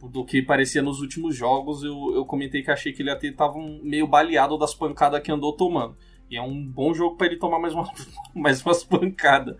do 0.00 0.24
que 0.24 0.40
parecia 0.40 0.80
nos 0.80 1.00
últimos 1.00 1.36
jogos. 1.36 1.82
Eu, 1.82 2.14
eu 2.14 2.24
comentei 2.24 2.62
que 2.62 2.70
achei 2.70 2.90
que 2.90 3.02
ele 3.02 3.10
até 3.10 3.26
estava 3.26 3.58
meio 3.82 4.06
baleado 4.06 4.56
das 4.56 4.72
pancadas 4.72 5.20
que 5.20 5.30
andou 5.30 5.52
tomando. 5.52 5.94
E 6.30 6.38
é 6.38 6.42
um 6.42 6.66
bom 6.66 6.94
jogo 6.94 7.16
para 7.16 7.26
ele 7.26 7.36
tomar 7.36 7.58
mais, 7.58 7.74
uma, 7.74 7.92
mais 8.34 8.64
umas 8.64 8.82
pancadas. 8.82 9.58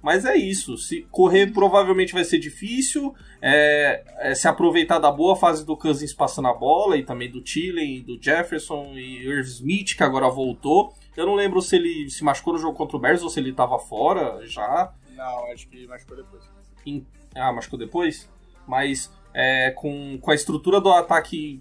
Mas 0.00 0.24
é 0.24 0.36
isso. 0.36 0.76
Se 0.78 1.02
correr 1.10 1.52
provavelmente 1.52 2.12
vai 2.12 2.24
ser 2.24 2.38
difícil. 2.38 3.14
É, 3.42 4.04
é 4.30 4.34
se 4.34 4.46
aproveitar 4.48 4.98
da 4.98 5.10
boa 5.10 5.34
fase 5.36 5.64
do 5.64 5.76
Cousins 5.76 6.12
passando 6.12 6.48
a 6.48 6.54
bola 6.54 6.96
e 6.96 7.04
também 7.04 7.30
do 7.30 7.40
Tillen, 7.42 8.02
do 8.02 8.16
Jefferson 8.20 8.92
e 8.94 9.24
Irv 9.26 9.46
Smith 9.46 9.96
que 9.96 10.02
agora 10.02 10.28
voltou. 10.28 10.92
Eu 11.16 11.26
não 11.26 11.34
lembro 11.34 11.60
se 11.60 11.74
ele 11.76 12.08
se 12.10 12.22
machucou 12.22 12.52
no 12.54 12.58
jogo 12.60 12.76
contra 12.76 12.96
o 12.96 13.00
Bears 13.00 13.22
ou 13.22 13.28
se 13.30 13.40
ele 13.40 13.50
estava 13.50 13.78
fora 13.78 14.40
já. 14.46 14.92
Não, 15.16 15.52
acho 15.52 15.68
que 15.68 15.86
machucou 15.86 16.16
depois. 16.16 16.44
Em- 16.86 17.06
Ah, 17.34 17.52
machucou 17.52 17.78
depois? 17.78 18.28
Mas 18.66 19.10
é, 19.34 19.70
com, 19.72 20.16
com 20.20 20.30
a 20.30 20.34
estrutura 20.34 20.80
do 20.80 20.90
ataque 20.90 21.60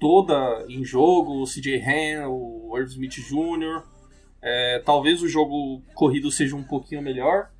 toda 0.00 0.64
em 0.68 0.84
jogo, 0.84 1.42
o 1.42 1.46
CJ 1.46 1.82
Ham, 1.82 2.28
o 2.28 2.72
Irv 2.76 2.88
Smith 2.88 3.14
Jr., 3.14 3.82
é, 4.42 4.78
talvez 4.84 5.22
o 5.22 5.28
jogo 5.28 5.82
corrido 5.94 6.30
seja 6.30 6.54
um 6.56 6.62
pouquinho 6.62 7.02
melhor. 7.02 7.50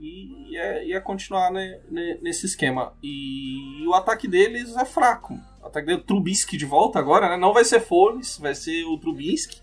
E 0.00 0.52
ia, 0.52 0.82
ia 0.82 1.00
continuar 1.00 1.52
né, 1.52 1.78
nesse 2.22 2.46
esquema. 2.46 2.94
E 3.02 3.84
o 3.86 3.94
ataque 3.94 4.26
deles 4.26 4.74
é 4.76 4.84
fraco. 4.84 5.38
O 5.62 5.66
ataque 5.66 5.86
dele, 5.86 6.00
Trubisky 6.00 6.56
de 6.56 6.64
volta 6.64 6.98
agora, 6.98 7.28
né? 7.28 7.36
Não 7.36 7.52
vai 7.52 7.64
ser 7.64 7.80
Foles, 7.80 8.38
vai 8.38 8.54
ser 8.54 8.84
o 8.84 8.96
Trubisky. 8.96 9.60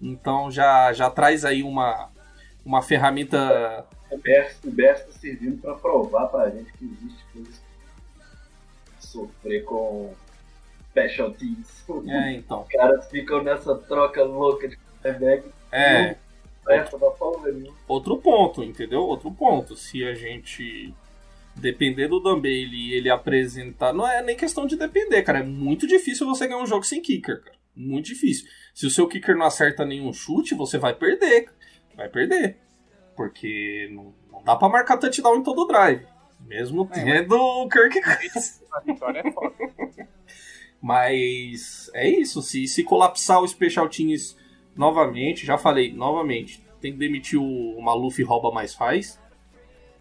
Então 0.00 0.50
já, 0.50 0.92
já 0.92 1.10
traz 1.10 1.44
aí 1.44 1.62
uma, 1.62 2.10
uma 2.64 2.82
ferramenta. 2.82 3.86
O 4.10 4.18
Bears, 4.18 4.56
o 4.62 4.70
Bears 4.70 5.00
tá 5.00 5.12
servindo 5.12 5.60
pra 5.60 5.74
provar 5.74 6.26
pra 6.26 6.50
gente 6.50 6.70
que 6.74 6.84
existe 6.84 7.24
coisas 7.32 7.54
que 8.98 9.06
sofrer 9.06 9.64
com 9.64 10.14
special 10.90 11.30
teams. 11.32 11.84
É, 12.06 12.32
então. 12.32 12.62
Os 12.62 12.68
caras 12.68 13.08
ficam 13.08 13.42
nessa 13.42 13.74
troca 13.74 14.22
louca 14.22 14.68
de 14.68 14.76
quarterback. 14.76 15.48
É. 15.72 16.16
Outro 17.86 18.16
ponto, 18.18 18.62
entendeu? 18.62 19.00
Outro 19.00 19.30
ponto. 19.30 19.76
Se 19.76 20.04
a 20.04 20.14
gente 20.14 20.94
depender 21.58 22.08
do 22.08 22.20
Dan 22.20 22.40
Bailey 22.40 22.88
e 22.88 22.94
ele 22.94 23.10
apresentar. 23.10 23.92
Não 23.92 24.06
é 24.06 24.22
nem 24.22 24.36
questão 24.36 24.66
de 24.66 24.76
depender, 24.76 25.22
cara. 25.22 25.40
É 25.40 25.42
muito 25.42 25.86
difícil 25.86 26.26
você 26.26 26.46
ganhar 26.46 26.62
um 26.62 26.66
jogo 26.66 26.84
sem 26.84 27.00
kicker, 27.00 27.42
cara. 27.42 27.58
Muito 27.74 28.06
difícil. 28.06 28.48
Se 28.74 28.86
o 28.86 28.90
seu 28.90 29.06
kicker 29.06 29.36
não 29.36 29.46
acerta 29.46 29.84
nenhum 29.84 30.12
chute, 30.12 30.54
você 30.54 30.78
vai 30.78 30.94
perder. 30.94 31.50
Vai 31.96 32.08
perder. 32.08 32.56
Porque 33.16 33.88
não, 33.92 34.14
não 34.30 34.42
dá 34.42 34.56
pra 34.56 34.68
marcar 34.68 34.96
touchdown 34.96 35.36
em 35.36 35.42
todo 35.42 35.62
o 35.62 35.66
drive. 35.66 36.06
Mesmo 36.46 36.88
É, 36.92 37.02
tendo 37.02 37.36
o 37.36 37.68
Kirk 37.68 38.00
Cousins. 38.02 38.62
A 38.72 38.80
vitória 38.80 39.22
é 39.24 39.32
foda. 39.32 39.54
Mas 40.80 41.90
é 41.94 42.08
isso. 42.08 42.40
Se, 42.42 42.66
se 42.68 42.84
colapsar 42.84 43.40
o 43.40 43.48
Special 43.48 43.88
Teams 43.88 44.36
novamente, 44.78 45.44
já 45.44 45.58
falei, 45.58 45.92
novamente, 45.92 46.62
tem 46.80 46.92
que 46.92 46.98
demitir 46.98 47.38
o, 47.38 47.76
o 47.76 47.82
Maluf 47.82 48.22
rouba 48.22 48.50
mais 48.50 48.74
faz. 48.74 49.20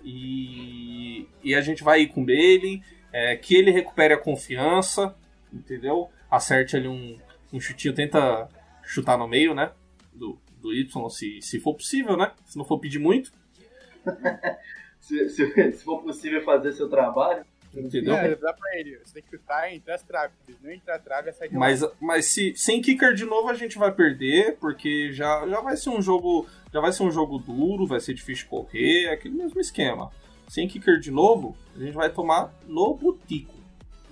E, 0.04 1.28
e 1.44 1.54
a 1.56 1.62
gente 1.62 1.84
vai 1.84 2.02
ir 2.02 2.08
com 2.08 2.24
ele. 2.30 2.82
é, 3.12 3.36
que 3.36 3.56
ele 3.56 3.72
recupere 3.72 4.14
a 4.14 4.18
confiança, 4.18 5.16
entendeu? 5.52 6.10
Acerte 6.30 6.76
ali 6.78 6.88
um, 6.88 7.18
um 7.52 7.60
chutinho, 7.60 7.94
tenta 7.94 8.48
chutar 8.84 9.18
no 9.18 9.28
meio, 9.28 9.54
né? 9.56 9.72
Do, 10.14 10.38
do 10.62 10.74
Y, 10.74 11.10
se, 11.10 11.42
se 11.42 11.60
for 11.60 11.74
possível, 11.74 12.16
né? 12.16 12.32
Se 12.46 12.58
não 12.58 12.64
for 12.66 12.80
pedir 12.80 13.00
muito, 13.00 13.32
Se, 15.00 15.30
se- 15.30 15.72
se 15.74 15.84
for 15.84 16.02
possível 16.02 16.42
fazer 16.44 16.72
seu 16.74 16.90
trabalho, 16.90 17.46
entendeu? 17.74 18.16
É, 18.16 18.36
dá 18.36 18.54
pra 18.54 18.78
ele. 18.78 19.00
Você 19.04 19.16
tem 19.16 19.24
que 19.24 19.30
chutar 19.30 19.72
e 19.72 19.78
entrar 19.78 19.96
as 19.96 20.04
traves. 20.04 20.36
Não 20.62 20.72
entrar 20.72 20.96
a 20.96 21.00
trave, 21.00 21.30
é 21.30 21.32
sair 21.32 21.50
de 21.50 21.56
lá. 21.56 21.60
Mas, 21.60 21.82
mas 22.00 22.26
se 22.26 22.54
sem 22.56 22.82
kicker 22.82 23.14
de 23.14 23.26
novo 23.26 23.50
a 23.50 23.54
gente 23.54 23.78
vai 23.78 23.92
perder, 23.92 24.58
porque 24.58 25.12
já, 25.14 25.48
já 25.48 25.62
vai 25.62 25.78
ser 25.78 25.90
um 25.90 26.02
jogo. 26.02 26.48
Já 26.74 26.82
vai 26.82 26.92
ser 26.92 27.04
um 27.04 27.12
jogo 27.12 27.38
duro, 27.40 27.88
vai 27.88 28.00
ser 28.00 28.14
difícil 28.14 28.44
de 28.44 28.50
correr, 28.50 29.06
é 29.06 29.14
aquele 29.14 29.36
mesmo 29.36 29.60
esquema. 29.60 30.12
Sem 30.48 30.68
kicker 30.68 31.00
de 31.00 31.12
novo, 31.12 31.58
a 31.76 31.80
gente 31.80 31.94
vai 31.94 32.10
tomar 32.10 32.54
no 32.66 32.94
butico. 32.94 33.54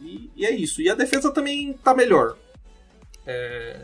E, 0.01 0.29
e 0.35 0.45
é 0.45 0.51
isso. 0.51 0.81
E 0.81 0.89
a 0.89 0.95
defesa 0.95 1.31
também 1.31 1.73
tá 1.73 1.93
melhor. 1.93 2.37
É, 3.25 3.81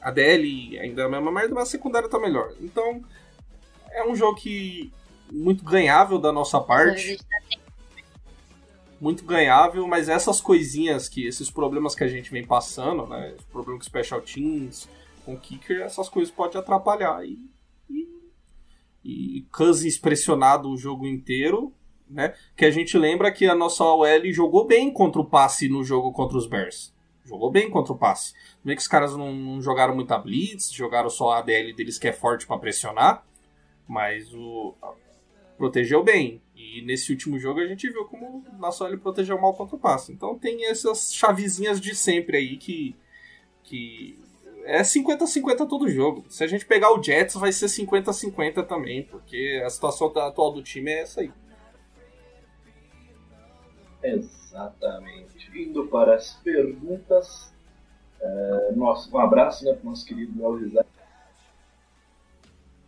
a 0.00 0.10
DL 0.10 0.78
ainda 0.78 1.02
é 1.02 1.04
a 1.04 1.08
mesma 1.08 1.32
merda, 1.32 1.54
mas 1.54 1.64
a 1.64 1.70
secundária 1.70 2.08
tá 2.08 2.18
melhor. 2.18 2.52
Então, 2.60 3.02
é 3.90 4.06
um 4.06 4.14
jogo 4.14 4.38
que 4.38 4.92
muito 5.30 5.64
ganhável 5.64 6.18
da 6.18 6.32
nossa 6.32 6.60
parte 6.60 7.18
muito 9.00 9.24
ganhável, 9.24 9.86
mas 9.86 10.08
essas 10.08 10.40
coisinhas 10.40 11.08
que, 11.08 11.26
esses 11.26 11.50
problemas 11.50 11.94
que 11.94 12.04
a 12.04 12.08
gente 12.08 12.30
vem 12.30 12.44
passando, 12.44 13.06
né? 13.06 13.36
Problema 13.52 13.78
com 13.78 13.84
special 13.84 14.20
teams, 14.20 14.88
com 15.24 15.36
kicker, 15.36 15.82
essas 15.82 16.08
coisas 16.08 16.32
podem 16.32 16.60
atrapalhar. 16.60 17.24
E, 17.24 17.38
e, 19.04 19.38
e 19.38 19.42
Cousins 19.52 19.98
pressionado 19.98 20.68
o 20.68 20.76
jogo 20.76 21.06
inteiro, 21.06 21.72
né? 22.08 22.34
Que 22.56 22.64
a 22.64 22.70
gente 22.70 22.98
lembra 22.98 23.30
que 23.30 23.46
a 23.46 23.54
nossa 23.54 23.84
OL 23.84 24.32
jogou 24.32 24.66
bem 24.66 24.92
contra 24.92 25.20
o 25.20 25.24
passe 25.24 25.68
no 25.68 25.84
jogo 25.84 26.12
contra 26.12 26.36
os 26.36 26.46
Bears. 26.46 26.92
Jogou 27.24 27.50
bem 27.50 27.68
contra 27.70 27.92
o 27.92 27.98
passe. 27.98 28.32
Vê 28.64 28.74
que 28.74 28.80
os 28.80 28.88
caras 28.88 29.14
não, 29.14 29.32
não 29.34 29.60
jogaram 29.60 29.94
muita 29.94 30.16
blitz, 30.18 30.72
jogaram 30.72 31.10
só 31.10 31.32
a 31.32 31.38
ADL 31.38 31.74
deles 31.74 31.98
que 31.98 32.08
é 32.08 32.12
forte 32.12 32.46
para 32.46 32.58
pressionar, 32.58 33.22
mas 33.86 34.32
o 34.32 34.74
protegeu 35.58 36.02
bem. 36.02 36.40
E 36.76 36.82
nesse 36.82 37.12
último 37.12 37.38
jogo 37.38 37.60
a 37.60 37.66
gente 37.66 37.88
viu 37.88 38.04
como 38.04 38.44
o 38.46 38.58
nosso 38.58 38.84
OL 38.84 38.98
protegeu 38.98 39.40
mal 39.40 39.54
contra 39.54 39.76
o 39.76 39.78
passe. 39.78 40.12
Então 40.12 40.38
tem 40.38 40.66
essas 40.66 41.14
chavezinhas 41.14 41.80
de 41.80 41.94
sempre 41.94 42.36
aí 42.36 42.56
que. 42.56 42.94
que 43.62 44.18
é 44.64 44.82
50-50 44.82 45.66
todo 45.66 45.88
jogo. 45.88 46.26
Se 46.28 46.44
a 46.44 46.46
gente 46.46 46.66
pegar 46.66 46.92
o 46.92 47.02
Jets, 47.02 47.36
vai 47.36 47.50
ser 47.52 47.66
50-50 47.66 48.66
também, 48.66 49.02
porque 49.02 49.62
a 49.64 49.70
situação 49.70 50.08
atual 50.08 50.52
do 50.52 50.62
time 50.62 50.90
é 50.90 51.00
essa 51.00 51.22
aí. 51.22 51.32
Exatamente. 54.02 55.50
Indo 55.54 55.86
para 55.86 56.16
as 56.16 56.32
perguntas. 56.36 57.52
é, 58.20 58.72
nosso, 58.76 59.14
um 59.14 59.18
abraço 59.18 59.64
né, 59.64 59.72
para 59.72 59.86
o 59.86 59.90
nosso 59.90 60.04
querido 60.04 60.38
Léo 60.38 60.84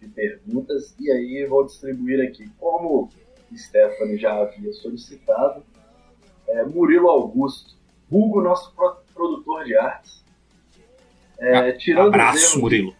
de 0.01 0.09
perguntas. 0.09 0.95
E 0.99 1.11
aí 1.11 1.47
vou 1.47 1.64
distribuir 1.64 2.26
aqui. 2.28 2.49
Como 2.59 3.11
Stephanie 3.59 4.19
já 4.19 4.35
havia 4.41 4.73
solicitado, 4.73 5.65
é, 6.49 6.65
Murilo 6.65 7.09
Augusto, 7.09 7.75
vulgo 8.09 8.41
nosso 8.41 8.73
pro- 8.75 8.97
produtor 9.15 9.65
de 9.65 9.77
artes. 9.77 10.25
É, 11.39 11.73
tirando, 11.73 12.09
os 12.09 12.15
Abraço, 12.15 12.39
erros, 12.39 12.57
Murilo. 12.57 12.97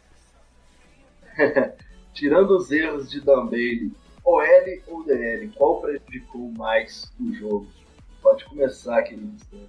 tirando 2.15 2.57
os 2.57 2.71
erros 2.71 3.11
de 3.11 3.21
Dan 3.21 3.47
Bailey, 3.47 3.93
OL 4.25 4.43
ou 4.89 5.05
DL, 5.05 5.49
qual 5.57 5.81
prejudicou 5.81 6.51
mais 6.53 7.11
o 7.21 7.33
jogo? 7.35 7.67
Pode 8.23 8.45
começar, 8.45 9.03
querido 9.03 9.39
Stephanie. 9.39 9.69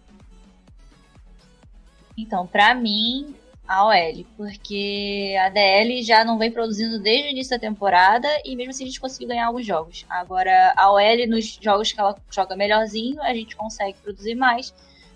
Então, 2.17 2.45
pra 2.45 2.75
mim, 2.75 3.33
a 3.71 3.85
OL, 3.85 4.25
porque 4.35 5.33
a 5.39 5.47
DL 5.47 6.03
já 6.03 6.25
não 6.25 6.37
vem 6.37 6.51
produzindo 6.51 7.01
desde 7.01 7.29
o 7.29 7.31
início 7.31 7.51
da 7.51 7.59
temporada 7.59 8.27
e 8.43 8.53
mesmo 8.53 8.71
assim 8.71 8.83
a 8.83 8.87
gente 8.87 8.99
conseguiu 8.99 9.29
ganhar 9.29 9.47
alguns 9.47 9.65
jogos. 9.65 10.05
Agora, 10.09 10.73
a 10.75 10.91
OL, 10.91 11.27
nos 11.29 11.57
jogos 11.61 11.93
que 11.93 11.99
ela 12.01 12.13
joga 12.29 12.57
melhorzinho, 12.57 13.21
a 13.21 13.33
gente 13.33 13.55
consegue 13.55 13.97
produzir 13.99 14.35
mais. 14.35 14.73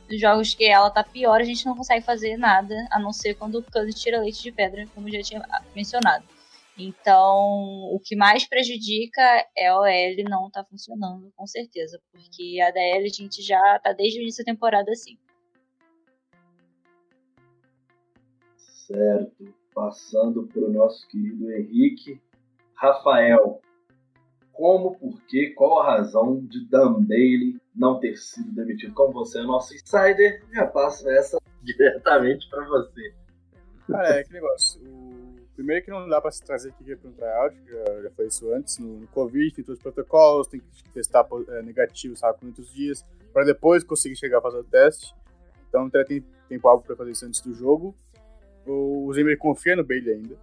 Nos 0.09 0.21
jogos 0.21 0.53
que 0.53 0.63
ela 0.63 0.89
tá 0.89 1.03
pior, 1.03 1.41
a 1.41 1.43
gente 1.43 1.65
não 1.65 1.75
consegue 1.75 2.05
fazer 2.05 2.37
nada, 2.37 2.73
a 2.91 2.97
não 2.97 3.11
ser 3.11 3.33
quando 3.33 3.55
o 3.55 3.63
Cousins 3.63 3.99
tira 4.01 4.21
leite 4.21 4.41
de 4.41 4.53
pedra, 4.53 4.87
como 4.95 5.11
já 5.11 5.21
tinha 5.21 5.41
mencionado. 5.75 6.23
Então, 6.77 7.89
o 7.91 7.99
que 8.01 8.15
mais 8.15 8.47
prejudica 8.47 9.21
é 9.57 9.67
a 9.67 9.77
OL 9.77 10.29
não 10.29 10.49
tá 10.49 10.63
funcionando, 10.63 11.29
com 11.35 11.45
certeza, 11.45 11.99
porque 12.09 12.61
a 12.61 12.71
DL 12.71 13.05
a 13.05 13.09
gente 13.09 13.41
já 13.41 13.79
tá 13.79 13.91
desde 13.91 14.19
o 14.19 14.21
início 14.21 14.45
da 14.45 14.53
temporada 14.53 14.89
assim. 14.91 15.17
Certo. 18.85 19.53
Passando 19.73 20.47
para 20.47 20.61
o 20.61 20.71
nosso 20.71 21.07
querido 21.07 21.51
Henrique. 21.51 22.21
Rafael, 22.75 23.61
como, 24.55 24.97
por 24.97 25.21
quê, 25.27 25.53
qual 25.55 25.81
a 25.81 25.97
razão 25.97 26.39
de 26.45 26.65
Dan 26.69 27.01
Bailey 27.03 27.59
não 27.75 27.99
ter 27.99 28.15
sido 28.15 28.53
demitido? 28.53 28.93
Como 28.93 29.13
você 29.13 29.39
é 29.39 29.43
nosso 29.43 29.73
insider, 29.73 30.43
já 30.53 30.67
passo 30.67 31.09
essa 31.09 31.37
diretamente 31.61 32.49
para 32.49 32.65
você. 32.67 33.13
Cara, 33.87 34.19
é 34.19 34.23
que 34.23 34.33
negócio. 34.33 34.81
O... 34.81 35.35
Primeiro 35.55 35.85
que 35.85 35.91
não 35.91 36.07
dá 36.09 36.19
pra 36.19 36.31
se 36.31 36.43
trazer 36.43 36.73
kicker 36.73 36.97
para 36.97 37.09
um 37.09 37.13
tryout, 37.13 37.55
já, 37.65 38.01
já 38.01 38.11
foi 38.11 38.27
isso 38.27 38.53
antes. 38.53 38.77
No, 38.77 38.99
no 38.99 39.07
Covid 39.07 39.55
tem 39.55 39.63
todos 39.63 39.79
os 39.79 39.83
protocolos, 39.83 40.47
tem 40.47 40.59
que 40.59 40.89
testar 40.91 41.25
é, 41.47 41.61
negativo, 41.61 42.15
sabe, 42.15 42.39
por 42.39 42.45
muitos 42.45 42.73
dias, 42.73 43.05
para 43.31 43.45
depois 43.45 43.83
conseguir 43.83 44.17
chegar 44.17 44.39
a 44.39 44.41
fazer 44.41 44.57
o 44.57 44.63
teste. 44.63 45.15
Então 45.69 45.89
tem 45.89 46.25
tempo 46.49 46.67
algo 46.67 46.83
para 46.83 46.95
fazer 46.95 47.11
isso 47.11 47.25
antes 47.25 47.41
do 47.41 47.53
jogo. 47.53 47.95
O 48.65 49.11
Zimmer 49.13 49.37
confia 49.37 49.75
no 49.75 49.83
Bailey 49.83 50.15
ainda. 50.15 50.37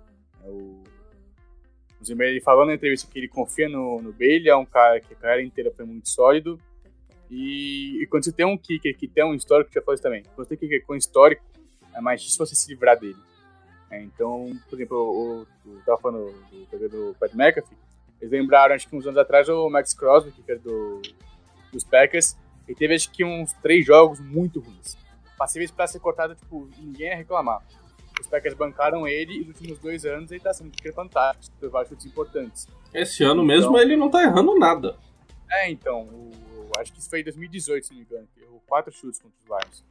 É 0.44 0.48
O, 0.48 0.82
o 2.00 2.04
Zimmer 2.04 2.28
ele 2.28 2.40
falou 2.40 2.66
na 2.66 2.74
entrevista 2.74 3.08
que 3.10 3.18
ele 3.18 3.28
confia 3.28 3.68
no, 3.68 4.00
no 4.00 4.12
Bailey, 4.12 4.48
é 4.48 4.56
um 4.56 4.66
cara 4.66 5.00
que 5.00 5.12
a 5.12 5.16
carreira 5.16 5.42
inteira 5.42 5.72
foi 5.74 5.84
muito 5.84 6.08
sólido. 6.08 6.58
E, 7.30 8.02
e 8.02 8.06
quando 8.06 8.24
você 8.24 8.32
tem 8.32 8.44
um 8.44 8.58
kicker 8.58 8.96
que 8.96 9.08
tem 9.08 9.24
um 9.24 9.34
histórico, 9.34 9.72
já 9.72 9.80
falou 9.80 9.94
isso 9.94 10.02
também, 10.02 10.22
quando 10.34 10.46
você 10.46 10.56
tem 10.56 10.58
kicker 10.58 10.86
com 10.86 10.94
histórico, 10.94 11.42
é 11.94 12.00
mais 12.00 12.20
difícil 12.20 12.44
você 12.44 12.54
se 12.54 12.68
livrar 12.70 12.98
dele. 12.98 13.16
É, 13.90 14.02
então, 14.02 14.50
por 14.68 14.76
exemplo, 14.76 14.96
o, 14.96 15.42
o, 15.68 15.74
eu 15.74 15.82
tava 15.84 15.98
falando 15.98 16.32
do, 16.50 16.78
do, 16.78 16.88
do 16.88 17.16
Pat 17.18 17.32
McAfee, 17.34 17.76
eles 18.20 18.32
lembraram, 18.32 18.74
acho 18.74 18.88
que 18.88 18.96
uns 18.96 19.06
anos 19.06 19.18
atrás, 19.18 19.48
o 19.48 19.68
Max 19.68 19.92
Crosby, 19.92 20.32
era 20.46 20.58
do, 20.58 21.02
dos 21.72 21.84
Packers, 21.84 22.36
ele 22.68 22.76
teve 22.76 22.94
acho 22.94 23.10
que 23.10 23.24
uns 23.24 23.52
três 23.54 23.84
jogos 23.84 24.20
muito 24.20 24.60
ruins. 24.60 24.96
Passíveis 25.36 25.70
pra 25.70 25.86
ser 25.86 26.00
cortado, 26.00 26.34
tipo, 26.34 26.68
ninguém 26.78 27.08
ia 27.08 27.16
reclamar. 27.16 27.62
Os 28.20 28.26
Packers 28.26 28.54
bancaram 28.54 29.06
ele 29.06 29.38
e 29.40 29.44
nos 29.44 29.56
últimos 29.60 29.78
dois 29.78 30.04
anos 30.04 30.30
ele 30.30 30.40
tá 30.40 30.52
sendo 30.52 30.68
um 30.70 30.92
fantástico, 30.92 31.56
teve 31.58 31.70
vários 31.72 31.88
chutes 31.90 32.06
importantes. 32.06 32.68
Esse 32.94 33.24
ano 33.24 33.44
mesmo 33.44 33.70
Então- 33.70 33.80
ele 33.80 33.96
não 33.96 34.10
tá 34.10 34.22
errando 34.22 34.58
nada. 34.58 34.96
É, 35.50 35.70
então, 35.70 36.02
o- 36.02 36.32
acho 36.78 36.92
que 36.92 36.98
isso 37.00 37.10
foi 37.10 37.20
em 37.20 37.24
2018, 37.24 37.86
se 37.86 37.92
não 37.92 37.98
me 38.00 38.06
engano, 38.06 38.28
que 38.34 38.42
errou 38.42 38.62
quatro 38.66 38.92
chutes 38.92 39.20
contra 39.20 39.36
os 39.38 39.46
Lions. 39.46 39.84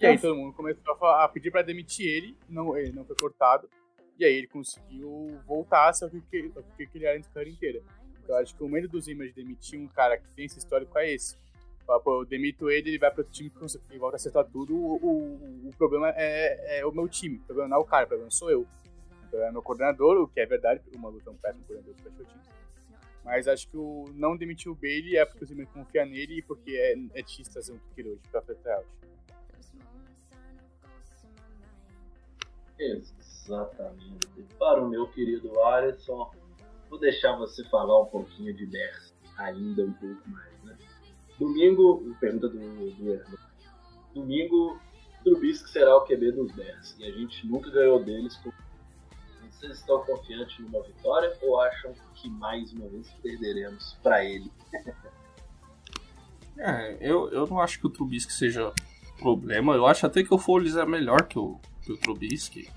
E 0.00 0.06
aí 0.06 0.18
todo 0.18 0.36
mundo 0.36 0.52
começou 0.54 0.94
a, 1.06 1.24
a 1.24 1.28
pedir 1.28 1.50
pra 1.50 1.62
demitir 1.62 2.06
ele, 2.06 2.36
não, 2.48 2.76
ele 2.76 2.92
não 2.92 3.04
foi 3.04 3.16
cortado, 3.16 3.68
e 4.18 4.24
aí 4.24 4.32
ele 4.34 4.46
conseguiu 4.46 5.38
voltar 5.46 5.88
a 5.88 5.92
ser 5.92 6.06
o 6.06 6.10
que, 6.10 6.52
ele 6.94 7.04
era 7.06 7.18
na 7.18 7.24
carreira 7.24 7.50
inteira. 7.50 7.82
Eu 8.28 8.36
acho 8.36 8.54
que 8.54 8.62
o 8.62 8.68
medo 8.68 8.86
do 8.88 9.00
Zimmer 9.00 9.28
de 9.28 9.34
demitir 9.42 9.80
um 9.80 9.88
cara 9.88 10.18
que 10.18 10.28
tem 10.36 10.44
esse 10.44 10.58
histórico 10.58 10.96
é 10.98 11.10
esse. 11.12 11.36
Fala, 11.88 12.00
Pô, 12.00 12.20
eu 12.20 12.26
demito 12.26 12.68
ele, 12.68 12.90
ele 12.90 12.98
vai 12.98 13.10
pro 13.10 13.22
outro 13.22 13.32
time 13.32 13.48
que 13.48 13.98
volta 13.98 14.16
a 14.16 14.18
acertar 14.18 14.44
tudo. 14.44 14.76
O, 14.76 14.96
o, 14.96 15.68
o 15.68 15.70
problema 15.78 16.12
é, 16.14 16.80
é 16.80 16.86
o 16.86 16.92
meu 16.92 17.08
time. 17.08 17.38
O 17.38 17.44
problema 17.44 17.70
não 17.70 17.78
é 17.78 17.80
o 17.80 17.84
cara, 17.86 18.04
o 18.04 18.08
problema 18.08 18.30
sou 18.30 18.50
eu. 18.50 18.60
O 18.60 19.30
problema 19.30 19.48
é 19.48 19.52
meu 19.52 19.62
coordenador, 19.62 20.22
o 20.22 20.28
que 20.28 20.38
é 20.38 20.44
verdade, 20.44 20.82
o 20.94 20.98
Maluco 20.98 21.26
é 21.26 21.32
um 21.32 21.36
péssimo 21.36 21.64
coordenador 21.64 21.94
de 21.94 22.00
special 22.02 22.26
teams. 22.26 22.48
Mas 23.24 23.48
acho 23.48 23.70
que 23.70 23.76
o 23.78 24.04
não 24.12 24.36
demitir 24.36 24.70
o 24.70 24.74
Bailey 24.74 25.16
é 25.16 25.24
porque 25.24 25.44
o 25.44 25.46
Zimmer 25.46 25.66
confia 25.68 26.04
nele 26.04 26.40
e 26.40 26.42
porque 26.42 26.72
é, 26.72 26.92
é 27.18 27.22
difícil 27.22 27.52
trazer 27.54 27.72
um 27.72 27.78
kicker 27.78 28.06
hoje 28.06 28.20
frente 28.44 28.68
out. 28.68 28.86
Exatamente. 32.78 34.28
Para 34.58 34.84
o 34.84 34.88
meu 34.90 35.08
querido 35.08 35.58
Alisson, 35.62 36.30
vou 36.90 36.98
deixar 36.98 37.34
você 37.36 37.64
falar 37.70 38.02
um 38.02 38.06
pouquinho 38.06 38.54
de 38.54 38.66
Bears, 38.66 39.14
ainda 39.38 39.84
um 39.84 39.92
pouco 39.94 40.28
mais? 40.28 40.57
Domingo, 41.38 42.14
pergunta 42.20 42.48
do, 42.48 42.58
do. 42.58 43.38
Domingo, 44.14 44.78
Trubisky 45.22 45.68
será 45.70 45.96
o 45.96 46.00
QB 46.04 46.32
dos 46.32 46.52
Bears 46.52 46.96
e 46.98 47.04
a 47.04 47.10
gente 47.12 47.46
nunca 47.46 47.70
ganhou 47.70 48.02
deles. 48.02 48.36
com- 48.38 48.52
Vocês 49.50 49.78
estão 49.78 50.00
confiantes 50.04 50.58
numa 50.60 50.82
vitória 50.82 51.32
ou 51.42 51.60
acham 51.60 51.92
que 52.14 52.28
mais 52.28 52.72
uma 52.72 52.88
vez 52.88 53.08
perderemos 53.22 53.96
para 54.02 54.24
ele? 54.24 54.50
É, 56.56 56.96
eu, 57.00 57.28
eu 57.30 57.46
não 57.46 57.60
acho 57.60 57.78
que 57.78 57.86
o 57.86 57.90
Trubisky 57.90 58.32
seja 58.32 58.72
problema. 59.20 59.74
Eu 59.74 59.86
acho 59.86 60.06
até 60.06 60.22
que 60.24 60.34
o 60.34 60.38
Foles 60.38 60.76
é 60.76 60.84
melhor 60.84 61.22
que 61.28 61.38
o, 61.38 61.58
que 61.82 61.92
o 61.92 61.96
Trubisky. 61.96 62.68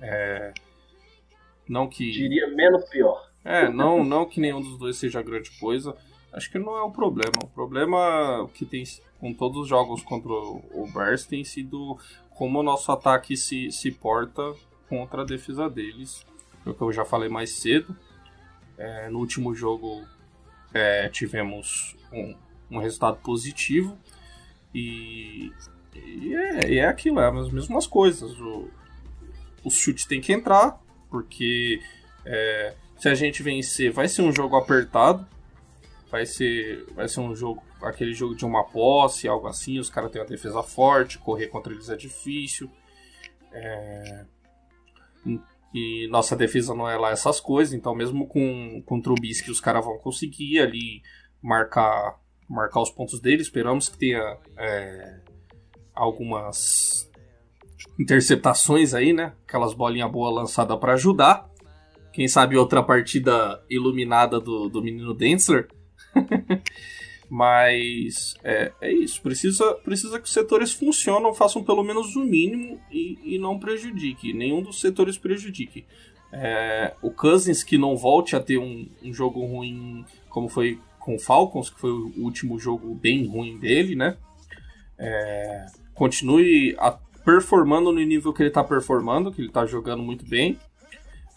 É, 0.00 0.52
não 1.68 1.88
que. 1.88 2.10
Diria 2.10 2.48
menos 2.48 2.84
pior. 2.88 3.30
É, 3.44 3.68
não, 3.68 4.02
não 4.04 4.26
que 4.26 4.40
nenhum 4.40 4.60
dos 4.60 4.76
dois 4.78 4.96
seja 4.96 5.22
grande 5.22 5.50
coisa. 5.60 5.96
Acho 6.32 6.50
que 6.50 6.58
não 6.58 6.76
é 6.76 6.82
o 6.82 6.90
problema. 6.90 7.38
O 7.42 7.48
problema 7.48 8.48
que 8.54 8.64
tem 8.64 8.84
com 9.20 9.34
todos 9.34 9.62
os 9.62 9.68
jogos 9.68 10.02
contra 10.02 10.32
o 10.32 10.88
Bears 10.92 11.24
tem 11.24 11.44
sido 11.44 11.98
como 12.30 12.60
o 12.60 12.62
nosso 12.62 12.90
ataque 12.90 13.36
se, 13.36 13.70
se 13.70 13.90
porta 13.90 14.54
contra 14.88 15.22
a 15.22 15.26
defesa 15.26 15.68
deles. 15.68 16.26
É 16.64 16.70
o 16.70 16.74
que 16.74 16.82
eu 16.82 16.92
já 16.92 17.04
falei 17.04 17.28
mais 17.28 17.50
cedo. 17.50 17.96
É, 18.78 19.08
no 19.10 19.18
último 19.18 19.54
jogo 19.54 20.02
é, 20.72 21.08
tivemos 21.08 21.96
um, 22.12 22.34
um 22.70 22.78
resultado 22.78 23.18
positivo 23.18 23.96
e, 24.74 25.52
e 25.94 26.34
é, 26.34 26.76
é 26.76 26.86
aquilo, 26.86 27.20
é 27.20 27.28
as 27.28 27.50
mesmas 27.50 27.86
coisas. 27.86 28.32
O, 28.40 28.70
o 29.62 29.70
chute 29.70 30.08
tem 30.08 30.20
que 30.20 30.32
entrar, 30.32 30.80
porque 31.10 31.80
é, 32.24 32.74
se 32.96 33.08
a 33.08 33.14
gente 33.14 33.42
vencer, 33.42 33.92
vai 33.92 34.08
ser 34.08 34.22
um 34.22 34.32
jogo 34.32 34.56
apertado. 34.56 35.26
Vai 36.12 36.26
ser, 36.26 36.84
vai 36.94 37.08
ser 37.08 37.20
um 37.20 37.34
jogo, 37.34 37.62
aquele 37.80 38.12
jogo 38.12 38.36
de 38.36 38.44
uma 38.44 38.64
posse, 38.64 39.26
algo 39.26 39.46
assim. 39.46 39.78
Os 39.78 39.88
caras 39.88 40.10
têm 40.10 40.20
uma 40.20 40.28
defesa 40.28 40.62
forte, 40.62 41.18
correr 41.18 41.46
contra 41.46 41.72
eles 41.72 41.88
é 41.88 41.96
difícil. 41.96 42.70
É, 43.50 44.26
e 45.74 46.06
nossa 46.08 46.36
defesa 46.36 46.74
não 46.74 46.86
é 46.86 46.98
lá 46.98 47.12
essas 47.12 47.40
coisas, 47.40 47.72
então 47.72 47.94
mesmo 47.94 48.26
com, 48.26 48.82
com 48.84 49.00
Trubisky 49.00 49.50
os 49.50 49.58
caras 49.58 49.82
vão 49.82 49.96
conseguir 49.96 50.60
ali 50.60 51.00
marcar, 51.42 52.20
marcar 52.46 52.82
os 52.82 52.90
pontos 52.90 53.18
dele. 53.18 53.40
Esperamos 53.40 53.88
que 53.88 53.96
tenha 53.96 54.36
é, 54.58 55.20
algumas 55.94 57.10
interceptações 57.98 58.92
aí, 58.92 59.14
né? 59.14 59.32
Aquelas 59.48 59.72
bolinhas 59.72 60.12
boas 60.12 60.34
lançadas 60.34 60.78
para 60.78 60.92
ajudar. 60.92 61.50
Quem 62.12 62.28
sabe 62.28 62.58
outra 62.58 62.82
partida 62.82 63.64
iluminada 63.70 64.38
do, 64.38 64.68
do 64.68 64.82
menino 64.82 65.14
Densler. 65.14 65.68
Mas 67.28 68.34
é, 68.44 68.72
é 68.80 68.92
isso. 68.92 69.22
Precisa, 69.22 69.72
precisa 69.76 70.18
que 70.18 70.26
os 70.26 70.32
setores 70.32 70.72
funcionem, 70.72 71.34
façam 71.34 71.64
pelo 71.64 71.82
menos 71.82 72.14
o 72.14 72.20
mínimo 72.24 72.78
e, 72.90 73.18
e 73.24 73.38
não 73.38 73.58
prejudique. 73.58 74.34
Nenhum 74.34 74.60
dos 74.62 74.80
setores 74.80 75.16
prejudique. 75.16 75.86
É, 76.30 76.94
o 77.00 77.10
Cousins 77.10 77.64
que 77.64 77.78
não 77.78 77.96
volte 77.96 78.36
a 78.36 78.40
ter 78.40 78.58
um, 78.58 78.86
um 79.02 79.12
jogo 79.14 79.44
ruim 79.46 80.04
como 80.28 80.48
foi 80.48 80.78
com 80.98 81.16
o 81.16 81.18
Falcons, 81.18 81.70
que 81.70 81.80
foi 81.80 81.90
o 81.90 82.12
último 82.18 82.58
jogo 82.58 82.94
bem 82.94 83.26
ruim 83.26 83.58
dele, 83.58 83.96
né? 83.96 84.16
É, 84.98 85.66
continue 85.94 86.76
a- 86.78 86.98
performando 87.24 87.90
no 87.92 88.00
nível 88.00 88.32
que 88.32 88.42
ele 88.42 88.50
tá 88.50 88.62
performando, 88.62 89.32
que 89.32 89.40
ele 89.40 89.50
tá 89.50 89.64
jogando 89.66 90.02
muito 90.02 90.24
bem. 90.26 90.58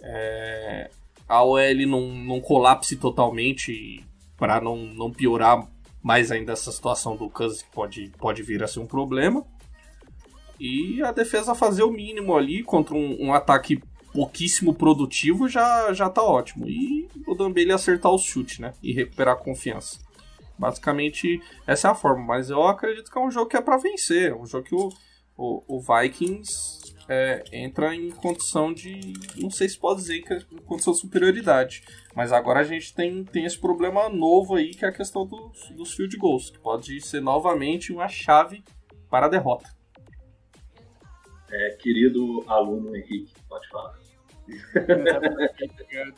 É, 0.02 0.90
a 1.28 1.44
OL 1.44 1.86
não, 1.88 2.02
não 2.10 2.42
colapse 2.42 2.96
totalmente 2.98 4.04
para 4.38 4.62
não, 4.62 4.78
não 4.78 5.12
piorar 5.12 5.68
mais 6.02 6.32
ainda 6.32 6.54
essa 6.54 6.72
situação 6.72 7.16
do 7.16 7.30
Cousins 7.30 7.64
que 7.64 7.72
pode, 7.72 8.12
pode 8.18 8.44
vir 8.44 8.64
a 8.64 8.68
ser 8.68 8.80
um 8.80 8.86
problema. 8.86 9.46
E 10.60 11.02
a 11.02 11.12
defesa 11.12 11.56
fazer 11.56 11.84
o 11.84 11.92
mínimo 11.92 12.36
ali 12.36 12.64
contra 12.64 12.96
um, 12.96 13.26
um 13.26 13.34
ataque 13.34 13.82
pouquíssimo 14.14 14.74
produtivo 14.74 15.50
já, 15.50 15.92
já 15.94 16.10
tá 16.10 16.24
ótimo. 16.24 16.68
E 16.68 17.10
o 17.28 17.36
Dambele 17.36 17.74
acertar 17.74 18.12
o 18.12 18.18
chute, 18.18 18.62
né? 18.62 18.74
E 18.82 18.94
recuperar 18.94 19.36
a 19.36 19.38
confiança. 19.38 20.00
Basicamente, 20.58 21.42
essa 21.68 21.90
é 21.90 21.92
a 21.92 21.96
forma. 21.96 22.24
Mas 22.24 22.50
eu 22.50 22.64
acredito 22.64 23.12
que 23.12 23.18
é 23.18 23.22
um 23.22 23.32
jogo 23.32 23.50
que 23.50 23.58
é 23.58 23.62
para 23.62 23.78
vencer. 23.78 24.32
É 24.32 24.36
um 24.36 24.46
jogo 24.46 24.64
que 24.64 24.76
o, 24.76 24.90
o, 25.36 25.78
o 25.78 25.82
Vikings 25.82 26.95
é, 27.08 27.44
entra 27.54 27.94
em 27.96 28.10
condição 28.12 28.74
de. 28.74 29.14
Não 29.38 29.50
sei 29.50 29.70
se 29.70 29.78
pode 29.78 30.02
dizer 30.02 30.22
que 30.22 30.34
é 30.34 30.38
em 30.38 30.58
condição 30.64 30.94
de 30.94 31.00
superioridade. 31.00 31.84
Mas 32.16 32.32
agora 32.32 32.62
a 32.62 32.64
gente 32.64 32.94
tem, 32.94 33.24
tem 33.24 33.46
esse 33.46 33.60
problema 33.60 34.10
novo 34.10 34.56
aí, 34.56 34.72
que 34.72 34.84
é 34.86 34.88
a 34.88 34.92
questão 34.92 35.26
dos, 35.26 35.70
dos 35.72 35.94
field 35.94 36.16
goals. 36.18 36.50
Que 36.50 36.60
pode 36.60 37.00
ser 37.02 37.22
novamente 37.22 37.92
uma 37.94 38.08
chave 38.08 38.64
para 39.10 39.28
a 39.28 39.30
derrota. 39.30 39.70
É, 41.52 41.70
querido 41.80 42.44
aluno 42.48 42.96
Henrique, 42.96 43.34
pode 43.48 43.68
falar. 43.70 43.94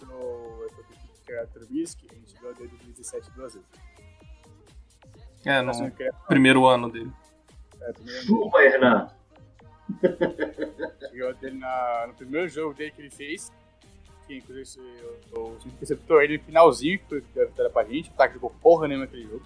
O 0.09 1.47
Trubisky, 1.53 2.07
a 2.09 2.15
gente 2.15 2.33
ganhou 2.35 2.53
desde 2.55 2.75
2017 2.77 3.31
duas 3.31 3.53
vezes. 3.53 3.67
É, 5.45 5.61
no 5.61 5.71
primeiro 6.27 6.65
ano 6.65 6.89
dele. 6.89 7.11
é, 7.81 7.91
primeiro- 7.93 8.21
Chupa, 8.25 8.61
Hernan. 8.63 9.07
Ganhou 11.11 11.33
dele 11.35 11.57
na- 11.57 12.05
no 12.07 12.13
primeiro 12.13 12.47
jogo 12.47 12.73
dele 12.73 12.91
que 12.91 13.01
ele 13.01 13.09
fez. 13.09 13.51
Que 14.27 14.37
inclusive 14.37 14.65
time 15.59 15.73
receptor 15.79 16.21
ele 16.23 16.37
no 16.37 16.43
finalzinho, 16.43 16.99
que 16.99 17.05
foi 17.05 17.23
a 17.43 17.45
vitória 17.45 17.71
pra 17.71 17.83
gente. 17.85 18.09
O 18.09 18.13
ataque 18.13 18.33
jogou 18.35 18.49
porra 18.61 18.87
nenhuma 18.87 19.05
naquele 19.05 19.23
jogo. 19.23 19.43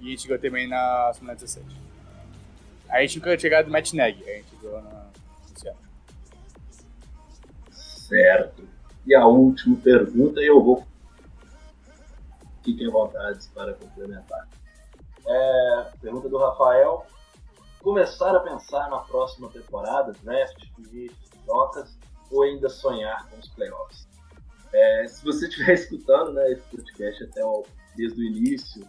E 0.00 0.08
a 0.08 0.10
gente 0.10 0.28
ganhou 0.28 0.42
também 0.42 0.68
na 0.68 1.12
semana 1.14 1.34
17. 1.34 1.64
Aí 2.88 3.04
a 3.04 3.06
gente 3.06 3.18
nunca 3.18 3.38
chegado 3.38 3.66
no 3.66 3.72
Matt 3.72 3.92
Neg. 3.94 4.22
A 4.22 4.34
gente 4.36 4.56
ganhou 4.60 4.82
na. 4.82 4.90
ano. 4.90 5.12
Certo. 7.70 8.68
E 9.06 9.14
a 9.14 9.26
última 9.26 9.76
pergunta, 9.76 10.40
eu 10.40 10.62
vou. 10.62 10.86
Fiquem 12.62 12.86
à 12.88 12.90
vontade 12.90 13.48
para 13.54 13.72
complementar. 13.74 14.46
É, 15.26 15.86
pergunta 16.00 16.28
do 16.28 16.38
Rafael. 16.38 17.06
Começar 17.82 18.34
a 18.36 18.40
pensar 18.40 18.88
na 18.90 18.98
próxima 18.98 19.48
temporada, 19.50 20.12
draft, 20.22 20.56
free 20.74 21.06
agents, 21.06 21.30
trocas, 21.44 21.98
ou 22.30 22.42
ainda 22.44 22.68
sonhar 22.68 23.28
com 23.28 23.38
os 23.38 23.48
playoffs? 23.48 24.06
É, 24.72 25.06
se 25.08 25.24
você 25.24 25.46
estiver 25.48 25.74
escutando 25.74 26.32
né, 26.32 26.52
esse 26.52 26.62
podcast 26.62 27.24
até 27.24 27.44
o, 27.44 27.64
desde 27.96 28.20
o 28.20 28.24
início, 28.24 28.86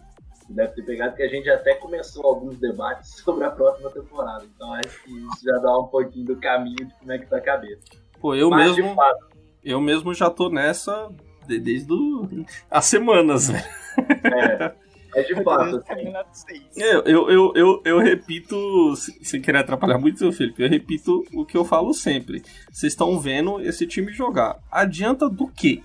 deve 0.48 0.72
ter 0.74 0.82
pegado 0.82 1.16
que 1.16 1.22
a 1.22 1.28
gente 1.28 1.50
até 1.50 1.74
começou 1.74 2.24
alguns 2.24 2.56
debates 2.58 3.16
sobre 3.24 3.44
a 3.44 3.50
próxima 3.50 3.90
temporada. 3.90 4.44
Então 4.54 4.72
acho 4.74 5.02
que 5.02 5.10
isso 5.10 5.44
já 5.44 5.58
dá 5.58 5.76
um 5.78 5.88
pouquinho 5.88 6.26
do 6.26 6.36
caminho 6.36 6.76
de 6.86 6.94
como 6.94 7.12
é 7.12 7.18
que 7.18 7.26
tá 7.26 7.38
a 7.38 7.40
cabeça. 7.40 7.82
Pô, 8.20 8.34
eu 8.34 8.48
Mas, 8.48 8.76
mesmo. 8.76 8.94
fato, 8.94 9.26
Eu 9.62 9.80
mesmo 9.80 10.14
já 10.14 10.30
tô 10.30 10.48
nessa 10.48 11.10
de- 11.46 11.58
desde 11.58 11.88
do... 11.88 12.28
as 12.70 12.86
semanas. 12.86 13.50
É, 13.50 14.74
é 15.14 15.22
de 15.22 15.42
fato, 15.42 15.76
assim. 15.76 15.80
Terminado 15.94 16.28
seis. 16.32 16.62
Eu, 16.76 17.02
eu, 17.04 17.30
eu, 17.30 17.52
eu, 17.54 17.82
eu 17.84 17.98
repito, 17.98 18.94
se- 18.96 19.24
sem 19.24 19.40
querer 19.40 19.58
atrapalhar 19.58 19.98
muito, 19.98 20.18
seu 20.18 20.32
Felipe, 20.32 20.62
eu 20.62 20.68
repito 20.68 21.24
o 21.32 21.44
que 21.44 21.56
eu 21.56 21.64
falo 21.64 21.92
sempre. 21.94 22.42
Vocês 22.72 22.92
estão 22.92 23.18
vendo 23.20 23.60
esse 23.60 23.86
time 23.86 24.12
jogar. 24.12 24.58
Adianta 24.70 25.28
do 25.28 25.46
quê 25.48 25.82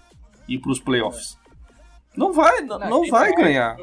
ir 0.47 0.59
pros 0.59 0.79
playoffs? 0.79 1.37
Não 2.15 2.33
vai, 2.33 2.61
não, 2.61 2.79
não 2.79 3.01
quem 3.01 3.11
vai 3.11 3.31
vai, 3.33 3.43
ganhar 3.43 3.77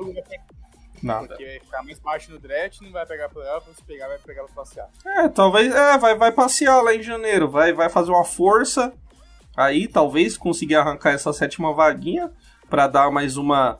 nada. 1.02 1.28
Porque 1.28 1.44
vai 1.44 1.60
ficar 1.60 1.82
mais 1.82 1.98
baixo 2.00 2.32
no 2.32 2.38
draft, 2.38 2.80
não 2.80 2.90
vai 2.90 3.06
pegar 3.06 3.28
playoff, 3.28 3.70
se 3.74 3.82
pegar, 3.84 4.08
vai 4.08 4.18
pegar 4.18 4.44
pra 4.44 4.54
passear. 4.54 4.88
É, 5.06 5.28
talvez, 5.28 5.72
é, 5.74 5.98
vai, 5.98 6.14
vai 6.16 6.32
passear 6.32 6.82
lá 6.82 6.94
em 6.94 7.02
janeiro, 7.02 7.48
vai, 7.48 7.72
vai 7.72 7.88
fazer 7.88 8.10
uma 8.10 8.24
força, 8.24 8.92
aí 9.56 9.86
talvez 9.86 10.36
conseguir 10.36 10.74
arrancar 10.74 11.12
essa 11.12 11.32
sétima 11.32 11.72
vaguinha 11.72 12.30
pra 12.68 12.88
dar 12.88 13.10
mais 13.10 13.36
uma 13.36 13.78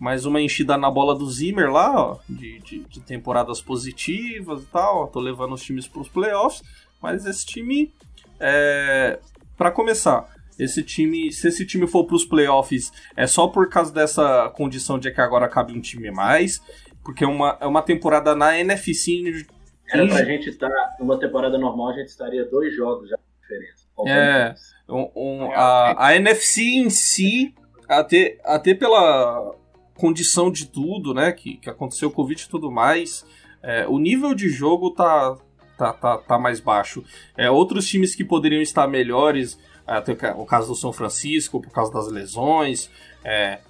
mais 0.00 0.24
uma 0.26 0.40
enchida 0.40 0.76
na 0.76 0.90
bola 0.90 1.14
do 1.14 1.28
Zimmer 1.30 1.70
lá, 1.70 1.94
ó, 2.12 2.18
de, 2.28 2.58
de, 2.60 2.78
de 2.80 3.00
temporadas 3.00 3.60
positivas 3.62 4.62
e 4.62 4.66
tal, 4.66 5.02
ó, 5.04 5.06
tô 5.06 5.20
levando 5.20 5.52
os 5.54 5.62
times 5.62 5.86
pros 5.86 6.08
playoffs, 6.08 6.62
mas 7.00 7.24
esse 7.26 7.44
time, 7.46 7.92
é, 8.40 9.18
para 9.56 9.70
começar, 9.70 10.28
esse 10.58 10.82
time, 10.82 11.32
se 11.32 11.48
esse 11.48 11.64
time 11.66 11.86
for 11.86 12.04
pros 12.06 12.24
playoffs, 12.24 12.92
é 13.16 13.26
só 13.26 13.46
por 13.48 13.68
causa 13.68 13.92
dessa 13.92 14.48
condição 14.56 14.98
de 14.98 15.10
que 15.10 15.20
agora 15.20 15.48
cabe 15.48 15.72
um 15.72 15.80
time 15.80 16.08
a 16.08 16.12
mais, 16.12 16.60
porque 17.02 17.24
é 17.24 17.26
uma, 17.26 17.56
é 17.60 17.66
uma 17.66 17.82
temporada 17.82 18.34
na 18.34 18.58
NFC. 18.58 19.44
Era 19.90 20.06
pra 20.06 20.24
gente 20.24 20.48
estar, 20.48 20.70
numa 20.98 21.18
temporada 21.18 21.58
normal, 21.58 21.90
a 21.90 21.92
gente 21.94 22.08
estaria 22.08 22.44
dois 22.48 22.74
jogos 22.74 23.08
já 23.10 23.16
de 23.16 23.22
diferença. 23.42 23.84
É. 24.06 24.54
Um- 24.88 25.10
um- 25.14 25.50
a, 25.52 26.06
a 26.08 26.16
NFC 26.16 26.62
em 26.62 26.88
si, 26.90 27.54
até, 27.88 28.38
até 28.44 28.74
pela 28.74 29.54
condição 29.94 30.50
de 30.50 30.66
tudo, 30.66 31.14
né, 31.14 31.32
que, 31.32 31.56
que 31.56 31.70
aconteceu 31.70 32.08
o 32.08 32.12
Covid 32.12 32.42
e 32.42 32.48
tudo 32.48 32.70
mais, 32.70 33.24
é, 33.62 33.86
o 33.86 33.98
nível 33.98 34.34
de 34.34 34.48
jogo 34.48 34.90
tá, 34.90 35.36
tá, 35.78 35.92
tá, 35.92 36.18
tá 36.18 36.38
mais 36.38 36.60
baixo. 36.60 37.02
É, 37.36 37.50
outros 37.50 37.86
times 37.86 38.14
que 38.14 38.24
poderiam 38.24 38.60
estar 38.60 38.86
melhores, 38.88 39.58
até 39.86 40.12
o 40.12 40.16
ca- 40.16 40.34
o 40.36 40.44
caso 40.44 40.68
do 40.68 40.74
São 40.74 40.92
Francisco, 40.92 41.60
por 41.60 41.70
causa 41.70 41.92
das 41.92 42.08
lesões, 42.08 42.90
é, 43.24 43.60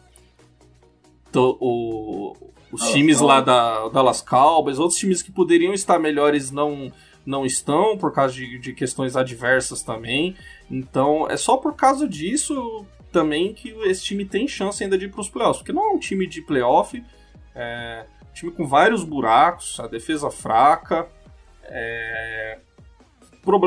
to- 1.31 1.57
o- 1.61 2.33
os 2.73 2.81
Dallas 2.81 2.93
times 2.93 3.21
lá 3.21 3.41
da 3.41 3.89
Dallas 3.89 4.21
Cowboys, 4.21 4.79
outros 4.79 4.99
times 4.99 5.23
que 5.23 5.31
poderiam 5.31 5.73
estar 5.73 5.99
melhores 5.99 6.51
não, 6.51 6.91
não 7.25 7.47
estão, 7.47 7.97
por 7.97 8.13
causa 8.13 8.35
de, 8.35 8.59
de 8.59 8.73
questões 8.73 9.15
adversas 9.17 9.83
também. 9.83 10.35
Então, 10.71 11.29
é 11.31 11.37
só 11.37 11.57
por 11.57 11.75
causa 11.77 12.09
disso 12.09 12.85
também 13.15 13.55
que 13.55 13.71
esse 13.85 14.03
time 14.03 14.25
tem 14.25 14.49
chance 14.49 14.83
ainda 14.83 14.99
de 14.99 15.05
ir 15.05 15.09
para 15.09 15.21
os 15.21 15.29
playoffs. 15.31 15.59
Porque 15.59 15.73
não 15.73 15.93
é 15.93 15.95
um 15.95 15.99
time 15.99 16.27
de 16.27 16.43
playoff, 16.43 17.03
é 17.55 18.05
um 18.29 18.33
time 18.35 18.51
com 18.51 18.67
vários 18.67 19.05
buracos, 19.05 19.79
a 19.79 19.87
defesa 19.87 20.31
fraca. 20.31 21.09
É... 21.63 22.59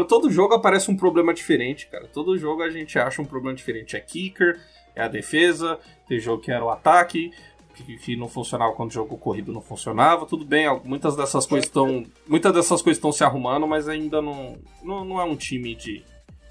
Todo 0.07 0.29
jogo 0.29 0.53
aparece 0.53 0.91
um 0.91 0.97
problema 0.97 1.33
diferente, 1.33 1.87
cara. 1.87 2.07
Todo 2.07 2.37
jogo 2.37 2.61
a 2.61 2.69
gente 2.69 2.99
acha 2.99 3.21
um 3.21 3.25
problema 3.25 3.55
diferente. 3.55 3.95
É 3.95 3.99
kicker, 4.01 4.59
é 4.93 5.01
a 5.01 5.07
defesa, 5.07 5.79
tem 6.07 6.19
jogo 6.19 6.41
que 6.41 6.51
era 6.51 6.65
o 6.65 6.69
ataque, 6.69 7.31
que, 7.73 7.97
que 7.97 8.15
não 8.15 8.27
funcionava 8.27 8.73
quando 8.73 8.89
o 8.89 8.93
jogo 8.93 9.17
corrido 9.17 9.53
não 9.53 9.61
funcionava. 9.61 10.25
Tudo 10.25 10.43
bem, 10.43 10.65
muitas 10.83 11.15
dessas 11.15 11.45
coisas 11.45 11.67
estão. 11.67 12.05
Muitas 12.27 12.51
dessas 12.51 12.81
coisas 12.81 12.97
estão 12.97 13.13
se 13.13 13.23
arrumando, 13.23 13.65
mas 13.65 13.87
ainda 13.87 14.21
não, 14.21 14.57
não, 14.83 15.05
não 15.05 15.21
é 15.21 15.23
um 15.23 15.37
time 15.37 15.73
de, 15.73 16.03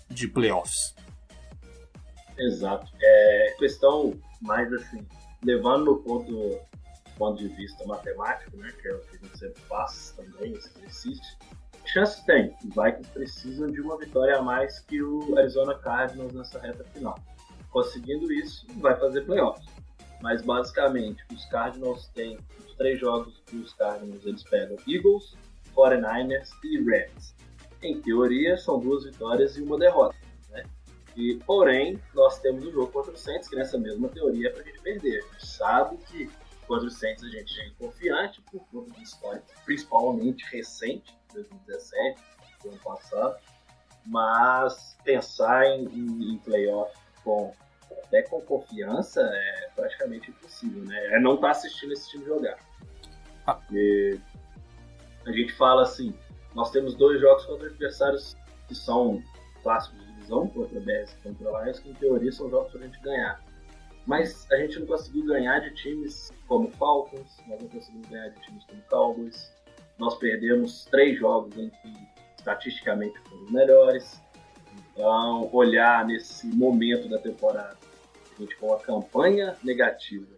de 0.08 0.28
playoffs. 0.28 0.95
Exato. 2.38 2.92
É 3.00 3.54
questão 3.58 4.18
mais 4.40 4.72
assim, 4.72 5.06
levando 5.42 5.84
no 5.84 5.96
ponto, 5.98 6.58
ponto 7.16 7.38
de 7.38 7.48
vista 7.48 7.84
matemático, 7.86 8.56
né, 8.56 8.72
que 8.80 8.88
é 8.88 8.94
o 8.94 8.98
que 9.00 9.16
a 9.16 9.18
gente 9.20 9.38
sempre 9.38 9.62
faz 9.62 10.14
também, 10.16 10.52
esse 10.52 10.70
exercício, 10.78 11.36
chance 11.86 12.24
tem. 12.26 12.54
Os 12.64 12.74
Vikings 12.74 13.10
precisam 13.12 13.70
de 13.70 13.80
uma 13.80 13.96
vitória 13.96 14.36
a 14.36 14.42
mais 14.42 14.80
que 14.80 15.02
o 15.02 15.36
Arizona 15.38 15.74
Cardinals 15.78 16.32
nessa 16.32 16.58
reta 16.58 16.84
final. 16.84 17.18
Conseguindo 17.70 18.32
isso, 18.32 18.66
vai 18.78 18.98
fazer 18.98 19.22
playoffs. 19.22 19.66
Mas 20.22 20.42
basicamente, 20.42 21.22
os 21.32 21.44
Cardinals 21.46 22.08
têm 22.08 22.38
os 22.66 22.74
três 22.74 22.98
jogos 22.98 23.42
que 23.46 23.56
os 23.56 23.72
Cardinals 23.74 24.24
eles 24.24 24.42
pegam 24.42 24.76
Eagles, 24.88 25.36
49ers 25.74 26.48
e 26.64 26.78
Rams. 26.78 27.34
Em 27.82 28.00
teoria, 28.00 28.56
são 28.56 28.80
duas 28.80 29.04
vitórias 29.04 29.56
e 29.56 29.62
uma 29.62 29.78
derrota. 29.78 30.16
E, 31.16 31.40
porém, 31.46 32.00
nós 32.14 32.38
temos 32.40 32.64
o 32.66 32.70
jogo 32.70 32.92
contra 32.92 33.12
o 33.12 33.16
Saints, 33.16 33.48
que 33.48 33.56
nessa 33.56 33.78
mesma 33.78 34.08
teoria 34.08 34.48
é 34.48 34.52
pra 34.52 34.62
gente 34.62 34.80
perder. 34.82 35.24
A 35.24 35.32
gente 35.32 35.46
sabe 35.46 35.96
que 36.08 36.30
contra 36.66 36.86
o 36.86 36.90
Saints 36.90 37.24
a 37.24 37.28
gente 37.28 37.58
é 37.58 37.70
confiante 37.78 38.42
por 38.42 38.60
conta 38.66 38.92
do 38.92 39.00
histórico, 39.00 39.46
principalmente 39.64 40.44
recente, 40.52 41.16
2017, 41.32 42.20
do 42.62 42.68
ano 42.68 42.78
passado. 42.80 43.36
Mas 44.04 44.96
pensar 45.02 45.64
em, 45.66 45.86
em, 45.86 46.34
em 46.34 46.38
playoff 46.38 46.94
com, 47.24 47.54
até 48.04 48.22
com 48.22 48.40
confiança 48.42 49.22
é 49.22 49.70
praticamente 49.74 50.30
impossível, 50.30 50.84
né? 50.84 51.16
É 51.16 51.18
não 51.18 51.36
estar 51.36 51.50
assistindo 51.50 51.94
esse 51.94 52.10
time 52.10 52.26
jogar. 52.26 52.58
Ah. 53.46 53.54
Porque 53.54 54.20
a 55.24 55.32
gente 55.32 55.52
fala 55.54 55.82
assim, 55.82 56.14
nós 56.54 56.70
temos 56.70 56.94
dois 56.94 57.20
jogos 57.20 57.46
contra 57.46 57.68
adversários 57.68 58.36
que 58.68 58.74
são 58.74 59.22
clássicos 59.62 59.98
de 59.98 60.05
divisão, 60.26 60.48
contra 60.48 60.80
BS 60.80 61.12
e 61.12 61.22
contra 61.22 61.64
Lions, 61.64 61.78
que 61.78 61.90
em 61.90 61.94
teoria 61.94 62.32
são 62.32 62.50
jogos 62.50 62.72
pra 62.72 62.80
gente 62.82 63.00
ganhar. 63.00 63.40
Mas 64.04 64.46
a 64.52 64.56
gente 64.56 64.78
não 64.80 64.86
conseguiu 64.86 65.24
ganhar 65.26 65.60
de 65.60 65.74
times 65.74 66.30
como 66.46 66.70
Falcons, 66.72 67.38
nós 67.48 67.60
não 67.60 67.68
conseguimos 67.68 68.08
ganhar 68.08 68.28
de 68.28 68.40
times 68.42 68.64
como 68.64 68.82
Cowboys. 68.82 69.52
Nós 69.98 70.16
perdemos 70.16 70.84
três 70.86 71.18
jogos 71.18 71.56
em 71.56 71.70
que 71.70 72.08
estatisticamente 72.38 73.18
foram 73.20 73.44
os 73.44 73.50
melhores. 73.50 74.22
Então, 74.92 75.48
olhar 75.52 76.06
nesse 76.06 76.46
momento 76.46 77.08
da 77.08 77.18
temporada, 77.18 77.76
a 78.36 78.40
gente 78.40 78.54
com 78.56 78.68
uma 78.68 78.78
campanha 78.78 79.56
negativa 79.64 80.36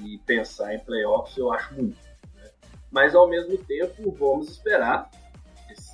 e 0.00 0.18
pensar 0.18 0.74
em 0.74 0.78
playoffs, 0.80 1.36
eu 1.36 1.52
acho 1.52 1.74
muito. 1.74 1.98
né? 2.34 2.50
Mas 2.90 3.14
ao 3.14 3.28
mesmo 3.28 3.58
tempo, 3.58 4.10
vamos 4.12 4.48
esperar 4.48 5.10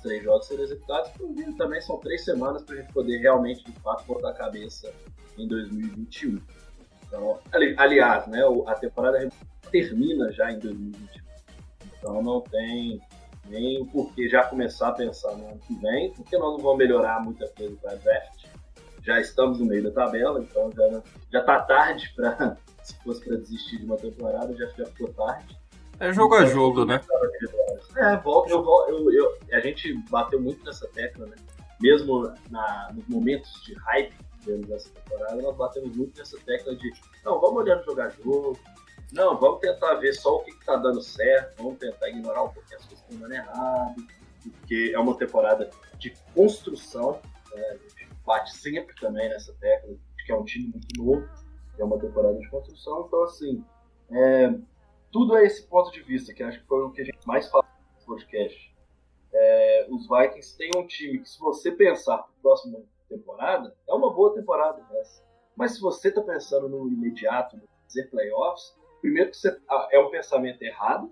três 0.01 0.23
jogos 0.23 0.47
serem 0.47 0.63
executados, 0.63 1.11
porque 1.11 1.43
também 1.53 1.81
são 1.81 1.97
três 1.97 2.23
semanas 2.23 2.63
para 2.63 2.75
a 2.75 2.81
gente 2.81 2.93
poder 2.93 3.17
realmente, 3.17 3.63
de 3.63 3.71
fato, 3.79 4.05
botar 4.05 4.29
a 4.29 4.33
cabeça 4.33 4.91
em 5.37 5.47
2021. 5.47 6.41
Então, 7.07 7.39
ali- 7.51 7.75
aliás, 7.77 8.27
né, 8.27 8.41
a 8.67 8.73
temporada 8.75 9.29
termina 9.71 10.31
já 10.31 10.51
em 10.51 10.59
2021. 10.59 11.21
Então 11.97 12.21
não 12.23 12.41
tem 12.41 12.99
nem 13.47 13.81
o 13.81 13.85
porquê 13.85 14.27
já 14.29 14.43
começar 14.43 14.89
a 14.89 14.93
pensar 14.93 15.35
no 15.35 15.47
ano 15.49 15.59
que 15.59 15.73
vem, 15.75 16.11
porque 16.13 16.37
nós 16.37 16.53
não 16.53 16.59
vamos 16.59 16.77
melhorar 16.77 17.23
muita 17.23 17.47
coisa 17.49 17.75
para 17.81 17.95
draft. 17.95 18.45
Já 19.03 19.19
estamos 19.19 19.59
no 19.59 19.65
meio 19.65 19.83
da 19.83 19.91
tabela, 19.91 20.39
então 20.41 20.71
já, 20.71 21.03
já 21.31 21.43
tá 21.43 21.59
tarde 21.61 22.11
para 22.15 22.55
se 22.83 22.95
fosse 23.03 23.23
para 23.23 23.37
desistir 23.37 23.79
de 23.79 23.85
uma 23.85 23.97
temporada, 23.97 24.53
já, 24.55 24.65
já 24.77 24.85
ficou 24.85 25.09
tarde. 25.13 25.57
É 26.01 26.11
jogo 26.11 26.33
a 26.33 26.45
jogo, 26.45 26.83
né? 26.83 26.99
É, 27.95 28.17
volta, 28.17 28.51
eu, 28.51 28.65
eu, 28.89 29.11
eu, 29.13 29.37
a 29.51 29.59
gente 29.59 29.93
bateu 30.09 30.41
muito 30.41 30.65
nessa 30.65 30.87
tecla, 30.87 31.27
né? 31.27 31.35
Mesmo 31.79 32.33
na, 32.49 32.91
nos 32.91 33.07
momentos 33.07 33.61
de 33.63 33.75
hype 33.75 34.15
dessa 34.67 34.89
temporada, 34.89 35.39
nós 35.39 35.55
batemos 35.55 35.95
muito 35.95 36.17
nessa 36.17 36.39
tecla 36.39 36.75
de 36.75 36.91
não, 37.23 37.39
vamos 37.39 37.57
olhar 37.57 37.75
no 37.75 37.83
jogar 37.83 38.09
jogo, 38.09 38.57
não, 39.13 39.37
vamos 39.37 39.59
tentar 39.59 39.93
ver 39.95 40.13
só 40.13 40.37
o 40.37 40.39
que, 40.39 40.51
que 40.51 40.65
tá 40.65 40.75
dando 40.75 41.03
certo, 41.03 41.61
vamos 41.61 41.77
tentar 41.77 42.09
ignorar 42.09 42.45
um 42.45 42.49
pouquinho 42.49 42.79
as 42.79 42.85
coisas 42.87 43.05
que 43.05 43.13
estão 43.13 43.29
dando 43.29 43.33
errado, 43.33 43.95
porque 44.41 44.91
é 44.95 44.99
uma 44.99 45.15
temporada 45.15 45.69
de 45.99 46.13
construção, 46.33 47.21
né? 47.53 47.61
a 47.61 47.73
gente 47.73 48.09
bate 48.25 48.57
sempre 48.57 48.95
também 48.95 49.29
nessa 49.29 49.53
tecla 49.59 49.93
de 49.93 50.25
que 50.25 50.31
é 50.31 50.35
um 50.35 50.45
time 50.45 50.69
muito 50.69 50.87
novo, 50.97 51.29
é 51.77 51.83
uma 51.83 51.99
temporada 51.99 52.39
de 52.39 52.49
construção, 52.49 53.05
então 53.07 53.23
assim, 53.23 53.63
é, 54.09 54.55
tudo 55.11 55.35
é 55.37 55.45
esse 55.45 55.67
ponto 55.67 55.91
de 55.91 56.01
vista, 56.01 56.33
que 56.33 56.41
acho 56.41 56.59
que 56.59 56.67
foi 56.67 56.83
o 56.83 56.91
que 56.91 57.01
a 57.01 57.05
gente 57.05 57.27
mais 57.27 57.49
falou 57.49 57.67
nesse 57.93 58.05
podcast. 58.05 58.75
É, 59.33 59.87
os 59.89 60.07
Vikings 60.07 60.57
têm 60.57 60.71
um 60.75 60.87
time 60.87 61.19
que, 61.19 61.29
se 61.29 61.39
você 61.39 61.71
pensar 61.71 62.17
para 62.17 62.31
a 62.31 62.41
próxima 62.41 62.79
temporada, 63.09 63.75
é 63.87 63.93
uma 63.93 64.13
boa 64.13 64.33
temporada 64.33 64.85
essa. 64.99 65.23
Mas 65.55 65.75
se 65.75 65.81
você 65.81 66.09
está 66.09 66.21
pensando 66.21 66.69
no 66.69 66.87
imediato, 66.87 67.57
no 67.57 67.63
fazer 67.83 68.09
playoffs, 68.09 68.75
primeiro 69.01 69.31
que 69.31 69.37
você, 69.37 69.59
ah, 69.69 69.87
é 69.91 69.99
um 69.99 70.09
pensamento 70.09 70.61
errado. 70.61 71.11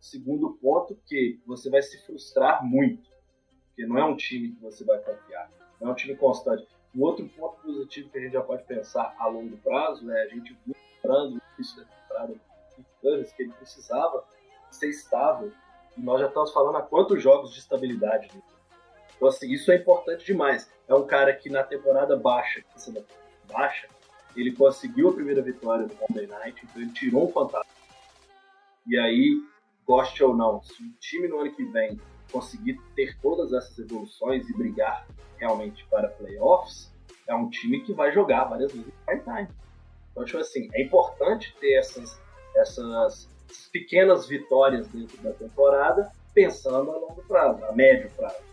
Segundo 0.00 0.54
ponto, 0.60 0.96
que 1.06 1.40
você 1.46 1.70
vai 1.70 1.82
se 1.82 1.98
frustrar 2.04 2.64
muito. 2.64 3.08
Porque 3.68 3.86
não 3.86 3.98
é 3.98 4.04
um 4.04 4.16
time 4.16 4.52
que 4.52 4.60
você 4.60 4.84
vai 4.84 4.98
confiar. 4.98 5.50
Não 5.80 5.88
é 5.88 5.92
um 5.92 5.94
time 5.94 6.16
constante. 6.16 6.66
Um 6.94 7.02
outro 7.02 7.28
ponto 7.28 7.60
positivo 7.62 8.10
que 8.10 8.18
a 8.18 8.20
gente 8.20 8.32
já 8.32 8.42
pode 8.42 8.64
pensar 8.64 9.14
a 9.18 9.26
longo 9.26 9.56
prazo 9.58 10.10
é 10.10 10.22
a 10.22 10.28
gente 10.28 10.56
no 11.04 11.40
início 11.56 11.76
da 11.76 11.84
temporada 11.84 12.34
anos 13.06 13.32
que 13.32 13.42
ele 13.42 13.52
precisava 13.52 14.24
ser 14.70 14.88
estável. 14.88 15.52
E 15.96 16.00
nós 16.00 16.20
já 16.20 16.26
estamos 16.26 16.52
falando 16.52 16.76
há 16.76 16.82
quantos 16.82 17.22
jogos 17.22 17.52
de 17.52 17.60
estabilidade. 17.60 18.28
dele. 18.28 18.42
Então, 19.16 19.28
assim, 19.28 19.50
isso 19.50 19.72
é 19.72 19.76
importante 19.76 20.26
demais. 20.26 20.70
É 20.86 20.94
um 20.94 21.06
cara 21.06 21.34
que 21.34 21.48
na 21.48 21.62
temporada 21.62 22.16
baixa, 22.16 22.62
baixa, 23.50 23.88
ele 24.36 24.52
conseguiu 24.52 25.08
a 25.08 25.12
primeira 25.14 25.42
vitória 25.42 25.86
no 25.86 25.94
Monday 25.94 26.26
Night, 26.26 26.60
então 26.64 26.82
ele 26.82 26.92
tirou 26.92 27.24
um 27.24 27.32
fantasma. 27.32 27.70
E 28.86 28.98
aí, 28.98 29.42
goste 29.86 30.22
ou 30.22 30.36
não, 30.36 30.62
se 30.62 30.82
o 30.82 30.92
time 31.00 31.26
no 31.28 31.40
ano 31.40 31.52
que 31.52 31.64
vem 31.64 31.98
conseguir 32.30 32.78
ter 32.94 33.18
todas 33.20 33.52
essas 33.52 33.78
evoluções 33.78 34.48
e 34.48 34.56
brigar 34.56 35.06
realmente 35.38 35.86
para 35.88 36.08
playoffs, 36.08 36.92
é 37.26 37.34
um 37.34 37.48
time 37.48 37.80
que 37.80 37.92
vai 37.92 38.12
jogar 38.12 38.44
várias 38.44 38.72
vezes 38.72 38.92
em 39.08 39.18
time. 39.18 39.48
Então, 40.10 40.24
tipo 40.24 40.38
assim, 40.38 40.68
é 40.72 40.82
importante 40.82 41.54
ter 41.58 41.74
essas, 41.74 42.20
essas 42.56 43.28
pequenas 43.72 44.26
vitórias 44.26 44.88
dentro 44.88 45.16
da 45.22 45.32
temporada, 45.32 46.10
pensando 46.34 46.90
a 46.90 46.96
longo 46.98 47.22
prazo, 47.26 47.64
a 47.64 47.72
médio 47.72 48.10
prazo. 48.16 48.44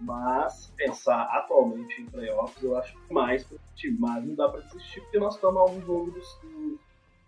Mas 0.00 0.72
pensar 0.76 1.22
atualmente 1.36 2.02
em 2.02 2.06
playoffs, 2.06 2.62
eu 2.62 2.76
acho 2.76 2.98
mais 3.10 3.44
positivo. 3.44 3.96
Mas 4.00 4.24
não 4.24 4.34
dá 4.34 4.48
para 4.48 4.60
desistir, 4.60 5.00
porque 5.02 5.18
nós 5.18 5.36
estamos 5.36 5.56
a 5.56 5.64
um 5.64 5.80
jogo 5.80 6.10
dos, 6.10 6.38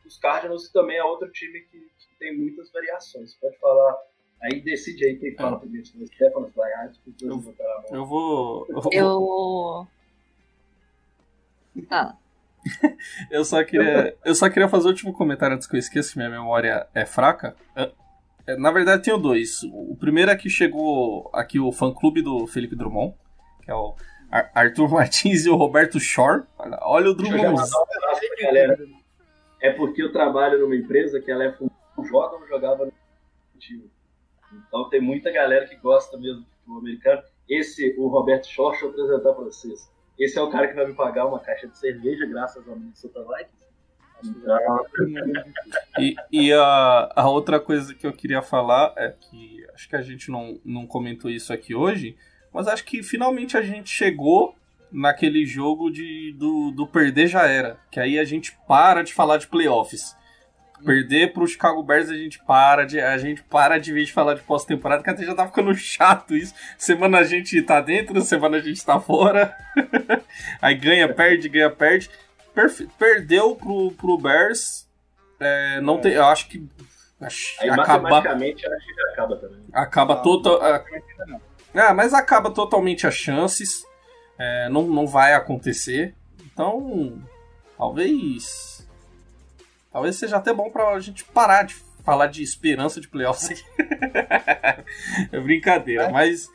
dos 0.04 0.18
Cardinals 0.18 0.66
e 0.66 0.72
também 0.72 0.96
é 0.98 1.04
outro 1.04 1.30
time 1.30 1.60
que, 1.60 1.78
que 1.78 2.18
tem 2.18 2.36
muitas 2.36 2.70
variações. 2.72 3.34
Pode 3.36 3.56
falar. 3.58 3.96
Aí 4.42 4.60
decide 4.60 5.06
aí 5.06 5.16
quem 5.16 5.34
fala 5.34 5.58
primeiro, 5.58 5.86
se 5.86 6.02
é 6.02 6.06
Stefano 6.06 6.50
Flyard, 6.52 6.98
que 7.02 7.10
os 7.10 7.16
dois 7.16 7.32
Eu- 7.32 7.38
botaram 7.40 7.72
a 7.72 7.76
mão. 7.82 7.86
Eu 7.92 8.04
vou. 8.06 8.66
Eu 8.68 8.80
vou, 8.82 8.92
Eu. 8.92 9.86
Fala. 11.88 12.18
Eu 13.30 13.44
só 13.44 13.62
queria, 13.64 14.16
eu 14.24 14.34
só 14.34 14.48
queria 14.48 14.68
fazer 14.68 14.86
o 14.86 14.90
último 14.90 15.12
comentário 15.12 15.54
antes 15.54 15.66
que 15.66 15.76
eu 15.76 15.78
esqueça, 15.78 16.12
minha 16.16 16.28
memória 16.30 16.86
é 16.94 17.04
fraca. 17.06 17.54
É, 17.76 17.90
é, 18.46 18.56
Na 18.56 18.70
verdade, 18.70 19.02
tenho 19.02 19.18
dois. 19.18 19.62
O 19.64 19.96
primeiro 19.98 20.30
é 20.30 20.36
que 20.36 20.48
chegou 20.50 21.30
aqui 21.32 21.58
o 21.60 21.70
fã-clube 21.72 22.22
do 22.22 22.46
Felipe 22.46 22.74
Drummond, 22.76 23.14
que 23.62 23.70
é 23.70 23.74
o 23.74 23.94
Ar- 24.30 24.50
Arthur 24.54 24.88
Martins 24.92 25.44
e 25.46 25.50
o 25.50 25.56
Roberto 25.56 25.98
Shore. 26.00 26.42
Olha, 26.58 27.10
o 27.10 27.14
Drummond. 27.14 27.38
um. 27.50 28.96
É 29.60 29.70
porque 29.72 30.02
eu 30.02 30.12
trabalho 30.12 30.58
numa 30.60 30.76
empresa 30.76 31.20
que 31.20 31.30
ela 31.30 31.44
é 31.44 31.54
joga 32.10 32.36
ou 32.36 32.46
jogava 32.46 32.84
no 32.86 32.92
time. 33.58 33.90
Então 34.68 34.88
tem 34.90 35.00
muita 35.00 35.30
galera 35.30 35.66
que 35.66 35.76
gosta 35.76 36.16
mesmo 36.18 36.42
de 36.42 36.46
futebol 36.50 36.78
americano. 36.78 37.22
Esse, 37.48 37.94
o 37.98 38.08
Roberto 38.08 38.46
Shaw, 38.46 38.70
deixa 38.70 38.84
eu 38.86 38.90
apresentar 38.90 39.32
pra 39.32 39.44
vocês. 39.44 39.90
Esse 40.18 40.38
é 40.38 40.42
o 40.42 40.50
cara 40.50 40.68
que 40.68 40.74
vai 40.74 40.86
me 40.86 40.94
pagar 40.94 41.26
uma 41.26 41.40
caixa 41.40 41.66
de 41.66 41.78
cerveja 41.78 42.26
graças 42.26 42.66
ao 42.68 42.76
Minnesota 42.76 43.20
Vikings. 43.20 43.66
E, 45.98 46.16
e 46.32 46.52
a, 46.52 47.12
a 47.14 47.28
outra 47.28 47.60
coisa 47.60 47.94
que 47.94 48.06
eu 48.06 48.12
queria 48.12 48.40
falar 48.40 48.94
é 48.96 49.10
que 49.10 49.64
acho 49.74 49.88
que 49.88 49.96
a 49.96 50.02
gente 50.02 50.30
não, 50.30 50.58
não 50.64 50.86
comentou 50.86 51.30
isso 51.30 51.52
aqui 51.52 51.74
hoje, 51.74 52.16
mas 52.52 52.66
acho 52.66 52.84
que 52.84 53.02
finalmente 53.02 53.56
a 53.56 53.62
gente 53.62 53.90
chegou 53.90 54.54
naquele 54.90 55.44
jogo 55.44 55.90
de, 55.90 56.32
do, 56.38 56.70
do 56.70 56.86
perder 56.86 57.28
já 57.28 57.46
era. 57.46 57.78
Que 57.90 58.00
aí 58.00 58.18
a 58.18 58.24
gente 58.24 58.56
para 58.66 59.02
de 59.02 59.12
falar 59.12 59.36
de 59.36 59.46
playoffs. 59.46 60.16
Perder 60.84 61.32
pro 61.32 61.46
Chicago 61.46 61.82
Bears 61.82 62.10
a 62.10 62.14
gente 62.14 62.38
para 62.44 62.84
de 62.84 63.00
a 63.00 63.16
gente 63.18 63.42
para 63.42 63.78
de 63.78 63.92
vez 63.92 64.08
de 64.08 64.12
falar 64.12 64.34
de 64.34 64.42
pós-temporada, 64.42 65.02
que 65.02 65.10
até 65.10 65.24
já 65.24 65.34
tá 65.34 65.46
ficando 65.46 65.74
chato 65.74 66.36
isso. 66.36 66.54
Semana 66.76 67.18
a 67.18 67.24
gente 67.24 67.60
tá 67.62 67.80
dentro, 67.80 68.20
semana 68.20 68.58
a 68.58 68.60
gente 68.60 68.84
tá 68.84 69.00
fora. 69.00 69.56
aí 70.60 70.74
ganha, 70.74 71.12
perde, 71.12 71.48
ganha, 71.48 71.70
perde. 71.70 72.10
Perfe- 72.54 72.88
perdeu 72.98 73.54
pro, 73.56 73.90
pro 73.92 74.18
Bears. 74.18 74.86
É, 75.40 75.80
não 75.80 75.98
tem, 75.98 76.12
eu 76.12 76.24
acho 76.24 76.48
que 76.48 76.66
acho- 77.20 77.54
aí 77.60 77.68
acaba, 77.70 78.08
matematicamente 78.08 78.64
eu 78.64 78.72
acho 78.74 78.86
que 78.86 79.00
acaba 79.12 79.36
também. 79.36 79.60
acaba 79.72 80.14
Não, 80.16 80.22
total, 80.22 80.60
ah, 81.74 81.94
mas 81.94 82.14
acaba 82.14 82.50
totalmente 82.50 83.06
as 83.06 83.14
chances. 83.14 83.84
É, 84.38 84.68
não, 84.68 84.82
não 84.82 85.06
vai 85.06 85.34
acontecer. 85.34 86.14
Então, 86.44 87.22
talvez. 87.76 88.85
Talvez 89.96 90.16
seja 90.16 90.36
até 90.36 90.52
bom 90.52 90.68
pra 90.68 91.00
gente 91.00 91.24
parar 91.24 91.62
de 91.62 91.74
falar 92.04 92.26
de 92.26 92.42
esperança 92.42 93.00
de 93.00 93.08
playoffs 93.08 93.50
aqui. 93.50 93.62
é 95.32 95.40
brincadeira, 95.40 96.10
mas. 96.10 96.50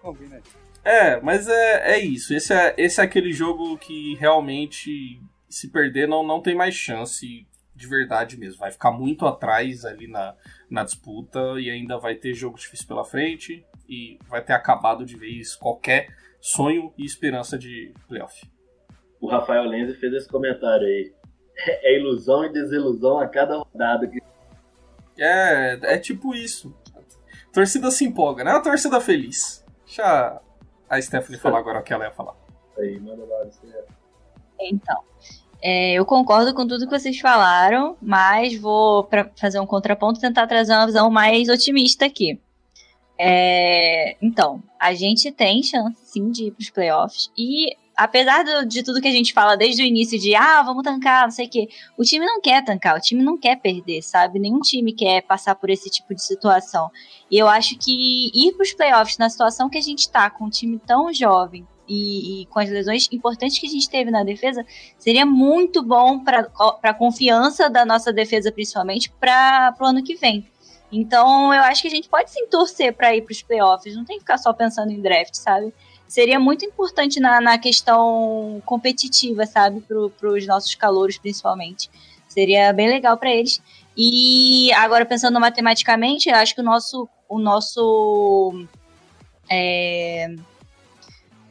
Combina. 0.00 0.42
É, 0.84 1.20
mas 1.20 1.46
é, 1.46 1.92
é 1.92 1.98
isso. 2.00 2.34
Esse 2.34 2.52
é, 2.52 2.74
esse 2.76 3.00
é 3.00 3.04
aquele 3.04 3.32
jogo 3.32 3.78
que 3.78 4.16
realmente, 4.16 5.22
se 5.48 5.70
perder, 5.70 6.08
não, 6.08 6.26
não 6.26 6.42
tem 6.42 6.56
mais 6.56 6.74
chance 6.74 7.46
de 7.72 7.86
verdade 7.86 8.36
mesmo. 8.36 8.58
Vai 8.58 8.72
ficar 8.72 8.90
muito 8.90 9.28
atrás 9.28 9.84
ali 9.84 10.08
na, 10.08 10.34
na 10.68 10.82
disputa 10.82 11.38
e 11.60 11.70
ainda 11.70 12.00
vai 12.00 12.16
ter 12.16 12.34
jogo 12.34 12.58
difícil 12.58 12.88
pela 12.88 13.04
frente 13.04 13.64
e 13.88 14.18
vai 14.28 14.42
ter 14.42 14.54
acabado 14.54 15.06
de 15.06 15.16
vez 15.16 15.54
qualquer 15.54 16.08
sonho 16.40 16.92
e 16.98 17.04
esperança 17.04 17.56
de 17.56 17.94
playoff. 18.08 18.44
O 19.20 19.28
Rafael 19.28 19.62
Lenz 19.62 19.96
fez 20.00 20.12
esse 20.14 20.28
comentário 20.28 20.84
aí. 20.84 21.21
É 21.56 21.98
ilusão 21.98 22.44
e 22.44 22.52
desilusão 22.52 23.18
a 23.18 23.28
cada 23.28 23.58
rodada. 23.58 24.06
que- 24.06 24.22
É, 25.18 25.78
é 25.94 25.98
tipo 25.98 26.34
isso. 26.34 26.74
A 26.96 27.52
torcida 27.52 27.90
se 27.90 28.04
empolga, 28.04 28.42
né? 28.44 28.50
É 28.50 28.54
uma 28.54 28.62
torcida 28.62 29.00
feliz. 29.00 29.64
Deixa 29.84 30.40
a 30.88 31.00
Stephanie 31.02 31.38
falar 31.38 31.58
agora 31.58 31.80
o 31.80 31.82
que 31.82 31.92
ela 31.92 32.04
ia 32.04 32.10
falar. 32.10 32.34
Aí, 32.78 32.98
manda 32.98 33.24
lá. 33.24 33.44
Você... 33.44 33.84
Então, 34.60 35.00
é, 35.60 35.92
eu 35.92 36.04
concordo 36.06 36.54
com 36.54 36.66
tudo 36.66 36.86
que 36.88 36.98
vocês 36.98 37.18
falaram, 37.20 37.96
mas 38.00 38.56
vou, 38.58 39.04
para 39.04 39.30
fazer 39.36 39.60
um 39.60 39.66
contraponto, 39.66 40.20
tentar 40.20 40.46
trazer 40.46 40.72
uma 40.72 40.86
visão 40.86 41.10
mais 41.10 41.48
otimista 41.48 42.06
aqui. 42.06 42.40
É, 43.18 44.16
então, 44.22 44.62
a 44.80 44.94
gente 44.94 45.30
tem 45.30 45.62
chance 45.62 45.96
sim 46.06 46.30
de 46.30 46.46
ir 46.46 46.50
para 46.52 46.62
os 46.62 46.70
playoffs 46.70 47.30
e 47.36 47.76
apesar 47.96 48.44
do- 48.44 48.66
de 48.66 48.82
tudo 48.82 49.00
que 49.00 49.08
a 49.08 49.12
gente 49.12 49.32
fala 49.32 49.56
desde 49.56 49.82
o 49.82 49.86
início 49.86 50.18
de 50.18 50.34
ah, 50.34 50.62
vamos 50.62 50.82
tancar, 50.82 51.24
não 51.24 51.30
sei 51.30 51.46
o 51.46 51.50
quê, 51.50 51.68
o 51.96 52.02
time 52.02 52.24
não 52.24 52.40
quer 52.40 52.64
tancar, 52.64 52.96
o 52.96 53.00
time 53.00 53.22
não 53.22 53.38
quer 53.38 53.56
perder, 53.56 54.02
sabe? 54.02 54.38
Nenhum 54.38 54.60
time 54.60 54.92
quer 54.92 55.22
passar 55.22 55.54
por 55.54 55.70
esse 55.70 55.90
tipo 55.90 56.14
de 56.14 56.22
situação. 56.24 56.90
E 57.30 57.38
eu 57.38 57.48
acho 57.48 57.76
que 57.78 58.30
ir 58.34 58.52
para 58.52 58.62
os 58.64 58.72
playoffs 58.72 59.18
na 59.18 59.28
situação 59.28 59.68
que 59.68 59.78
a 59.78 59.82
gente 59.82 60.10
tá, 60.10 60.28
com 60.30 60.44
um 60.44 60.50
time 60.50 60.78
tão 60.78 61.12
jovem 61.12 61.66
e, 61.88 62.42
e 62.42 62.46
com 62.46 62.58
as 62.58 62.70
lesões 62.70 63.08
importantes 63.12 63.58
que 63.58 63.66
a 63.66 63.70
gente 63.70 63.88
teve 63.90 64.10
na 64.10 64.22
defesa, 64.24 64.64
seria 64.98 65.26
muito 65.26 65.82
bom 65.82 66.18
para 66.20 66.48
a 66.82 66.94
confiança 66.94 67.68
da 67.68 67.84
nossa 67.84 68.12
defesa, 68.12 68.52
principalmente, 68.52 69.10
para 69.20 69.74
o 69.80 69.84
ano 69.84 70.02
que 70.02 70.14
vem. 70.14 70.46
Então, 70.90 71.52
eu 71.54 71.62
acho 71.62 71.80
que 71.80 71.88
a 71.88 71.90
gente 71.90 72.08
pode 72.08 72.30
sim 72.30 72.46
torcer 72.48 72.92
para 72.92 73.16
ir 73.16 73.22
para 73.22 73.32
os 73.32 73.42
playoffs, 73.42 73.96
não 73.96 74.04
tem 74.04 74.16
que 74.16 74.22
ficar 74.22 74.36
só 74.36 74.52
pensando 74.52 74.92
em 74.92 75.00
draft, 75.00 75.34
sabe? 75.34 75.72
Seria 76.12 76.38
muito 76.38 76.62
importante 76.62 77.18
na, 77.18 77.40
na 77.40 77.56
questão 77.56 78.62
competitiva, 78.66 79.46
sabe? 79.46 79.80
Para 79.80 80.28
os 80.28 80.46
nossos 80.46 80.74
calouros, 80.74 81.16
principalmente. 81.16 81.88
Seria 82.28 82.70
bem 82.70 82.86
legal 82.86 83.16
para 83.16 83.30
eles. 83.30 83.62
E 83.96 84.70
agora, 84.74 85.06
pensando 85.06 85.40
matematicamente, 85.40 86.28
eu 86.28 86.34
acho 86.34 86.54
que 86.54 86.60
o 86.60 86.64
nosso. 86.64 87.08
O 87.26 87.38
nosso 87.38 88.66
é, 89.50 90.34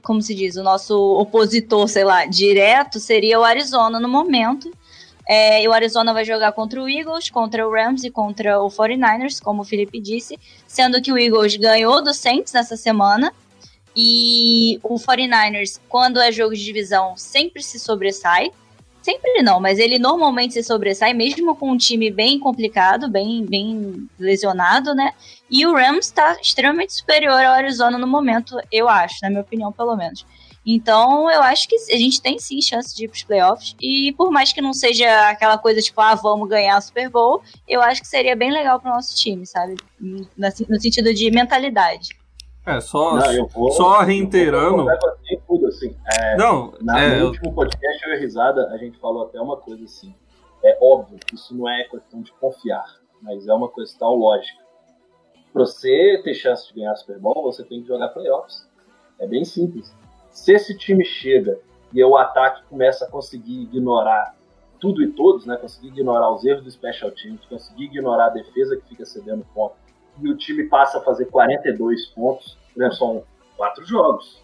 como 0.04 0.22
se 0.22 0.36
diz, 0.36 0.56
o 0.58 0.62
nosso 0.62 0.96
opositor, 0.96 1.88
sei 1.88 2.04
lá, 2.04 2.28
direto 2.28 3.00
seria 3.00 3.40
o 3.40 3.44
Arizona 3.44 4.00
no 4.00 4.08
momento. 4.08 4.72
É, 5.28 5.64
e 5.64 5.68
o 5.68 5.74
Arizona 5.74 6.14
vai 6.14 6.24
jogar 6.24 6.52
contra 6.52 6.80
o 6.80 6.88
Eagles, 6.88 7.32
contra 7.32 7.68
o 7.68 7.72
Rams 7.72 8.04
e 8.04 8.12
contra 8.12 8.62
o 8.62 8.68
49ers, 8.68 9.42
como 9.42 9.64
o 9.64 9.66
Felipe 9.66 10.00
disse, 10.00 10.38
sendo 10.68 11.02
que 11.02 11.12
o 11.12 11.18
Eagles 11.18 11.56
ganhou 11.56 12.04
do 12.04 12.14
Saints 12.14 12.54
nessa 12.54 12.78
semana. 12.78 13.34
E 13.96 14.80
o 14.84 14.96
49ers, 14.96 15.80
quando 15.90 16.20
é 16.20 16.32
jogo 16.32 16.56
de 16.56 16.64
divisão, 16.64 17.16
sempre 17.18 17.62
se 17.62 17.80
sobressai. 17.80 18.52
Sempre 19.02 19.42
não, 19.42 19.60
mas 19.60 19.80
ele 19.80 19.98
normalmente 19.98 20.54
se 20.54 20.64
sobressai, 20.64 21.12
mesmo 21.12 21.56
com 21.56 21.72
um 21.72 21.78
time 21.78 22.12
bem 22.12 22.40
complicado, 22.40 23.10
bem, 23.10 23.44
bem 23.44 24.08
lesionado, 24.20 24.94
né? 24.94 25.12
E 25.50 25.66
o 25.66 25.74
Rams 25.74 26.06
está 26.06 26.38
extremamente 26.40 26.94
superior 26.94 27.44
ao 27.44 27.54
Arizona 27.54 27.98
no 27.98 28.06
momento, 28.06 28.56
eu 28.72 28.88
acho, 28.88 29.16
na 29.24 29.30
minha 29.32 29.42
opinião, 29.42 29.72
pelo 29.72 29.96
menos. 29.96 30.24
Então, 30.66 31.30
eu 31.32 31.42
acho 31.42 31.68
que 31.68 31.76
a 31.76 31.98
gente 31.98 32.22
tem 32.22 32.38
sim 32.38 32.62
chance 32.62 32.96
de 32.96 33.06
ir 33.06 33.08
para 33.08 33.16
os 33.16 33.24
playoffs. 33.24 33.76
E 33.82 34.14
por 34.16 34.32
mais 34.32 34.54
que 34.54 34.62
não 34.62 34.74
seja 34.74 35.30
aquela 35.30 35.58
coisa 35.58 35.82
tipo, 35.82 36.00
ah, 36.00 36.14
vamos 36.16 36.48
ganhar 36.48 36.78
a 36.78 36.82
Super 36.82 37.10
Bowl, 37.10 37.42
eu 37.68 37.82
acho 37.82 38.02
que 38.02 38.08
seria 38.08 38.36
bem 38.36 38.52
legal 38.52 38.80
para 38.80 38.92
o 38.92 38.96
nosso 38.96 39.16
time, 39.16 39.46
sabe? 39.46 39.76
No 40.00 40.80
sentido 40.80 41.14
de 41.14 41.32
mentalidade. 41.32 42.21
É, 42.66 42.80
só, 42.80 43.16
Não, 43.16 43.48
vou, 43.48 43.72
só 43.72 44.02
reiterando. 44.02 44.86
tudo, 45.48 45.68
assim. 45.68 45.96
É, 46.20 46.38
Não, 46.38 46.74
Na, 46.80 47.02
é, 47.02 47.20
no 47.20 47.28
último 47.28 47.54
podcast, 47.54 48.06
eu 48.06 48.14
e 48.14 48.16
a 48.16 48.20
Risada, 48.20 48.68
a 48.68 48.78
gente 48.78 49.00
falou 49.00 49.24
até 49.24 49.42
uma 49.42 49.58
coisa 49.58 49.84
assim. 49.84 50.14
É 50.64 50.78
óbvio 50.80 51.18
que 51.18 51.36
isso 51.36 51.56
não 51.56 51.68
é 51.68 51.84
questão 51.86 52.22
de 52.22 52.32
confiar, 52.34 52.86
mas 53.22 53.48
é 53.48 53.54
uma 53.54 53.72
questão 53.72 54.14
lógica. 54.14 54.62
Pra 55.52 55.66
você 55.66 56.22
ter 56.24 56.36
chance 56.36 56.68
de 56.68 56.76
ganhar 56.80 56.96
Super 56.96 57.20
Bowl, 57.20 57.44
você 57.44 57.64
tem 57.64 57.82
que 57.82 57.88
jogar 57.88 58.10
playoffs. 58.10 58.70
É 59.20 59.26
bem 59.26 59.44
simples. 59.44 59.94
Se 60.30 60.54
esse 60.54 60.78
time 60.78 61.04
chega 61.04 61.60
e 61.92 62.04
o 62.04 62.16
ataque 62.16 62.64
começa 62.70 63.06
a 63.06 63.10
conseguir 63.10 63.64
ignorar 63.64 64.36
tudo 64.80 65.04
e 65.04 65.12
todos, 65.12 65.46
né? 65.46 65.58
Conseguir 65.58 65.90
ignorar 65.90 66.32
os 66.32 66.46
erros 66.46 66.64
do 66.64 66.72
special 66.72 67.12
teams, 67.12 67.44
conseguir 67.46 67.86
ignorar 67.86 68.28
a 68.28 68.30
defesa 68.30 68.78
que 68.78 68.90
fica 68.90 69.06
cedendo 69.06 69.46
ponto, 69.54 69.76
e 70.20 70.30
o 70.30 70.38
time 70.38 70.68
passa 70.68 71.00
a 71.00 71.02
fazer 71.02 71.26
42 71.26 72.08
pontos, 72.08 72.58
né? 72.76 72.92
São 72.92 73.24
quatro 73.56 73.86
jogos. 73.86 74.42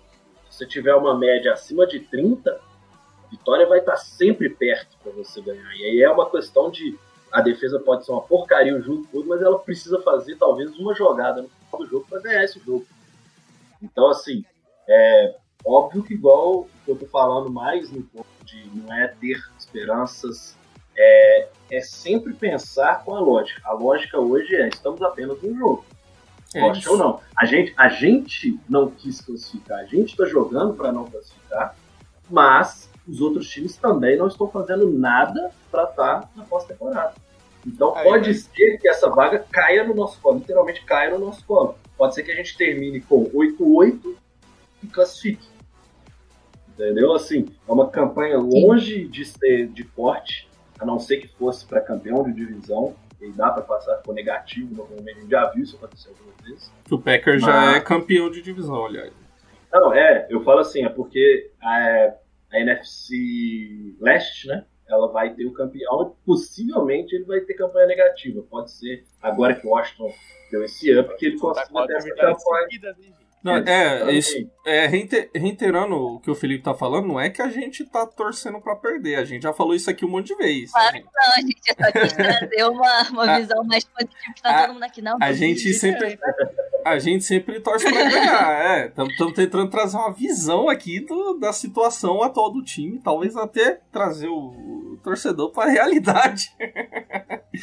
Se 0.50 0.66
tiver 0.66 0.96
uma 0.96 1.18
média 1.18 1.54
acima 1.54 1.86
de 1.86 2.00
30, 2.00 2.52
a 2.52 3.30
vitória 3.30 3.68
vai 3.68 3.80
estar 3.80 3.98
sempre 3.98 4.50
perto 4.50 4.98
para 5.04 5.12
você 5.12 5.42
ganhar. 5.42 5.76
E 5.76 5.86
aí 5.86 6.02
é 6.02 6.10
uma 6.10 6.30
questão 6.30 6.70
de 6.72 6.98
a 7.32 7.42
defesa 7.42 7.80
pode 7.80 8.06
ser 8.06 8.12
uma 8.12 8.22
porcaria 8.22 8.76
o 8.76 8.82
jogo 8.82 9.08
todo, 9.12 9.28
mas 9.28 9.42
ela 9.42 9.60
precisa 9.60 10.02
fazer 10.02 10.36
talvez 10.38 10.78
uma 10.80 10.96
jogada 10.96 11.42
no 11.42 11.50
final 11.50 11.80
do 11.80 11.86
jogo 11.88 12.06
para 12.10 12.22
ganhar 12.22 12.44
esse 12.44 12.60
jogo. 12.60 12.86
Então, 13.82 14.08
assim, 14.10 14.44
é 14.88 15.36
óbvio 15.66 16.04
que 16.04 16.14
igual 16.14 16.68
eu 16.88 16.96
tô 16.96 17.06
falando 17.06 17.52
mais 17.52 17.92
no 17.92 18.02
ponto 18.04 18.28
de 18.46 18.66
não 18.74 18.94
é 18.94 19.08
ter 19.08 19.38
esperanças, 19.58 20.56
é, 20.98 21.48
é 21.72 21.82
sempre 21.82 22.34
pensar 22.34 23.04
com 23.04 23.16
a 23.16 23.20
lógica. 23.20 23.62
A 23.66 23.74
lógica 23.74 24.20
hoje 24.20 24.56
é 24.56 24.68
estamos 24.68 25.02
apenas 25.02 25.42
num 25.42 25.56
jogo. 25.56 25.86
é 26.54 26.62
Gosta 26.62 26.92
ou 26.92 26.98
não. 26.98 27.20
A 27.38 27.46
gente, 27.46 27.74
a 27.78 27.88
gente 27.90 28.60
não 28.68 28.90
quis 28.90 29.22
classificar, 29.22 29.80
a 29.80 29.86
gente 29.86 30.12
está 30.12 30.26
jogando 30.26 30.74
para 30.74 30.92
não 30.92 31.06
classificar, 31.06 31.76
mas 32.30 32.90
os 33.08 33.22
outros 33.22 33.48
times 33.50 33.78
também 33.78 34.18
não 34.18 34.28
estão 34.28 34.50
fazendo 34.50 34.90
nada 34.92 35.52
para 35.72 35.84
estar 35.84 36.30
na 36.36 36.44
pós-temporada. 36.44 37.14
Então 37.66 37.96
Aí, 37.96 38.04
pode 38.04 38.30
né? 38.30 38.34
ser 38.34 38.78
que 38.78 38.88
essa 38.88 39.10
vaga 39.10 39.40
caia 39.52 39.84
no 39.84 39.94
nosso 39.94 40.20
colo, 40.22 40.40
literalmente 40.40 40.84
caia 40.84 41.12
no 41.12 41.20
nosso 41.26 41.46
colo. 41.46 41.76
Pode 41.98 42.16
ser 42.16 42.24
que 42.24 42.32
a 42.32 42.36
gente 42.36 42.58
termine 42.58 43.02
com 43.02 43.30
8-8 43.32 44.16
e 44.84 44.88
classifique. 44.88 45.48
Entendeu? 46.70 47.14
Assim, 47.14 47.46
é 47.68 47.72
uma 47.72 47.90
campanha 47.90 48.38
longe 48.38 49.08
de 49.08 49.26
ser 49.26 49.68
de 49.68 49.84
corte, 49.84 50.47
a 50.80 50.86
não 50.86 51.00
ser 51.00 51.18
que 51.18 51.28
fosse 51.28 51.66
para 51.66 51.82
campeão 51.82 52.24
de 52.24 52.34
divisão. 52.34 52.96
E 53.20 53.32
dá 53.32 53.50
para 53.50 53.64
passar 53.64 53.96
por 54.04 54.14
negativo, 54.14 54.88
a 54.94 55.02
gente 55.02 55.28
já 55.28 55.50
viu 55.50 55.64
isso 55.64 55.76
acontecer 55.76 56.10
algumas 56.10 56.36
vezes. 56.42 56.72
Que 56.86 56.94
o 56.94 57.02
Packers 57.02 57.42
já 57.42 57.48
Mas- 57.48 57.78
é 57.78 57.80
campeão 57.80 58.30
de 58.30 58.44
divisão, 58.44 58.86
aliás. 58.86 59.12
Não, 59.74 59.92
é, 59.92 60.28
eu 60.30 60.42
falo 60.42 60.60
assim, 60.60 60.86
é 60.86 60.90
porque 60.90 61.50
a, 61.60 62.14
a 62.52 62.60
NFC 62.60 63.96
Leste, 64.00 64.48
né? 64.48 64.66
Ela 64.88 65.12
vai 65.12 65.34
ter 65.34 65.46
o 65.46 65.52
campeão 65.52 66.16
e 66.16 66.26
possivelmente 66.26 67.16
ele 67.16 67.26
vai 67.26 67.42
ter 67.42 67.56
campanha 67.56 67.88
negativa. 67.88 68.42
Pode 68.50 68.72
ser 68.72 69.04
agora 69.22 69.56
que 69.56 69.66
o 69.66 69.72
Washington 69.72 70.10
deu 70.52 70.64
esse 70.64 70.98
up 70.98 71.18
que 71.18 71.26
ele 71.26 71.40
consiga 71.40 71.88
ter 71.88 71.94
essa 71.96 72.10
campanha. 72.16 72.38
seguidas, 72.70 72.98
hein, 73.00 73.14
gente? 73.18 73.27
Não, 73.44 73.56
é, 73.56 73.60
Exatamente. 73.60 74.18
isso, 74.18 74.50
é, 74.66 74.88
reiter- 74.88 75.30
reiterando 75.34 75.96
o 75.96 76.20
que 76.20 76.30
o 76.30 76.36
Felipe 76.36 76.64
tá 76.64 76.74
falando, 76.74 77.08
não 77.08 77.20
é 77.20 77.30
que 77.30 77.42
a 77.42 77.50
gente 77.50 77.86
tá 77.86 78.06
torcendo 78.06 78.60
pra 78.60 78.76
perder, 78.76 79.16
a 79.16 79.24
gente 79.24 79.44
já 79.44 79.54
falou 79.54 79.74
isso 79.76 79.90
aqui 79.90 80.04
um 80.06 80.10
monte 80.10 80.28
de 80.28 80.36
vezes. 80.36 80.72
Claro 80.72 80.94
que 80.94 81.04
não, 81.04 81.34
a 81.34 81.40
gente 81.40 81.62
só 81.66 81.92
quis 82.02 82.14
trazer 82.14 82.64
uma, 82.66 83.10
uma 83.10 83.32
A- 83.36 83.40
visão 83.40 83.64
mais 83.64 83.86
positiva 83.86 84.34
que 84.36 84.42
tá 84.42 84.50
a- 84.50 84.62
todo 84.66 84.74
mundo 84.74 84.84
aqui. 84.84 85.02
Não, 85.02 85.18
a 85.22 85.32
gente 85.32 85.64
dizer, 85.64 85.80
sempre- 85.80 86.20
A 86.88 87.00
gente 87.00 87.24
sempre 87.24 87.60
torce 87.60 87.92
pra 87.92 88.10
ganhar, 88.10 88.52
é. 88.78 88.88
Estamos 88.88 89.16
tentando 89.34 89.70
trazer 89.70 89.98
uma 89.98 90.12
visão 90.14 90.70
aqui 90.70 91.00
do- 91.00 91.34
da 91.40 91.52
situação 91.54 92.22
atual 92.24 92.52
do 92.52 92.64
time, 92.64 93.00
talvez 93.04 93.36
até 93.36 93.80
trazer 93.92 94.28
o 94.30 94.98
torcedor 95.04 95.52
pra 95.52 95.66
realidade 95.68 96.52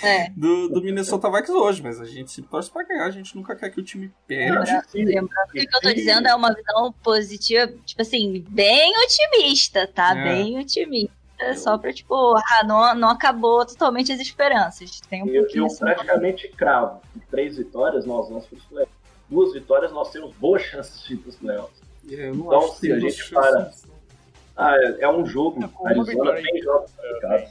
É. 0.03 0.31
do, 0.37 0.69
do 0.69 0.81
Minnesota 0.83 1.31
Vikings 1.31 1.53
hoje, 1.53 1.83
mas 1.83 2.01
a 2.01 2.05
gente 2.05 2.31
sempre 2.33 2.51
torce 2.51 2.71
pra 2.71 2.85
ganhar, 2.85 3.05
a 3.07 3.11
gente 3.11 3.37
nunca 3.37 3.55
quer 3.57 3.71
que 3.71 3.81
o 3.81 3.85
time 3.85 4.11
perde. 4.27 4.51
Lembrando, 4.57 4.85
Sim. 4.89 5.05
lembrando 5.05 5.51
que 5.53 5.61
o 5.61 5.67
que 5.69 5.77
eu 5.77 5.81
tô 5.81 5.93
dizendo 5.93 6.29
é 6.29 6.35
uma 6.35 6.55
visão 6.55 6.93
positiva, 7.03 7.73
tipo 7.85 8.01
assim, 8.03 8.45
bem 8.49 8.93
otimista, 9.05 9.87
tá? 9.87 10.17
É. 10.17 10.25
Bem 10.25 10.59
otimista. 10.59 11.13
Só 11.57 11.77
pra, 11.77 11.93
tipo, 11.93 12.15
ah, 12.37 12.65
não, 12.65 12.95
não 12.95 13.09
acabou 13.11 13.67
totalmente 13.67 14.11
as 14.13 14.21
esperanças. 14.21 15.01
Tem 15.11 15.23
um 15.23 15.27
Eu, 15.27 15.43
pouquinho 15.43 15.63
eu 15.63 15.67
assim. 15.67 15.79
praticamente 15.81 16.49
cravo. 16.49 17.01
Em 17.15 17.21
três 17.29 17.57
vitórias, 17.59 18.07
nós 18.07 18.29
vamos 18.29 18.47
para 18.47 18.57
os 18.57 18.65
playoffs. 18.65 18.95
Duas 19.35 19.53
vitórias, 19.53 19.91
nós 19.91 20.11
temos 20.13 20.33
boas 20.37 20.63
chances 20.63 21.03
de 21.03 21.15
ir 21.15 21.17
para 21.17 21.29
os 21.31 21.37
playoffs. 21.37 21.83
Não 22.05 22.47
Então, 22.47 22.69
se 22.69 22.93
a 22.93 22.99
gente 23.01 23.31
para-. 23.33 23.73
Ah, 24.57 24.77
é, 24.77 24.97
é 25.01 25.09
um 25.09 25.27
jogo. 25.27 25.61
É, 25.61 25.89
Arizona 25.89 26.05
vitória 26.05 26.43
tem 26.43 26.63
jogos 26.63 26.93
complicados. 26.93 27.51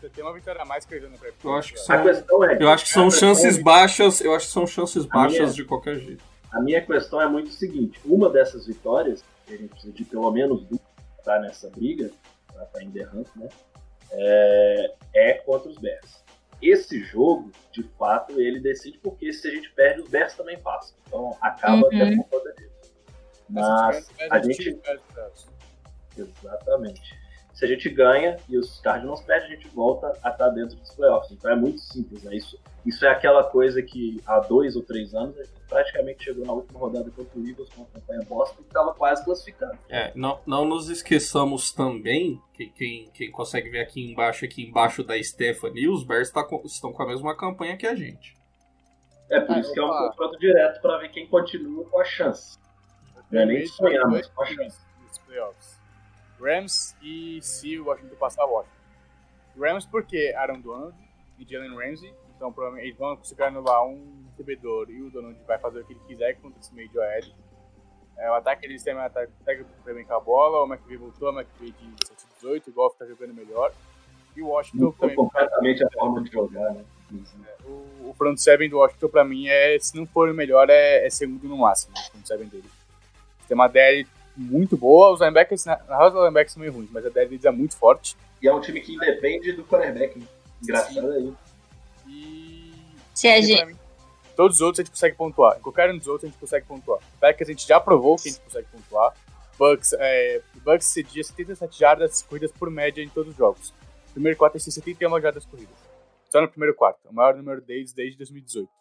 Você 0.00 0.08
tem 0.08 0.24
uma 0.24 0.32
vitória 0.32 0.62
a 0.62 0.64
mais 0.64 0.84
que 0.84 0.94
a 0.94 0.96
Arizona 0.98 1.18
pra 1.18 1.28
ir 1.28 1.34
Eu 1.42 1.54
acho 1.54 1.72
que 1.72 1.80
são- 1.80 1.96
é. 2.44 2.62
Eu 2.62 2.68
acho 2.70 2.84
que 2.84 2.90
são 2.90 3.10
chances 3.10 3.58
é- 3.58 3.62
baixas, 3.62 4.20
eu 4.20 4.34
acho 4.34 4.46
que 4.46 4.52
são 4.52 4.66
chances 4.66 5.04
baixas 5.04 5.38
minha- 5.40 5.52
de 5.52 5.64
qualquer 5.64 5.96
jeito. 5.98 6.22
A 6.52 6.60
minha 6.60 6.80
questão 6.80 7.20
é 7.20 7.28
muito 7.28 7.48
o 7.48 7.52
seguinte: 7.52 7.98
uma 8.04 8.30
dessas 8.30 8.66
vitórias, 8.68 9.24
que 9.46 9.54
a 9.54 9.56
gente 9.56 9.70
precisa 9.70 9.92
de 9.92 10.04
pelo 10.04 10.30
menos 10.30 10.62
duas 10.64 10.80
pra 10.80 11.18
estar 11.18 11.40
nessa 11.40 11.68
briga, 11.70 12.10
pra 12.52 12.62
estar 12.62 12.82
em 12.82 12.90
derrame, 12.90 13.26
né? 13.34 13.48
É, 14.12 14.94
é 15.14 15.32
contra 15.34 15.68
os 15.68 15.76
Bears. 15.78 16.22
Esse 16.62 17.02
jogo, 17.02 17.50
de 17.72 17.82
fato, 17.98 18.40
ele 18.40 18.60
decide 18.60 18.98
porque 18.98 19.32
se 19.32 19.48
a 19.48 19.50
gente 19.50 19.70
perde, 19.72 20.02
os 20.02 20.08
Bears 20.10 20.34
também 20.34 20.58
passam. 20.58 20.96
Então 21.06 21.36
acaba 21.40 21.76
Uhum. 21.76 21.86
até 21.86 22.16
por 22.16 22.24
conta 22.28 22.52
disso. 22.54 22.70
Mas 23.48 24.10
a 24.30 24.38
gente. 24.40 24.62
gente. 24.62 24.80
Exatamente. 26.16 27.19
Se 27.60 27.66
a 27.66 27.68
gente 27.68 27.90
ganha 27.90 28.38
e 28.48 28.56
os 28.56 28.80
Cardinals 28.80 29.20
perdem, 29.20 29.48
a 29.52 29.54
gente 29.54 29.68
volta 29.68 30.18
a 30.22 30.30
estar 30.30 30.48
dentro 30.48 30.76
dos 30.78 30.94
playoffs. 30.94 31.30
Então 31.30 31.50
é 31.50 31.54
muito 31.54 31.78
simples, 31.78 32.22
né? 32.22 32.34
Isso, 32.34 32.58
isso 32.86 33.04
é 33.04 33.10
aquela 33.10 33.44
coisa 33.44 33.82
que 33.82 34.18
há 34.24 34.40
dois 34.40 34.76
ou 34.76 34.82
três 34.82 35.14
anos 35.14 35.38
a 35.38 35.42
gente 35.42 35.60
praticamente 35.68 36.24
chegou 36.24 36.46
na 36.46 36.54
última 36.54 36.78
rodada 36.80 37.10
contra 37.10 37.38
o 37.38 37.46
Eagles 37.46 37.68
com 37.68 37.82
a 37.82 37.86
campanha 37.86 38.22
bosta 38.26 38.56
e 38.58 38.64
estava 38.64 38.94
quase 38.94 39.22
classificando. 39.26 39.76
É, 39.90 40.10
não, 40.14 40.40
não 40.46 40.64
nos 40.64 40.88
esqueçamos 40.88 41.70
também, 41.70 42.40
que 42.54 42.66
quem, 42.70 43.10
quem 43.12 43.30
consegue 43.30 43.68
ver 43.68 43.80
aqui 43.80 44.10
embaixo, 44.10 44.46
aqui 44.46 44.62
embaixo 44.62 45.04
da 45.04 45.22
Stephanie, 45.22 45.86
os 45.86 46.02
Bears 46.02 46.30
tá 46.30 46.42
com- 46.42 46.62
estão 46.64 46.94
com 46.94 47.02
a 47.02 47.06
mesma 47.08 47.36
campanha 47.36 47.76
que 47.76 47.86
a 47.86 47.94
gente. 47.94 48.38
É 49.28 49.38
por 49.38 49.54
Ah, 49.54 49.60
isso 49.60 49.70
que 49.74 49.78
é 49.78 49.84
um 49.84 49.88
confronto 50.08 50.38
direto 50.38 50.80
para 50.80 50.96
ver 50.96 51.10
quem 51.10 51.26
continua 51.26 51.84
com 51.84 52.00
a 52.00 52.04
chance. 52.04 52.58
Não 53.30 53.42
é 53.42 53.44
nem 53.44 53.66
sonhar, 53.66 54.06
mas 54.08 54.26
com 54.28 54.42
a 54.42 54.46
chance. 54.46 54.78
nos 55.06 55.18
playoffs. 55.18 55.79
Rams 56.40 56.96
e 57.02 57.40
se 57.42 57.78
o 57.78 57.86
Washington 57.86 58.16
passar 58.16 58.44
Washington. 58.44 58.76
Rams 59.58 59.86
porque 59.86 60.32
Aaron 60.36 60.60
Donald 60.60 60.96
e 61.38 61.44
Jalen 61.44 61.74
Ramsey, 61.76 62.12
então 62.36 62.52
provavelmente 62.52 62.88
eles 62.88 62.98
vão 62.98 63.16
conseguir 63.16 63.42
anular 63.42 63.84
um 63.86 64.24
recebedor 64.30 64.90
e 64.90 65.02
o 65.02 65.10
Donald 65.10 65.38
vai 65.46 65.58
fazer 65.58 65.80
o 65.80 65.84
que 65.84 65.92
ele 65.92 66.00
quiser 66.06 66.34
contra 66.40 66.58
esse 66.60 66.74
meio 66.74 66.88
de 66.88 66.98
OL. 66.98 67.50
É, 68.18 68.30
o 68.30 68.34
ataque 68.34 68.66
eles 68.66 68.82
têm 68.82 68.94
um 68.94 69.00
ataque 69.00 69.32
bem 69.84 70.04
com 70.04 70.14
a 70.14 70.20
bola, 70.20 70.64
o 70.64 70.66
McVay 70.66 70.96
voltou, 70.96 71.30
o 71.30 71.40
McVay 71.40 71.72
de 71.72 71.86
7-18, 72.42 72.68
o 72.68 72.72
Golf 72.72 72.96
tá 72.96 73.06
jogando 73.06 73.34
melhor. 73.34 73.72
E 74.36 74.42
o 74.42 74.48
Washington 74.48 74.76
Mudou 74.76 74.92
também. 74.92 75.16
completamente 75.16 75.84
a 75.84 75.90
forma 75.90 76.22
de 76.22 76.30
jogar, 76.30 76.74
né? 76.74 76.84
O, 77.64 78.10
o 78.10 78.14
front 78.16 78.38
seven 78.38 78.68
do 78.68 78.78
Washington, 78.78 79.08
pra 79.08 79.24
mim, 79.24 79.48
é, 79.48 79.76
se 79.80 79.96
não 79.96 80.06
for 80.06 80.28
o 80.28 80.34
melhor, 80.34 80.70
é, 80.70 81.04
é 81.04 81.10
segundo 81.10 81.48
no 81.48 81.56
máximo, 81.56 81.92
o 81.96 82.10
front 82.12 82.26
seven 82.26 82.46
dele. 82.46 82.70
Tem 83.48 83.54
uma 83.54 83.66
DL 83.66 84.06
muito 84.36 84.76
boa, 84.76 85.12
os 85.12 85.20
linebackers, 85.20 85.64
na 85.64 85.76
na 85.88 85.96
real, 85.96 86.08
os 86.08 86.14
linebackers 86.14 86.52
são 86.52 86.60
meio 86.60 86.72
ruins, 86.72 86.88
mas 86.90 87.04
a 87.04 87.08
DL 87.08 87.28
deles 87.28 87.44
é 87.44 87.50
muito 87.50 87.76
forte. 87.76 88.16
E 88.42 88.48
é 88.48 88.54
um 88.54 88.60
time 88.60 88.80
que 88.80 88.94
independe 88.94 89.52
do 89.52 89.64
quarterback. 89.64 90.18
né? 90.18 90.26
Engraçado 90.62 91.10
aí. 91.10 91.32
E, 92.06 92.72
Se 93.14 93.28
a 93.28 93.40
gente, 93.40 93.76
todos 94.36 94.56
os 94.56 94.60
outros 94.60 94.80
a 94.80 94.82
gente 94.82 94.92
consegue 94.92 95.16
pontuar. 95.16 95.58
Em 95.58 95.62
qualquer 95.62 95.90
um 95.90 95.98
dos 95.98 96.06
outros 96.06 96.24
a 96.24 96.32
gente 96.32 96.40
consegue 96.40 96.66
pontuar. 96.66 97.00
Packers 97.20 97.48
a 97.48 97.52
gente 97.52 97.66
já 97.66 97.78
provou 97.78 98.16
que 98.16 98.28
a 98.28 98.32
gente 98.32 98.42
consegue 98.42 98.66
pontuar. 98.72 99.14
Bucks, 99.58 99.92
é, 99.98 100.40
Bucks 100.64 100.86
cedia 100.86 101.22
77 101.22 101.78
jardas 101.78 102.22
corridas 102.22 102.50
por 102.50 102.70
média 102.70 103.02
em 103.02 103.08
todos 103.08 103.32
os 103.32 103.36
jogos. 103.36 103.74
Primeiro 104.12 104.38
quarto 104.38 104.54
tem 104.54 104.60
71 104.60 105.20
jardas 105.20 105.44
corridas. 105.44 105.74
Só 106.30 106.40
no 106.40 106.48
primeiro 106.48 106.74
quarto. 106.74 107.00
O 107.04 107.14
maior 107.14 107.36
número 107.36 107.60
deles 107.60 107.92
desde 107.92 108.16
2018. 108.16 108.79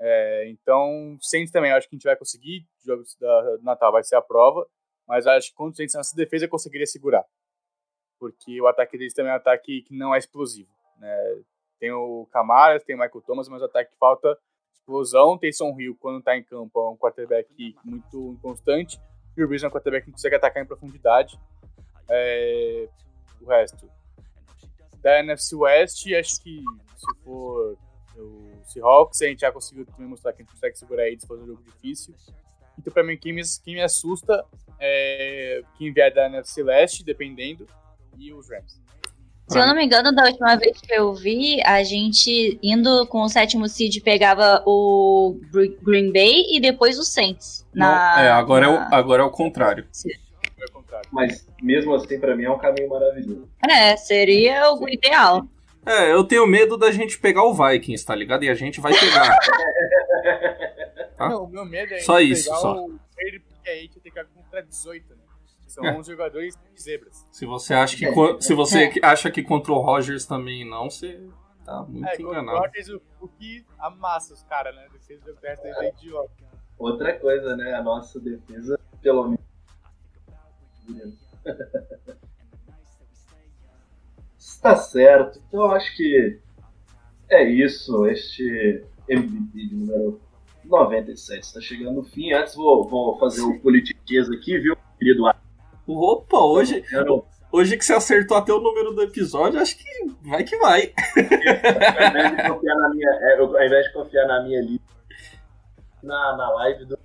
É, 0.00 0.48
então, 0.48 1.18
Saints 1.20 1.50
também, 1.50 1.72
acho 1.72 1.88
que 1.88 1.96
a 1.96 1.98
gente 1.98 2.04
vai 2.04 2.16
conseguir. 2.16 2.66
Jogos 2.84 3.16
da, 3.16 3.56
do 3.56 3.62
Natal 3.62 3.92
vai 3.92 4.04
ser 4.04 4.16
a 4.16 4.22
prova. 4.22 4.66
Mas 5.06 5.26
acho 5.26 5.50
que 5.50 5.56
contra 5.56 5.72
o 5.72 5.76
Saints, 5.76 5.94
nossa 5.94 6.14
defesa 6.14 6.46
conseguiria 6.46 6.86
segurar. 6.86 7.24
Porque 8.18 8.60
o 8.60 8.66
ataque 8.66 8.98
deles 8.98 9.14
também 9.14 9.30
é 9.30 9.34
um 9.34 9.38
ataque 9.38 9.82
que 9.82 9.96
não 9.96 10.14
é 10.14 10.18
explosivo. 10.18 10.70
Né? 10.98 11.42
Tem 11.78 11.90
o 11.92 12.26
Camara, 12.30 12.80
tem 12.80 12.94
o 12.94 12.98
Michael 12.98 13.22
Thomas, 13.22 13.48
mas 13.48 13.62
o 13.62 13.64
ataque 13.64 13.94
falta 13.98 14.38
explosão. 14.72 15.38
Tem 15.38 15.52
Son 15.52 15.74
Hill, 15.78 15.96
quando 15.98 16.22
tá 16.22 16.36
em 16.36 16.42
campo, 16.42 16.80
é 16.80 16.90
um 16.90 16.96
quarterback 16.96 17.48
muito 17.84 18.32
inconstante. 18.32 19.00
E 19.36 19.42
o 19.42 19.48
Breeze 19.48 19.64
é 19.64 19.68
um 19.68 19.70
quarterback 19.70 20.04
que 20.04 20.10
não 20.10 20.16
consegue 20.16 20.36
atacar 20.36 20.62
em 20.62 20.66
profundidade. 20.66 21.38
É, 22.08 22.88
o 23.40 23.46
resto. 23.46 23.88
Da 25.00 25.20
NFC 25.20 25.54
West, 25.54 26.06
acho 26.12 26.42
que 26.42 26.62
se 26.96 27.24
for 27.24 27.78
o 28.22 28.50
Seahawks, 28.64 29.22
a 29.22 29.26
gente 29.26 29.40
já 29.40 29.52
conseguiu 29.52 29.86
também 29.86 30.06
mostrar 30.06 30.32
que 30.32 30.42
a 30.42 30.44
gente 30.44 30.52
consegue 30.54 30.78
segurar 30.78 31.06
eles 31.08 31.24
fazer 31.24 31.42
um 31.42 31.46
jogo 31.46 31.62
difícil. 31.64 32.14
Então, 32.78 32.92
pra 32.92 33.02
mim, 33.02 33.16
quem 33.16 33.32
me, 33.32 33.42
quem 33.64 33.74
me 33.74 33.82
assusta 33.82 34.44
é 34.80 35.62
quem 35.76 35.92
vier 35.92 36.12
da 36.14 36.26
NFC 36.26 36.62
Leste, 36.62 37.04
dependendo, 37.04 37.66
e 38.16 38.32
os 38.32 38.48
Rams. 38.48 38.80
se 39.48 39.58
eu 39.58 39.66
não 39.66 39.74
me 39.74 39.84
engano, 39.84 40.12
da 40.14 40.24
última 40.24 40.54
vez 40.56 40.80
que 40.80 40.92
eu 40.92 41.12
vi, 41.14 41.60
a 41.64 41.82
gente 41.82 42.58
indo 42.62 43.06
com 43.08 43.22
o 43.22 43.28
sétimo 43.28 43.68
seed 43.68 44.00
pegava 44.02 44.62
o 44.66 45.38
Gr- 45.50 45.74
Green 45.82 46.12
Bay 46.12 46.44
e 46.54 46.60
depois 46.60 46.98
o 46.98 47.04
Saints. 47.04 47.66
Na, 47.74 47.86
Não, 48.16 48.22
é, 48.22 48.28
agora, 48.30 48.66
é 48.66 48.70
na- 48.70 48.88
o, 48.90 48.94
agora 48.94 49.22
é 49.22 49.26
o 49.26 49.30
contrário. 49.30 49.86
Ao 50.62 50.72
contrário. 50.72 51.08
Mas 51.12 51.46
mesmo 51.62 51.94
assim, 51.94 52.18
pra 52.20 52.36
mim, 52.36 52.44
é 52.44 52.50
um 52.50 52.58
caminho 52.58 52.88
maravilhoso. 52.88 53.48
É, 53.68 53.96
seria 53.96 54.72
o 54.72 54.88
ideal. 54.88 55.46
É, 55.88 56.12
eu 56.12 56.22
tenho 56.24 56.46
medo 56.46 56.76
da 56.76 56.90
gente 56.90 57.18
pegar 57.18 57.44
o 57.44 57.54
Vikings, 57.54 58.04
tá 58.04 58.14
ligado? 58.14 58.44
E 58.44 58.50
a 58.50 58.54
gente 58.54 58.80
vai 58.80 58.92
pegar. 58.92 59.38
Tá? 61.16 61.30
Não, 61.30 61.44
o 61.44 61.48
meu 61.48 61.64
medo 61.64 61.92
é 61.94 61.98
Só 61.98 62.18
a 62.18 62.20
gente 62.20 62.30
isso, 62.32 62.44
pegar 62.44 62.56
só. 62.58 62.76
o 62.84 62.88
Brady, 63.16 63.40
porque 63.40 63.68
aí 63.68 63.78
a 63.78 63.82
gente 63.82 63.98
tem 63.98 64.12
que 64.12 64.24
contra 64.24 64.62
18, 64.62 65.16
né? 65.16 65.22
São 65.66 65.84
É. 65.84 65.96
11 65.98 66.12
jogadores 66.12 66.54
de 66.72 66.80
zebras. 66.80 67.26
Se 67.32 67.44
você 67.44 67.74
acha 67.74 67.96
que, 67.96 68.06
se 68.40 68.54
você 68.54 68.92
acha 69.02 69.28
que 69.28 69.42
contra 69.42 69.72
o 69.72 69.80
Rogers 69.80 70.24
também 70.26 70.64
não, 70.64 70.88
você 70.88 71.20
tá 71.64 71.82
muito 71.82 72.06
É, 72.06 72.10
contra 72.10 72.24
o 72.24 72.30
enganado. 72.30 72.58
Rodgers, 72.58 72.88
o, 72.90 73.02
o 73.20 73.26
que 73.26 73.66
amassa 73.80 74.32
os 74.32 74.44
caras, 74.44 74.76
né? 74.76 74.86
Defesa 74.92 75.24
do 75.24 75.40
deles 75.40 75.58
é 75.64 75.88
idiota. 75.88 76.30
Outra 76.78 77.18
coisa, 77.18 77.56
né? 77.56 77.74
A 77.74 77.82
nossa 77.82 78.20
defesa, 78.20 78.78
pelo 79.02 79.36
menos. 80.84 81.18
Está 84.58 84.74
certo. 84.74 85.40
Então 85.46 85.60
eu 85.60 85.70
acho 85.70 85.96
que 85.96 86.36
é 87.30 87.48
isso. 87.48 88.06
Este 88.08 88.84
MVP 89.08 89.66
de 89.68 89.74
número 89.76 90.20
97 90.64 91.44
está 91.44 91.60
chegando 91.60 91.92
no 91.92 92.02
fim. 92.02 92.32
Antes 92.32 92.56
vou, 92.56 92.88
vou 92.88 93.16
fazer 93.20 93.40
o 93.40 93.60
politiqueza 93.60 94.34
aqui, 94.34 94.58
viu, 94.58 94.76
querido 94.98 95.22
Opa, 95.86 96.38
hoje, 96.38 96.84
Adriano? 96.92 97.24
hoje 97.52 97.76
que 97.76 97.84
você 97.84 97.94
acertou 97.94 98.36
até 98.36 98.52
o 98.52 98.60
número 98.60 98.92
do 98.92 99.02
episódio, 99.02 99.60
acho 99.60 99.78
que 99.78 99.84
vai 100.22 100.42
que 100.42 100.56
vai. 100.58 100.92
Ao 101.16 102.10
invés 102.10 102.36
de 102.36 102.48
confiar 102.48 102.74
na 102.74 102.88
minha, 102.90 103.36
ao 103.38 103.64
invés 103.64 103.86
de 103.86 103.92
confiar 103.92 104.26
na 104.26 104.42
minha 104.42 104.60
lista, 104.60 104.94
na, 106.02 106.36
na 106.36 106.50
live 106.50 106.84
do, 106.84 106.98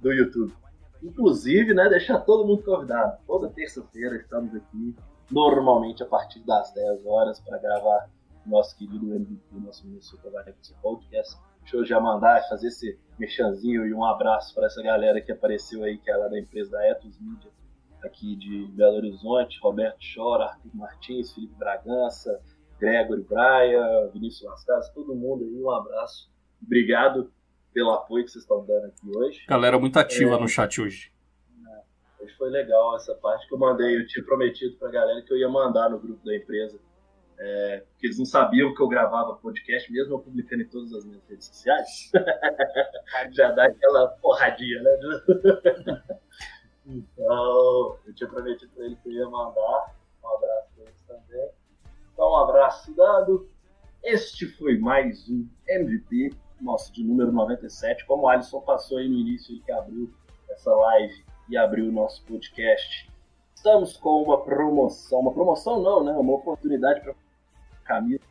do 0.00 0.12
YouTube. 0.12 0.52
Inclusive, 1.00 1.72
né, 1.72 1.88
deixar 1.88 2.18
todo 2.18 2.44
mundo 2.44 2.64
convidado. 2.64 3.16
Toda 3.28 3.48
terça-feira 3.48 4.16
estamos 4.16 4.54
aqui, 4.56 4.96
normalmente 5.30 6.02
a 6.02 6.06
partir 6.06 6.40
das 6.40 6.72
10 6.72 7.06
horas, 7.06 7.40
para 7.40 7.58
gravar 7.58 8.08
nosso 8.46 8.76
querido 8.76 9.14
MVP, 9.14 9.42
nosso 9.60 9.86
Minnesota 9.86 10.30
Vikings 10.30 10.74
Podcast. 10.80 11.36
Deixa 11.60 11.76
eu 11.76 11.84
já 11.84 12.00
mandar, 12.00 12.48
fazer 12.48 12.68
esse 12.68 12.98
mexanzinho 13.18 13.86
e 13.86 13.92
um 13.92 14.04
abraço 14.04 14.54
para 14.54 14.66
essa 14.66 14.82
galera 14.82 15.20
que 15.20 15.30
apareceu 15.30 15.84
aí, 15.84 15.98
que 15.98 16.10
é 16.10 16.16
lá 16.16 16.28
da 16.28 16.38
empresa 16.38 16.70
da 16.70 16.86
Etos 16.88 17.18
Media, 17.20 17.50
aqui 18.02 18.36
de 18.36 18.66
Belo 18.72 18.96
Horizonte, 18.96 19.58
Roberto 19.62 19.98
Chora, 20.14 20.44
Arthur 20.46 20.70
Martins, 20.74 21.32
Felipe 21.34 21.54
Bragança, 21.56 22.40
Gregory 22.80 23.22
Braia, 23.22 24.08
Vinícius 24.14 24.48
Lascas, 24.48 24.88
todo 24.94 25.14
mundo 25.14 25.44
aí, 25.44 25.62
um 25.62 25.70
abraço. 25.70 26.30
Obrigado 26.62 27.30
pelo 27.74 27.90
apoio 27.90 28.24
que 28.24 28.30
vocês 28.30 28.44
estão 28.44 28.64
dando 28.64 28.86
aqui 28.86 29.06
hoje. 29.14 29.44
Galera 29.46 29.78
muito 29.78 29.98
ativa 29.98 30.36
É. 30.36 30.40
no 30.40 30.48
chat 30.48 30.80
hoje. 30.80 31.12
Hoje 32.20 32.34
foi 32.34 32.50
legal 32.50 32.96
essa 32.96 33.14
parte 33.14 33.46
que 33.46 33.54
eu 33.54 33.58
mandei. 33.58 33.96
Eu 33.96 34.06
tinha 34.06 34.24
prometido 34.24 34.76
pra 34.76 34.90
galera 34.90 35.22
que 35.22 35.32
eu 35.32 35.36
ia 35.36 35.48
mandar 35.48 35.88
no 35.88 35.98
grupo 35.98 36.24
da 36.24 36.36
empresa. 36.36 36.78
É, 37.38 37.84
porque 37.90 38.08
eles 38.08 38.18
não 38.18 38.26
sabiam 38.26 38.74
que 38.74 38.82
eu 38.82 38.88
gravava 38.88 39.36
podcast, 39.36 39.92
mesmo 39.92 40.14
eu 40.14 40.18
publicando 40.18 40.62
em 40.62 40.68
todas 40.68 40.92
as 40.92 41.04
minhas 41.04 41.24
redes 41.28 41.46
sociais. 41.46 42.10
Já 43.30 43.52
dá 43.52 43.66
aquela 43.66 44.08
porradinha, 44.20 44.82
né? 44.82 44.90
então, 46.84 47.98
eu 48.04 48.14
tinha 48.14 48.28
prometido 48.28 48.72
pra 48.74 48.84
ele 48.84 48.96
que 48.96 49.08
eu 49.08 49.12
ia 49.12 49.28
mandar. 49.28 49.94
Um 50.24 50.36
abraço 50.36 50.68
pra 50.74 50.84
eles 50.84 51.02
também. 51.06 51.50
Então, 52.12 52.28
um 52.28 52.36
abraço 52.36 52.92
dado. 52.96 53.48
Este 54.02 54.46
foi 54.46 54.76
mais 54.76 55.28
um 55.28 55.48
MVP, 55.68 56.34
nosso 56.60 56.92
de 56.92 57.04
número 57.04 57.30
97. 57.30 58.04
Como 58.06 58.24
o 58.24 58.28
Alisson 58.28 58.60
passou 58.62 58.98
aí 58.98 59.08
no 59.08 59.14
início, 59.14 59.54
ele 59.54 59.62
que 59.62 59.70
abriu 59.70 60.12
essa 60.50 60.72
live 60.72 61.24
e 61.48 61.56
abriu 61.56 61.88
o 61.88 61.92
nosso 61.92 62.24
podcast. 62.24 63.10
Estamos 63.54 63.96
com 63.96 64.22
uma 64.22 64.42
promoção, 64.44 65.20
uma 65.20 65.32
promoção 65.32 65.82
não, 65.82 66.04
né? 66.04 66.12
Uma 66.12 66.34
oportunidade 66.34 67.00
para 67.00 67.14
camisa 67.84 68.22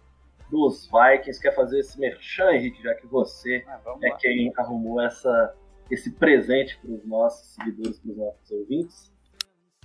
dos 0.49 0.87
Vikings. 0.89 1.41
Quer 1.41 1.53
fazer 1.53 1.79
esse 1.79 1.99
merchan, 1.99 2.51
Henrique, 2.53 2.81
já 2.81 2.93
que 2.95 3.05
você 3.07 3.65
Ah, 3.67 3.81
é 4.01 4.09
lá. 4.09 4.17
quem 4.17 4.51
arrumou 4.55 5.01
essa, 5.01 5.55
esse 5.91 6.11
presente 6.11 6.77
para 6.79 6.91
os 6.91 7.05
nossos 7.05 7.47
seguidores, 7.55 7.99
para 7.99 8.11
os 8.11 8.17
nossos 8.17 8.51
ouvintes. 8.51 9.13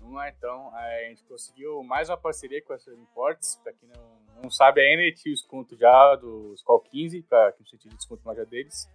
Vamos 0.01 0.17
lá 0.17 0.29
então. 0.29 0.75
A 0.75 1.05
gente 1.09 1.25
conseguiu 1.25 1.83
mais 1.83 2.09
uma 2.09 2.17
parceria 2.17 2.63
com 2.63 2.73
a 2.73 2.79
Sir 2.79 2.95
Imports. 2.95 3.57
Pra 3.63 3.73
quem 3.73 3.89
não, 3.89 4.43
não 4.45 4.51
sabe 4.51 4.81
ainda, 4.81 5.03
tinha 5.17 5.33
o 5.33 5.35
desconto 5.37 5.77
já 5.77 6.17
do 6.17 6.53
Skull 6.55 6.81
15, 6.81 7.23
pra 7.23 7.53
quem 7.53 7.67
você 7.67 7.77
tinha 7.77 7.95
desconto 7.95 8.23
na 8.25 8.33
loja 8.33 8.45
deles. 8.47 8.89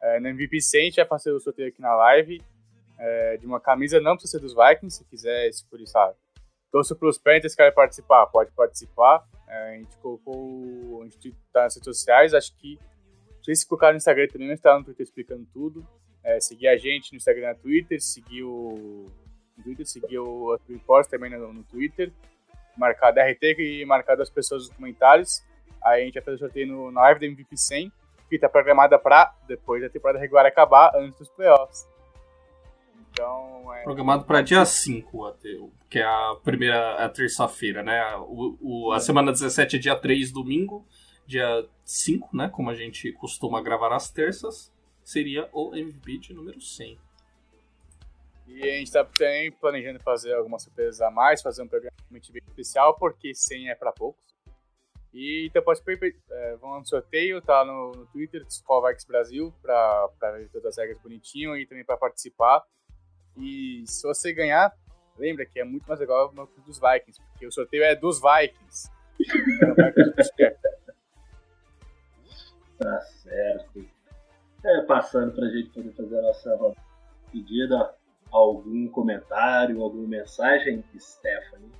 É, 0.00 0.18
no 0.20 0.28
MVP 0.28 0.60
100, 0.60 0.80
a 0.80 0.84
gente 0.84 0.96
vai 0.96 1.06
fazer 1.06 1.32
o 1.32 1.40
sorteio 1.40 1.68
aqui 1.68 1.80
na 1.80 1.94
live 1.94 2.42
é, 2.98 3.36
de 3.36 3.46
uma 3.46 3.60
camisa, 3.60 4.00
não 4.00 4.16
precisa 4.16 4.38
ser 4.38 4.40
dos 4.40 4.54
Vikings, 4.54 4.98
se 4.98 5.04
quiser, 5.04 5.52
se 5.52 5.64
por 5.66 5.80
isso, 5.80 5.92
sabe? 5.92 6.14
Torço 6.70 6.96
pros 6.96 7.18
Panthers, 7.18 7.54
quer 7.54 7.72
participar, 7.72 8.26
pode 8.26 8.50
participar. 8.52 9.24
É, 9.48 9.74
a 9.74 9.78
gente 9.78 9.96
colocou, 9.98 11.02
a 11.02 11.04
gente 11.04 11.32
tá 11.52 11.62
nas 11.62 11.74
redes 11.76 11.96
sociais, 11.96 12.34
acho 12.34 12.54
que, 12.56 12.78
não 13.36 13.44
sei 13.44 13.54
se 13.54 13.66
colocar 13.66 13.90
no 13.90 13.96
Instagram 13.96 14.26
também, 14.28 14.48
mas 14.48 14.60
tá 14.60 14.76
no 14.76 14.84
Twitter 14.84 15.04
explicando 15.04 15.46
tudo. 15.52 15.86
É, 16.22 16.40
seguir 16.40 16.68
a 16.68 16.76
gente 16.76 17.12
no 17.12 17.16
Instagram 17.16 17.50
e 17.50 17.52
no 17.52 17.58
Twitter, 17.60 18.00
seguir 18.00 18.42
o 18.42 19.10
no 19.56 19.62
Twitter, 19.62 19.86
seguir 19.86 20.18
o 20.18 20.58
Report 20.68 21.06
também 21.06 21.30
no, 21.30 21.52
no 21.52 21.62
Twitter, 21.62 22.12
marcar 22.76 23.08
a 23.08 23.10
DRT 23.12 23.54
e 23.58 23.84
marcar 23.84 24.20
as 24.20 24.30
pessoas 24.30 24.68
nos 24.68 24.76
comentários. 24.76 25.44
Aí 25.84 26.02
a 26.02 26.04
gente 26.04 26.14
vai 26.14 26.22
fazer 26.22 26.36
o 26.36 26.38
sorteio 26.38 26.66
no, 26.66 26.90
na 26.90 27.02
live 27.02 27.20
do 27.20 27.26
MVP 27.26 27.56
100, 27.56 27.92
que 28.28 28.34
está 28.36 28.48
programada 28.48 28.98
para 28.98 29.32
depois 29.46 29.82
da 29.82 29.88
temporada 29.88 30.18
regular 30.18 30.46
acabar, 30.46 30.92
antes 30.96 31.18
dos 31.18 31.28
playoffs. 31.28 31.86
Então, 33.14 33.72
é, 33.72 33.84
Programado 33.84 34.24
para 34.24 34.42
dia 34.42 34.64
5, 34.64 35.24
até, 35.26 35.48
que 35.88 36.00
é 36.00 36.04
a 36.04 36.34
primeira 36.42 37.04
a 37.04 37.08
terça-feira, 37.08 37.80
né? 37.82 38.02
O, 38.16 38.58
o- 38.60 38.92
a 38.92 38.98
semana 38.98 39.30
17 39.30 39.76
é 39.76 39.78
dia 39.78 39.94
3, 39.96 40.32
domingo. 40.32 40.84
Dia 41.24 41.64
5, 41.84 42.36
né? 42.36 42.48
Como 42.48 42.68
a 42.68 42.74
gente 42.74 43.12
costuma 43.12 43.62
gravar 43.62 43.94
às 43.94 44.10
terças, 44.10 44.72
seria 45.04 45.48
o 45.52 45.74
MVP 45.74 46.18
de 46.18 46.34
número 46.34 46.60
100. 46.60 46.98
E 48.48 48.62
a 48.62 48.72
gente 48.78 48.88
está 48.88 49.04
também 49.04 49.50
planejando 49.52 50.00
fazer 50.00 50.34
algumas 50.34 50.62
surpresas 50.64 51.00
a 51.00 51.10
mais, 51.10 51.40
fazer 51.40 51.62
um 51.62 51.68
programa 51.68 51.94
realmente 52.02 52.32
bem 52.32 52.42
especial, 52.48 52.96
porque 52.98 53.32
100 53.32 53.70
é 53.70 53.74
para 53.74 53.92
poucos. 53.92 54.22
E 55.14 55.46
então 55.46 55.62
pode 55.62 55.80
é, 56.30 56.56
vão 56.56 56.80
no 56.80 56.84
sorteio, 56.86 57.40
tá 57.40 57.64
no, 57.64 57.92
no 57.92 58.06
Twitter, 58.06 58.42
Vikes 58.42 59.04
Brasil, 59.04 59.54
para 59.62 60.08
ver 60.36 60.48
todas 60.50 60.66
as 60.66 60.78
regras 60.78 61.00
bonitinho 61.00 61.56
e 61.56 61.64
também 61.64 61.84
para 61.84 61.96
participar. 61.96 62.64
E 63.36 63.84
se 63.86 64.06
você 64.06 64.32
ganhar, 64.32 64.72
lembra 65.18 65.44
que 65.44 65.60
é 65.60 65.64
muito 65.64 65.86
mais 65.86 66.00
legal 66.00 66.32
no 66.32 66.46
clube 66.46 66.66
dos 66.66 66.78
Vikings, 66.78 67.20
porque 67.30 67.46
o 67.46 67.52
sorteio 67.52 67.84
é 67.84 67.94
dos 67.94 68.20
Vikings. 68.20 68.90
Tá 72.78 73.00
certo. 73.00 73.86
É, 74.64 74.80
passando 74.82 75.32
para 75.32 75.46
a 75.46 75.50
gente 75.50 75.70
poder 75.70 75.92
fazer 75.92 76.18
a 76.18 76.22
nossa 76.22 76.74
pedida, 77.30 77.94
algum 78.30 78.88
comentário, 78.88 79.82
alguma 79.82 80.08
mensagem, 80.08 80.82
Stephanie? 80.98 81.70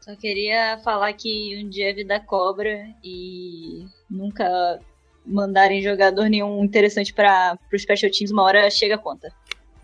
Só 0.00 0.14
queria 0.14 0.78
falar 0.78 1.12
que 1.14 1.60
um 1.62 1.68
dia 1.68 1.90
é 1.90 1.92
vida 1.92 2.20
cobra 2.20 2.86
e 3.02 3.84
nunca 4.08 4.80
mandarem 5.24 5.82
jogador 5.82 6.28
nenhum 6.28 6.62
interessante 6.62 7.12
para 7.12 7.58
os 7.72 7.82
special 7.82 8.10
teams, 8.10 8.30
uma 8.30 8.44
hora 8.44 8.70
chega 8.70 8.94
a 8.94 8.98
conta. 8.98 9.28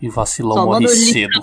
E 0.03 0.09
vacilão 0.09 0.53
Só 0.55 0.65
morre 0.65 0.87
cedo. 0.89 1.39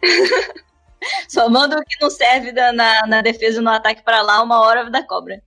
Só 1.28 1.48
manda 1.50 1.78
o 1.78 1.84
que 1.84 2.00
não 2.00 2.08
serve 2.10 2.50
da- 2.50 2.72
na, 2.72 3.06
na 3.06 3.20
defesa 3.22 3.60
e 3.60 3.62
no 3.62 3.68
ataque 3.70 4.02
pra 4.02 4.22
lá, 4.22 4.42
uma 4.42 4.60
hora 4.60 4.84
vida 4.84 5.06
cobra. 5.06 5.42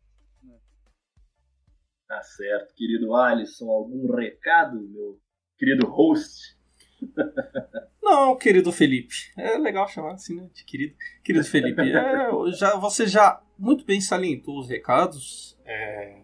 Tá 2.07 2.21
certo, 2.21 2.75
querido 2.75 3.15
Alisson, 3.15 3.69
algum 3.69 4.15
recado, 4.15 4.75
meu 4.79 5.19
querido 5.57 5.87
host? 5.87 6.55
Não, 8.03 8.35
querido 8.37 8.71
Felipe. 8.71 9.15
É 9.37 9.57
legal 9.57 9.87
chamar 9.87 10.13
assim, 10.13 10.35
né? 10.35 10.47
De 10.53 10.63
querido. 10.63 10.95
Querido 11.23 11.45
Felipe, 11.45 11.81
é, 11.91 12.51
já, 12.51 12.75
você 12.75 13.07
já 13.07 13.41
muito 13.57 13.83
bem 13.85 13.99
salientou 13.99 14.59
os 14.59 14.69
recados. 14.69 15.57
é, 15.65 16.22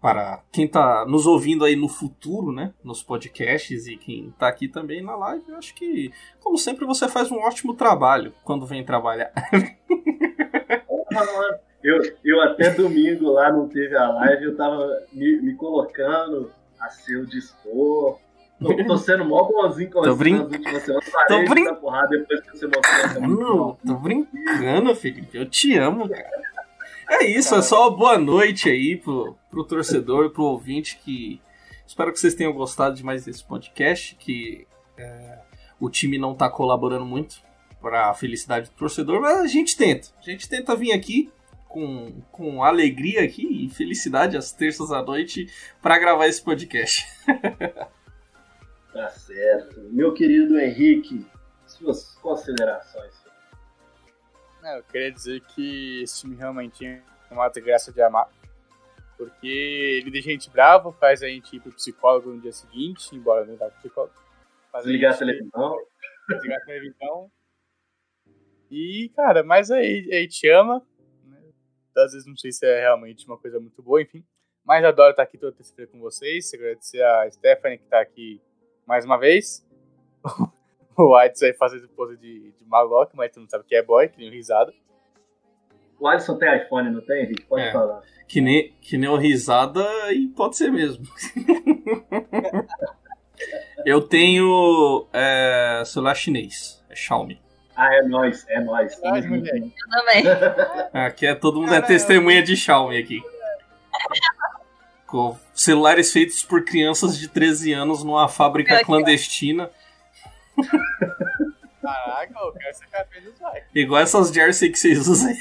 para 0.00 0.42
quem 0.50 0.66
tá 0.66 1.04
nos 1.06 1.26
ouvindo 1.26 1.64
aí 1.64 1.76
no 1.76 1.88
futuro, 1.88 2.52
né? 2.52 2.72
Nos 2.82 3.02
podcasts 3.02 3.86
e 3.86 3.96
quem 3.96 4.32
tá 4.38 4.48
aqui 4.48 4.66
também 4.66 5.02
na 5.02 5.14
live, 5.16 5.44
eu 5.48 5.56
acho 5.56 5.74
que, 5.74 6.10
como 6.40 6.56
sempre, 6.56 6.86
você 6.86 7.06
faz 7.08 7.30
um 7.30 7.38
ótimo 7.38 7.74
trabalho 7.74 8.32
quando 8.44 8.64
vem 8.66 8.84
trabalhar. 8.84 9.30
Eu, 11.82 11.98
eu 12.24 12.40
até 12.42 12.70
domingo 12.70 13.30
lá 13.32 13.50
não 13.50 13.66
teve 13.68 13.96
a 13.96 14.08
live, 14.10 14.44
eu 14.44 14.56
tava 14.56 14.86
me, 15.12 15.40
me 15.40 15.54
colocando 15.54 16.50
a 16.78 16.88
seu 16.90 17.24
dispor. 17.26 18.18
Tô, 18.60 18.76
tô 18.84 18.96
sendo 18.98 19.24
mó 19.24 19.44
bonzinho 19.44 19.90
com 19.90 20.02
Tô 20.02 20.12
você 20.12 20.18
brin- 20.18 20.38
nas 20.38 20.52
últimas 20.52 20.82
semanas. 20.82 21.08
Parei 21.10 21.44
Tô 21.46 21.54
de 21.54 21.64
dar 21.64 21.74
porrada 21.76 22.08
depois 22.10 22.40
que 22.42 22.50
você 22.58 22.66
mostrou 22.66 23.28
Não, 23.28 23.78
tô 23.86 23.94
brincando, 23.94 24.94
Felipe. 24.94 25.38
Eu 25.38 25.46
te 25.48 25.74
amo, 25.78 26.06
cara. 26.06 26.28
É 27.10 27.24
isso, 27.24 27.56
é 27.56 27.60
só 27.60 27.90
boa 27.90 28.16
noite 28.16 28.70
aí 28.70 28.96
pro, 28.96 29.36
pro 29.50 29.64
torcedor, 29.64 30.30
pro 30.30 30.44
ouvinte 30.44 30.96
que. 31.04 31.40
Espero 31.84 32.12
que 32.12 32.20
vocês 32.20 32.34
tenham 32.34 32.52
gostado 32.52 32.94
de 32.94 33.04
mais 33.04 33.24
desse 33.24 33.44
podcast, 33.44 34.14
que 34.14 34.64
é, 34.96 35.38
o 35.80 35.90
time 35.90 36.16
não 36.16 36.36
tá 36.36 36.48
colaborando 36.48 37.04
muito 37.04 37.42
para 37.80 38.10
a 38.10 38.14
felicidade 38.14 38.70
do 38.70 38.76
torcedor, 38.76 39.20
mas 39.20 39.40
a 39.40 39.46
gente 39.48 39.76
tenta. 39.76 40.08
A 40.20 40.22
gente 40.22 40.48
tenta 40.48 40.76
vir 40.76 40.92
aqui 40.92 41.28
com, 41.68 42.22
com 42.30 42.62
alegria 42.62 43.24
aqui 43.24 43.66
e 43.66 43.68
felicidade 43.68 44.36
às 44.36 44.52
terças 44.52 44.92
à 44.92 45.02
noite 45.02 45.48
para 45.82 45.98
gravar 45.98 46.28
esse 46.28 46.42
podcast. 46.42 47.06
Tá 48.92 49.08
certo. 49.08 49.80
Meu 49.92 50.12
querido 50.12 50.58
Henrique, 50.58 51.24
suas 51.64 52.16
considerações. 52.16 53.19
Não, 54.62 54.76
eu 54.76 54.82
queria 54.84 55.10
dizer 55.12 55.40
que 55.42 56.02
esse 56.02 56.20
time 56.20 56.36
realmente 56.36 56.84
é 56.84 57.02
uma 57.30 57.48
desgraça 57.48 57.92
de 57.92 58.02
amar. 58.02 58.28
Porque 59.16 59.46
ele 59.46 60.10
deixa 60.10 60.28
a 60.28 60.32
gente 60.32 60.50
bravo, 60.50 60.92
faz 60.92 61.22
a 61.22 61.28
gente 61.28 61.54
ir 61.56 61.60
pro 61.60 61.72
psicólogo 61.72 62.30
no 62.30 62.40
dia 62.40 62.52
seguinte, 62.52 63.14
embora 63.14 63.44
não 63.44 63.56
vá 63.56 63.66
pro 63.68 63.78
psicólogo. 63.80 64.14
Faz 64.72 64.84
Desligar 64.84 65.10
a 65.10 65.12
gente- 65.12 65.26
televisão. 65.26 65.76
Desligar 66.28 66.58
a 66.58 66.64
televisão. 66.64 67.32
E, 68.70 69.10
cara, 69.16 69.42
mas 69.42 69.70
aí 69.70 70.08
a 70.12 70.20
gente 70.22 70.48
ama. 70.48 70.82
Né? 71.24 71.38
Às 71.96 72.12
vezes 72.12 72.26
não 72.26 72.36
sei 72.36 72.52
se 72.52 72.64
é 72.66 72.80
realmente 72.80 73.26
uma 73.26 73.36
coisa 73.36 73.58
muito 73.60 73.82
boa, 73.82 74.00
enfim. 74.00 74.24
Mas 74.64 74.84
adoro 74.84 75.10
estar 75.10 75.22
aqui 75.22 75.36
toda 75.36 75.52
terça-feira 75.56 75.90
com 75.90 75.98
vocês. 76.00 76.52
Agradecer 76.54 77.02
a 77.02 77.30
Stephanie 77.30 77.78
que 77.78 77.86
tá 77.86 78.00
aqui 78.00 78.40
mais 78.86 79.04
uma 79.04 79.18
vez. 79.18 79.66
o 81.04 81.16
Whites 81.16 81.42
aí 81.42 81.52
fazendo 81.54 81.88
pose 81.88 82.16
de, 82.16 82.52
de 82.52 82.64
maloca, 82.66 83.12
mas 83.14 83.32
tu 83.32 83.40
não 83.40 83.48
sabe 83.48 83.64
o 83.64 83.66
que 83.66 83.74
é 83.76 83.82
boy, 83.82 84.08
que 84.08 84.18
nem 84.18 84.30
risada. 84.30 84.72
O 85.98 86.06
Alisson 86.08 86.36
tem 86.38 86.56
iPhone, 86.56 86.90
não 86.90 87.00
tem, 87.02 87.24
Henrique? 87.24 87.42
Pode 87.44 87.62
É. 87.62 87.72
falar. 87.72 88.00
Que 88.26 88.40
nem, 88.40 88.72
que 88.80 88.96
nem 88.96 89.08
o 89.08 89.16
risada 89.16 89.84
e 90.12 90.28
pode 90.28 90.56
ser 90.56 90.70
mesmo. 90.70 91.04
Eu 93.84 94.02
tenho 94.02 95.06
é, 95.12 95.82
celular 95.86 96.14
chinês. 96.14 96.82
É 96.88 96.94
Xiaomi. 96.94 97.40
Ah, 97.74 97.94
é 97.94 98.02
nóis, 98.02 98.44
é 98.48 98.60
nóis. 98.60 98.98
Verdade, 99.00 99.28
moleque. 99.28 99.56
Eu 99.58 99.90
também. 99.90 100.24
Aqui 101.06 101.26
é 101.26 101.34
todo 101.34 101.56
mundo 101.56 101.68
é 101.68 101.80
Caramba. 101.80 101.86
testemunha 101.88 102.42
de 102.42 102.56
Xiaomi 102.56 102.98
aqui. 102.98 103.22
Com 105.06 105.36
celulares 105.54 106.12
feitos 106.12 106.44
por 106.44 106.64
crianças 106.64 107.18
de 107.18 107.28
13 107.28 107.72
anos 107.72 108.04
numa 108.04 108.28
fábrica 108.28 108.78
ó. 108.80 108.84
clandestina. 108.84 109.70
Caraca, 111.82 112.38
eu 112.38 112.52
quero 112.52 112.90
cabeça 112.90 113.20
dos 113.22 113.38
vai. 113.38 113.64
Igual 113.74 114.02
essas 114.02 114.32
jersey 114.32 114.70
que 114.70 114.78
vocês 114.78 115.06
usam 115.06 115.30
aí. 115.30 115.36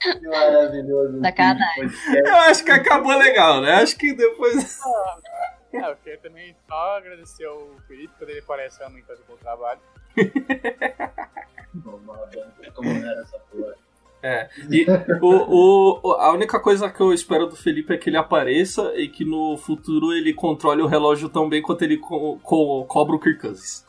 Que 0.00 0.28
maravilhoso. 0.28 1.20
Sacanagem. 1.20 1.90
Eu 2.24 2.36
acho 2.36 2.64
que 2.64 2.70
acabou 2.70 3.16
legal, 3.16 3.60
né? 3.60 3.72
Acho 3.74 3.96
que 3.96 4.14
depois. 4.14 4.78
É, 5.72 5.90
eu 5.90 5.96
queria 5.96 6.18
também 6.18 6.56
só 6.68 6.96
agradecer 6.96 7.44
ao 7.44 7.76
Felipe, 7.86 8.14
quando 8.16 8.30
ele 8.30 8.40
fazer 9.02 9.22
um 9.22 9.26
bom 9.26 9.36
trabalho. 9.36 9.80
Banda 11.74 12.72
como 12.74 12.88
era 12.90 13.20
essa 13.22 13.38
porra. 13.38 13.74
É. 14.22 14.48
E 14.70 14.84
o, 15.22 16.00
o, 16.02 16.12
a 16.14 16.32
única 16.32 16.58
coisa 16.58 16.90
que 16.90 17.00
eu 17.00 17.12
espero 17.12 17.46
do 17.46 17.56
Felipe 17.56 17.94
é 17.94 17.96
que 17.96 18.10
ele 18.10 18.16
apareça 18.16 18.92
e 18.96 19.08
que 19.08 19.24
no 19.24 19.56
futuro 19.56 20.12
ele 20.12 20.34
controle 20.34 20.82
o 20.82 20.86
relógio 20.86 21.28
tão 21.28 21.48
bem 21.48 21.62
quanto 21.62 21.82
ele 21.82 21.96
co 21.98 22.38
co 22.42 22.84
cobra 22.86 23.14
o 23.14 23.20
Kirk 23.20 23.40
Cousins. 23.40 23.87